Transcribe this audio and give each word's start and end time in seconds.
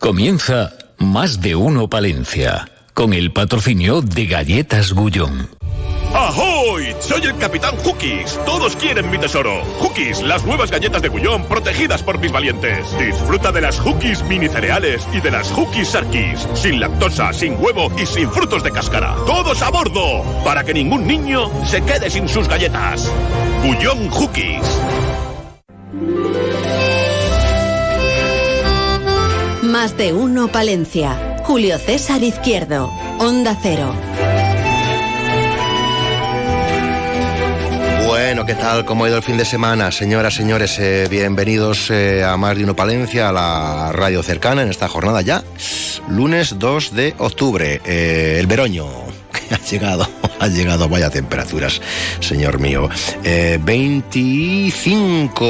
Comienza 0.00 0.72
Más 0.96 1.42
de 1.42 1.54
Uno 1.54 1.90
Palencia, 1.90 2.66
con 2.94 3.12
el 3.12 3.34
patrocinio 3.34 4.00
de 4.00 4.24
Galletas 4.24 4.94
Gullón. 4.94 5.50
¡Ahoy! 6.14 6.96
Soy 7.00 7.20
el 7.24 7.36
Capitán 7.36 7.76
Hookies. 7.76 8.40
Todos 8.46 8.76
quieren 8.76 9.10
mi 9.10 9.18
tesoro. 9.18 9.62
Hookies, 9.78 10.22
las 10.22 10.46
nuevas 10.46 10.70
galletas 10.70 11.02
de 11.02 11.08
Gullón 11.08 11.44
protegidas 11.44 12.02
por 12.02 12.18
mis 12.18 12.32
valientes. 12.32 12.86
Disfruta 12.98 13.52
de 13.52 13.60
las 13.60 13.78
Hookies 13.78 14.22
mini 14.22 14.48
cereales 14.48 15.06
y 15.12 15.20
de 15.20 15.32
las 15.32 15.52
Hookies 15.52 15.88
Sarkis. 15.88 16.48
Sin 16.54 16.80
lactosa, 16.80 17.34
sin 17.34 17.62
huevo 17.62 17.92
y 18.00 18.06
sin 18.06 18.30
frutos 18.30 18.64
de 18.64 18.70
cáscara. 18.72 19.14
¡Todos 19.26 19.60
a 19.60 19.68
bordo! 19.68 20.24
Para 20.42 20.64
que 20.64 20.72
ningún 20.72 21.06
niño 21.06 21.50
se 21.66 21.82
quede 21.82 22.08
sin 22.08 22.26
sus 22.26 22.48
galletas. 22.48 23.06
Gullón 23.62 24.08
Hookies. 24.08 24.80
Más 29.80 29.96
de 29.96 30.12
uno 30.12 30.48
Palencia. 30.48 31.40
Julio 31.44 31.78
César 31.78 32.22
Izquierdo. 32.22 32.92
Onda 33.18 33.56
Cero. 33.62 33.94
Bueno, 38.06 38.44
¿qué 38.44 38.56
tal? 38.56 38.84
¿Cómo 38.84 39.06
ha 39.06 39.08
ido 39.08 39.16
el 39.16 39.22
fin 39.22 39.38
de 39.38 39.46
semana? 39.46 39.90
Señoras, 39.90 40.34
señores, 40.34 40.78
eh, 40.78 41.06
bienvenidos 41.08 41.90
eh, 41.90 42.22
a 42.22 42.36
Más 42.36 42.58
de 42.58 42.64
Uno 42.64 42.76
Palencia, 42.76 43.30
a 43.30 43.32
la 43.32 43.90
radio 43.92 44.22
cercana 44.22 44.60
en 44.60 44.68
esta 44.68 44.86
jornada 44.86 45.22
ya. 45.22 45.42
Lunes 46.10 46.58
2 46.58 46.94
de 46.94 47.14
octubre, 47.16 47.80
eh, 47.86 48.36
el 48.38 48.46
veroño. 48.46 49.09
Ha 49.50 49.58
llegado, 49.58 50.08
ha 50.38 50.46
llegado, 50.46 50.88
vaya 50.88 51.10
temperaturas, 51.10 51.82
señor 52.20 52.60
mío. 52.60 52.88
25. 53.22 55.44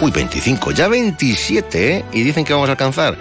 Uy, 0.00 0.10
25, 0.10 0.70
ya 0.72 0.88
27, 0.88 1.96
¿eh? 1.96 2.04
Y 2.12 2.22
dicen 2.22 2.44
que 2.44 2.54
vamos 2.54 2.70
a 2.70 2.72
alcanzar 2.72 3.16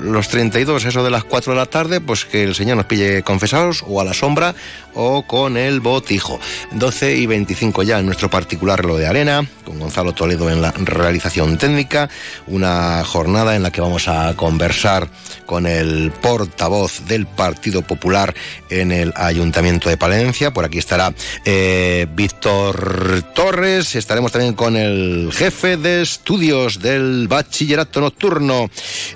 los 0.00 0.28
32, 0.28 0.84
eso 0.84 1.04
de 1.04 1.10
las 1.10 1.24
4 1.24 1.52
de 1.52 1.58
la 1.58 1.66
tarde, 1.66 2.00
pues 2.00 2.24
que 2.24 2.42
el 2.42 2.54
Señor 2.54 2.76
nos 2.76 2.86
pille 2.86 3.22
confesados 3.22 3.84
o 3.86 4.00
a 4.00 4.04
la 4.04 4.14
sombra 4.14 4.54
o 4.94 5.22
con 5.26 5.56
el 5.56 5.80
botijo. 5.80 6.40
12 6.72 7.16
y 7.16 7.26
25 7.26 7.82
ya 7.82 7.98
en 7.98 8.06
nuestro 8.06 8.30
particular 8.30 8.80
reloj 8.80 8.98
de 8.98 9.06
arena, 9.06 9.46
con 9.64 9.78
Gonzalo 9.78 10.12
Toledo 10.12 10.50
en 10.50 10.62
la 10.62 10.72
realización 10.72 11.58
técnica, 11.58 12.08
una 12.46 13.04
jornada 13.04 13.56
en 13.56 13.62
la 13.62 13.70
que 13.70 13.80
vamos 13.80 14.08
a 14.08 14.34
conversar 14.34 15.08
con 15.44 15.66
el 15.66 16.12
portavoz 16.20 17.06
del 17.06 17.26
Partido 17.26 17.82
Popular 17.82 18.34
en 18.70 18.90
el 18.90 19.12
Ayuntamiento 19.16 19.88
de 19.88 19.96
Palencia. 19.96 20.52
Por 20.52 20.64
aquí 20.64 20.78
estará 20.78 21.14
eh, 21.44 22.06
Víctor 22.14 23.22
Torres, 23.34 23.94
estaremos 23.94 24.32
también 24.32 24.54
con 24.54 24.76
el 24.76 25.30
jefe 25.32 25.76
de 25.76 26.02
estudios 26.02 26.80
del 26.80 27.28
bachillerato 27.28 28.00
nocturno 28.00 28.70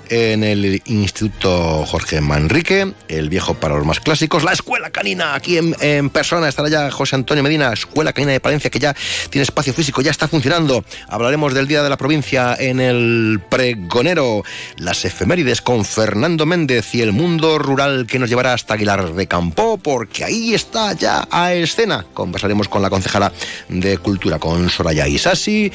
en 0.09 0.43
el 0.43 0.70
Instituto 0.85 1.85
Jorge 1.85 2.21
Manrique, 2.21 2.93
el 3.07 3.29
viejo 3.29 3.53
para 3.55 3.75
los 3.75 3.85
más 3.85 3.99
clásicos, 3.99 4.43
la 4.43 4.53
Escuela 4.53 4.89
Canina, 4.91 5.35
aquí 5.35 5.57
en, 5.57 5.75
en 5.81 6.09
persona 6.09 6.47
estará 6.47 6.69
ya 6.69 6.91
José 6.91 7.15
Antonio 7.15 7.43
Medina, 7.43 7.73
Escuela 7.73 8.13
Canina 8.13 8.31
de 8.31 8.39
Palencia, 8.39 8.69
que 8.69 8.79
ya 8.79 8.95
tiene 9.29 9.43
espacio 9.43 9.73
físico, 9.73 10.01
ya 10.01 10.11
está 10.11 10.27
funcionando. 10.27 10.83
Hablaremos 11.07 11.53
del 11.53 11.67
Día 11.67 11.83
de 11.83 11.89
la 11.89 11.97
Provincia 11.97 12.55
en 12.59 12.79
el 12.79 13.41
Pregonero, 13.49 14.43
las 14.77 15.05
efemérides 15.05 15.61
con 15.61 15.85
Fernando 15.85 16.45
Méndez 16.45 16.93
y 16.93 17.01
el 17.01 17.11
mundo 17.11 17.59
rural 17.59 18.05
que 18.07 18.19
nos 18.19 18.29
llevará 18.29 18.53
hasta 18.53 18.73
Aguilar 18.75 19.13
de 19.13 19.27
Campo, 19.27 19.77
porque 19.77 20.23
ahí 20.23 20.53
está 20.53 20.93
ya 20.93 21.27
a 21.29 21.53
escena. 21.53 22.05
Conversaremos 22.13 22.67
con 22.67 22.81
la 22.81 22.89
concejala 22.89 23.31
de 23.69 23.97
Cultura, 23.97 24.39
con 24.39 24.69
Soraya 24.69 25.07
Isasi. 25.07 25.71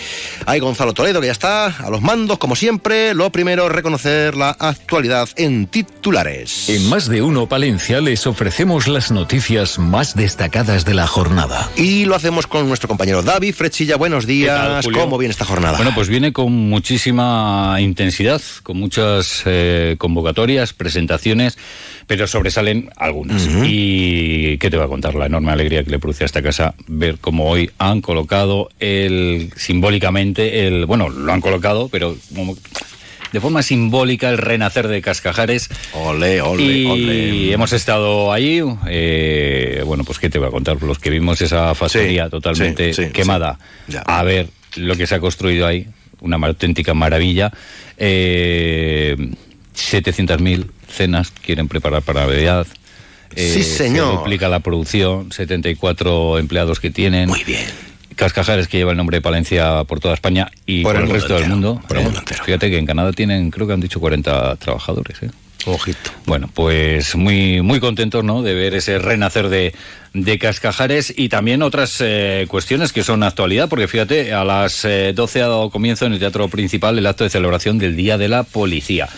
Hay 0.47 0.61
Gonzalo 0.61 0.93
Toledo, 0.95 1.21
que 1.21 1.27
ya 1.27 1.33
está 1.33 1.67
a 1.67 1.91
los 1.91 2.03
mandos, 2.03 2.39
como 2.39 2.57
siempre. 2.57 3.15
Lo 3.15 3.31
primero, 3.31 3.69
reconocer 3.69 4.37
la 4.37 4.57
actualidad 4.87 5.29
en 5.35 5.67
titulares. 5.67 6.69
En 6.69 6.89
Más 6.89 7.09
de 7.09 7.21
Uno 7.21 7.49
Palencia 7.49 8.01
les 8.01 8.25
ofrecemos 8.29 8.87
las 8.87 9.11
noticias 9.11 9.81
más 9.81 10.15
destacadas 10.15 10.85
de 10.85 10.95
la 10.95 11.09
jornada. 11.09 11.69
Y 11.75 12.05
lo 12.05 12.15
hacemos 12.15 12.47
con 12.47 12.69
nuestro 12.69 12.87
compañero 12.87 13.21
David 13.21 13.53
Frechilla. 13.53 13.97
Buenos 13.97 14.29
días. 14.29 14.85
Julio? 14.85 15.01
¿Cómo 15.01 15.19
viene 15.19 15.33
esta 15.33 15.45
jornada? 15.45 15.77
Bueno, 15.77 15.91
pues 15.93 16.09
viene 16.09 16.33
con 16.33 16.53
muchísima 16.53 17.79
intensidad, 17.81 18.41
con 18.63 18.79
muchas 18.79 19.43
eh, 19.45 19.97
convocatorias, 19.99 20.73
presentaciones, 20.73 21.59
pero 22.07 22.29
sobresalen 22.29 22.91
algunas. 22.97 23.45
Y 23.65 24.57
qué 24.59 24.71
te 24.71 24.77
va 24.77 24.85
a 24.85 24.89
contar 24.89 25.17
la 25.17 25.27
enorme 25.27 25.51
alegría 25.51 25.83
que 25.83 25.91
le 25.91 25.99
produce 25.99 26.23
a 26.23 26.27
esta 26.27 26.43
casa 26.43 26.75
ver 26.87 27.19
cómo 27.21 27.51
hoy 27.51 27.73
han 27.79 28.03
colocado 28.03 28.69
el 28.79 29.53
simbólicamente 29.57 30.69
el 30.69 30.87
bueno 30.87 31.09
lo 31.09 31.33
han 31.33 31.41
colocado, 31.41 31.89
pero 31.89 32.17
como 32.37 32.57
de 33.33 33.41
forma 33.41 33.63
simbólica 33.63 34.31
el 34.31 34.39
renacer 34.39 34.89
de 34.89 35.03
Cascajares. 35.03 35.69
Ole, 35.93 36.41
ole, 36.41 36.63
y 36.65 36.87
ole. 36.87 37.53
hemos 37.53 37.73
estado 37.73 38.33
allí, 38.33 38.63
eh, 38.89 39.83
bueno, 39.87 40.05
pues 40.05 40.19
qué 40.19 40.31
te 40.31 40.39
voy 40.39 40.49
a 40.49 40.51
contar, 40.51 40.83
los 40.83 40.99
que 40.99 41.11
vimos 41.11 41.41
esa 41.41 41.75
factoría 41.75 42.25
Sí, 42.25 42.31
totalmente 42.31 42.93
sí, 42.93 43.05
sí, 43.05 43.11
quemada, 43.11 43.59
a 44.05 44.23
ver 44.23 44.49
lo 44.77 44.97
que 44.97 45.07
se 45.07 45.15
ha 45.15 45.21
construido 45.21 45.67
ahí, 45.67 45.87
una 46.21 46.37
auténtica 46.37 46.95
maravilla. 46.95 47.53
Eh, 47.97 49.17
700.000 49.75 50.67
cenas 50.89 51.31
quieren 51.31 51.69
preparar 51.69 52.03
para 52.03 52.27
Navidad. 52.27 52.67
Sí, 53.35 53.63
señor. 53.63 54.13
Se 54.13 54.17
duplica 54.19 54.49
la 54.49 54.61
producción, 54.61 55.31
74 55.33 56.39
empleados 56.39 56.81
que 56.81 56.91
tienen. 56.91 57.29
Muy 57.29 57.45
bien. 57.45 57.67
Cascajares 58.17 58.67
que 58.67 58.79
lleva 58.79 58.91
el 58.91 58.97
nombre 58.97 59.19
de 59.19 59.21
Palencia 59.23 59.85
por 59.85 60.01
toda 60.01 60.15
España 60.15 60.51
y 60.67 60.83
Por 60.83 60.95
por, 60.95 61.05
el 61.05 61.11
resto 61.11 61.35
del 61.35 61.49
mundo. 61.49 61.81
por 61.87 61.99
el 61.99 62.05
mundo 62.05 62.19
entero. 62.19 62.43
Fíjate 62.45 62.71
que 62.71 62.79
en 62.79 62.87
Canadá 62.87 63.13
tienen, 63.13 63.51
creo 63.51 63.67
que 63.67 63.73
han 63.75 63.81
dicho 63.81 64.01
40 64.01 64.57
trabajadores. 64.57 65.23
¿eh? 65.23 65.31
Ojito. 65.67 66.11
Bueno, 66.27 66.49
pues 66.53 67.15
muy, 67.17 67.61
muy 67.61 67.81
contentos 67.81 68.25
¿no? 68.25 68.43
de 68.43 68.55
ver 68.55 68.75
ese 68.75 68.99
renacer 68.99 69.49
de, 69.49 69.75
de 70.25 70.39
Cascajares 70.39 71.13
y 71.17 71.29
también 71.29 71.63
otras 71.63 71.97
eh, 72.01 72.47
cuestiones 72.49 72.93
que 72.93 73.03
son 73.03 73.23
actualidad, 73.23 73.69
porque 73.69 73.89
fíjate, 73.89 74.33
a 74.33 74.45
las 74.45 74.85
eh, 74.85 75.13
12 75.15 75.43
ha 75.43 75.49
dado 75.49 75.71
comienzo 75.71 76.07
en 76.07 76.13
el 76.15 76.19
Teatro 76.19 76.49
Principal 76.49 76.99
el 76.99 77.07
acto 77.07 77.25
de 77.25 77.31
celebración 77.31 77.79
del 77.79 77.97
Día 77.97 78.19
de 78.19 78.29
la 78.29 78.43
Policía. 78.43 79.09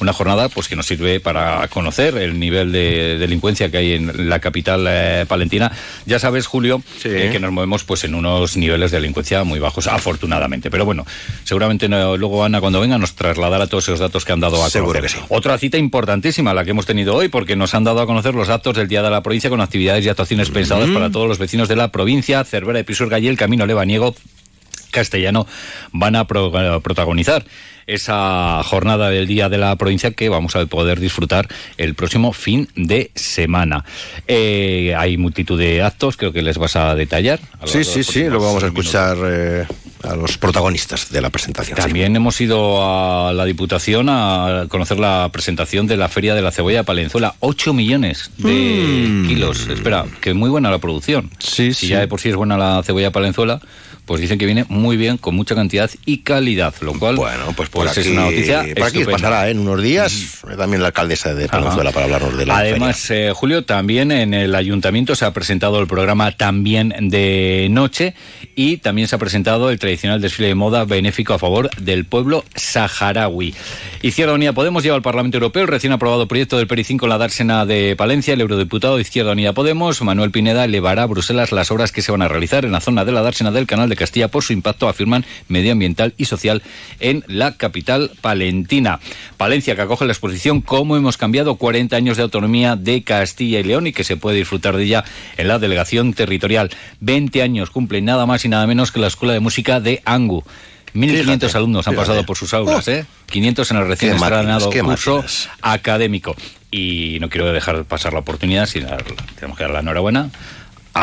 Una 0.00 0.12
jornada 0.12 0.48
pues 0.48 0.68
que 0.68 0.76
nos 0.76 0.86
sirve 0.86 1.20
para 1.20 1.66
conocer 1.68 2.16
el 2.16 2.38
nivel 2.38 2.72
de 2.72 3.18
delincuencia 3.18 3.70
que 3.70 3.78
hay 3.78 3.92
en 3.94 4.28
la 4.28 4.38
capital 4.40 4.84
eh, 4.88 5.24
palentina. 5.28 5.70
Ya 6.06 6.18
sabes, 6.18 6.46
Julio, 6.46 6.82
Sí. 7.00 7.08
eh, 7.10 7.28
que 7.32 7.40
nos 7.40 7.52
movemos 7.52 7.84
pues 7.84 8.04
en 8.04 8.14
unos 8.14 8.56
niveles 8.56 8.90
de 8.90 8.98
delincuencia 8.98 9.44
muy 9.44 9.58
bajos, 9.58 9.86
afortunadamente. 9.86 10.70
Pero 10.70 10.84
bueno, 10.84 11.06
seguramente 11.44 11.88
no- 11.88 12.16
luego 12.16 12.44
Ana, 12.44 12.60
cuando 12.60 12.80
venga, 12.80 12.98
nos 12.98 13.14
trasladará 13.14 13.66
todos 13.66 13.84
esos 13.84 14.00
datos 14.00 14.24
que 14.24 14.32
han 14.32 14.40
dado 14.40 14.62
a 14.64 14.70
Seguro 14.70 14.98
conocer. 15.00 15.18
que 15.20 15.26
sí. 15.26 15.26
Otra 15.28 15.56
cita 15.58 15.78
importantísima 15.78 16.54
la 16.54 16.64
que 16.64 16.70
hemos 16.70 16.86
tenido 16.86 17.14
hoy, 17.14 17.28
porque 17.28 17.56
nos 17.56 17.74
han 17.74 17.84
dado 17.84 18.00
a 18.00 18.06
conocer 18.06 18.34
los 18.34 18.48
actos 18.48 18.76
del 18.76 18.88
Día 18.88 19.02
de 19.02 19.10
la 19.10 19.22
Provincia 19.22 19.50
con 19.50 19.60
actividades 19.60 20.04
y 20.04 20.08
actuaciones 20.08 20.47
pensadas 20.50 20.88
para 20.90 21.10
todos 21.10 21.28
los 21.28 21.38
vecinos 21.38 21.68
de 21.68 21.76
la 21.76 21.88
provincia. 21.92 22.44
Cervera 22.44 22.78
de 22.78 22.84
Pisurga 22.84 23.18
y 23.18 23.28
el 23.28 23.36
Camino 23.36 23.66
Lebaniego 23.66 24.14
castellano 24.90 25.46
van 25.92 26.16
a 26.16 26.26
pro- 26.26 26.80
protagonizar 26.80 27.44
esa 27.86 28.62
jornada 28.64 29.08
del 29.10 29.26
Día 29.26 29.48
de 29.48 29.56
la 29.58 29.74
Provincia 29.76 30.10
que 30.10 30.28
vamos 30.28 30.56
a 30.56 30.64
poder 30.66 31.00
disfrutar 31.00 31.48
el 31.78 31.94
próximo 31.94 32.32
fin 32.32 32.68
de 32.74 33.10
semana. 33.14 33.84
Eh, 34.26 34.94
hay 34.96 35.16
multitud 35.16 35.58
de 35.58 35.82
actos, 35.82 36.16
creo 36.16 36.32
que 36.32 36.42
les 36.42 36.58
vas 36.58 36.76
a 36.76 36.94
detallar. 36.94 37.38
a 37.58 37.62
lo 37.62 37.66
Sí, 37.66 37.84
sí, 37.84 38.04
sí, 38.04 38.24
luego 38.24 38.46
vamos 38.46 38.62
a 38.62 38.66
escuchar 38.66 39.16
eh, 39.24 39.66
a 40.02 40.14
los 40.14 40.38
protagonistas 40.38 41.10
de 41.10 41.20
la 41.20 41.30
presentación. 41.30 41.76
sí. 41.76 41.82
También 41.82 42.14
hemos 42.14 42.40
ido 42.40 42.82
a 42.84 43.32
la 43.32 43.44
Diputación 43.44 44.08
a 44.08 44.66
conocer 44.68 44.98
la 44.98 45.28
presentación 45.32 45.86
de 45.86 45.96
la 45.96 46.08
Feria 46.08 46.34
de 46.34 46.42
la 46.42 46.50
Cebolla 46.50 46.78
de 46.78 46.84
Palenzuela. 46.84 47.34
8 47.40 47.72
millones 47.72 48.30
de 48.38 49.24
kilos. 49.26 49.68
Espera, 49.68 50.04
que 50.20 50.34
muy 50.34 50.50
buena 50.50 50.70
la 50.70 50.78
producción. 50.78 51.26
Mm. 51.26 51.30
Sí, 51.38 51.74
si 51.74 51.86
sí. 51.86 51.88
ya 51.88 52.00
de 52.00 52.08
por 52.08 52.20
sí 52.20 52.28
es 52.28 52.36
buena 52.36 52.56
la 52.56 52.82
cebolla 52.82 53.06
de 53.06 53.10
Palenzuela, 53.12 53.60
pues 54.08 54.22
dicen 54.22 54.38
que 54.38 54.46
viene 54.46 54.64
muy 54.70 54.96
bien, 54.96 55.18
con 55.18 55.34
mucha 55.34 55.54
cantidad 55.54 55.90
y 56.06 56.18
calidad, 56.22 56.74
lo 56.80 56.94
cual 56.94 57.16
Bueno, 57.16 57.52
pues 57.54 57.68
por 57.68 57.86
aquí, 57.86 58.00
es 58.00 58.06
una 58.06 58.22
noticia 58.22 58.64
por 58.74 58.86
aquí 58.88 59.04
pasará 59.04 59.48
¿eh? 59.48 59.50
en 59.50 59.58
unos 59.58 59.82
días 59.82 60.40
eh, 60.50 60.56
también 60.56 60.80
la 60.80 60.88
alcaldesa 60.88 61.34
de 61.34 61.46
Palenzuela 61.46 61.92
para 61.92 62.06
hablarnos 62.06 62.34
de 62.38 62.46
la 62.46 62.56
Además, 62.56 63.10
eh, 63.10 63.32
Julio, 63.34 63.66
también 63.66 64.10
en 64.10 64.32
el 64.32 64.54
ayuntamiento 64.54 65.14
se 65.14 65.26
ha 65.26 65.34
presentado 65.34 65.78
el 65.78 65.86
programa 65.86 66.32
También 66.32 66.94
de 66.98 67.68
Noche 67.70 68.14
y 68.56 68.78
también 68.78 69.08
se 69.08 69.16
ha 69.16 69.18
presentado 69.18 69.68
el 69.68 69.78
tradicional 69.78 70.22
desfile 70.22 70.48
de 70.48 70.54
moda 70.54 70.86
benéfico 70.86 71.34
a 71.34 71.38
favor 71.38 71.68
del 71.76 72.06
pueblo 72.06 72.46
saharaui. 72.54 73.54
Izquierda 74.00 74.32
Unida 74.32 74.54
Podemos 74.54 74.82
lleva 74.82 74.96
al 74.96 75.02
Parlamento 75.02 75.36
Europeo 75.36 75.60
el 75.60 75.68
recién 75.68 75.92
aprobado 75.92 76.26
proyecto 76.26 76.56
del 76.56 76.66
PERI 76.66 76.84
5 76.84 77.04
en 77.04 77.10
la 77.10 77.18
dársena 77.18 77.66
de 77.66 77.94
Palencia. 77.94 78.32
El 78.32 78.40
eurodiputado 78.40 78.96
de 78.96 79.02
Izquierda 79.02 79.32
Unida 79.32 79.52
Podemos, 79.52 80.00
Manuel 80.00 80.30
Pineda, 80.30 80.64
elevará 80.64 81.02
a 81.02 81.06
Bruselas 81.06 81.52
las 81.52 81.70
obras 81.70 81.92
que 81.92 82.00
se 82.00 82.10
van 82.10 82.22
a 82.22 82.28
realizar 82.28 82.64
en 82.64 82.72
la 82.72 82.80
zona 82.80 83.04
de 83.04 83.12
la 83.12 83.20
dársena 83.20 83.50
del 83.50 83.66
Canal 83.66 83.90
de 83.90 83.97
Castilla 83.98 84.28
por 84.28 84.42
su 84.42 84.52
impacto, 84.54 84.88
afirman, 84.88 85.26
medioambiental 85.48 86.14
y 86.16 86.24
social 86.24 86.62
en 87.00 87.24
la 87.26 87.56
capital 87.56 88.12
palentina. 88.20 89.00
Palencia, 89.36 89.76
que 89.76 89.82
acoge 89.82 90.06
la 90.06 90.12
exposición 90.12 90.62
Cómo 90.62 90.96
hemos 90.96 91.16
cambiado 91.16 91.56
40 91.56 91.96
años 91.96 92.16
de 92.16 92.22
autonomía 92.22 92.76
de 92.76 93.02
Castilla 93.02 93.60
y 93.60 93.64
León 93.64 93.86
y 93.86 93.92
que 93.92 94.04
se 94.04 94.16
puede 94.16 94.38
disfrutar 94.38 94.76
de 94.76 94.84
ella 94.84 95.04
en 95.36 95.48
la 95.48 95.58
delegación 95.58 96.14
territorial. 96.14 96.70
20 97.00 97.42
años 97.42 97.70
cumple 97.70 98.00
nada 98.00 98.26
más 98.26 98.44
y 98.44 98.48
nada 98.48 98.66
menos 98.66 98.92
que 98.92 99.00
la 99.00 99.08
Escuela 99.08 99.34
de 99.34 99.40
Música 99.40 99.80
de 99.80 100.02
Angu. 100.04 100.44
1.500 100.94 101.54
alumnos 101.54 101.86
han 101.86 101.94
pasado 101.94 102.24
por 102.24 102.36
sus 102.36 102.54
aulas, 102.54 102.88
¿eh? 102.88 103.06
500 103.26 103.70
en 103.70 103.76
el 103.76 103.86
recién 103.86 104.16
estrenado 104.16 104.70
curso 104.70 105.24
académico. 105.60 106.34
Y 106.70 107.18
no 107.20 107.28
quiero 107.28 107.52
dejar 107.52 107.84
pasar 107.84 108.12
la 108.12 108.20
oportunidad, 108.20 108.66
si 108.66 108.80
tenemos 108.80 109.56
que 109.56 109.64
dar 109.64 109.72
la 109.72 109.80
enhorabuena 109.80 110.30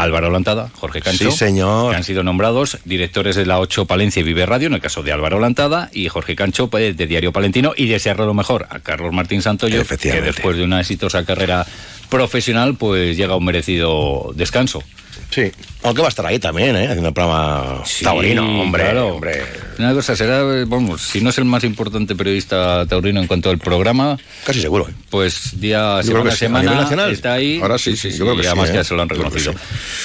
Álvaro 0.02 0.30
Lantada, 0.30 0.70
Jorge 0.74 1.02
Cancho, 1.02 1.32
señor. 1.32 1.92
que 1.92 1.98
han 1.98 2.04
sido 2.04 2.24
nombrados 2.24 2.78
directores 2.86 3.36
de 3.36 3.46
la 3.46 3.60
8 3.60 3.86
Palencia 3.86 4.20
y 4.20 4.24
Vive 4.24 4.46
Radio, 4.46 4.68
en 4.68 4.74
el 4.74 4.82
caso 4.82 5.04
de 5.04 5.12
Álvaro 5.12 5.40
Lantada, 5.40 5.90
y 5.94 6.08
Jorge 6.08 6.36
Cancho 6.36 6.70
pues, 6.70 6.96
de 6.96 7.08
Diario 7.08 7.32
Palentino, 7.32 7.74
y 7.76 7.88
desearlo 7.88 8.26
lo 8.26 8.34
mejor 8.34 8.68
a 8.70 8.80
Carlos 8.80 9.14
Martín 9.14 9.42
Santoyo, 9.42 9.84
que 9.86 10.22
después 10.22 10.58
de 10.58 10.64
una 10.64 10.82
exitosa 10.82 11.26
carrera 11.26 11.66
profesional, 12.10 12.76
pues 12.76 13.18
llega 13.18 13.34
a 13.34 13.38
un 13.38 13.46
merecido 13.46 14.32
descanso. 14.36 14.84
Sí, 15.30 15.52
aunque 15.84 16.02
va 16.02 16.08
a 16.08 16.10
estar 16.10 16.26
ahí 16.26 16.40
también, 16.40 16.76
¿eh? 16.76 16.86
Haciendo 16.86 17.10
el 17.10 17.14
programa 17.14 17.84
taurino, 18.04 18.62
hombre, 18.62 18.98
hombre. 19.00 19.44
Una 19.78 19.94
cosa 19.94 20.16
será, 20.16 20.44
vamos, 20.66 21.02
si 21.02 21.22
no 21.22 21.30
es 21.30 21.38
el 21.38 21.46
más 21.46 21.64
importante 21.64 22.16
periodista 22.16 22.86
taurino 22.86 23.20
en 23.20 23.28
cuanto 23.28 23.50
al 23.50 23.58
programa... 23.58 24.18
Casi 24.46 24.62
seguro. 24.62 24.88
¿eh? 24.90 24.94
Pues 25.10 25.60
día, 25.60 26.02
semana 26.04 26.32
a 26.32 26.36
semana 26.36 27.08
está 27.08 27.34
ahí. 27.34 27.60
Ahora 27.62 27.78
sí, 27.78 27.98
sí, 27.98 28.12
yo 28.12 28.26
creo 28.26 28.38
que 28.38 28.48
además 28.48 28.70
sí, 28.70 28.76
ya 28.76 28.82
¿eh? 28.82 28.84
se 28.84 28.94
lo 28.96 29.02
han 29.02 29.10
reconocido. 29.10 29.54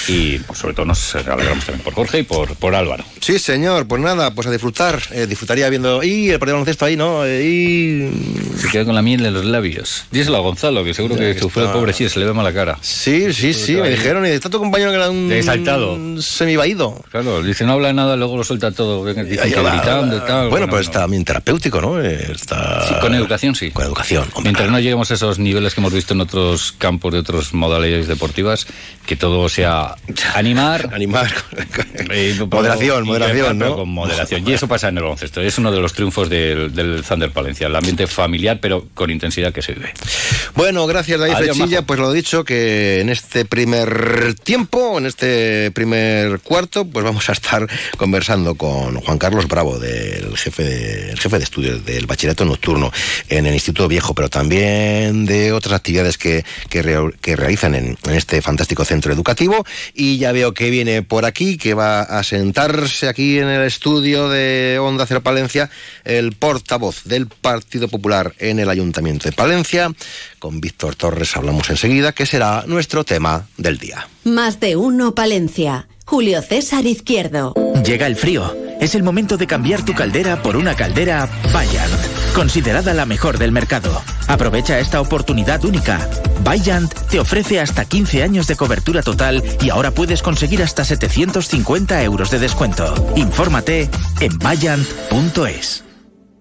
Y 0.07 0.39
pues, 0.39 0.59
sobre 0.59 0.73
todo 0.73 0.85
nos 0.85 1.15
alegramos 1.15 1.65
también 1.65 1.83
por 1.83 1.93
Jorge 1.93 2.19
y 2.19 2.23
por, 2.23 2.55
por 2.55 2.75
Álvaro. 2.75 3.05
Sí, 3.21 3.39
señor, 3.39 3.87
pues 3.87 4.01
nada, 4.01 4.33
pues 4.33 4.47
a 4.47 4.51
disfrutar. 4.51 5.01
Eh, 5.11 5.25
disfrutaría 5.27 5.69
viendo... 5.69 6.03
Y 6.03 6.29
el 6.29 6.39
partido 6.39 6.57
de 6.57 6.63
baloncesto 6.63 6.85
ahí, 6.85 6.97
¿no? 6.97 7.25
Eh, 7.25 7.43
y... 7.43 8.57
Se 8.57 8.67
queda 8.69 8.85
con 8.85 8.95
la 8.95 9.01
miel 9.01 9.25
en 9.25 9.33
los 9.33 9.45
labios. 9.45 10.05
Díselo 10.11 10.37
a 10.37 10.41
Gonzalo, 10.41 10.83
que 10.83 10.93
seguro 10.93 11.15
que 11.15 11.39
sufrió 11.39 11.67
el 11.67 11.71
pobre 11.71 11.93
sí, 11.93 12.09
se 12.09 12.19
le 12.19 12.25
ve 12.25 12.33
mala 12.33 12.53
cara. 12.53 12.77
Sí, 12.81 13.31
sí, 13.33 13.53
sí, 13.53 13.75
me 13.75 13.89
dijeron. 13.89 14.25
Y 14.25 14.29
está 14.29 14.49
tu 14.49 14.59
compañero 14.59 14.91
que 14.91 14.97
era 14.97 15.09
un... 15.09 15.31
Exaltado. 15.31 16.21
Semivaído. 16.21 17.03
Claro, 17.11 17.41
dice, 17.41 17.65
no 17.65 17.73
habla 17.73 17.93
nada, 17.93 18.15
luego 18.15 18.37
lo 18.37 18.43
suelta 18.43 18.71
todo. 18.71 19.05
Dice 19.13 19.60
que 19.63 19.77
gritando 19.77 20.17
y 20.17 20.19
tal. 20.21 20.49
Bueno, 20.49 20.67
pues 20.67 20.87
está 20.87 21.07
bien 21.07 21.23
terapéutico, 21.23 21.81
¿no? 21.81 21.99
Está... 21.99 22.87
Sí, 22.87 22.95
con 23.01 23.13
educación, 23.13 23.55
sí. 23.55 23.71
Con 23.71 23.85
educación. 23.85 24.23
Hombre, 24.33 24.43
Mientras 24.43 24.69
no 24.69 24.79
lleguemos 24.79 25.11
a 25.11 25.13
esos 25.13 25.39
niveles 25.39 25.73
que 25.73 25.81
hemos 25.81 25.93
visto 25.93 26.13
en 26.13 26.21
otros 26.21 26.71
campos 26.73 27.13
de 27.13 27.19
otras 27.19 27.53
modalidades 27.53 28.07
deportivas, 28.07 28.67
que 29.05 29.15
todo 29.15 29.49
sea 29.49 29.95
animar. 30.35 30.89
animar. 30.93 31.31
Eh, 32.09 32.37
moderación, 32.49 33.05
moderación, 33.05 33.57
pero 33.59 33.69
¿no? 33.69 33.75
Con 33.77 33.89
moderación. 33.89 34.47
Y 34.47 34.53
eso 34.53 34.67
pasa 34.67 34.89
en 34.89 34.97
el 34.97 35.03
baloncesto. 35.03 35.41
Es 35.41 35.57
uno 35.57 35.71
de 35.71 35.79
los 35.79 35.93
triunfos 35.93 36.29
del, 36.29 36.73
del 36.73 37.03
Thunder 37.03 37.31
Palencia. 37.31 37.67
El 37.67 37.75
ambiente 37.75 38.07
familiar, 38.07 38.59
pero 38.61 38.87
con 38.93 39.09
intensidad 39.09 39.53
que 39.53 39.61
se 39.61 39.73
vive. 39.73 39.93
Bueno, 40.55 40.85
gracias 40.87 41.19
David 41.19 41.33
Adiós, 41.33 41.57
Flechilla. 41.57 41.77
Majo. 41.77 41.87
Pues 41.87 41.99
lo 41.99 42.11
dicho, 42.11 42.43
que 42.43 43.01
en 43.01 43.09
este 43.09 43.45
primer 43.45 44.35
tiempo, 44.43 44.97
en 44.97 45.05
este 45.05 45.71
primer 45.71 46.39
cuarto, 46.39 46.85
pues 46.85 47.03
vamos 47.03 47.29
a 47.29 47.33
estar 47.33 47.67
conversando 47.97 48.55
con 48.55 48.95
Juan 49.01 49.17
Carlos 49.17 49.47
Bravo, 49.51 49.79
del 49.79 50.37
jefe 50.37 50.63
de, 50.63 51.11
el 51.11 51.19
jefe 51.19 51.37
de 51.37 51.43
estudios 51.43 51.85
del 51.85 52.05
bachillerato 52.05 52.45
nocturno 52.45 52.89
en 53.27 53.45
el 53.45 53.53
Instituto 53.53 53.89
Viejo, 53.89 54.15
pero 54.15 54.29
también 54.29 55.25
de 55.25 55.51
otras 55.51 55.75
actividades 55.75 56.17
que, 56.17 56.45
que, 56.69 56.81
re- 56.81 57.13
que 57.19 57.35
realizan 57.35 57.75
en, 57.75 57.97
en 58.01 58.11
este 58.15 58.41
fantástico 58.41 58.85
centro 58.85 59.11
educativo. 59.11 59.65
Y 59.93 60.17
ya 60.17 60.31
veo 60.31 60.53
que 60.53 60.69
viene 60.69 61.03
por 61.03 61.25
aquí, 61.25 61.57
que 61.57 61.73
va 61.73 62.01
a 62.01 62.23
sentarse 62.23 63.09
aquí 63.09 63.39
en 63.39 63.49
el 63.49 63.63
estudio 63.67 64.29
de 64.29 64.79
Onda 64.79 65.05
Cero 65.05 65.21
Palencia, 65.21 65.69
el 66.05 66.31
portavoz 66.31 67.03
del 67.03 67.27
Partido 67.27 67.89
Popular 67.89 68.33
en 68.39 68.57
el 68.59 68.69
Ayuntamiento 68.69 69.27
de 69.27 69.33
Palencia. 69.33 69.91
Con 70.39 70.61
Víctor 70.61 70.95
Torres 70.95 71.35
hablamos 71.35 71.69
enseguida, 71.69 72.13
que 72.13 72.25
será 72.25 72.63
nuestro 72.67 73.03
tema 73.03 73.47
del 73.57 73.77
día. 73.77 74.07
Más 74.23 74.61
de 74.61 74.77
uno 74.77 75.13
Palencia. 75.13 75.87
Julio 76.11 76.41
César 76.41 76.85
Izquierdo. 76.85 77.53
Llega 77.85 78.05
el 78.05 78.17
frío. 78.17 78.53
Es 78.81 78.95
el 78.95 79.01
momento 79.01 79.37
de 79.37 79.47
cambiar 79.47 79.85
tu 79.85 79.93
caldera 79.93 80.41
por 80.43 80.57
una 80.57 80.75
caldera 80.75 81.29
Bayant, 81.53 82.33
considerada 82.35 82.93
la 82.93 83.05
mejor 83.05 83.37
del 83.37 83.53
mercado. 83.53 84.01
Aprovecha 84.27 84.77
esta 84.79 84.99
oportunidad 84.99 85.63
única. 85.63 86.05
Bayant 86.43 86.93
te 87.09 87.21
ofrece 87.21 87.61
hasta 87.61 87.85
15 87.85 88.23
años 88.23 88.45
de 88.47 88.57
cobertura 88.57 89.03
total 89.03 89.41
y 89.61 89.69
ahora 89.69 89.91
puedes 89.91 90.21
conseguir 90.21 90.61
hasta 90.61 90.83
750 90.83 92.03
euros 92.03 92.29
de 92.29 92.39
descuento. 92.39 92.93
Infórmate 93.15 93.89
en 94.19 94.37
bayant.es. 94.37 95.90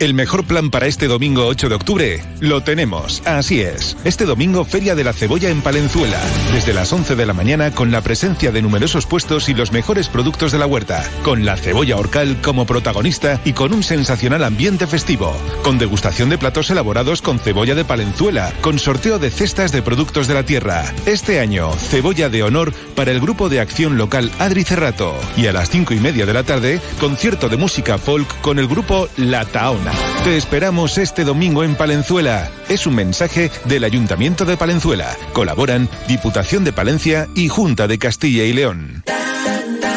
El 0.00 0.14
mejor 0.14 0.44
plan 0.44 0.70
para 0.70 0.86
este 0.86 1.08
domingo 1.08 1.46
8 1.46 1.68
de 1.68 1.74
octubre 1.74 2.24
lo 2.40 2.62
tenemos. 2.62 3.20
Así 3.26 3.60
es. 3.60 3.98
Este 4.02 4.24
domingo 4.24 4.64
Feria 4.64 4.94
de 4.94 5.04
la 5.04 5.12
Cebolla 5.12 5.50
en 5.50 5.60
Palenzuela. 5.60 6.18
Desde 6.54 6.72
las 6.72 6.90
11 6.90 7.16
de 7.16 7.26
la 7.26 7.34
mañana 7.34 7.70
con 7.72 7.90
la 7.90 8.00
presencia 8.00 8.50
de 8.50 8.62
numerosos 8.62 9.04
puestos 9.04 9.50
y 9.50 9.54
los 9.54 9.72
mejores 9.72 10.08
productos 10.08 10.52
de 10.52 10.58
la 10.58 10.64
huerta. 10.64 11.04
Con 11.22 11.44
la 11.44 11.58
cebolla 11.58 11.98
orcal 11.98 12.40
como 12.40 12.64
protagonista 12.64 13.42
y 13.44 13.52
con 13.52 13.74
un 13.74 13.82
sensacional 13.82 14.42
ambiente 14.42 14.86
festivo. 14.86 15.36
Con 15.62 15.76
degustación 15.76 16.30
de 16.30 16.38
platos 16.38 16.70
elaborados 16.70 17.20
con 17.20 17.38
cebolla 17.38 17.74
de 17.74 17.84
Palenzuela. 17.84 18.54
Con 18.62 18.78
sorteo 18.78 19.18
de 19.18 19.30
cestas 19.30 19.70
de 19.70 19.82
productos 19.82 20.28
de 20.28 20.32
la 20.32 20.44
tierra. 20.44 20.94
Este 21.04 21.40
año, 21.40 21.72
cebolla 21.72 22.30
de 22.30 22.42
honor 22.42 22.72
para 22.96 23.10
el 23.10 23.20
grupo 23.20 23.50
de 23.50 23.60
acción 23.60 23.98
local 23.98 24.32
Adri 24.38 24.64
Cerrato. 24.64 25.14
Y 25.36 25.46
a 25.46 25.52
las 25.52 25.68
5 25.68 25.92
y 25.92 26.00
media 26.00 26.24
de 26.24 26.32
la 26.32 26.42
tarde, 26.42 26.80
concierto 26.98 27.50
de 27.50 27.58
música 27.58 27.98
folk 27.98 28.40
con 28.40 28.58
el 28.58 28.66
grupo 28.66 29.06
La 29.18 29.44
Taona. 29.44 29.89
Te 30.24 30.36
esperamos 30.36 30.98
este 30.98 31.24
domingo 31.24 31.64
en 31.64 31.74
Palenzuela. 31.74 32.50
Es 32.68 32.86
un 32.86 32.94
mensaje 32.94 33.50
del 33.64 33.84
Ayuntamiento 33.84 34.44
de 34.44 34.56
Palenzuela. 34.56 35.16
Colaboran 35.32 35.88
Diputación 36.08 36.62
de 36.64 36.72
Palencia 36.72 37.26
y 37.34 37.48
Junta 37.48 37.88
de 37.88 37.98
Castilla 37.98 38.44
y 38.44 38.52
León. 38.52 39.02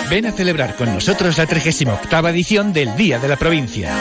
Ven 0.10 0.26
a 0.26 0.32
celebrar 0.32 0.76
con 0.76 0.94
nosotros 0.94 1.38
la 1.38 1.46
38 1.46 2.30
edición 2.30 2.72
del 2.72 2.96
Día 2.96 3.20
de 3.20 3.28
la 3.28 3.36
Provincia. 3.36 3.94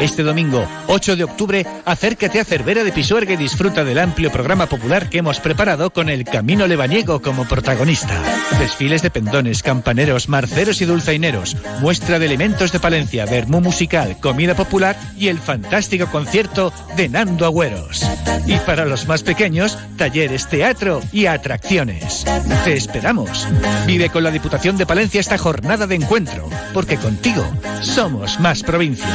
Este 0.00 0.22
domingo, 0.22 0.66
8 0.88 1.16
de 1.16 1.24
octubre, 1.24 1.66
acércate 1.84 2.40
a 2.40 2.44
Cervera 2.44 2.84
de 2.84 2.92
Pisuerga 2.92 3.34
y 3.34 3.36
disfruta 3.36 3.84
del 3.84 3.98
amplio 3.98 4.30
programa 4.30 4.66
popular 4.66 5.08
que 5.08 5.18
hemos 5.18 5.40
preparado 5.40 5.90
con 5.90 6.08
el 6.08 6.24
Camino 6.24 6.66
Lebaniego 6.66 7.22
como 7.22 7.46
protagonista. 7.46 8.20
Desfiles 8.58 9.02
de 9.02 9.10
pendones, 9.10 9.62
campaneros, 9.62 10.28
marceros 10.28 10.82
y 10.82 10.84
dulzaineros, 10.84 11.56
muestra 11.80 12.18
de 12.18 12.26
elementos 12.26 12.72
de 12.72 12.80
Palencia, 12.80 13.24
vermú 13.24 13.60
musical, 13.60 14.18
comida 14.20 14.54
popular 14.54 14.96
y 15.16 15.28
el 15.28 15.38
fantástico 15.38 16.06
concierto 16.06 16.72
de 16.96 17.08
Nando 17.08 17.46
Agüeros. 17.46 18.04
Y 18.46 18.56
para 18.58 18.84
los 18.84 19.06
más 19.06 19.22
pequeños, 19.22 19.78
talleres, 19.96 20.48
teatro 20.48 21.00
y 21.12 21.26
atracciones. 21.26 22.24
Te 22.64 22.74
esperamos. 22.74 23.46
Vive 23.86 24.10
con 24.10 24.22
la 24.24 24.30
Diputación 24.30 24.76
de 24.76 24.86
Palencia 24.86 25.20
esta 25.20 25.38
jornada 25.38 25.86
de 25.86 25.94
encuentro, 25.94 26.48
porque 26.74 26.96
contigo 26.96 27.44
somos 27.80 28.38
más 28.40 28.62
provincia. 28.62 29.08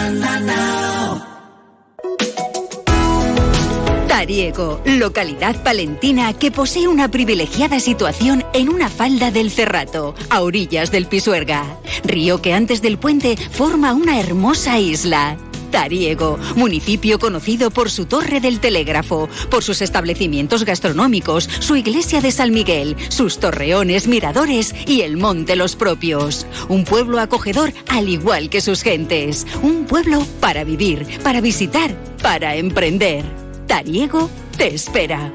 Tariego, 4.07 4.81
localidad 4.85 5.63
palentina 5.63 6.33
que 6.33 6.51
posee 6.51 6.87
una 6.87 7.09
privilegiada 7.09 7.79
situación 7.79 8.43
en 8.53 8.67
una 8.67 8.89
falda 8.89 9.31
del 9.31 9.49
Cerrato, 9.49 10.13
a 10.29 10.41
orillas 10.41 10.91
del 10.91 11.07
Pisuerga, 11.07 11.79
río 12.03 12.41
que 12.41 12.53
antes 12.53 12.81
del 12.81 12.97
puente 12.97 13.37
forma 13.37 13.93
una 13.93 14.19
hermosa 14.19 14.77
isla. 14.77 15.37
Tariego, 15.69 16.37
municipio 16.55 17.19
conocido 17.19 17.71
por 17.71 17.89
su 17.89 18.05
torre 18.05 18.39
del 18.39 18.59
telégrafo, 18.59 19.29
por 19.49 19.63
sus 19.63 19.81
establecimientos 19.81 20.65
gastronómicos, 20.65 21.49
su 21.59 21.75
iglesia 21.75 22.21
de 22.21 22.31
San 22.31 22.51
Miguel, 22.51 22.95
sus 23.09 23.39
torreones, 23.39 24.07
miradores 24.07 24.73
y 24.85 25.01
el 25.01 25.17
monte 25.17 25.55
Los 25.55 25.75
Propios. 25.75 26.45
Un 26.67 26.83
pueblo 26.83 27.19
acogedor 27.19 27.73
al 27.87 28.09
igual 28.09 28.49
que 28.49 28.61
sus 28.61 28.81
gentes. 28.81 29.45
Un 29.61 29.85
pueblo 29.85 30.25
para 30.39 30.63
vivir, 30.63 31.05
para 31.23 31.41
visitar, 31.41 31.95
para 32.21 32.55
emprender. 32.55 33.25
Tariego 33.67 34.29
te 34.57 34.73
espera. 34.73 35.33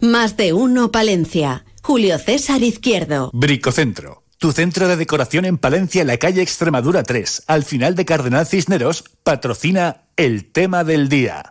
Más 0.00 0.36
de 0.36 0.52
uno 0.52 0.90
Palencia. 0.90 1.64
Julio 1.82 2.18
César 2.18 2.62
Izquierdo. 2.62 3.30
Bricocentro. 3.32 4.23
Tu 4.44 4.52
centro 4.52 4.86
de 4.88 4.96
decoración 4.96 5.46
en 5.46 5.56
Palencia, 5.56 6.02
en 6.02 6.06
la 6.06 6.18
calle 6.18 6.42
Extremadura 6.42 7.02
3, 7.02 7.44
al 7.46 7.64
final 7.64 7.94
de 7.94 8.04
Cardenal 8.04 8.46
Cisneros, 8.46 9.02
patrocina 9.22 10.02
el 10.18 10.52
tema 10.52 10.84
del 10.84 11.08
día. 11.08 11.48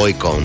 Hoy 0.00 0.14
con 0.14 0.42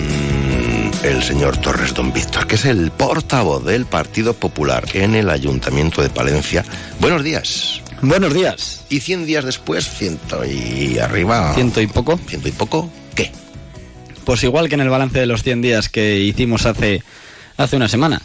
el 1.02 1.20
señor 1.24 1.56
Torres 1.56 1.92
Don 1.92 2.12
Víctor, 2.12 2.46
que 2.46 2.54
es 2.54 2.64
el 2.64 2.92
portavoz 2.92 3.64
del 3.64 3.84
Partido 3.84 4.34
Popular 4.34 4.84
en 4.92 5.16
el 5.16 5.28
Ayuntamiento 5.28 6.00
de 6.00 6.10
Palencia. 6.10 6.64
Buenos 7.00 7.24
días. 7.24 7.82
Buenos 8.02 8.32
días. 8.32 8.84
Y 8.88 9.00
100 9.00 9.26
días 9.26 9.44
después, 9.44 9.84
ciento 9.88 10.44
y 10.44 10.96
arriba. 11.00 11.52
Ciento 11.54 11.80
y 11.80 11.88
poco. 11.88 12.16
Ciento 12.18 12.48
y 12.48 12.52
poco. 12.52 12.88
¿Qué? 13.16 13.32
Pues 14.24 14.42
igual 14.42 14.68
que 14.68 14.74
en 14.74 14.80
el 14.80 14.88
balance 14.88 15.18
de 15.18 15.26
los 15.26 15.42
100 15.42 15.62
días 15.62 15.88
que 15.88 16.20
hicimos 16.20 16.66
hace, 16.66 17.02
hace 17.56 17.76
una 17.76 17.88
semana. 17.88 18.22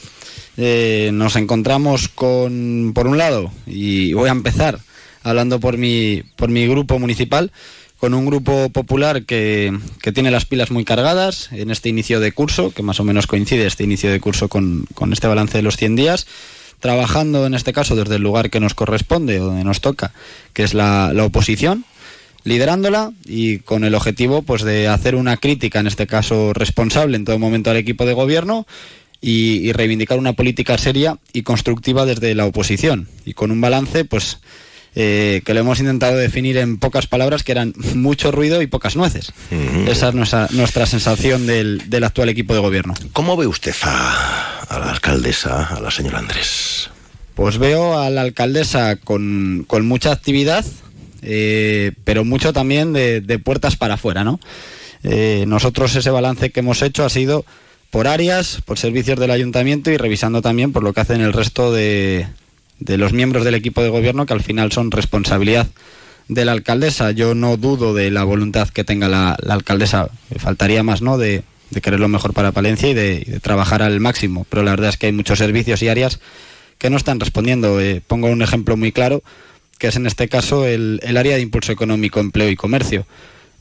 Eh, 0.58 1.12
nos 1.14 1.36
encontramos 1.36 2.10
con, 2.10 2.92
por 2.94 3.08
un 3.08 3.18
lado, 3.18 3.52
y 3.66 4.14
voy 4.14 4.30
a 4.30 4.34
empezar 4.34 4.80
hablando 5.24 5.60
por 5.60 5.78
mi, 5.78 6.24
por 6.36 6.50
mi 6.50 6.68
grupo 6.68 7.00
municipal, 7.00 7.52
con 8.00 8.14
un 8.14 8.26
grupo 8.26 8.70
popular 8.70 9.26
que, 9.26 9.78
que, 10.02 10.12
tiene 10.12 10.32
las 10.32 10.46
pilas 10.46 10.72
muy 10.72 10.86
cargadas 10.86 11.50
en 11.52 11.70
este 11.70 11.90
inicio 11.90 12.20
de 12.20 12.32
curso, 12.32 12.72
que 12.72 12.84
más 12.84 13.00
o 13.00 13.04
menos 13.04 13.28
coincide 13.28 13.66
este 13.66 13.84
inicio 13.84 14.10
de 14.12 14.22
curso 14.22 14.48
con, 14.48 14.86
con 14.94 15.12
este 15.12 15.28
balance 15.28 15.58
de 15.58 15.64
los 15.64 15.76
100 15.76 15.96
días, 15.96 16.28
trabajando 16.80 17.46
en 17.46 17.54
este 17.54 17.74
caso 17.74 17.96
desde 17.96 18.16
el 18.16 18.22
lugar 18.22 18.50
que 18.50 18.62
nos 18.62 18.74
corresponde 18.74 19.40
o 19.42 19.46
donde 19.46 19.66
nos 19.66 19.82
toca, 19.82 20.14
que 20.54 20.64
es 20.64 20.74
la, 20.74 21.12
la 21.14 21.26
oposición, 21.26 21.86
liderándola 22.44 23.12
y 23.26 23.60
con 23.60 23.84
el 23.84 23.96
objetivo 23.96 24.42
pues 24.42 24.64
de 24.64 24.88
hacer 24.88 25.16
una 25.16 25.38
crítica 25.38 25.80
en 25.80 25.88
este 25.88 26.08
caso 26.08 26.54
responsable 26.54 27.18
en 27.18 27.26
todo 27.26 27.40
momento 27.40 27.70
al 27.70 27.78
equipo 27.78 28.06
de 28.06 28.14
gobierno 28.14 28.66
y, 29.22 29.58
y, 29.68 29.74
reivindicar 29.74 30.18
una 30.18 30.34
política 30.34 30.78
seria 30.78 31.18
y 31.34 31.44
constructiva 31.44 32.06
desde 32.06 32.34
la 32.36 32.46
oposición 32.46 33.10
y 33.26 33.34
con 33.34 33.52
un 33.52 33.60
balance 33.60 34.06
pues 34.06 34.40
eh, 34.96 35.42
que 35.46 35.54
lo 35.54 35.60
hemos 35.60 35.80
intentado 35.80 36.18
definir 36.18 36.58
en 36.58 36.80
pocas 36.80 37.06
palabras 37.06 37.44
que 37.44 37.52
eran 37.52 37.74
mucho 37.94 38.32
ruido 38.32 38.62
y 38.62 38.68
pocas 38.68 38.96
nueces. 38.96 39.32
Esa 39.88 40.10
es 40.10 40.16
nuestra, 40.16 40.48
nuestra 40.52 40.86
sensación 40.86 41.46
del, 41.46 41.90
del, 41.90 42.04
actual 42.04 42.30
equipo 42.30 42.54
de 42.54 42.60
gobierno. 42.60 42.96
¿Cómo 43.14 43.38
ve 43.38 43.46
usted 43.46 43.76
a, 43.84 44.62
a 44.68 44.80
la 44.80 44.90
alcaldesa, 44.90 45.76
a 45.76 45.80
la 45.80 45.92
señora 45.92 46.20
Andrés? 46.20 46.90
Pues 47.36 47.60
veo 47.60 48.00
a 48.00 48.10
la 48.10 48.22
alcaldesa 48.22 48.96
con, 48.96 49.64
con 49.68 49.88
mucha 49.88 50.12
actividad, 50.12 50.66
eh, 51.22 51.92
pero 52.04 52.24
mucho 52.24 52.54
también 52.54 52.94
de, 52.94 53.42
puertas 53.44 53.76
para 53.76 53.96
afuera, 53.96 54.24
¿no? 54.24 54.40
Eh, 55.04 55.46
nosotros 55.48 55.96
ese 55.96 56.10
balance 56.10 56.50
que 56.50 56.60
hemos 56.60 56.82
hecho 56.82 57.06
ha 57.06 57.10
sido 57.10 57.46
por 57.90 58.08
áreas, 58.08 58.62
por 58.66 58.78
servicios 58.78 59.20
del 59.20 59.32
ayuntamiento 59.32 59.92
y 59.92 59.98
revisando 59.98 60.42
también 60.42 60.72
por 60.72 60.84
lo 60.84 60.94
que 60.94 61.02
hacen 61.02 61.22
el 61.22 61.34
resto 61.34 61.72
de, 61.72 62.28
de 62.80 62.98
los 62.98 63.14
miembros 63.14 63.44
del 63.46 63.56
equipo 63.56 63.82
de 63.82 63.90
gobierno 63.90 64.26
que 64.26 64.34
al 64.34 64.42
final 64.42 64.72
son 64.72 64.92
responsabilidad 64.92 65.68
de 66.28 66.46
la 66.46 66.52
alcaldesa. 66.54 67.12
Yo 67.12 67.36
no 67.36 67.58
dudo 67.58 67.94
de 67.94 68.12
la 68.12 68.24
voluntad 68.24 68.70
que 68.70 68.84
tenga 68.84 69.08
la, 69.08 69.38
la 69.42 69.56
alcaldesa, 69.56 70.10
faltaría 70.38 70.84
más, 70.84 71.02
¿no? 71.02 71.18
De, 71.18 71.44
de, 71.72 71.82
querer 71.82 72.00
lo 72.00 72.08
mejor 72.08 72.34
para 72.34 72.52
Palencia 72.52 72.90
y 72.90 72.94
de, 72.94 73.20
de, 73.20 73.40
trabajar 73.40 73.82
al 73.82 74.00
máximo. 74.00 74.46
Pero 74.50 74.64
la 74.64 74.72
verdad 74.72 74.90
es 74.90 74.98
que 74.98 75.08
hay 75.08 75.12
muchos 75.12 75.40
servicios 75.40 75.82
y 75.82 75.90
áreas 75.90 76.20
que 76.78 76.90
no 76.90 76.98
están 76.98 77.20
respondiendo. 77.20 77.82
Eh, 77.82 78.02
pongo 78.06 78.28
un 78.28 78.42
ejemplo 78.42 78.78
muy 78.78 78.92
claro, 78.92 79.24
que 79.80 79.88
es 79.88 79.96
en 79.96 80.06
este 80.06 80.28
caso 80.28 80.68
el, 80.68 81.00
el 81.02 81.18
área 81.18 81.36
de 81.36 81.42
impulso 81.42 81.72
económico, 81.72 82.20
empleo 82.20 82.50
y 82.50 82.56
comercio. 82.56 83.08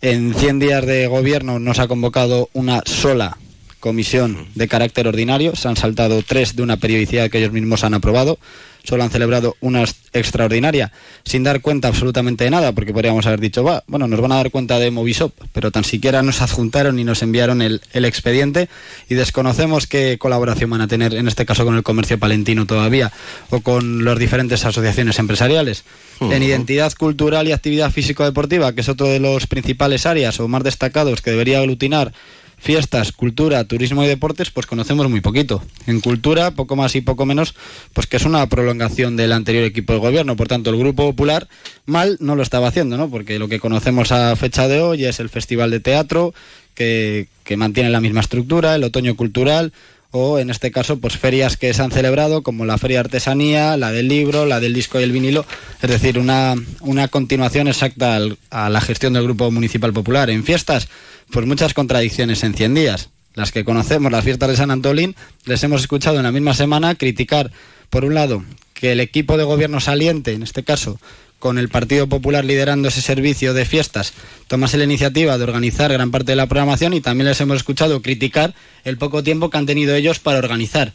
En 0.03 0.35
100 0.35 0.59
días 0.59 0.85
de 0.85 1.07
gobierno 1.07 1.59
no 1.59 1.73
se 1.73 1.83
ha 1.83 1.89
convocado 1.89 2.51
una 2.53 2.83
sola 2.85 3.39
comisión 3.81 4.49
de 4.55 4.69
carácter 4.69 5.09
ordinario, 5.09 5.57
se 5.57 5.69
han 5.69 5.77
saltado 5.77 6.23
tres 6.23 6.57
de 6.57 6.63
una 6.63 6.77
periodicidad 6.77 7.31
que 7.31 7.39
ellos 7.39 7.53
mismos 7.53 7.85
han 7.85 7.95
aprobado 7.95 8.39
solo 8.85 9.05
han 9.05 9.11
celebrado 9.11 9.57
una 9.61 9.85
extraordinaria 10.13 10.93
sin 11.25 11.45
dar 11.45 11.61
cuenta 11.61 11.89
absolutamente 11.89 12.45
de 12.45 12.51
nada, 12.51 12.73
porque 12.73 12.93
podríamos 12.93 13.27
haber 13.27 13.41
dicho, 13.41 13.63
va, 13.63 13.85
bueno, 13.87 14.09
nos 14.09 14.21
van 14.21 14.33
a 14.33 14.37
dar 14.37 14.51
cuenta 14.51 14.79
de 14.79 14.91
Movisop, 14.91 15.33
pero 15.53 15.71
tan 15.71 15.85
siquiera 15.85 16.23
nos 16.23 16.41
adjuntaron 16.41 16.99
y 16.99 17.05
nos 17.05 17.23
enviaron 17.23 17.63
el, 17.63 17.81
el 17.93 18.05
expediente 18.05 18.69
y 19.09 19.15
desconocemos 19.15 19.87
qué 19.87 20.17
colaboración 20.19 20.71
van 20.71 20.81
a 20.81 20.89
tener, 20.89 21.15
en 21.15 21.29
este 21.29 21.45
caso 21.45 21.65
con 21.65 21.77
el 21.77 21.83
comercio 21.83 22.19
palentino 22.19 22.67
todavía, 22.67 23.13
o 23.51 23.61
con 23.61 24.05
las 24.05 24.19
diferentes 24.19 24.65
asociaciones 24.65 25.19
empresariales. 25.19 25.85
Uh 26.21 26.27
-huh. 26.27 26.35
En 26.35 26.43
identidad 26.43 26.93
cultural 26.95 27.47
y 27.47 27.53
actividad 27.53 27.91
físico-deportiva, 27.91 28.73
que 28.75 28.81
es 28.81 28.89
otro 28.89 29.07
de 29.07 29.21
los 29.21 29.47
principales 29.47 30.07
áreas 30.07 30.41
o 30.41 30.49
más 30.49 30.63
destacados 30.63 31.21
que 31.21 31.31
debería 31.31 31.59
aglutinar 31.59 32.13
fiestas, 32.59 33.13
cultura, 33.13 33.65
turismo 33.65 34.05
y 34.05 34.07
deportes, 34.07 34.51
pues 34.51 34.67
conocemos 34.67 35.09
muy 35.09 35.21
poquito. 35.21 35.63
En 35.87 36.01
cultura, 36.01 36.51
poco 36.51 36.77
más 36.77 36.95
y 36.97 37.01
poco 37.01 37.25
menos, 37.25 37.55
pues 37.93 38.07
que 38.07 38.17
es 38.17 38.25
una 38.25 38.47
prolongación 38.49 39.17
del 39.17 39.33
anterior 39.33 39.65
equipo 39.65 39.93
de 39.93 40.01
gobierno. 40.01 40.37
Por 40.37 40.49
tanto, 40.49 40.71
el 40.71 40.79
Grupo 40.79 41.05
Popular 41.05 41.49
mal 41.87 42.17
no 42.21 42.37
lo 42.37 42.43
estaba 42.43 42.69
haciendo, 42.69 42.97
¿no? 42.97 43.09
Porque 43.09 43.39
lo 43.39 43.49
que 43.49 43.61
conocemos 43.61 44.13
a 44.13 44.35
fecha 44.37 44.69
de 44.69 44.81
hoy 44.81 45.05
es 45.05 45.21
el 45.21 45.29
Festival 45.29 45.71
de 45.71 45.81
Teatro, 45.81 46.35
que, 46.75 47.29
que 47.45 47.57
mantiene 47.57 47.91
la 47.91 48.01
misma 48.01 48.21
estructura, 48.21 48.75
el 48.75 48.85
Otoño 48.85 49.17
Cultural, 49.17 49.73
o 50.11 50.39
en 50.39 50.51
este 50.51 50.71
caso 50.71 50.99
pues 50.99 51.17
ferias 51.17 51.57
que 51.57 51.73
se 51.75 51.83
han 51.83 51.91
celebrado 51.91 52.43
como 52.43 52.65
la 52.65 52.79
feria 52.79 53.01
artesanía, 53.01 53.77
la 53.77 53.93
del 53.93 54.09
libro, 54.09 54.47
la 54.47 54.61
del 54.61 54.73
disco 54.73 54.99
y 54.99 55.03
el 55.03 55.13
vinilo, 55.13 55.45
es 55.83 55.91
decir, 55.91 56.19
una, 56.19 56.55
una 56.81 57.09
continuación 57.09 57.69
exacta 57.69 58.17
al, 58.17 58.39
a 58.51 58.71
la 58.71 58.81
gestión 58.81 59.13
del 59.13 59.25
Grupo 59.25 59.51
Municipal 59.51 59.93
Popular. 59.93 60.31
En 60.31 60.45
fiestas, 60.45 60.89
pues 61.31 61.47
muchas 61.47 61.75
contradicciones 61.75 62.43
en 62.45 62.55
100 62.55 62.75
días. 62.75 63.11
Las 63.35 63.53
que 63.53 63.65
conocemos, 63.65 64.11
las 64.11 64.25
fiestas 64.25 64.49
de 64.49 64.57
San 64.57 64.71
Antolín, 64.71 65.15
les 65.45 65.63
hemos 65.63 65.83
escuchado 65.83 66.17
en 66.17 66.25
la 66.25 66.33
misma 66.33 66.55
semana 66.55 66.95
criticar, 66.95 67.53
por 67.91 68.05
un 68.05 68.15
lado, 68.15 68.43
que 68.75 68.93
el 68.93 69.01
equipo 69.01 69.37
de 69.37 69.45
gobierno 69.45 69.81
saliente, 69.81 70.33
en 70.33 70.43
este 70.43 70.65
caso, 70.65 70.99
con 71.39 71.59
el 71.59 71.69
Partido 71.69 72.09
Popular 72.09 72.45
liderando 72.45 72.89
ese 72.89 73.03
servicio 73.03 73.55
de 73.55 73.65
fiestas, 73.65 74.13
tomase 74.47 74.79
la 74.79 74.85
iniciativa 74.85 75.39
de 75.39 75.45
organizar 75.45 75.93
gran 75.93 76.11
parte 76.11 76.33
de 76.33 76.37
la 76.37 76.47
programación 76.47 76.95
y 76.95 77.01
también 77.01 77.29
les 77.29 77.41
hemos 77.41 77.57
escuchado 77.57 78.03
criticar 78.03 78.55
el 78.85 78.99
poco 78.99 79.23
tiempo 79.23 79.51
que 79.51 79.59
han 79.59 79.67
tenido 79.67 79.95
ellos 79.95 80.19
para 80.19 80.39
organizar. 80.39 80.93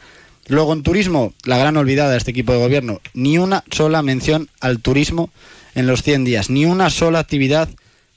Luego 0.47 0.73
en 0.73 0.83
turismo, 0.83 1.33
la 1.45 1.57
gran 1.57 1.77
olvidada 1.77 2.11
de 2.11 2.17
este 2.17 2.31
equipo 2.31 2.51
de 2.51 2.59
gobierno, 2.59 2.99
ni 3.13 3.37
una 3.37 3.63
sola 3.71 4.01
mención 4.01 4.49
al 4.59 4.79
turismo 4.79 5.29
en 5.75 5.87
los 5.87 6.03
100 6.03 6.25
días, 6.25 6.49
ni 6.49 6.65
una 6.65 6.89
sola 6.89 7.19
actividad 7.19 7.69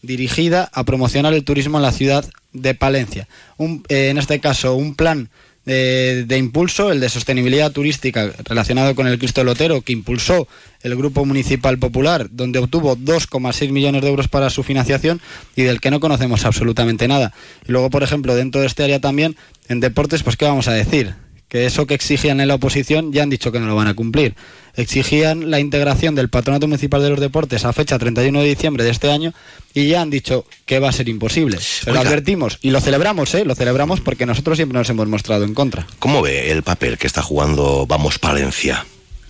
dirigida 0.03 0.69
a 0.73 0.85
promocionar 0.85 1.35
el 1.35 1.45
turismo 1.45 1.79
en 1.79 1.83
la 1.83 1.93
ciudad 1.93 2.29
de 2.53 2.75
Palencia. 2.75 3.29
Un, 3.57 3.85
eh, 3.89 4.09
en 4.09 4.19
este 4.19 4.41
caso, 4.41 4.75
un 4.75 4.95
plan 4.95 5.31
de, 5.67 6.39
impulso, 6.39 6.93
el 6.93 7.01
de 7.01 7.09
sostenibilidad 7.09 7.73
turística 7.73 8.33
relacionado 8.45 8.95
con 8.95 9.07
el 9.07 9.19
Cristo 9.19 9.43
Lotero, 9.43 9.83
que 9.83 9.93
impulsó 9.93 10.47
el 10.83 10.95
Grupo 10.95 11.25
Municipal 11.25 11.79
Popular, 11.79 12.29
donde 12.31 12.61
obtuvo 12.61 12.97
2,6 12.97 13.71
millones 13.73 14.03
de 14.03 14.09
euros 14.09 14.29
para 14.29 14.49
su 14.49 14.63
financiación 14.63 15.21
y 15.57 15.63
del 15.63 15.81
que 15.81 15.91
no 15.91 16.01
conocemos 16.01 16.45
absolutamente 16.45 17.09
nada. 17.09 17.35
Y 17.67 17.73
luego, 17.73 17.91
por 17.91 18.05
ejemplo, 18.05 18.37
dentro 18.37 18.61
de 18.61 18.69
este 18.69 18.85
área 18.85 19.01
también, 19.01 19.37
en 19.69 19.81
deportes, 19.81 20.23
pues 20.23 20.37
¿qué 20.37 20.45
vamos 20.45 20.69
a 20.69 20.73
decir? 20.73 21.15
Que 21.49 21.67
eso 21.67 21.87
que 21.87 21.95
exigían 21.95 22.41
en 22.41 22.49
la 22.49 22.57
oposición 22.57 23.13
ya 23.13 23.23
han 23.23 23.31
dicho 23.31 23.53
que 23.53 23.61
no 23.61 23.67
lo 23.67 23.77
van 23.77 23.87
a 23.87 23.95
cumplir. 23.95 24.35
Exigían 24.75 25.51
la 25.51 25.61
integración 25.61 26.15
del 26.15 26.29
Patronato 26.29 26.67
Municipal 26.67 27.01
de 27.03 27.11
los 27.11 27.21
Deportes 27.21 27.65
a 27.65 27.73
fecha 27.73 27.99
31 27.99 28.41
de 28.41 28.49
diciembre 28.49 28.85
de 28.85 28.91
este 28.91 29.11
año 29.11 29.33
y 29.73 29.89
ya 29.89 30.03
han 30.03 30.11
dicho 30.11 30.45
que 30.67 30.81
va 30.81 30.89
a 30.89 30.93
ser 30.93 31.09
imposible. 31.09 31.59
Oiga. 31.87 32.01
advertimos 32.01 32.59
y 32.63 32.71
lo 32.71 32.81
celebramos, 32.81 33.35
¿eh? 33.35 33.45
Lo 33.45 33.55
celebramos 33.55 34.01
porque 34.01 34.27
nosotros 34.27 34.59
siempre 34.59 34.79
nos 34.79 34.91
hemos 34.91 35.09
mostrado 35.09 35.45
en 35.45 35.55
contra. 35.55 35.87
¿Cómo 35.99 36.21
ve 36.21 36.51
el 36.51 36.63
papel 36.63 36.99
que 36.99 37.07
está 37.07 37.23
jugando 37.23 37.87
Vamos 37.87 38.19
Palencia? 38.19 38.85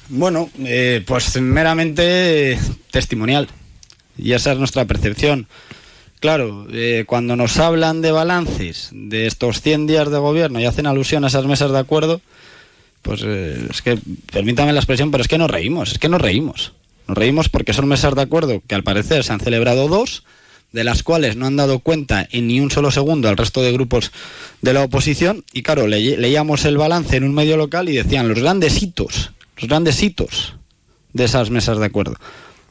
Bueno, 0.09 0.51
eh, 0.65 1.03
pues 1.07 1.41
meramente 1.41 2.59
testimonial. 2.91 3.49
Y 4.17 4.33
esa 4.33 4.53
es 4.53 4.59
nuestra 4.59 4.85
percepción. 4.85 5.47
Claro, 6.21 6.67
eh, 6.73 7.05
cuando 7.07 7.37
nos 7.37 7.59
hablan 7.59 8.01
de 8.01 8.11
balances 8.11 8.91
de 8.93 9.27
estos 9.27 9.61
100 9.61 9.87
días 9.87 10.11
de 10.11 10.19
gobierno 10.19 10.61
y 10.61 10.65
hacen 10.65 10.87
alusión 10.87 11.25
a 11.25 11.29
esas 11.29 11.47
mesas 11.47 11.71
de 11.71 11.79
acuerdo, 11.79 12.21
pues 13.03 13.23
eh, 13.25 13.67
es 13.71 13.83
que, 13.83 13.99
permítame 14.33 14.73
la 14.73 14.81
expresión, 14.81 15.11
pero 15.11 15.23
es 15.23 15.29
que 15.29 15.39
nos 15.39 15.51
reímos, 15.51 15.93
es 15.93 15.99
que 15.99 16.09
nos 16.09 16.21
reímos. 16.21 16.73
Nos 17.07 17.17
reímos 17.17 17.49
porque 17.49 17.73
son 17.73 17.87
mesas 17.87 18.15
de 18.15 18.23
acuerdo 18.23 18.63
que 18.67 18.75
al 18.75 18.83
parecer 18.83 19.23
se 19.25 19.33
han 19.33 19.41
celebrado 19.41 19.89
dos, 19.89 20.25
de 20.73 20.85
las 20.85 21.03
cuales 21.03 21.37
no 21.37 21.47
han 21.47 21.57
dado 21.57 21.79
cuenta 21.79 22.27
en 22.33 22.49
ni 22.49 22.61
un 22.61 22.71
solo 22.71 22.91
segundo 22.91 23.29
al 23.29 23.37
resto 23.37 23.63
de 23.63 23.73
grupos 23.73 24.11
de 24.63 24.73
la 24.73 24.83
oposición. 24.83 25.45
Y 25.53 25.63
claro, 25.63 25.87
le 25.87 26.17
leíamos 26.17 26.65
el 26.65 26.79
balance 26.79 27.17
en 27.17 27.25
un 27.25 27.35
medio 27.35 27.57
local 27.57 27.89
y 27.89 27.97
decían 27.97 28.29
los 28.29 28.39
grandes 28.39 28.83
hitos, 28.83 29.33
los 29.57 29.69
grandes 29.69 30.03
hitos 30.03 30.55
de 31.13 31.25
esas 31.25 31.51
mesas 31.51 31.79
de 31.79 31.87
acuerdo. 31.87 32.17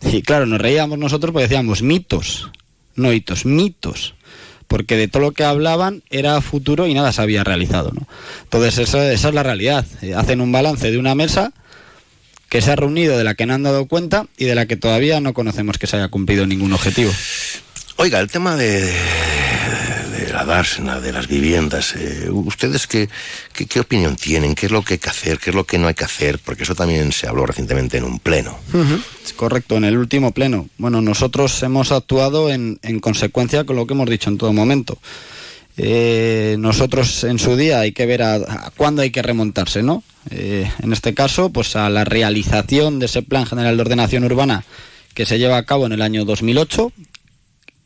Y 0.01 0.21
claro, 0.21 0.45
nos 0.45 0.59
reíamos 0.59 0.99
nosotros 0.99 1.31
porque 1.31 1.47
decíamos 1.47 1.81
mitos, 1.81 2.51
no 2.95 3.13
hitos, 3.13 3.45
mitos, 3.45 4.15
porque 4.67 4.97
de 4.97 5.07
todo 5.07 5.21
lo 5.21 5.31
que 5.31 5.43
hablaban 5.43 6.03
era 6.09 6.39
futuro 6.41 6.87
y 6.87 6.93
nada 6.93 7.11
se 7.11 7.21
había 7.21 7.43
realizado. 7.43 7.91
¿no? 7.93 8.07
Entonces 8.43 8.77
esa, 8.77 9.11
esa, 9.11 9.29
es 9.29 9.35
la 9.35 9.43
realidad. 9.43 9.85
Eh, 10.01 10.13
hacen 10.15 10.41
un 10.41 10.51
balance 10.51 10.91
de 10.91 10.97
una 10.97 11.15
mesa 11.15 11.53
que 12.49 12.61
se 12.61 12.71
ha 12.71 12.75
reunido 12.75 13.17
de 13.17 13.23
la 13.23 13.35
que 13.35 13.45
no 13.45 13.53
han 13.53 13.63
dado 13.63 13.87
cuenta 13.87 14.27
y 14.37 14.45
de 14.45 14.55
la 14.55 14.65
que 14.65 14.77
todavía 14.77 15.19
no 15.19 15.33
conocemos 15.33 15.77
que 15.77 15.87
se 15.87 15.97
haya 15.97 16.07
cumplido 16.09 16.45
ningún 16.45 16.73
objetivo. 16.73 17.11
Oiga, 17.97 18.19
el 18.19 18.29
tema 18.29 18.55
de, 18.55 18.81
de 18.81 18.93
la 20.35 20.43
dársena, 20.43 20.99
de 20.99 21.13
las 21.13 21.27
viviendas, 21.27 21.95
eh, 21.95 22.29
¿ustedes 22.29 22.87
qué, 22.87 23.07
qué, 23.53 23.79
opinión 23.79 24.17
tienen? 24.17 24.53
¿Qué 24.53 24.65
es 24.65 24.71
lo 24.71 24.81
que 24.81 24.95
hay 24.95 24.99
que 24.99 25.09
hacer? 25.09 25.39
¿Qué 25.39 25.51
es 25.51 25.55
lo 25.55 25.63
que 25.63 25.77
no 25.77 25.87
hay 25.87 25.93
que 25.93 26.03
hacer? 26.03 26.39
Porque 26.39 26.63
eso 26.63 26.75
también 26.75 27.13
se 27.13 27.25
habló 27.27 27.45
recientemente 27.45 27.97
en 27.97 28.03
un 28.03 28.19
pleno. 28.19 28.59
Es 29.23 29.31
correcto, 29.31 29.77
en 29.77 29.85
el 29.85 29.97
último 29.97 30.33
pleno. 30.33 30.67
Bueno, 30.77 30.99
nosotros 30.99 31.63
hemos 31.63 31.93
actuado 31.93 32.51
en, 32.51 32.79
en 32.81 32.99
consecuencia 32.99 33.63
con 33.63 33.77
lo 33.77 33.87
que 33.87 33.93
hemos 33.93 34.09
dicho 34.09 34.29
en 34.29 34.37
todo 34.37 34.51
momento. 34.51 34.97
Eh, 35.77 36.57
nosotros 36.59 37.23
en 37.23 37.39
su 37.39 37.55
día 37.55 37.79
hay 37.79 37.93
que 37.93 38.05
ver 38.05 38.21
a, 38.21 38.35
a 38.35 38.71
cuándo 38.75 39.03
hay 39.03 39.11
que 39.11 39.21
remontarse, 39.21 39.83
¿no? 39.83 40.03
Eh, 40.31 40.69
en 40.83 40.91
este 40.91 41.13
caso, 41.13 41.49
pues 41.49 41.77
a 41.77 41.89
la 41.89 42.03
realización 42.03 42.99
de 42.99 43.05
ese 43.05 43.21
Plan 43.21 43.45
General 43.45 43.77
de 43.77 43.81
Ordenación 43.81 44.25
Urbana 44.25 44.65
que 45.13 45.25
se 45.25 45.39
lleva 45.39 45.57
a 45.57 45.63
cabo 45.63 45.85
en 45.85 45.93
el 45.93 46.01
año 46.01 46.25
2008, 46.25 46.91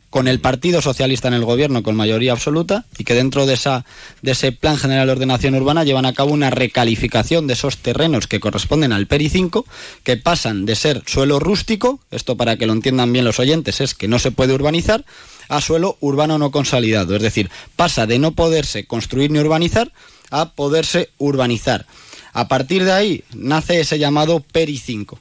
con 0.09 0.27
el 0.27 0.39
Partido 0.39 0.81
Socialista 0.81 1.27
en 1.27 1.35
el 1.35 1.45
gobierno 1.45 1.83
con 1.83 1.95
mayoría 1.95 2.31
absoluta 2.31 2.85
y 2.97 3.03
que 3.03 3.13
dentro 3.13 3.45
de, 3.45 3.53
esa, 3.53 3.85
de 4.21 4.31
ese 4.31 4.51
Plan 4.51 4.77
General 4.77 5.05
de 5.05 5.13
Ordenación 5.13 5.55
Urbana 5.55 5.83
llevan 5.83 6.05
a 6.05 6.13
cabo 6.13 6.33
una 6.33 6.49
recalificación 6.49 7.47
de 7.47 7.53
esos 7.53 7.77
terrenos 7.77 8.27
que 8.27 8.39
corresponden 8.39 8.91
al 8.91 9.07
PERI 9.07 9.29
5, 9.29 9.65
que 10.03 10.17
pasan 10.17 10.65
de 10.65 10.75
ser 10.75 11.03
suelo 11.05 11.39
rústico, 11.39 11.99
esto 12.11 12.37
para 12.37 12.57
que 12.57 12.65
lo 12.65 12.73
entiendan 12.73 13.13
bien 13.13 13.25
los 13.25 13.39
oyentes 13.39 13.81
es 13.81 13.93
que 13.93 14.07
no 14.07 14.19
se 14.19 14.31
puede 14.31 14.53
urbanizar, 14.53 15.05
a 15.47 15.61
suelo 15.61 15.97
urbano 15.99 16.37
no 16.37 16.51
consolidado, 16.51 17.15
es 17.15 17.21
decir, 17.21 17.49
pasa 17.75 18.05
de 18.05 18.19
no 18.19 18.31
poderse 18.31 18.85
construir 18.85 19.31
ni 19.31 19.39
urbanizar 19.39 19.91
a 20.31 20.53
poderse 20.53 21.09
urbanizar. 21.17 21.85
A 22.33 22.47
partir 22.47 22.83
de 22.83 22.91
ahí 22.91 23.23
nace 23.33 23.79
ese 23.79 23.97
llamado 23.97 24.39
PERI 24.39 24.77
5 24.77 25.19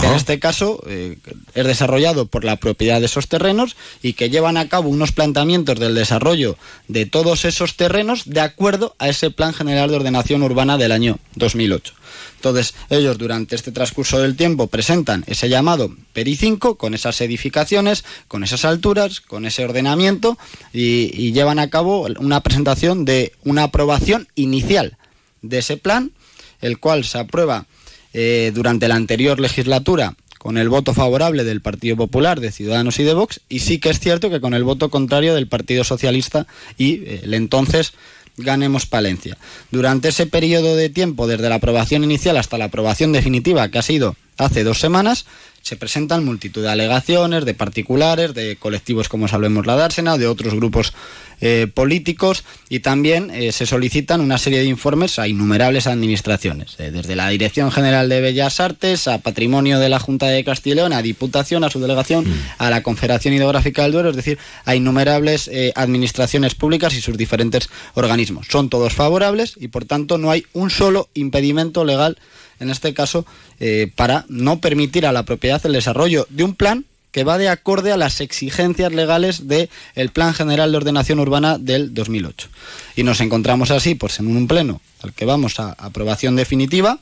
que 0.00 0.06
en 0.06 0.14
este 0.14 0.38
caso 0.38 0.82
eh, 0.86 1.18
es 1.54 1.66
desarrollado 1.66 2.26
por 2.26 2.44
la 2.44 2.56
propiedad 2.56 3.00
de 3.00 3.06
esos 3.06 3.28
terrenos 3.28 3.76
y 4.02 4.14
que 4.14 4.30
llevan 4.30 4.56
a 4.56 4.68
cabo 4.68 4.88
unos 4.88 5.12
planteamientos 5.12 5.78
del 5.78 5.94
desarrollo 5.94 6.56
de 6.88 7.06
todos 7.06 7.44
esos 7.44 7.76
terrenos 7.76 8.22
de 8.26 8.40
acuerdo 8.40 8.94
a 8.98 9.08
ese 9.08 9.30
Plan 9.30 9.52
General 9.52 9.90
de 9.90 9.96
Ordenación 9.96 10.42
Urbana 10.42 10.78
del 10.78 10.92
año 10.92 11.18
2008. 11.34 11.94
Entonces, 12.36 12.74
ellos 12.90 13.16
durante 13.18 13.56
este 13.56 13.72
transcurso 13.72 14.18
del 14.18 14.36
tiempo 14.36 14.66
presentan 14.66 15.24
ese 15.26 15.48
llamado 15.48 15.94
PERI 16.12 16.36
5 16.36 16.76
con 16.76 16.94
esas 16.94 17.20
edificaciones, 17.20 18.04
con 18.28 18.44
esas 18.44 18.64
alturas, 18.64 19.20
con 19.20 19.46
ese 19.46 19.64
ordenamiento 19.64 20.38
y, 20.72 21.10
y 21.14 21.32
llevan 21.32 21.58
a 21.58 21.70
cabo 21.70 22.06
una 22.18 22.42
presentación 22.42 23.04
de 23.04 23.32
una 23.44 23.64
aprobación 23.64 24.28
inicial 24.34 24.98
de 25.42 25.58
ese 25.58 25.76
plan, 25.76 26.12
el 26.60 26.78
cual 26.78 27.04
se 27.04 27.18
aprueba 27.18 27.66
eh, 28.14 28.52
durante 28.54 28.88
la 28.88 28.94
anterior 28.94 29.38
legislatura 29.40 30.14
con 30.38 30.58
el 30.58 30.68
voto 30.68 30.92
favorable 30.92 31.42
del 31.42 31.62
Partido 31.62 31.96
Popular, 31.96 32.38
de 32.38 32.52
Ciudadanos 32.52 32.98
y 32.98 33.02
de 33.02 33.14
Vox, 33.14 33.40
y 33.48 33.60
sí 33.60 33.78
que 33.78 33.88
es 33.90 33.98
cierto 33.98 34.28
que 34.28 34.40
con 34.40 34.52
el 34.54 34.62
voto 34.62 34.90
contrario 34.90 35.34
del 35.34 35.48
Partido 35.48 35.84
Socialista 35.84 36.46
y 36.76 37.02
eh, 37.04 37.20
el 37.24 37.34
entonces 37.34 37.94
Ganemos 38.36 38.86
Palencia. 38.86 39.38
Durante 39.70 40.08
ese 40.08 40.26
periodo 40.26 40.76
de 40.76 40.90
tiempo, 40.90 41.26
desde 41.26 41.48
la 41.48 41.54
aprobación 41.56 42.04
inicial 42.04 42.36
hasta 42.36 42.58
la 42.58 42.66
aprobación 42.66 43.12
definitiva, 43.12 43.68
que 43.68 43.78
ha 43.78 43.82
sido 43.82 44.16
hace 44.36 44.64
dos 44.64 44.80
semanas, 44.80 45.26
se 45.64 45.76
presentan 45.76 46.26
multitud 46.26 46.62
de 46.62 46.68
alegaciones 46.68 47.46
de 47.46 47.54
particulares, 47.54 48.34
de 48.34 48.56
colectivos 48.56 49.08
como 49.08 49.28
Salvemos 49.28 49.64
la 49.64 49.76
Dársena, 49.76 50.18
de 50.18 50.26
otros 50.26 50.54
grupos 50.54 50.92
eh, 51.40 51.66
políticos 51.72 52.44
y 52.68 52.80
también 52.80 53.30
eh, 53.30 53.50
se 53.50 53.64
solicitan 53.64 54.20
una 54.20 54.36
serie 54.36 54.60
de 54.60 54.66
informes 54.66 55.18
a 55.18 55.26
innumerables 55.26 55.86
administraciones, 55.86 56.76
eh, 56.78 56.90
desde 56.90 57.16
la 57.16 57.30
Dirección 57.30 57.72
General 57.72 58.10
de 58.10 58.20
Bellas 58.20 58.60
Artes 58.60 59.08
a 59.08 59.18
Patrimonio 59.18 59.78
de 59.78 59.88
la 59.88 59.98
Junta 59.98 60.26
de 60.26 60.44
Castilla 60.44 60.74
y 60.74 60.76
León, 60.76 60.92
a 60.92 61.00
Diputación, 61.00 61.64
a 61.64 61.70
su 61.70 61.80
delegación, 61.80 62.28
mm. 62.28 62.34
a 62.58 62.68
la 62.68 62.82
Confederación 62.82 63.32
Hidrográfica 63.32 63.84
del 63.84 63.92
Duero, 63.92 64.10
es 64.10 64.16
decir, 64.16 64.38
a 64.66 64.74
innumerables 64.74 65.50
administraciones 65.76 66.54
públicas 66.54 66.94
y 66.94 67.00
sus 67.00 67.16
diferentes 67.16 67.70
organismos. 67.94 68.48
Son 68.50 68.68
todos 68.68 68.92
favorables 68.92 69.54
y 69.58 69.68
por 69.68 69.86
tanto 69.86 70.18
no 70.18 70.30
hay 70.30 70.44
un 70.52 70.68
solo 70.68 71.08
impedimento 71.14 71.86
legal 71.86 72.18
en 72.60 72.70
este 72.70 72.94
caso, 72.94 73.26
eh, 73.60 73.90
para 73.94 74.24
no 74.28 74.60
permitir 74.60 75.06
a 75.06 75.12
la 75.12 75.24
propiedad 75.24 75.64
el 75.64 75.72
desarrollo 75.72 76.26
de 76.30 76.44
un 76.44 76.54
plan 76.54 76.84
que 77.14 77.22
va 77.22 77.38
de 77.38 77.48
acorde 77.48 77.92
a 77.92 77.96
las 77.96 78.20
exigencias 78.20 78.92
legales 78.92 79.46
del 79.46 79.68
Plan 80.12 80.34
General 80.34 80.72
de 80.72 80.76
Ordenación 80.78 81.20
Urbana 81.20 81.58
del 81.58 81.94
2008. 81.94 82.48
Y 82.96 83.04
nos 83.04 83.20
encontramos 83.20 83.70
así, 83.70 83.94
pues 83.94 84.18
en 84.18 84.36
un 84.36 84.48
pleno 84.48 84.80
al 85.00 85.12
que 85.12 85.24
vamos 85.24 85.60
a 85.60 85.74
aprobación 85.78 86.34
definitiva, 86.34 86.98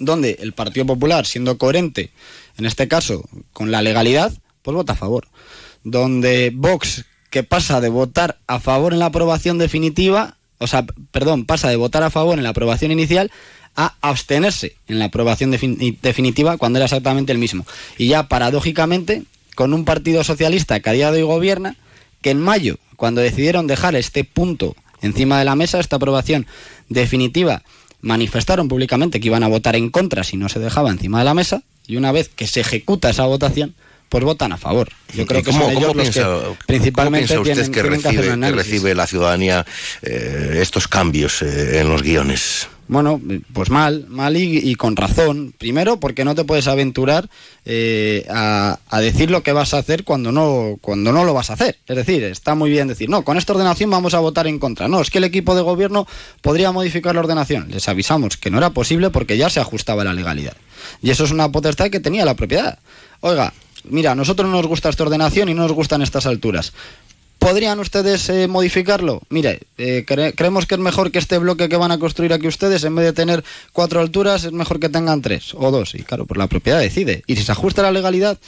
donde 0.00 0.38
el 0.40 0.52
Partido 0.52 0.84
Popular, 0.84 1.26
siendo 1.26 1.58
coherente, 1.58 2.10
en 2.58 2.66
este 2.66 2.88
caso, 2.88 3.24
con 3.52 3.70
la 3.70 3.82
legalidad, 3.82 4.32
pues 4.62 4.74
vota 4.74 4.94
a 4.94 4.96
favor. 4.96 5.28
Donde 5.84 6.50
Vox, 6.52 7.04
que 7.30 7.44
pasa 7.44 7.80
de 7.80 7.88
votar 7.88 8.38
a 8.48 8.58
favor 8.58 8.92
en 8.92 8.98
la 8.98 9.06
aprobación 9.06 9.58
definitiva, 9.58 10.38
o 10.58 10.66
sea, 10.66 10.84
perdón, 11.12 11.46
pasa 11.46 11.68
de 11.68 11.76
votar 11.76 12.02
a 12.02 12.10
favor 12.10 12.36
en 12.36 12.42
la 12.42 12.50
aprobación 12.50 12.90
inicial 12.90 13.30
a 13.76 13.94
abstenerse 14.00 14.74
en 14.88 14.98
la 14.98 15.06
aprobación 15.06 15.50
definitiva 15.50 16.58
cuando 16.58 16.78
era 16.78 16.86
exactamente 16.86 17.32
el 17.32 17.38
mismo. 17.38 17.66
Y 17.98 18.08
ya 18.08 18.28
paradójicamente, 18.28 19.22
con 19.54 19.74
un 19.74 19.84
partido 19.84 20.24
socialista 20.24 20.80
que 20.80 20.90
a 20.90 20.92
día 20.92 21.12
de 21.12 21.22
hoy 21.22 21.28
gobierna, 21.28 21.76
que 22.20 22.30
en 22.30 22.40
mayo, 22.40 22.78
cuando 22.96 23.20
decidieron 23.20 23.66
dejar 23.66 23.96
este 23.96 24.24
punto 24.24 24.76
encima 25.02 25.38
de 25.38 25.44
la 25.44 25.56
mesa, 25.56 25.80
esta 25.80 25.96
aprobación 25.96 26.46
definitiva, 26.88 27.62
manifestaron 28.02 28.68
públicamente 28.68 29.20
que 29.20 29.28
iban 29.28 29.42
a 29.42 29.48
votar 29.48 29.76
en 29.76 29.90
contra 29.90 30.24
si 30.24 30.36
no 30.36 30.48
se 30.48 30.58
dejaba 30.58 30.90
encima 30.90 31.20
de 31.20 31.24
la 31.24 31.34
mesa, 31.34 31.62
y 31.86 31.96
una 31.96 32.12
vez 32.12 32.28
que 32.28 32.46
se 32.46 32.60
ejecuta 32.60 33.10
esa 33.10 33.24
votación, 33.24 33.74
pues 34.08 34.24
votan 34.24 34.52
a 34.52 34.56
favor. 34.56 34.90
Yo 35.14 35.24
creo 35.24 35.42
que 35.42 35.52
son 35.52 35.70
ellos 35.70 35.94
los 35.94 36.10
que 36.10 36.24
principalmente 36.66 37.38
usted 37.38 37.70
que, 37.70 37.82
recibe, 37.82 38.40
que 38.40 38.52
recibe 38.52 38.94
la 38.94 39.06
ciudadanía 39.06 39.64
eh, 40.02 40.58
estos 40.60 40.88
cambios 40.88 41.42
eh, 41.42 41.80
en 41.80 41.88
los 41.88 42.02
guiones? 42.02 42.68
Bueno, 42.90 43.20
pues 43.52 43.70
mal, 43.70 44.06
mal 44.08 44.36
y, 44.36 44.74
con 44.74 44.96
razón. 44.96 45.54
Primero, 45.56 46.00
porque 46.00 46.24
no 46.24 46.34
te 46.34 46.42
puedes 46.42 46.66
aventurar 46.66 47.30
eh, 47.64 48.26
a, 48.28 48.78
decir 49.00 49.30
lo 49.30 49.44
que 49.44 49.52
vas 49.52 49.74
a 49.74 49.78
hacer 49.78 50.02
cuando 50.02 50.32
no, 50.32 50.76
cuando 50.80 51.12
no 51.12 51.22
lo 51.24 51.32
vas 51.32 51.50
a 51.50 51.52
hacer. 51.52 51.78
Es 51.86 51.94
decir, 51.94 52.24
está 52.24 52.56
muy 52.56 52.68
bien 52.68 52.88
decir, 52.88 53.08
no, 53.08 53.22
con 53.22 53.36
esta 53.36 53.52
ordenación 53.52 53.90
vamos 53.90 54.14
a 54.14 54.18
votar 54.18 54.48
en 54.48 54.58
contra. 54.58 54.88
No, 54.88 55.00
es 55.00 55.08
que 55.08 55.18
el 55.18 55.24
equipo 55.24 55.54
de 55.54 55.62
gobierno 55.62 56.08
podría 56.42 56.72
modificar 56.72 57.14
la 57.14 57.20
ordenación. 57.20 57.68
Les 57.70 57.88
avisamos 57.88 58.36
que 58.36 58.50
no 58.50 58.58
era 58.58 58.70
posible 58.70 59.10
porque 59.10 59.36
ya 59.36 59.48
se 59.50 59.60
ajustaba 59.60 60.02
la 60.02 60.12
legalidad. 60.12 60.56
Y 61.00 61.10
eso 61.10 61.22
es 61.22 61.30
una 61.30 61.52
potestad 61.52 61.90
que 61.90 62.00
tenía 62.00 62.24
la 62.24 62.34
propiedad. 62.34 62.80
Oiga, 63.20 63.52
mira, 63.84 64.10
a 64.10 64.14
nosotros 64.16 64.50
no 64.50 64.56
nos 64.56 64.66
gusta 64.66 64.88
esta 64.88 65.04
ordenación 65.04 65.48
y 65.48 65.54
no 65.54 65.62
nos 65.62 65.72
gustan 65.72 66.02
estas 66.02 66.26
alturas. 66.26 66.72
¿Podrían 67.40 67.80
ustedes 67.80 68.28
eh, 68.28 68.48
modificarlo? 68.48 69.22
Mire, 69.30 69.60
eh, 69.78 70.04
creemos 70.06 70.66
que 70.66 70.74
es 70.74 70.80
mejor 70.80 71.10
que 71.10 71.18
este 71.18 71.38
bloque 71.38 71.70
que 71.70 71.76
van 71.76 71.90
a 71.90 71.98
construir 71.98 72.34
aquí 72.34 72.46
ustedes, 72.46 72.84
en 72.84 72.94
vez 72.94 73.06
de 73.06 73.14
tener 73.14 73.42
cuatro 73.72 74.00
alturas, 74.00 74.44
es 74.44 74.52
mejor 74.52 74.78
que 74.78 74.90
tengan 74.90 75.22
tres 75.22 75.54
o 75.54 75.70
dos. 75.70 75.94
Y 75.94 76.02
claro, 76.02 76.26
pues 76.26 76.36
la 76.36 76.48
propiedad 76.48 76.78
decide. 76.78 77.24
Y 77.26 77.36
si 77.36 77.42
se 77.42 77.50
ajusta 77.50 77.80
la 77.80 77.92
legalidad, 77.92 78.38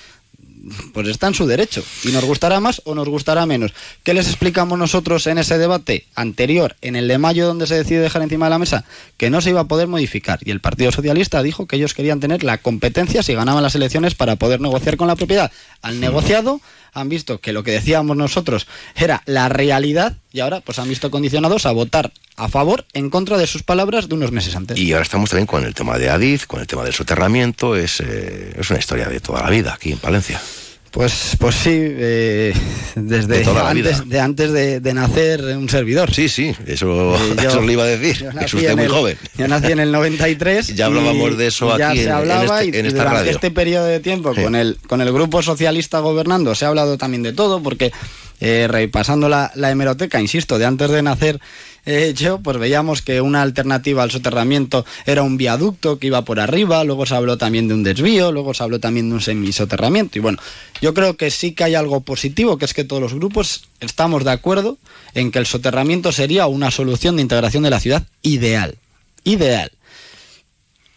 pues 0.92 1.08
está 1.08 1.26
en 1.26 1.34
su 1.34 1.46
derecho. 1.46 1.82
Y 2.04 2.08
nos 2.08 2.24
gustará 2.24 2.60
más 2.60 2.82
o 2.84 2.94
nos 2.94 3.08
gustará 3.08 3.46
menos. 3.46 3.72
¿Qué 4.02 4.12
les 4.12 4.28
explicamos 4.28 4.78
nosotros 4.78 5.26
en 5.26 5.38
ese 5.38 5.56
debate 5.56 6.04
anterior, 6.14 6.76
en 6.82 6.94
el 6.94 7.08
de 7.08 7.16
mayo, 7.16 7.46
donde 7.46 7.66
se 7.66 7.76
decide 7.76 8.00
dejar 8.00 8.20
encima 8.20 8.46
de 8.46 8.50
la 8.50 8.58
mesa? 8.58 8.84
Que 9.16 9.30
no 9.30 9.40
se 9.40 9.50
iba 9.50 9.60
a 9.60 9.68
poder 9.68 9.88
modificar. 9.88 10.38
Y 10.44 10.50
el 10.50 10.60
Partido 10.60 10.92
Socialista 10.92 11.42
dijo 11.42 11.66
que 11.66 11.76
ellos 11.76 11.94
querían 11.94 12.20
tener 12.20 12.44
la 12.44 12.58
competencia 12.58 13.22
si 13.22 13.34
ganaban 13.34 13.62
las 13.62 13.74
elecciones 13.74 14.14
para 14.14 14.36
poder 14.36 14.60
negociar 14.60 14.98
con 14.98 15.08
la 15.08 15.16
propiedad. 15.16 15.50
Al 15.80 15.98
negociado 15.98 16.60
han 16.92 17.08
visto 17.08 17.40
que 17.40 17.52
lo 17.52 17.62
que 17.62 17.72
decíamos 17.72 18.16
nosotros 18.16 18.66
era 18.94 19.22
la 19.26 19.48
realidad 19.48 20.16
y 20.32 20.40
ahora 20.40 20.60
pues 20.60 20.78
han 20.78 20.88
visto 20.88 21.10
condicionados 21.10 21.66
a 21.66 21.72
votar 21.72 22.12
a 22.36 22.48
favor 22.48 22.84
en 22.92 23.10
contra 23.10 23.36
de 23.36 23.46
sus 23.46 23.62
palabras 23.62 24.08
de 24.08 24.14
unos 24.14 24.32
meses 24.32 24.56
antes. 24.56 24.78
Y 24.78 24.92
ahora 24.92 25.02
estamos 25.02 25.30
también 25.30 25.46
con 25.46 25.64
el 25.64 25.74
tema 25.74 25.98
de 25.98 26.10
Adiz, 26.10 26.46
con 26.46 26.60
el 26.60 26.66
tema 26.66 26.84
del 26.84 26.92
soterramiento, 26.92 27.76
es, 27.76 28.00
eh, 28.00 28.54
es 28.58 28.70
una 28.70 28.78
historia 28.78 29.08
de 29.08 29.20
toda 29.20 29.42
la 29.42 29.50
vida 29.50 29.74
aquí 29.74 29.92
en 29.92 29.98
Palencia. 29.98 30.40
Pues, 30.92 31.36
pues 31.38 31.54
sí, 31.54 31.70
eh, 31.72 32.52
desde 32.94 33.48
antes, 33.48 34.06
de, 34.06 34.20
antes 34.20 34.52
de, 34.52 34.94
nacer 34.94 35.42
un 35.56 35.66
servidor. 35.70 36.12
Sí, 36.12 36.28
sí, 36.28 36.54
eso, 36.66 37.16
eh, 37.16 37.36
eso 37.46 37.62
lo 37.62 37.72
iba 37.72 37.84
a 37.84 37.86
decir. 37.86 38.28
Es 38.38 38.52
usted 38.52 38.76
muy 38.76 38.88
joven. 38.88 39.16
Yo 39.38 39.48
nací 39.48 39.72
en 39.72 39.80
el 39.80 39.90
93. 39.90 40.66
ya 40.76 40.86
hablábamos 40.86 41.38
de 41.38 41.46
eso 41.46 41.72
aquí 41.72 42.00
se 42.00 42.10
hablaba 42.10 42.62
en, 42.62 42.74
este, 42.74 42.88
y 42.88 42.92
durante 42.92 43.30
este 43.30 43.50
periodo 43.50 43.86
de 43.86 44.00
tiempo 44.00 44.34
con, 44.34 44.54
el, 44.54 44.76
con 44.86 45.00
el 45.00 45.10
grupo 45.12 45.40
socialista 45.40 46.00
gobernando 46.00 46.54
se 46.54 46.66
ha 46.66 46.68
hablado 46.68 46.98
también 46.98 47.22
de 47.22 47.32
todo 47.32 47.62
porque 47.62 47.90
eh, 48.40 48.68
repasando 48.68 49.30
la, 49.30 49.50
la 49.54 49.70
hemeroteca, 49.70 50.20
insisto, 50.20 50.58
de 50.58 50.66
antes 50.66 50.90
de 50.90 51.00
nacer 51.00 51.40
yo, 52.14 52.38
pues 52.38 52.58
veíamos 52.58 53.02
que 53.02 53.20
una 53.20 53.42
alternativa 53.42 54.02
al 54.02 54.10
soterramiento 54.10 54.84
era 55.04 55.22
un 55.22 55.36
viaducto 55.36 55.98
que 55.98 56.06
iba 56.06 56.24
por 56.24 56.38
arriba, 56.38 56.84
luego 56.84 57.06
se 57.06 57.14
habló 57.14 57.38
también 57.38 57.66
de 57.66 57.74
un 57.74 57.82
desvío, 57.82 58.30
luego 58.30 58.54
se 58.54 58.62
habló 58.62 58.78
también 58.78 59.08
de 59.08 59.16
un 59.16 59.20
semisoterramiento. 59.20 60.18
Y 60.18 60.20
bueno, 60.20 60.38
yo 60.80 60.94
creo 60.94 61.16
que 61.16 61.30
sí 61.30 61.52
que 61.52 61.64
hay 61.64 61.74
algo 61.74 62.00
positivo, 62.00 62.56
que 62.56 62.66
es 62.66 62.74
que 62.74 62.84
todos 62.84 63.02
los 63.02 63.14
grupos 63.14 63.64
estamos 63.80 64.24
de 64.24 64.30
acuerdo 64.30 64.78
en 65.14 65.32
que 65.32 65.40
el 65.40 65.46
soterramiento 65.46 66.12
sería 66.12 66.46
una 66.46 66.70
solución 66.70 67.16
de 67.16 67.22
integración 67.22 67.64
de 67.64 67.70
la 67.70 67.80
ciudad 67.80 68.06
ideal. 68.22 68.76
Ideal. 69.24 69.72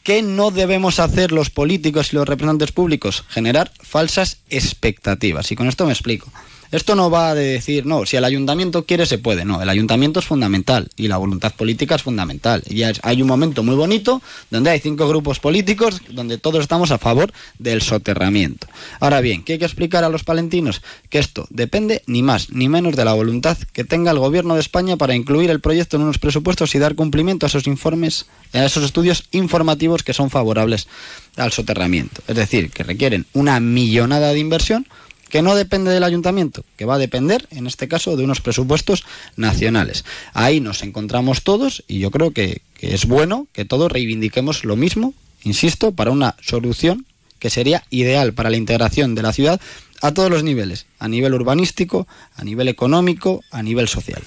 ¿Qué 0.04 0.22
no 0.22 0.52
debemos 0.52 1.00
hacer 1.00 1.32
los 1.32 1.50
políticos 1.50 2.14
y 2.14 2.16
los 2.16 2.28
representantes 2.28 2.72
públicos? 2.72 3.24
Generar 3.28 3.72
falsas 3.82 4.38
expectativas. 4.52 5.52
Y 5.52 5.56
con 5.56 5.68
esto 5.68 5.84
me 5.88 5.94
explico. 5.94 6.32
Esto 6.72 6.96
no 6.96 7.10
va 7.10 7.36
de 7.36 7.46
decir, 7.46 7.86
no, 7.86 8.06
si 8.06 8.18
el 8.18 8.26
ayuntamiento 8.26 8.86
quiere 8.86 9.06
se 9.06 9.18
puede, 9.18 9.46
no, 9.46 9.62
el 9.62 9.70
ayuntamiento 9.70 10.20
es 10.20 10.26
fundamental 10.26 10.90
y 10.96 11.08
la 11.08 11.18
voluntad 11.18 11.54
política 11.54 11.96
es 11.96 12.04
fundamental. 12.04 12.64
Y 12.70 12.84
hay 12.84 13.22
un 13.22 13.28
momento 13.28 13.64
muy 13.64 13.76
bonito 13.76 14.22
donde 14.50 14.72
hay 14.72 14.80
cinco 14.80 15.08
grupos 15.08 15.40
políticos 15.40 16.02
donde 16.10 16.38
todos 16.38 16.62
estamos 16.62 16.92
a 16.92 16.98
favor 16.98 17.32
del 17.60 17.82
soterramiento. 17.82 18.68
Ahora 19.00 19.22
bien, 19.22 19.44
¿qué 19.44 19.54
hay 19.54 19.60
que 19.60 19.66
explicar 19.66 20.04
a 20.04 20.10
los 20.10 20.24
palentinos? 20.24 20.82
Que 21.10 21.20
esto 21.20 21.48
depende 21.50 22.04
ni 22.08 22.24
más 22.24 22.50
ni 22.50 22.70
menos 22.70 22.96
de 22.96 23.06
la 23.06 23.14
voluntad 23.14 23.58
que 23.74 23.84
tenga 23.84 24.12
el 24.12 24.20
gobierno 24.20 24.56
de 24.56 24.62
España 24.62 24.98
para 24.98 25.16
incluir 25.16 25.50
el 25.50 25.62
proyecto 25.62 25.98
en 25.98 26.04
unos 26.04 26.20
presupuestos 26.20 26.76
y 26.76 26.80
dar 26.80 26.96
cumplimiento 26.96 27.46
a 27.46 27.48
esos 27.48 27.68
informes, 27.68 28.26
a 28.54 28.66
esos 28.66 28.84
estudios 28.84 29.26
informativos 29.32 30.04
que 30.04 30.14
son 30.14 30.30
favorables 30.30 30.88
al 31.36 31.52
soterramiento. 31.52 32.22
Es 32.28 32.36
decir, 32.36 32.72
que 32.72 32.84
requieren 32.84 33.26
una 33.34 33.60
millonada 33.60 34.34
de 34.34 34.40
inversión 34.40 34.88
que 35.30 35.42
no 35.42 35.56
depende 35.56 35.92
del 35.92 36.04
ayuntamiento, 36.04 36.64
que 36.78 36.86
va 36.86 36.96
a 36.96 37.00
depender, 37.00 37.48
en 37.52 37.68
este 37.68 37.88
caso, 37.88 38.16
de 38.16 38.24
unos 38.24 38.42
presupuestos 38.42 39.04
nacionales. 39.36 40.06
Ahí 40.34 40.60
nos 40.60 40.84
encontramos 40.84 41.44
todos 41.44 41.84
y 41.88 42.00
yo 42.00 42.12
creo 42.12 42.32
que, 42.32 42.62
que 42.76 42.94
es 42.94 43.06
bueno 43.06 43.48
que 43.54 43.66
todos 43.66 43.92
reivindiquemos 43.92 44.64
lo 44.64 44.76
mismo, 44.76 45.14
insisto, 45.44 45.92
para 45.92 46.12
una 46.12 46.36
solución 46.42 47.06
que 47.40 47.50
sería 47.50 47.84
ideal 47.90 48.34
para 48.34 48.50
la 48.50 48.58
integración 48.58 49.14
de 49.14 49.22
la 49.22 49.34
ciudad 49.34 49.60
a 50.02 50.14
todos 50.14 50.30
los 50.30 50.44
niveles, 50.44 50.86
a 51.00 51.08
nivel 51.08 51.34
urbanístico, 51.34 52.08
a 52.36 52.44
nivel 52.44 52.68
económico, 52.68 53.44
a 53.52 53.64
nivel 53.64 53.88
social. 53.88 54.24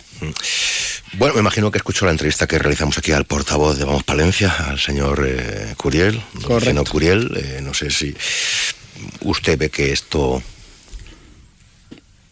Bueno, 1.15 1.35
me 1.35 1.41
imagino 1.41 1.71
que 1.71 1.79
escuchó 1.79 2.05
la 2.05 2.11
entrevista 2.13 2.47
que 2.47 2.59
realizamos 2.59 2.99
aquí 2.99 3.13
al 3.13 3.25
portavoz 3.25 3.79
de 3.79 3.85
Vamos 3.85 4.05
Palencia, 4.05 4.51
al 4.51 4.79
señor 4.79 5.27
eh, 5.27 5.75
Curiel, 5.77 6.21
Correcto. 6.45 6.85
Curiel. 6.85 7.31
Eh, 7.37 7.61
no 7.63 7.73
sé 7.73 7.91
si 7.91 8.15
usted 9.23 9.59
ve 9.59 9.71
que 9.71 9.93
esto 9.93 10.43
Mm, 10.43 10.58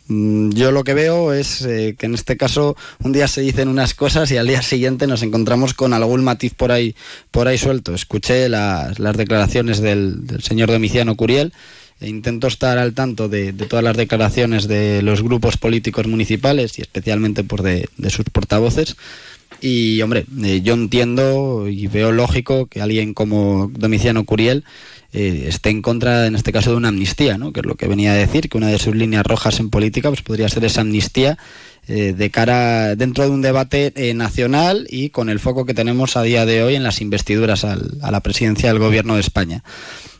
Yo 0.08 0.70
lo 0.70 0.84
que 0.84 0.94
veo 0.94 1.32
es 1.32 1.62
eh, 1.62 1.96
que 1.98 2.06
en 2.06 2.14
este 2.14 2.36
caso 2.36 2.76
un 3.02 3.12
día 3.12 3.26
se 3.26 3.40
dicen 3.40 3.68
unas 3.68 3.94
cosas 3.94 4.30
y 4.30 4.36
al 4.36 4.46
día 4.46 4.62
siguiente 4.62 5.08
nos 5.08 5.22
encontramos 5.22 5.74
con 5.74 5.92
algún 5.92 6.22
matiz 6.22 6.54
por 6.54 6.70
ahí, 6.70 6.94
por 7.32 7.48
ahí 7.48 7.58
suelto. 7.58 7.92
Escuché 7.92 8.48
las, 8.48 8.96
declaraciones 9.16 9.80
del, 9.80 10.20
señor 10.42 10.70
Domiciano 10.70 11.16
Curiel 11.16 11.52
e 12.00 12.08
intento 12.08 12.46
estar 12.46 12.78
al 12.78 12.92
tanto 12.94 13.28
de, 13.28 13.52
todas 13.52 13.84
las 13.84 13.96
declaraciones 13.96 14.68
de 14.68 15.02
los 15.02 15.22
grupos 15.22 15.56
políticos 15.56 16.06
municipales 16.06 16.78
y 16.78 16.82
especialmente 16.82 17.42
por 17.42 17.62
de, 17.62 17.88
de 17.96 18.10
sus 18.10 18.26
portavoces. 18.26 18.96
Y 19.60 20.02
hombre, 20.02 20.26
eh, 20.44 20.60
yo 20.62 20.74
entiendo 20.74 21.68
y 21.68 21.86
veo 21.86 22.12
lógico 22.12 22.66
que 22.66 22.80
alguien 22.80 23.14
como 23.14 23.70
Domiciano 23.72 24.24
Curiel 24.24 24.64
eh, 25.16 25.46
esté 25.48 25.70
en 25.70 25.82
contra, 25.82 26.26
en 26.26 26.34
este 26.36 26.52
caso, 26.52 26.70
de 26.70 26.76
una 26.76 26.88
amnistía, 26.88 27.38
¿no? 27.38 27.52
que 27.52 27.60
es 27.60 27.66
lo 27.66 27.74
que 27.74 27.88
venía 27.88 28.12
a 28.12 28.14
decir, 28.14 28.48
que 28.48 28.58
una 28.58 28.68
de 28.68 28.78
sus 28.78 28.94
líneas 28.94 29.24
rojas 29.26 29.58
en 29.58 29.70
política 29.70 30.08
pues 30.10 30.22
podría 30.22 30.48
ser 30.48 30.64
esa 30.64 30.82
amnistía 30.82 31.38
eh, 31.88 32.12
de 32.16 32.30
cara 32.30 32.94
dentro 32.96 33.24
de 33.24 33.30
un 33.30 33.42
debate 33.42 33.92
eh, 33.96 34.12
nacional 34.14 34.86
y 34.90 35.10
con 35.10 35.28
el 35.28 35.40
foco 35.40 35.64
que 35.64 35.74
tenemos 35.74 36.16
a 36.16 36.22
día 36.22 36.44
de 36.44 36.62
hoy 36.62 36.74
en 36.74 36.82
las 36.82 37.00
investiduras 37.00 37.64
al- 37.64 37.98
a 38.02 38.10
la 38.10 38.20
presidencia 38.20 38.68
del 38.68 38.78
gobierno 38.78 39.14
de 39.14 39.20
España. 39.20 39.62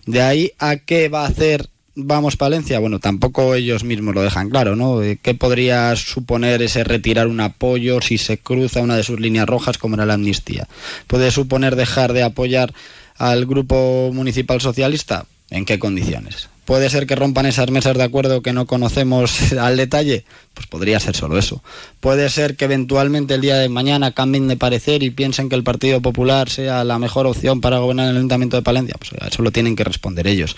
De 0.06 0.22
ahí 0.22 0.52
a 0.58 0.76
qué 0.76 1.08
va 1.08 1.22
a 1.24 1.28
hacer 1.28 1.68
Vamos 1.98 2.36
Palencia, 2.36 2.78
bueno, 2.78 2.98
tampoco 3.00 3.54
ellos 3.54 3.82
mismos 3.82 4.14
lo 4.14 4.20
dejan 4.20 4.50
claro, 4.50 4.76
¿no? 4.76 5.00
¿Qué 5.22 5.32
podría 5.34 5.96
suponer 5.96 6.60
ese 6.60 6.84
retirar 6.84 7.26
un 7.26 7.40
apoyo 7.40 8.02
si 8.02 8.18
se 8.18 8.36
cruza 8.36 8.82
una 8.82 8.96
de 8.98 9.02
sus 9.02 9.18
líneas 9.18 9.46
rojas 9.48 9.78
como 9.78 9.94
era 9.94 10.04
la 10.04 10.12
amnistía? 10.12 10.68
¿Puede 11.06 11.30
suponer 11.30 11.74
dejar 11.74 12.12
de 12.12 12.22
apoyar 12.22 12.74
al 13.18 13.46
grupo 13.46 14.10
municipal 14.12 14.60
socialista? 14.60 15.26
¿En 15.50 15.64
qué 15.64 15.78
condiciones? 15.78 16.48
¿Puede 16.66 16.90
ser 16.90 17.06
que 17.06 17.14
rompan 17.14 17.46
esas 17.46 17.70
mesas 17.70 17.96
de 17.96 18.02
acuerdo 18.02 18.42
que 18.42 18.52
no 18.52 18.66
conocemos 18.66 19.52
al 19.60 19.76
detalle? 19.76 20.24
Pues 20.52 20.66
podría 20.66 20.98
ser 20.98 21.14
solo 21.14 21.38
eso. 21.38 21.62
¿Puede 22.00 22.28
ser 22.28 22.56
que 22.56 22.64
eventualmente 22.64 23.34
el 23.34 23.40
día 23.40 23.56
de 23.56 23.68
mañana 23.68 24.10
cambien 24.10 24.48
de 24.48 24.56
parecer 24.56 25.04
y 25.04 25.10
piensen 25.10 25.48
que 25.48 25.54
el 25.54 25.62
Partido 25.62 26.00
Popular 26.00 26.50
sea 26.50 26.82
la 26.82 26.98
mejor 26.98 27.26
opción 27.26 27.60
para 27.60 27.78
gobernar 27.78 28.08
el 28.08 28.16
Ayuntamiento 28.16 28.56
de 28.56 28.64
Palencia? 28.64 28.96
Pues 28.98 29.12
eso 29.30 29.42
lo 29.42 29.52
tienen 29.52 29.76
que 29.76 29.84
responder 29.84 30.26
ellos. 30.26 30.56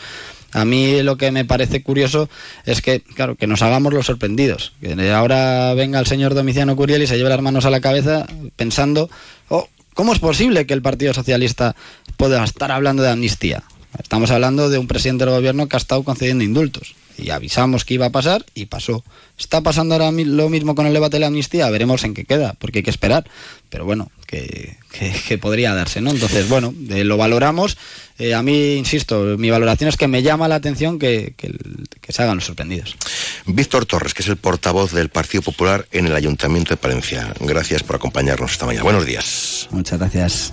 A 0.53 0.64
mí 0.64 1.03
lo 1.03 1.18
que 1.18 1.31
me 1.31 1.44
parece 1.44 1.83
curioso 1.83 2.31
es 2.64 2.81
que, 2.81 3.01
claro, 3.01 3.37
que 3.37 3.47
nos 3.47 3.61
hagamos 3.61 3.92
los 3.92 4.07
sorprendidos. 4.07 4.73
Que 4.81 5.12
ahora 5.12 5.75
venga 5.75 6.01
el 6.01 6.07
señor 6.07 6.33
Domiciano 6.33 6.75
Curiel 6.75 7.03
y 7.03 7.07
se 7.07 7.18
lleve 7.18 7.29
las 7.29 7.42
manos 7.42 7.66
a 7.66 7.71
la 7.71 7.83
cabeza 7.83 8.27
pensando, 8.57 9.11
oh, 9.51 9.68
¿cómo 9.99 10.13
es 10.13 10.21
posible 10.21 10.65
que 10.65 10.75
el 10.75 10.81
Partido 10.81 11.13
Socialista 11.13 11.75
pueda 12.17 12.45
estar 12.45 12.71
hablando 12.71 13.03
de 13.03 13.11
amnistía? 13.11 13.65
Estamos 14.01 14.31
hablando 14.31 14.71
de 14.71 14.79
un 14.79 14.87
presidente 14.87 15.25
del 15.25 15.35
gobierno 15.35 15.69
que 15.69 15.75
ha 15.75 15.79
estado 15.79 16.05
concediendo 16.05 16.45
indultos. 16.45 16.95
Y 17.19 17.31
avisamos 17.31 17.85
que 17.85 17.95
iba 17.95 18.07
a 18.07 18.11
pasar 18.13 18.47
y 18.55 18.67
pasó. 18.67 19.05
¿Está 19.39 19.61
pasando 19.61 19.95
ahora 19.95 20.11
lo 20.13 20.49
mismo 20.49 20.75
con 20.75 20.87
el 20.87 20.93
debate 20.93 21.17
de 21.17 21.21
la 21.21 21.27
amnistía? 21.27 21.69
Veremos 21.71 22.05
en 22.05 22.15
qué 22.15 22.25
queda, 22.25 22.55
porque 22.59 22.79
hay 22.79 22.83
que 22.85 22.91
esperar. 22.91 23.29
Pero 23.71 23.85
bueno, 23.85 24.11
que, 24.27 24.77
que- 24.93 25.13
que 25.29 25.39
podría 25.39 25.75
darse, 25.75 26.01
¿no? 26.01 26.11
Entonces, 26.11 26.49
bueno, 26.51 26.73
eh, 26.91 27.05
lo 27.05 27.17
valoramos. 27.17 27.77
Eh, 28.19 28.35
a 28.35 28.43
mí, 28.43 28.75
insisto, 28.75 29.37
mi 29.39 29.51
valoración 29.51 29.89
es 29.89 29.97
que 29.97 30.09
me 30.09 30.23
llama 30.23 30.49
la 30.49 30.55
atención 30.57 30.99
que, 30.99 31.35
que- 31.37 31.55
que 32.01 32.13
se 32.13 32.23
hagan 32.23 32.37
los 32.37 32.45
sorprendidos. 32.47 32.97
Víctor 33.47 33.85
Torres, 33.87 34.15
que 34.15 34.23
es 34.23 34.29
el 34.29 34.37
portavoz 34.37 34.93
del 34.93 35.09
Partido 35.09 35.43
Popular 35.43 35.87
en 35.93 36.07
el 36.07 36.15
Ayuntamiento 36.15 36.71
de 36.71 36.77
Palencia. 36.79 37.35
Gracias 37.41 37.83
por 37.83 37.97
acompañarnos 37.97 38.53
esta 38.53 38.67
mañana. 38.67 38.85
Buenos 38.85 39.07
días. 39.07 39.69
Muchas 39.71 39.99
gracias. 39.99 40.53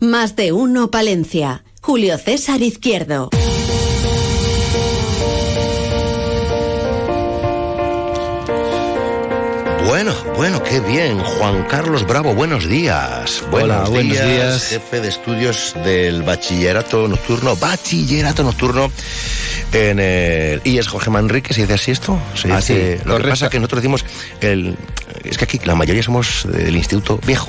Más 0.00 0.36
de 0.36 0.52
uno 0.52 0.90
Palencia. 0.90 1.64
Julio 1.80 2.18
César 2.18 2.60
Izquierdo. 2.62 3.30
Bueno, 9.86 10.12
bueno, 10.36 10.62
qué 10.62 10.80
bien. 10.80 11.18
Juan 11.20 11.64
Carlos 11.70 12.06
Bravo, 12.06 12.34
buenos 12.34 12.68
días. 12.68 13.42
Buenos, 13.50 13.88
Hola, 13.88 13.88
buenos 13.88 14.12
días. 14.20 14.68
Jefe 14.68 15.00
de 15.00 15.08
estudios 15.08 15.74
del 15.84 16.22
bachillerato 16.22 17.06
nocturno, 17.08 17.56
bachillerato 17.56 18.42
nocturno 18.42 18.90
en 19.72 20.00
el 20.00 20.60
IES 20.64 20.88
Jorge 20.88 21.08
Manrique, 21.10 21.54
¿se 21.54 21.62
dice 21.62 21.74
así 21.74 21.90
esto? 21.92 22.20
Se 22.34 22.52
Ah, 22.52 22.60
sí, 22.60 22.96
lo 23.04 23.16
que 23.16 23.28
pasa 23.28 23.46
es 23.46 23.50
que 23.52 23.58
nosotros 23.58 23.80
decimos, 23.82 24.04
el, 24.40 24.76
es 25.24 25.38
que 25.38 25.44
aquí 25.44 25.60
la 25.64 25.74
mayoría 25.74 26.02
somos 26.02 26.46
del 26.50 26.76
Instituto 26.76 27.18
Viejo. 27.24 27.48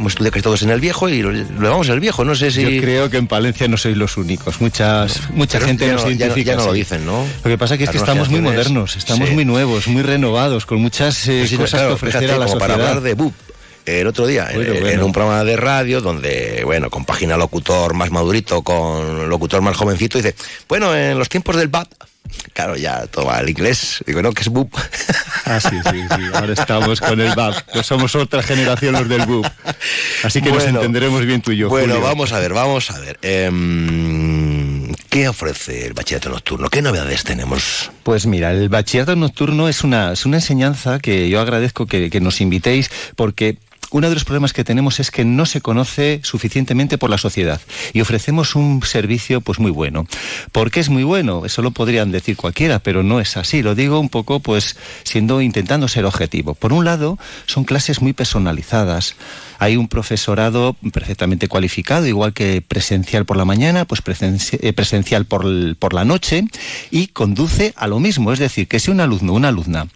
Hemos 0.00 0.12
estudiado 0.14 0.32
casi 0.32 0.42
todos 0.42 0.62
en 0.62 0.70
el 0.70 0.80
Viejo 0.80 1.10
y 1.10 1.20
lo, 1.20 1.30
lo 1.30 1.44
llamamos 1.44 1.88
el 1.90 2.00
Viejo, 2.00 2.24
no 2.24 2.34
sé 2.34 2.50
si... 2.50 2.62
Yo 2.62 2.80
creo 2.80 3.10
que 3.10 3.18
en 3.18 3.26
Palencia 3.26 3.68
no 3.68 3.76
sois 3.76 3.94
los 3.98 4.16
únicos. 4.16 4.58
Muchas, 4.58 5.30
mucha 5.34 5.60
gente 5.60 5.86
ya 5.86 5.92
nos 5.92 6.04
no- 6.04 6.08
ya 6.10 6.14
no- 6.14 6.20
identifica. 6.24 6.52
ya 6.52 6.56
no 6.56 6.64
lo 6.64 6.72
dicen, 6.72 7.04
¿no? 7.04 7.26
Lo 7.44 7.50
que 7.50 7.58
pasa 7.58 7.76
que 7.76 7.84
es 7.84 7.90
que 7.90 7.98
Las 7.98 8.08
estamos 8.08 8.30
muy 8.30 8.40
modernos, 8.40 8.96
estamos 8.96 9.28
sí. 9.28 9.34
muy 9.34 9.44
nuevos, 9.44 9.86
muy 9.88 10.00
renovados, 10.02 10.64
con 10.64 10.80
muchas 10.80 11.28
eh, 11.28 11.40
Pues 11.40 11.50
sí, 11.50 11.56
cosas 11.58 11.70
claro, 11.80 11.88
que 11.88 11.94
ofrecer 11.96 12.20
fíjate, 12.22 12.34
a 12.34 12.38
la 12.38 12.46
como 12.46 12.58
sociedad. 12.58 12.76
para 12.78 12.88
hablar 12.88 13.02
de 13.02 13.12
BUP. 13.14 13.34
El 13.84 14.06
otro 14.06 14.26
día, 14.26 14.48
en- 14.50 14.56
Bueno, 14.56 14.72
en, 14.72 14.80
bueno. 14.80 15.04
un 15.06 15.12
programa 15.12 15.44
de 15.44 15.56
radio 15.58 16.00
donde, 16.00 16.62
bueno, 16.64 16.88
con 16.88 17.04
página 17.04 17.36
locutor 17.36 17.92
más 17.92 18.10
madurito, 18.10 18.62
con 18.62 19.28
locutor 19.28 19.60
más 19.60 19.76
jovencito, 19.76 20.16
dice, 20.16 20.34
bueno, 20.66 20.96
en 20.96 21.18
los 21.18 21.28
tiempos 21.28 21.56
del 21.56 21.68
BAP, 21.68 21.88
claro, 22.52 22.76
ya 22.76 23.06
toma 23.06 23.38
el 23.40 23.48
inglés, 23.48 24.02
digo, 24.06 24.22
no, 24.22 24.32
que 24.32 24.42
es 24.42 24.48
BUP. 24.48 24.72
Ah, 25.44 25.58
sí, 25.58 25.76
sí, 25.90 26.00
sí. 26.00 26.22
Ahora 26.32 26.52
estamos 26.52 27.00
con 27.00 27.20
el 27.20 27.34
BAP. 27.34 27.74
No 27.74 27.82
somos 27.82 28.14
otra 28.14 28.42
generación 28.42 28.92
los 28.92 29.08
del 29.08 29.26
BUP. 29.26 29.44
Así 30.22 30.40
que 30.40 30.52
nos 30.52 30.64
entenderemos 30.64 31.24
bien 31.26 31.42
tú 31.42 31.50
y 31.50 31.56
yo. 31.56 31.68
Bueno, 31.68 31.94
Julio. 31.94 32.06
vamos 32.06 32.32
a 32.32 32.38
ver, 32.38 32.52
vamos 32.52 32.90
a 32.90 33.00
ver. 33.00 33.18
Em, 33.22 34.92
¿Qué 35.08 35.28
ofrece 35.28 35.86
el 35.86 35.92
bachillerato 35.92 36.28
nocturno? 36.30 36.68
¿Qué 36.68 36.82
novedades 36.82 37.24
tenemos? 37.24 37.90
Pues 38.04 38.26
mira, 38.26 38.52
el 38.52 38.68
bachillerato 38.68 39.16
nocturno 39.16 39.68
es 39.68 39.82
una, 39.82 40.12
es 40.12 40.24
una 40.24 40.36
enseñanza 40.36 41.00
que 41.00 41.28
yo 41.28 41.40
agradezco 41.40 41.86
que, 41.86 42.10
que 42.10 42.20
nos 42.20 42.40
invitéis 42.40 42.90
porque 43.16 43.58
uno 43.90 44.08
de 44.08 44.14
los 44.14 44.24
problemas 44.24 44.52
que 44.52 44.64
tenemos 44.64 45.00
es 45.00 45.10
que 45.10 45.24
no 45.24 45.46
se 45.46 45.60
conoce 45.60 46.20
suficientemente 46.22 46.98
por 46.98 47.10
la 47.10 47.18
sociedad 47.18 47.60
y 47.92 48.00
ofrecemos 48.00 48.54
un 48.54 48.82
servicio 48.82 49.40
pues 49.40 49.58
muy 49.58 49.70
bueno. 49.70 50.06
¿Por 50.52 50.70
qué 50.70 50.80
es 50.80 50.88
muy 50.88 51.02
bueno? 51.02 51.44
Eso 51.44 51.62
lo 51.62 51.72
podrían 51.72 52.10
decir 52.12 52.36
cualquiera, 52.36 52.78
pero 52.78 53.02
no 53.02 53.20
es 53.20 53.36
así. 53.36 53.62
Lo 53.62 53.74
digo 53.74 53.98
un 53.98 54.08
poco 54.08 54.40
pues 54.40 54.76
siendo 55.02 55.40
intentando 55.40 55.88
ser 55.88 56.04
objetivo. 56.04 56.54
Por 56.54 56.72
un 56.72 56.84
lado, 56.84 57.18
son 57.46 57.64
clases 57.64 58.00
muy 58.00 58.12
personalizadas. 58.12 59.16
Hay 59.58 59.76
un 59.76 59.88
profesorado 59.88 60.74
perfectamente 60.92 61.48
cualificado, 61.48 62.06
igual 62.06 62.32
que 62.32 62.62
presencial 62.62 63.26
por 63.26 63.36
la 63.36 63.44
mañana, 63.44 63.84
pues 63.84 64.02
eh, 64.20 64.72
presencial 64.72 65.26
por, 65.26 65.44
la 65.92 66.04
noche 66.04 66.44
y 66.90 67.08
conduce 67.08 67.74
a 67.76 67.86
lo 67.86 68.00
mismo. 68.00 68.32
Es 68.32 68.38
decir, 68.38 68.68
que 68.68 68.80
si 68.80 68.90
un 68.90 69.00
alumno 69.00 69.32
una 69.32 69.48
alumna 69.48 69.86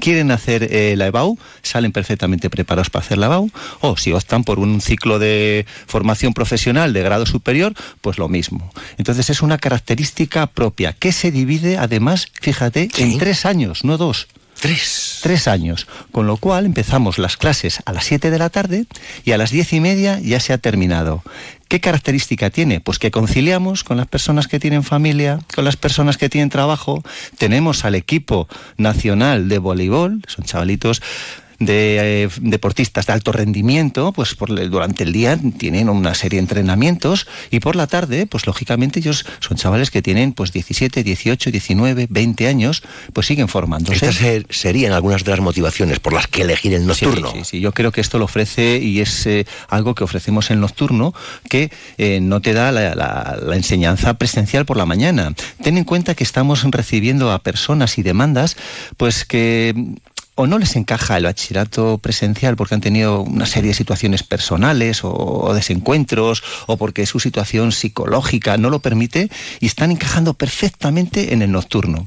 quieren 0.00 0.30
hacer 0.30 0.68
eh, 0.72 0.94
la 0.96 1.06
EBAU, 1.06 1.38
salen 1.62 1.92
perfectamente 1.92 2.50
preparados 2.50 2.90
para 2.90 3.04
hacer 3.04 3.18
la 3.18 3.26
EBAU, 3.26 3.50
o 3.80 3.96
si 3.96 4.12
optan 4.12 4.44
por 4.44 4.58
un 4.58 4.80
ciclo 4.80 5.18
de 5.18 5.66
formación 5.86 6.34
profesional 6.34 6.92
de 6.92 7.02
grado 7.02 7.26
superior, 7.26 7.74
pues 8.00 8.18
lo 8.18 8.28
mismo. 8.28 8.72
Entonces 8.96 9.30
es 9.30 9.42
una 9.42 9.58
característica 9.58 10.46
propia 10.46 10.92
que 10.92 11.12
se 11.12 11.30
divide 11.30 11.78
además, 11.78 12.28
fíjate, 12.40 12.88
en 12.98 13.18
tres 13.18 13.44
años, 13.44 13.84
no 13.84 13.96
dos. 13.96 14.28
Tres. 14.60 15.20
Tres 15.22 15.46
años. 15.46 15.86
Con 16.10 16.26
lo 16.26 16.36
cual 16.36 16.66
empezamos 16.66 17.18
las 17.18 17.36
clases 17.36 17.80
a 17.84 17.92
las 17.92 18.04
7 18.06 18.30
de 18.30 18.38
la 18.38 18.50
tarde 18.50 18.86
y 19.24 19.30
a 19.30 19.38
las 19.38 19.50
diez 19.52 19.72
y 19.72 19.78
media 19.78 20.18
ya 20.18 20.40
se 20.40 20.52
ha 20.52 20.58
terminado. 20.58 21.22
¿Qué 21.68 21.80
característica 21.80 22.48
tiene? 22.48 22.80
Pues 22.80 22.98
que 22.98 23.10
conciliamos 23.10 23.84
con 23.84 23.98
las 23.98 24.06
personas 24.06 24.48
que 24.48 24.58
tienen 24.58 24.82
familia, 24.82 25.38
con 25.54 25.66
las 25.66 25.76
personas 25.76 26.16
que 26.16 26.30
tienen 26.30 26.48
trabajo. 26.48 27.02
Tenemos 27.36 27.84
al 27.84 27.94
equipo 27.94 28.48
nacional 28.78 29.50
de 29.50 29.58
voleibol, 29.58 30.22
son 30.26 30.46
chavalitos 30.46 31.02
de 31.58 32.24
eh, 32.24 32.28
deportistas 32.40 33.06
de 33.06 33.12
alto 33.12 33.32
rendimiento, 33.32 34.12
pues 34.12 34.34
por, 34.34 34.54
durante 34.70 35.02
el 35.04 35.12
día 35.12 35.38
tienen 35.58 35.88
una 35.88 36.14
serie 36.14 36.36
de 36.38 36.42
entrenamientos 36.42 37.26
y 37.50 37.60
por 37.60 37.74
la 37.74 37.86
tarde, 37.86 38.26
pues 38.26 38.46
lógicamente 38.46 39.00
ellos 39.00 39.26
son 39.40 39.56
chavales 39.56 39.90
que 39.90 40.00
tienen 40.00 40.32
pues 40.32 40.52
17, 40.52 41.02
18, 41.02 41.50
19, 41.50 42.06
20 42.08 42.46
años, 42.48 42.82
pues 43.12 43.26
siguen 43.26 43.48
formándose. 43.48 43.94
Estas 43.94 44.14
ser- 44.16 44.46
serían 44.50 44.92
algunas 44.92 45.24
de 45.24 45.30
las 45.32 45.40
motivaciones 45.40 45.98
por 46.00 46.12
las 46.12 46.28
que 46.28 46.42
elegir 46.42 46.74
el 46.74 46.86
nocturno. 46.86 47.32
Sí, 47.32 47.38
sí, 47.38 47.44
sí. 47.44 47.60
Yo 47.60 47.72
creo 47.72 47.90
que 47.90 48.00
esto 48.00 48.18
lo 48.18 48.26
ofrece 48.26 48.78
y 48.78 49.00
es 49.00 49.26
eh, 49.26 49.44
algo 49.68 49.94
que 49.94 50.04
ofrecemos 50.04 50.50
en 50.50 50.60
nocturno 50.60 51.12
que 51.48 51.70
eh, 51.98 52.20
no 52.20 52.40
te 52.40 52.52
da 52.52 52.70
la, 52.72 52.94
la- 52.94 53.36
la 53.44 53.56
enseñanza 53.56 54.14
presencial 54.14 54.64
por 54.64 54.76
la 54.76 54.86
mañana. 54.86 55.34
Ten 55.62 55.76
en 55.76 55.84
cuenta 55.84 56.14
que 56.14 56.22
estamos 56.24 56.62
recibiendo 56.70 57.32
a 57.32 57.40
personas 57.40 57.98
y 57.98 58.02
demandas 58.02 58.56
pues 58.96 59.24
que 59.24 59.74
o 60.40 60.46
no 60.46 60.58
les 60.60 60.76
encaja 60.76 61.16
el 61.16 61.24
bachillerato 61.24 61.98
presencial 61.98 62.54
porque 62.54 62.76
han 62.76 62.80
tenido 62.80 63.22
una 63.22 63.44
serie 63.44 63.70
de 63.70 63.74
situaciones 63.74 64.22
personales 64.22 65.02
o, 65.02 65.10
o 65.12 65.52
desencuentros 65.52 66.44
o 66.68 66.76
porque 66.76 67.06
su 67.06 67.18
situación 67.18 67.72
psicológica 67.72 68.56
no 68.56 68.70
lo 68.70 68.78
permite 68.78 69.30
y 69.58 69.66
están 69.66 69.90
encajando 69.90 70.34
perfectamente 70.34 71.34
en 71.34 71.42
el 71.42 71.50
nocturno. 71.50 72.06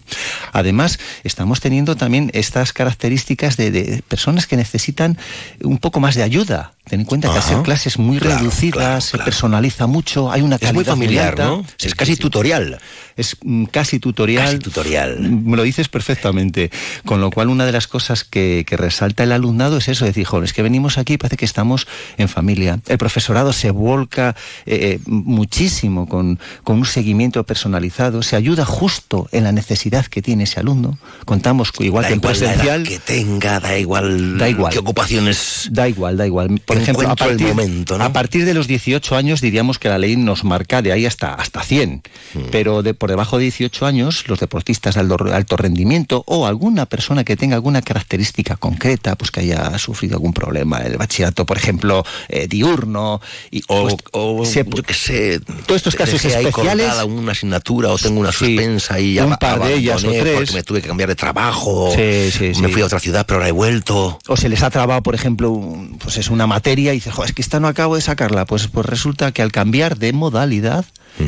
Además, 0.54 0.98
estamos 1.26 1.60
teniendo 1.60 1.98
también 1.98 2.32
estas 2.34 2.72
características 2.72 3.58
de, 3.58 3.70
de 3.72 4.02
personas 4.08 4.48
que 4.48 4.56
necesitan 4.56 5.18
un 5.62 5.78
poco 5.78 6.00
más 6.00 6.16
de 6.16 6.24
ayuda. 6.24 6.72
Ten 6.90 7.02
en 7.02 7.06
cuenta 7.06 7.32
que 7.32 7.38
hacer 7.38 7.62
clases 7.62 8.00
muy 8.00 8.18
Claro, 8.18 8.40
reducidas, 8.40 8.74
claro, 8.78 9.02
se 9.02 9.12
claro. 9.12 9.26
personaliza 9.26 9.88
mucho, 9.88 10.32
hay 10.32 10.42
una 10.42 10.56
Es 10.56 10.74
muy 10.74 10.84
calidad 10.84 10.92
familiar, 10.94 11.30
alta. 11.30 11.46
¿no? 11.46 11.66
Es 11.80 11.94
casi 11.96 12.16
tutorial. 12.16 12.80
Es 13.16 13.38
mm, 13.44 13.66
casi 13.66 14.00
tutorial. 14.00 14.46
Casi 14.46 14.60
tutorial. 14.60 15.20
Me 15.20 15.58
lo 15.58 15.64
dices 15.64 15.90
perfectamente. 15.90 16.72
Con 17.06 17.22
lo 17.22 17.30
cual, 17.30 17.50
una 17.50 17.66
de 17.66 17.72
las 17.72 17.88
cosas 17.88 18.21
que, 18.24 18.66
que 18.68 18.78
resalta 18.78 19.24
el 19.24 19.32
alumnado 19.32 19.78
es 19.78 19.88
eso, 19.88 20.06
decir, 20.06 20.26
joder, 20.26 20.46
es 20.46 20.54
que 20.54 20.62
venimos 20.62 20.98
aquí 20.98 21.14
y 21.14 21.18
parece 21.18 21.38
que 21.38 21.46
estamos 21.46 21.88
en 22.18 22.30
familia. 22.30 22.80
El 22.88 22.98
profesorado 22.98 23.54
se 23.54 23.72
volca 23.72 24.36
eh, 24.66 25.00
muchísimo 25.06 26.08
con, 26.08 26.40
con 26.64 26.78
un 26.78 26.86
seguimiento 26.86 27.44
personalizado, 27.44 28.24
se 28.24 28.36
ayuda 28.36 28.66
justo 28.66 29.28
en 29.32 29.44
la 29.44 29.52
necesidad 29.52 30.06
que 30.06 30.22
tiene 30.22 30.44
ese 30.44 30.60
alumno. 30.60 30.98
Contamos, 31.26 31.72
igual 31.80 32.04
da 32.04 32.08
que 32.10 32.14
en 32.14 32.22
presencial... 32.22 32.84
que 32.84 33.00
tenga, 33.00 33.60
da 33.60 33.78
igual, 33.78 34.38
Da 34.38 34.50
igual. 34.50 34.72
qué 34.74 34.80
ocupaciones. 34.80 35.70
Da 35.72 35.88
igual, 35.88 36.18
da 36.18 36.26
igual. 36.26 36.60
Por 36.66 36.78
ejemplo, 36.78 37.10
a 37.10 37.16
partir, 37.16 37.48
momento, 37.48 37.98
¿no? 37.98 38.04
a 38.04 38.14
partir 38.14 38.46
de 38.46 38.54
los 38.54 38.68
18 38.68 39.16
años 39.16 39.42
diríamos 39.42 39.80
que 39.80 39.90
la 39.90 39.98
ley 39.98 40.16
nos 40.16 40.44
marca 40.44 40.82
de 40.82 40.92
ahí 40.92 41.06
hasta, 41.06 41.34
hasta 41.34 41.64
100. 41.64 42.02
Mm. 42.34 42.40
Pero 42.52 42.84
de, 42.84 42.94
por 42.94 43.10
debajo 43.10 43.38
de 43.38 43.44
18 43.44 43.86
años, 43.86 44.28
los 44.28 44.40
deportistas 44.40 44.96
de 44.96 45.02
alto, 45.02 45.18
alto 45.34 45.58
rendimiento 45.58 46.24
o 46.28 46.46
alguna 46.46 46.86
persona 46.86 47.24
que 47.24 47.36
tenga 47.36 47.56
alguna 47.56 47.82
característica 47.82 48.11
concreta, 48.60 49.16
pues 49.16 49.32
que 49.32 49.42
haya 49.42 49.78
sufrido 49.78 50.16
algún 50.16 50.34
problema, 50.34 50.80
el 50.80 50.98
bachillerato, 50.98 51.46
por 51.46 51.58
ejemplo, 51.58 52.04
eh, 52.30 52.48
diurno, 52.48 53.22
y, 53.50 53.62
O, 53.68 53.84
pues, 53.84 53.96
o, 54.12 54.46
se- 54.46 54.66
yo 54.66 54.84
qué 54.84 54.94
sé, 54.94 55.40
todos 55.66 55.78
estos 55.78 55.96
casos 55.96 56.16
especiales, 56.16 56.54
colgada 56.54 57.06
una 57.06 57.32
asignatura 57.32 57.90
o 57.90 57.98
tengo 57.98 58.20
una 58.20 58.32
Sí, 58.32 58.56
suspensa 58.56 59.00
y 59.00 59.20
un 59.20 59.32
ab- 59.32 59.40
par 59.40 59.64
de 59.64 59.76
ellas 59.76 60.04
o 60.04 60.10
tres. 60.12 60.36
porque 60.36 60.54
me 60.54 60.64
tuve 60.64 60.82
que 60.82 60.88
cambiar 60.88 61.10
de 61.10 61.16
trabajo. 61.16 61.92
Sí, 61.96 62.32
sí, 62.32 62.62
me 62.62 62.68
sí. 62.68 62.74
fui 62.74 62.82
a 62.82 62.86
otra 62.86 63.00
ciudad, 63.00 63.26
pero 63.26 63.38
ahora 63.40 63.50
he 63.50 63.52
vuelto. 63.52 64.20
o 64.28 64.38
se 64.38 64.50
les 64.50 64.62
ha 64.64 64.70
trabado, 64.70 65.02
por 65.04 65.16
ejemplo, 65.16 65.52
un- 65.52 65.98
pues 66.00 66.18
es 66.18 66.30
una 66.30 66.48
materia 66.48 66.92
y 66.94 66.98
dices, 66.98 67.14
"Jo, 67.14 67.24
es 67.24 67.34
que 67.34 67.42
esta 67.42 67.60
no 67.60 67.68
acabo 67.68 67.96
de 67.96 68.02
sacarla. 68.02 68.46
Pues, 68.46 68.68
pues 68.68 68.86
resulta 68.86 69.32
que 69.32 69.42
al 69.42 69.52
cambiar 69.52 69.98
de 69.98 70.14
modalidad, 70.14 70.86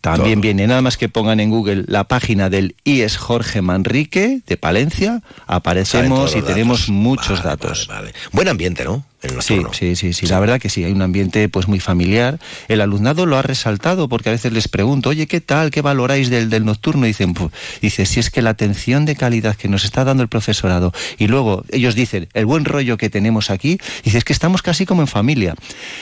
También 0.00 0.36
Todo. 0.36 0.42
viene, 0.42 0.66
nada 0.66 0.80
más 0.80 0.96
que 0.96 1.08
pongan 1.10 1.40
en 1.40 1.50
Google 1.50 1.84
la 1.86 2.04
página 2.04 2.48
del 2.48 2.74
IES 2.84 3.18
Jorge 3.18 3.60
Manrique 3.60 4.40
de 4.46 4.56
Palencia, 4.56 5.22
aparecemos 5.46 6.34
y 6.34 6.42
tenemos 6.42 6.80
datos. 6.80 6.88
muchos 6.88 7.38
Vale, 7.42 7.48
datos. 7.50 7.86
vale, 7.86 8.00
vale. 8.06 8.14
Buen 8.32 8.48
ambiente, 8.48 8.84
¿no? 8.84 9.04
En 9.22 9.42
Sí, 9.42 9.60
sí, 9.72 9.96
sí, 9.96 10.12
sí, 10.14 10.26
la 10.26 10.40
verdad 10.40 10.58
que 10.58 10.70
sí, 10.70 10.82
hay 10.82 10.92
un 10.92 11.02
ambiente 11.02 11.48
pues 11.48 11.68
muy 11.68 11.78
familiar. 11.78 12.38
El 12.68 12.80
alumnado 12.80 13.26
lo 13.26 13.36
ha 13.36 13.42
resaltado 13.42 14.08
porque 14.08 14.30
a 14.30 14.32
veces 14.32 14.52
les 14.52 14.68
pregunto, 14.68 15.10
oye, 15.10 15.26
¿qué 15.26 15.40
tal? 15.40 15.70
¿Qué 15.70 15.82
valoráis 15.82 16.30
del, 16.30 16.48
del 16.48 16.64
nocturno? 16.64 17.04
Y 17.04 17.08
dicen, 17.08 17.34
pues, 17.34 17.52
dice, 17.82 18.06
si 18.06 18.20
es 18.20 18.30
que 18.30 18.40
la 18.40 18.50
atención 18.50 19.04
de 19.04 19.16
calidad 19.16 19.56
que 19.56 19.68
nos 19.68 19.84
está 19.84 20.04
dando 20.04 20.22
el 20.22 20.28
profesorado 20.28 20.92
y 21.18 21.26
luego 21.26 21.64
ellos 21.70 21.94
dicen, 21.94 22.28
el 22.32 22.46
buen 22.46 22.64
rollo 22.64 22.96
que 22.96 23.10
tenemos 23.10 23.50
aquí, 23.50 23.78
dice, 24.04 24.18
es 24.18 24.24
que 24.24 24.32
estamos 24.32 24.62
casi 24.62 24.86
como 24.86 25.02
en 25.02 25.08
familia. 25.08 25.54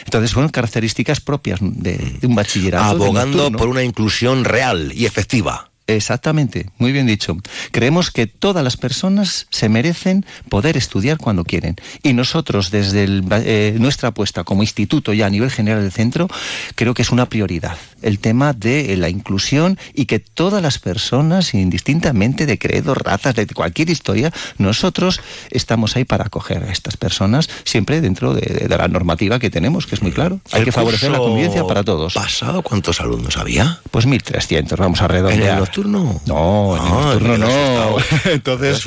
Entonces 0.04 0.30
son 0.30 0.48
características 0.48 1.20
propias 1.20 1.58
de, 1.60 1.98
de 1.98 2.26
un 2.26 2.36
bachillerato. 2.36 2.84
Abogando 2.84 3.50
por 3.52 3.68
una 3.68 3.82
inclusión 3.82 4.44
real 4.44 4.92
y 4.94 5.06
efectiva. 5.06 5.67
Exactamente, 5.88 6.66
muy 6.76 6.92
bien 6.92 7.06
dicho. 7.06 7.38
Creemos 7.70 8.10
que 8.10 8.26
todas 8.26 8.62
las 8.62 8.76
personas 8.76 9.46
se 9.48 9.70
merecen 9.70 10.26
poder 10.50 10.76
estudiar 10.76 11.16
cuando 11.16 11.44
quieren. 11.44 11.76
Y 12.02 12.12
nosotros, 12.12 12.70
desde 12.70 13.04
el, 13.04 13.24
eh, 13.30 13.74
nuestra 13.80 14.10
apuesta 14.10 14.44
como 14.44 14.62
instituto 14.62 15.14
ya 15.14 15.24
a 15.24 15.30
nivel 15.30 15.50
general 15.50 15.80
del 15.80 15.90
centro, 15.90 16.28
creo 16.74 16.92
que 16.92 17.00
es 17.00 17.10
una 17.10 17.30
prioridad 17.30 17.78
el 18.02 18.18
tema 18.18 18.52
de 18.52 18.96
la 18.96 19.08
inclusión 19.08 19.78
y 19.94 20.06
que 20.06 20.18
todas 20.18 20.62
las 20.62 20.78
personas, 20.78 21.54
indistintamente 21.54 22.46
de 22.46 22.58
credo, 22.58 22.94
razas, 22.94 23.34
de 23.34 23.46
cualquier 23.46 23.90
historia, 23.90 24.32
nosotros 24.58 25.20
estamos 25.50 25.96
ahí 25.96 26.04
para 26.04 26.24
acoger 26.24 26.62
a 26.64 26.70
estas 26.72 26.96
personas, 26.96 27.48
siempre 27.64 28.00
dentro 28.00 28.34
de, 28.34 28.66
de 28.68 28.76
la 28.76 28.88
normativa 28.88 29.38
que 29.38 29.50
tenemos, 29.50 29.86
que 29.86 29.94
es 29.94 30.02
muy 30.02 30.12
claro. 30.12 30.40
Hay 30.52 30.64
que 30.64 30.72
favorecer 30.72 31.10
la 31.10 31.18
convivencia 31.18 31.64
para 31.66 31.82
todos. 31.84 32.14
¿Pasado 32.14 32.62
cuántos 32.62 33.00
alumnos 33.00 33.36
había? 33.36 33.80
Pues 33.90 34.06
1.300, 34.06 34.76
vamos 34.76 35.00
a 35.02 35.08
redondear. 35.08 35.42
¿En 35.42 35.48
el 35.54 35.58
nocturno? 35.58 36.20
No, 36.26 36.76
en 36.76 36.82
el 36.82 36.88
Ah, 36.92 37.04
nocturno 37.12 37.38
no. 37.38 37.96
Entonces, 38.30 38.84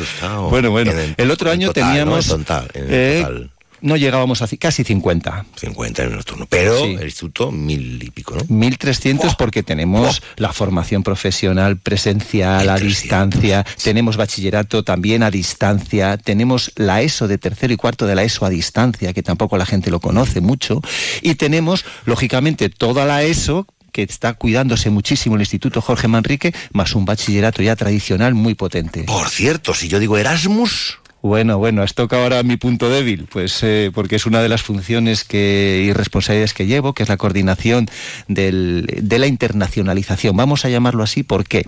bueno, 0.50 0.72
bueno. 0.72 0.92
En 0.92 1.00
el- 1.00 1.16
El 1.18 1.32
otro 1.32 1.52
año 1.52 1.68
total, 1.68 1.84
teníamos... 1.90 2.28
¿no? 2.28 2.36
En 2.36 2.42
total, 2.42 2.68
en 2.74 2.84
el 2.84 2.90
eh, 2.94 3.22
total. 3.24 3.52
No 3.82 3.98
llegábamos 3.98 4.42
a 4.42 4.48
casi 4.60 4.84
50. 4.84 5.46
50 5.56 6.04
en 6.04 6.10
el 6.10 6.16
nocturno. 6.16 6.46
Pero 6.50 6.78
Sí. 6.78 6.96
el 7.00 7.06
instituto, 7.06 7.52
mil 7.52 8.02
y 8.04 8.12
pico, 8.12 8.36
¿no? 8.36 8.42
1.300 8.44 9.36
porque 9.38 9.64
tenemos 9.64 10.22
la 10.38 10.54
formación 10.54 11.04
profesional 11.04 11.78
presencial 11.78 12.70
a 12.70 12.78
distancia, 12.78 13.66
tenemos 13.82 14.18
bachillerato 14.18 14.84
también 14.84 15.24
a 15.24 15.32
distancia, 15.32 16.18
tenemos 16.18 16.72
la 16.76 17.02
ESO 17.02 17.28
de 17.28 17.38
tercero 17.38 17.74
y 17.74 17.78
cuarto 17.78 18.06
de 18.06 18.16
la 18.16 18.24
ESO 18.24 18.46
a 18.46 18.50
distancia, 18.50 19.14
que 19.14 19.24
tampoco 19.24 19.58
la 19.58 19.66
gente 19.66 19.92
lo 19.92 20.00
conoce 20.00 20.42
mucho, 20.42 20.82
y 21.22 21.36
tenemos, 21.36 21.86
lógicamente, 22.06 22.70
toda 22.70 23.06
la 23.06 23.24
ESO 23.24 23.68
que 23.92 24.04
está 24.04 24.34
cuidándose 24.34 24.90
muchísimo 24.90 25.36
el 25.36 25.42
Instituto 25.42 25.82
Jorge 25.82 26.08
Manrique, 26.08 26.54
más 26.72 26.96
un 26.96 27.04
bachillerato 27.06 27.62
ya 27.62 27.76
tradicional 27.76 28.34
muy 28.34 28.56
potente. 28.56 29.04
Por 29.04 29.28
cierto, 29.30 29.74
si 29.74 29.90
yo 29.90 30.00
digo 30.00 30.18
Erasmus... 30.18 31.00
Bueno, 31.22 31.60
bueno, 31.60 31.84
has 31.84 31.94
tocado 31.94 32.24
ahora 32.24 32.42
mi 32.42 32.58
punto 32.58 32.90
débil, 32.90 33.28
pues 33.32 33.62
eh, 33.62 33.92
porque 33.94 34.16
es 34.16 34.26
una 34.26 34.42
de 34.42 34.50
las 34.50 34.64
funciones 34.64 35.24
que, 35.24 35.84
y 35.86 35.94
responsabilidades 35.94 36.56
que 36.56 36.66
llevo, 36.66 36.94
que 36.94 37.04
es 37.04 37.10
la 37.10 37.18
coordinación 37.18 37.88
del- 38.28 38.88
de 39.02 39.20
la 39.20 39.28
internacionalización. 39.28 40.36
Vamos 40.36 40.66
a 40.66 40.70
llamarlo 40.70 41.04
así, 41.04 41.22
¿por 41.22 41.46
qué? 41.46 41.68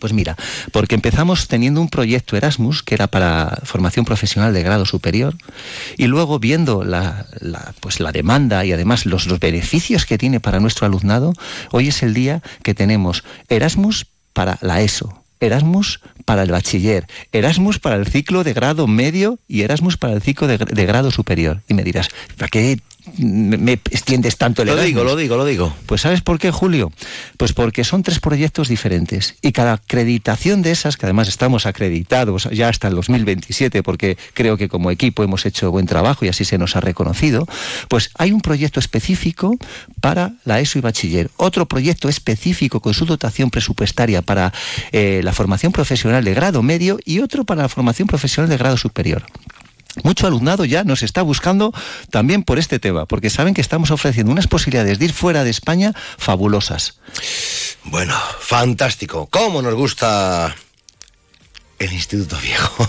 Pues 0.00 0.12
mira, 0.14 0.36
porque 0.72 0.94
empezamos 0.96 1.46
teniendo 1.48 1.80
un 1.80 1.90
proyecto 1.90 2.34
Erasmus 2.36 2.82
que 2.82 2.94
era 2.94 3.06
para 3.08 3.60
formación 3.64 4.04
profesional 4.06 4.52
de 4.54 4.62
grado 4.62 4.86
superior 4.86 5.36
y 5.98 6.06
luego 6.06 6.38
viendo 6.40 6.82
la, 6.82 7.26
la, 7.40 7.74
pues 7.78 8.00
la 8.00 8.10
demanda 8.10 8.64
y 8.64 8.72
además 8.72 9.04
los, 9.06 9.26
los 9.26 9.38
beneficios 9.38 10.06
que 10.06 10.16
tiene 10.18 10.40
para 10.40 10.60
nuestro 10.60 10.86
alumnado, 10.86 11.34
hoy 11.70 11.88
es 11.88 12.02
el 12.02 12.14
día 12.14 12.42
que 12.62 12.74
tenemos 12.74 13.22
Erasmus 13.48 14.06
para 14.32 14.58
la 14.62 14.80
ESO. 14.80 15.22
Erasmus 15.40 16.00
para 16.24 16.42
el 16.42 16.50
bachiller, 16.50 17.06
Erasmus 17.32 17.78
para 17.78 17.96
el 17.96 18.06
ciclo 18.06 18.44
de 18.44 18.52
grado 18.52 18.86
medio 18.86 19.38
y 19.48 19.62
Erasmus 19.62 19.96
para 19.96 20.14
el 20.14 20.22
ciclo 20.22 20.46
de, 20.46 20.58
de 20.58 20.86
grado 20.86 21.10
superior. 21.10 21.62
Y 21.68 21.74
me 21.74 21.84
dirás, 21.84 22.08
¿para 22.36 22.48
qué 22.48 22.78
me 23.18 23.56
me 23.58 23.72
extiendes 23.72 24.36
tanto 24.36 24.62
el 24.62 24.68
Lo 24.68 24.74
Erasmus? 24.74 24.88
digo, 24.88 25.04
lo 25.04 25.16
digo, 25.16 25.36
lo 25.36 25.44
digo. 25.44 25.74
Pues 25.86 26.02
¿sabes 26.02 26.20
por 26.20 26.38
qué, 26.38 26.50
Julio? 26.50 26.92
Pues 27.36 27.52
porque 27.52 27.84
son 27.84 28.02
tres 28.02 28.20
proyectos 28.20 28.68
diferentes 28.68 29.34
y 29.42 29.52
cada 29.52 29.72
acreditación 29.74 30.62
de 30.62 30.70
esas, 30.70 30.96
que 30.96 31.06
además 31.06 31.28
estamos 31.28 31.66
acreditados 31.66 32.48
ya 32.52 32.68
hasta 32.68 32.88
el 32.88 32.94
2027 32.94 33.82
porque 33.82 34.16
creo 34.34 34.56
que 34.56 34.68
como 34.68 34.90
equipo 34.90 35.24
hemos 35.24 35.46
hecho 35.46 35.70
buen 35.70 35.86
trabajo 35.86 36.24
y 36.24 36.28
así 36.28 36.44
se 36.44 36.58
nos 36.58 36.76
ha 36.76 36.80
reconocido, 36.80 37.46
pues 37.88 38.10
hay 38.18 38.32
un 38.32 38.40
proyecto 38.40 38.78
específico 38.78 39.56
para 40.00 40.34
la 40.44 40.60
ESO 40.60 40.78
y 40.78 40.82
bachiller, 40.82 41.30
otro 41.36 41.66
proyecto 41.66 42.08
específico 42.08 42.80
con 42.80 42.94
su 42.94 43.04
dotación 43.04 43.50
presupuestaria 43.50 44.22
para 44.22 44.52
eh, 44.92 45.20
la 45.24 45.32
formación 45.32 45.72
profesional 45.72 46.11
de 46.20 46.34
grado 46.34 46.62
medio 46.62 46.98
y 47.04 47.20
otro 47.20 47.44
para 47.44 47.62
la 47.62 47.68
formación 47.68 48.08
profesional 48.08 48.50
de 48.50 48.58
grado 48.58 48.76
superior. 48.76 49.24
Mucho 50.04 50.26
alumnado 50.26 50.64
ya 50.64 50.84
nos 50.84 51.02
está 51.02 51.22
buscando 51.22 51.72
también 52.10 52.42
por 52.42 52.58
este 52.58 52.78
tema, 52.78 53.06
porque 53.06 53.30
saben 53.30 53.52
que 53.54 53.60
estamos 53.60 53.90
ofreciendo 53.90 54.32
unas 54.32 54.46
posibilidades 54.46 54.98
de 54.98 55.06
ir 55.06 55.12
fuera 55.12 55.44
de 55.44 55.50
España 55.50 55.94
fabulosas. 56.16 56.98
Bueno, 57.84 58.14
fantástico. 58.40 59.28
¿Cómo 59.30 59.60
nos 59.60 59.74
gusta 59.74 60.54
el 61.78 61.92
Instituto 61.92 62.36
Viejo? 62.40 62.88